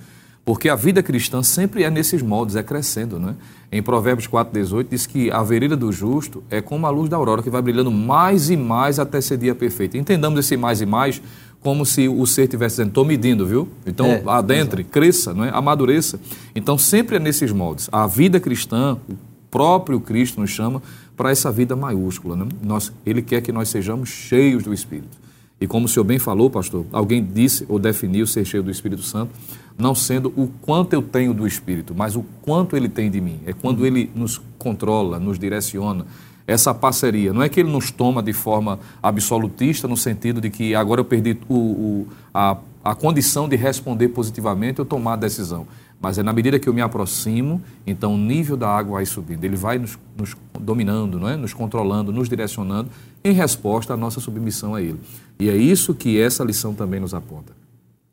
Porque 0.45 0.69
a 0.69 0.76
vida 0.76 1.02
cristã 1.02 1.41
sempre 1.41 1.84
é 1.84 1.90
nesses 1.90 2.22
moldes, 2.22 2.56
é 2.56 2.61
crescendo, 2.61 3.19
não 3.19 3.30
é? 3.30 3.36
Em 3.72 3.82
Provérbios 3.82 4.27
4,18 4.27 4.88
diz 4.88 5.07
que 5.07 5.32
a 5.32 5.41
vereda 5.41 5.76
do 5.76 5.91
justo 5.91 6.44
é 6.52 6.61
como 6.61 6.86
a 6.86 6.90
luz 6.91 7.10
da 7.10 7.18
aurora, 7.18 7.41
que 7.41 7.49
vai 7.49 7.64
brilhando 7.64 7.90
mais 7.90 8.52
e 8.52 8.56
mais 8.56 8.99
até 8.99 9.19
ser 9.19 9.38
dia 9.38 9.56
perfeito. 9.56 9.98
Entendamos 9.98 10.40
esse 10.40 10.56
mais 10.56 10.82
e 10.82 10.86
mais 10.86 11.19
como 11.66 11.84
se 11.84 12.08
o 12.08 12.24
ser 12.28 12.44
estivesse 12.44 12.76
dizendo, 12.76 12.90
estou 12.90 13.04
medindo, 13.04 13.44
viu? 13.44 13.68
Então, 13.88 14.06
É, 14.06 14.22
adentre, 14.28 14.84
cresça, 14.84 15.34
não 15.34 15.44
é? 15.44 15.50
amadureça. 15.50 16.20
Então, 16.56 16.78
sempre 16.78 17.16
é 17.16 17.20
nesses 17.20 17.52
moldes. 17.52 17.90
A 17.92 18.06
vida 18.06 18.40
cristã, 18.40 19.00
o 19.10 19.16
próprio 19.50 20.00
Cristo 20.00 20.40
nos 20.40 20.52
chama 20.52 20.80
para 21.18 21.32
essa 21.32 21.52
vida 21.52 21.76
maiúscula. 21.76 22.36
Né? 22.36 22.46
Nós, 22.62 22.94
ele 23.04 23.20
quer 23.24 23.42
que 23.42 23.52
nós 23.52 23.68
sejamos 23.70 24.10
cheios 24.10 24.62
do 24.62 24.72
Espírito. 24.76 25.18
E 25.60 25.66
como 25.66 25.88
o 25.88 25.90
senhor 25.90 26.04
bem 26.04 26.20
falou, 26.20 26.52
pastor, 26.52 26.86
alguém 26.92 27.26
disse 27.26 27.66
ou 27.68 27.80
definiu 27.80 28.28
ser 28.28 28.46
cheio 28.46 28.62
do 28.62 28.70
Espírito 28.70 29.02
Santo, 29.02 29.32
não 29.76 29.96
sendo 29.96 30.32
o 30.38 30.48
quanto 30.62 30.94
eu 30.94 31.02
tenho 31.02 31.34
do 31.34 31.48
Espírito, 31.48 31.96
mas 31.98 32.16
o 32.16 32.24
quanto 32.44 32.78
ele 32.78 32.88
tem 32.88 33.10
de 33.10 33.20
mim. 33.20 33.40
É 33.44 33.54
quando 33.54 33.88
ele 33.88 34.12
nos 34.14 34.40
controla, 34.60 35.18
nos 35.18 35.40
direciona. 35.40 36.06
Essa 36.48 36.74
parceria. 36.74 37.34
Não 37.34 37.42
é 37.42 37.50
que 37.50 37.60
ele 37.60 37.72
nos 37.72 37.90
toma 37.90 38.22
de 38.22 38.34
forma 38.34 38.80
absolutista, 39.02 39.88
no 39.88 39.98
sentido 39.98 40.40
de 40.40 40.50
que 40.50 40.76
agora 40.76 41.02
eu 41.02 41.06
perdi 41.06 41.38
o, 41.50 41.56
o, 41.56 42.08
a, 42.34 42.58
a 42.84 42.94
condição 42.94 43.50
de 43.50 43.56
responder 43.56 44.10
positivamente 44.10 44.80
ou 44.80 44.86
tomar 44.86 45.14
a 45.14 45.18
decisão. 45.18 45.68
Mas 46.00 46.18
é 46.18 46.24
na 46.24 46.34
medida 46.34 46.60
que 46.60 46.70
eu 46.70 46.74
me 46.74 46.82
aproximo, 46.82 47.62
então 47.88 48.14
o 48.14 48.18
nível 48.18 48.56
da 48.56 48.70
água 48.70 48.98
vai 48.98 49.06
subindo. 49.06 49.44
Ele 49.44 49.56
vai 49.56 49.80
nos, 49.80 49.98
nos 50.16 50.36
dominando, 50.60 51.20
não 51.20 51.28
é? 51.28 51.36
nos 51.36 51.54
controlando, 51.54 52.12
nos 52.12 52.30
direcionando 52.30 52.90
em 53.24 53.32
resposta 53.32 53.94
à 53.94 53.98
nossa 53.98 54.20
submissão 54.20 54.76
a 54.76 54.82
Ele. 54.82 55.00
E 55.40 55.50
é 55.50 55.56
isso 55.56 55.96
que 55.96 56.20
essa 56.20 56.44
lição 56.44 56.76
também 56.76 57.00
nos 57.00 57.14
aponta. 57.14 57.54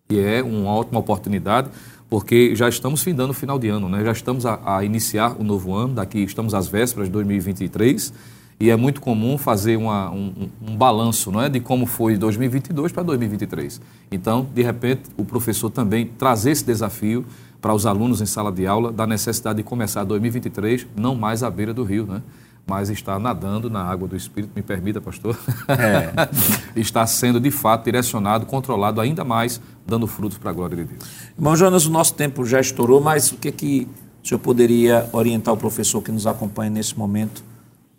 E 0.08 0.18
é 0.18 0.42
uma 0.42 0.70
ótima 0.70 1.00
oportunidade, 1.00 1.68
porque 2.12 2.54
já 2.54 2.68
estamos 2.68 3.02
findando 3.02 3.30
o 3.30 3.34
final 3.34 3.58
de 3.58 3.70
ano, 3.70 3.88
né? 3.88 4.04
já 4.04 4.12
estamos 4.12 4.44
a, 4.44 4.76
a 4.76 4.84
iniciar 4.84 5.34
o 5.40 5.42
novo 5.42 5.74
ano, 5.74 5.94
daqui 5.94 6.18
estamos 6.18 6.52
às 6.52 6.68
vésperas 6.68 7.08
de 7.08 7.12
2023, 7.12 8.12
e 8.60 8.68
é 8.68 8.76
muito 8.76 9.00
comum 9.00 9.38
fazer 9.38 9.78
uma, 9.78 10.10
um, 10.10 10.50
um, 10.60 10.76
balanço 10.76 11.32
não 11.32 11.40
é, 11.40 11.48
de 11.48 11.58
como 11.58 11.86
foi 11.86 12.18
2022 12.18 12.92
para 12.92 13.02
2023. 13.02 13.80
Então, 14.10 14.46
de 14.54 14.60
repente, 14.60 15.04
o 15.16 15.24
professor 15.24 15.70
também 15.70 16.04
trazer 16.04 16.50
esse 16.50 16.66
desafio 16.66 17.24
para 17.62 17.72
os 17.72 17.86
alunos 17.86 18.20
em 18.20 18.26
sala 18.26 18.52
de 18.52 18.66
aula 18.66 18.92
da 18.92 19.06
necessidade 19.06 19.56
de 19.56 19.62
começar 19.62 20.04
2023 20.04 20.86
não 20.94 21.14
mais 21.14 21.42
à 21.42 21.48
beira 21.48 21.72
do 21.72 21.82
rio, 21.82 22.04
né? 22.04 22.20
Mas 22.66 22.88
está 22.88 23.18
nadando 23.18 23.68
na 23.68 23.82
água 23.82 24.06
do 24.06 24.16
Espírito, 24.16 24.52
me 24.54 24.62
permita, 24.62 25.00
pastor? 25.00 25.36
É. 25.68 26.12
está 26.80 27.06
sendo, 27.06 27.40
de 27.40 27.50
fato, 27.50 27.84
direcionado, 27.84 28.46
controlado 28.46 29.00
ainda 29.00 29.24
mais, 29.24 29.60
dando 29.86 30.06
frutos 30.06 30.38
para 30.38 30.50
a 30.50 30.52
glória 30.52 30.76
de 30.76 30.84
Deus. 30.84 31.04
Irmão 31.36 31.56
Jonas, 31.56 31.86
o 31.86 31.90
nosso 31.90 32.14
tempo 32.14 32.44
já 32.44 32.60
estourou, 32.60 33.00
mas 33.00 33.32
o 33.32 33.36
que, 33.36 33.48
é 33.48 33.52
que 33.52 33.88
o 34.22 34.28
senhor 34.28 34.38
poderia 34.38 35.08
orientar 35.12 35.52
o 35.52 35.56
professor 35.56 36.00
que 36.00 36.12
nos 36.12 36.26
acompanha 36.26 36.70
nesse 36.70 36.96
momento 36.96 37.42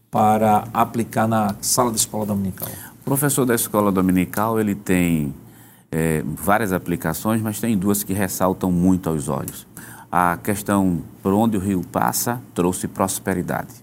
para 0.10 0.66
aplicar 0.74 1.28
na 1.28 1.56
sala 1.62 1.92
de 1.92 1.98
escola 1.98 2.26
dominical? 2.26 2.70
O 3.02 3.04
professor 3.04 3.46
da 3.46 3.54
escola 3.54 3.92
dominical, 3.92 4.60
ele 4.60 4.76
tem 4.76 5.34
é, 5.92 6.24
várias 6.26 6.72
aplicações, 6.72 7.42
mas 7.42 7.60
tem 7.60 7.78
duas 7.78 8.02
que 8.02 8.14
ressaltam 8.14 8.72
muito 8.72 9.10
aos 9.10 9.28
olhos. 9.28 9.68
A 10.10 10.38
questão 10.38 11.02
por 11.22 11.34
onde 11.34 11.58
o 11.58 11.60
rio 11.60 11.82
passa 11.92 12.42
trouxe 12.54 12.88
prosperidade. 12.88 13.83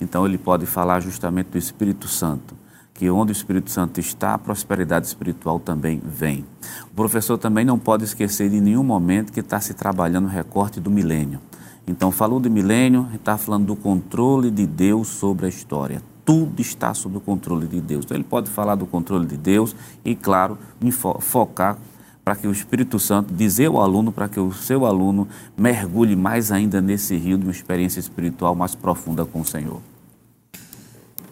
Então 0.00 0.26
ele 0.26 0.38
pode 0.38 0.66
falar 0.66 1.00
justamente 1.00 1.48
do 1.48 1.58
Espírito 1.58 2.06
Santo, 2.08 2.54
que 2.94 3.08
onde 3.10 3.30
o 3.30 3.32
Espírito 3.32 3.70
Santo 3.70 4.00
está, 4.00 4.34
a 4.34 4.38
prosperidade 4.38 5.06
espiritual 5.06 5.60
também 5.60 6.00
vem. 6.04 6.44
O 6.90 6.94
professor 6.94 7.38
também 7.38 7.64
não 7.64 7.78
pode 7.78 8.04
esquecer 8.04 8.52
em 8.52 8.60
nenhum 8.60 8.82
momento 8.82 9.32
que 9.32 9.40
está 9.40 9.60
se 9.60 9.74
trabalhando 9.74 10.26
o 10.26 10.28
recorte 10.28 10.80
do 10.80 10.90
milênio. 10.90 11.40
Então, 11.86 12.10
falou 12.10 12.38
de 12.38 12.50
milênio, 12.50 13.08
está 13.14 13.38
falando 13.38 13.66
do 13.66 13.76
controle 13.76 14.50
de 14.50 14.66
Deus 14.66 15.08
sobre 15.08 15.46
a 15.46 15.48
história. 15.48 16.02
Tudo 16.24 16.60
está 16.60 16.92
sob 16.92 17.16
o 17.16 17.20
controle 17.20 17.66
de 17.66 17.80
Deus. 17.80 18.04
Então, 18.04 18.16
ele 18.16 18.24
pode 18.24 18.50
falar 18.50 18.74
do 18.74 18.84
controle 18.84 19.26
de 19.26 19.38
Deus 19.38 19.74
e, 20.04 20.14
claro, 20.14 20.58
fo 20.92 21.18
focar 21.20 21.78
para 22.22 22.36
que 22.36 22.46
o 22.46 22.52
Espírito 22.52 22.98
Santo, 22.98 23.32
dizer 23.32 23.68
ao 23.68 23.80
aluno, 23.80 24.12
para 24.12 24.28
que 24.28 24.38
o 24.38 24.52
seu 24.52 24.84
aluno 24.84 25.26
mergulhe 25.56 26.14
mais 26.14 26.52
ainda 26.52 26.78
nesse 26.78 27.16
rio 27.16 27.38
de 27.38 27.44
uma 27.44 27.52
experiência 27.52 28.00
espiritual 28.00 28.54
mais 28.54 28.74
profunda 28.74 29.24
com 29.24 29.40
o 29.40 29.44
Senhor. 29.46 29.80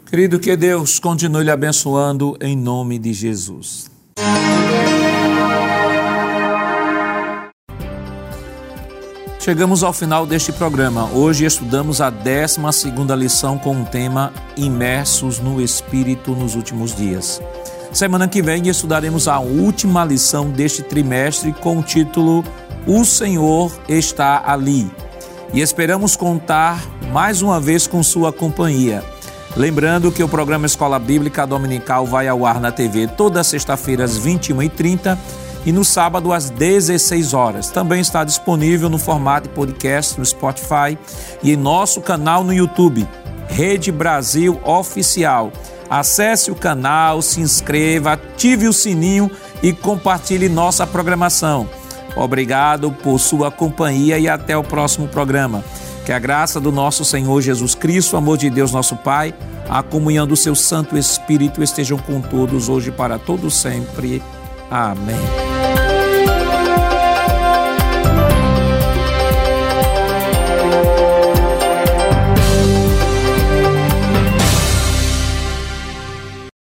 Querido, 0.08 0.38
que 0.38 0.56
Deus 0.56 1.00
continue 1.00 1.42
lhe 1.42 1.50
abençoando 1.50 2.36
em 2.40 2.56
nome 2.56 2.96
de 2.96 3.12
Jesus. 3.12 3.90
Chegamos 9.40 9.82
ao 9.82 9.92
final 9.92 10.24
deste 10.24 10.52
programa. 10.52 11.10
Hoje 11.12 11.44
estudamos 11.44 12.00
a 12.00 12.08
12 12.08 12.60
lição 13.18 13.58
com 13.58 13.82
o 13.82 13.84
tema 13.84 14.32
Imersos 14.56 15.40
no 15.40 15.60
Espírito 15.60 16.36
nos 16.36 16.54
últimos 16.54 16.94
dias. 16.94 17.42
Semana 17.92 18.28
que 18.28 18.40
vem 18.40 18.68
estudaremos 18.68 19.26
a 19.26 19.40
última 19.40 20.04
lição 20.04 20.50
deste 20.50 20.84
trimestre 20.84 21.52
com 21.52 21.80
o 21.80 21.82
título 21.82 22.44
O 22.86 23.04
Senhor 23.04 23.76
está 23.88 24.40
ali. 24.46 24.88
E 25.52 25.60
esperamos 25.60 26.14
contar 26.14 26.80
mais 27.12 27.42
uma 27.42 27.60
vez 27.60 27.88
com 27.88 28.02
sua 28.04 28.32
companhia. 28.32 29.02
Lembrando 29.56 30.12
que 30.12 30.22
o 30.22 30.28
programa 30.28 30.66
Escola 30.66 30.98
Bíblica 30.98 31.46
Dominical 31.46 32.04
vai 32.04 32.28
ao 32.28 32.44
ar 32.44 32.60
na 32.60 32.70
TV 32.70 33.06
toda 33.06 33.42
sexta-feira 33.42 34.04
às 34.04 34.18
21h30 34.18 35.16
e 35.64 35.72
no 35.72 35.82
sábado 35.82 36.30
às 36.30 36.50
16 36.50 37.32
horas. 37.32 37.70
Também 37.70 38.02
está 38.02 38.22
disponível 38.22 38.90
no 38.90 38.98
formato 38.98 39.48
de 39.48 39.54
podcast 39.54 40.18
no 40.18 40.26
Spotify 40.26 40.98
e 41.42 41.52
em 41.52 41.56
nosso 41.56 42.02
canal 42.02 42.44
no 42.44 42.52
YouTube, 42.52 43.08
Rede 43.48 43.90
Brasil 43.90 44.60
Oficial. 44.62 45.50
Acesse 45.88 46.50
o 46.50 46.54
canal, 46.54 47.22
se 47.22 47.40
inscreva, 47.40 48.12
ative 48.12 48.68
o 48.68 48.74
sininho 48.74 49.30
e 49.62 49.72
compartilhe 49.72 50.50
nossa 50.50 50.86
programação. 50.86 51.66
Obrigado 52.14 52.92
por 52.92 53.18
sua 53.18 53.50
companhia 53.50 54.18
e 54.18 54.28
até 54.28 54.54
o 54.56 54.62
próximo 54.62 55.08
programa. 55.08 55.64
Que 56.06 56.12
a 56.12 56.20
graça 56.20 56.60
do 56.60 56.70
nosso 56.70 57.04
Senhor 57.04 57.42
Jesus 57.42 57.74
Cristo, 57.74 58.12
o 58.14 58.16
amor 58.16 58.38
de 58.38 58.48
Deus 58.48 58.70
nosso 58.70 58.94
Pai, 58.94 59.34
a 59.68 59.82
comunhão 59.82 60.24
do 60.24 60.36
seu 60.36 60.54
Santo 60.54 60.96
Espírito 60.96 61.64
estejam 61.64 61.98
com 61.98 62.20
todos 62.20 62.68
hoje 62.68 62.92
para 62.92 63.18
todos 63.18 63.54
sempre. 63.56 64.22
Amém. 64.70 65.55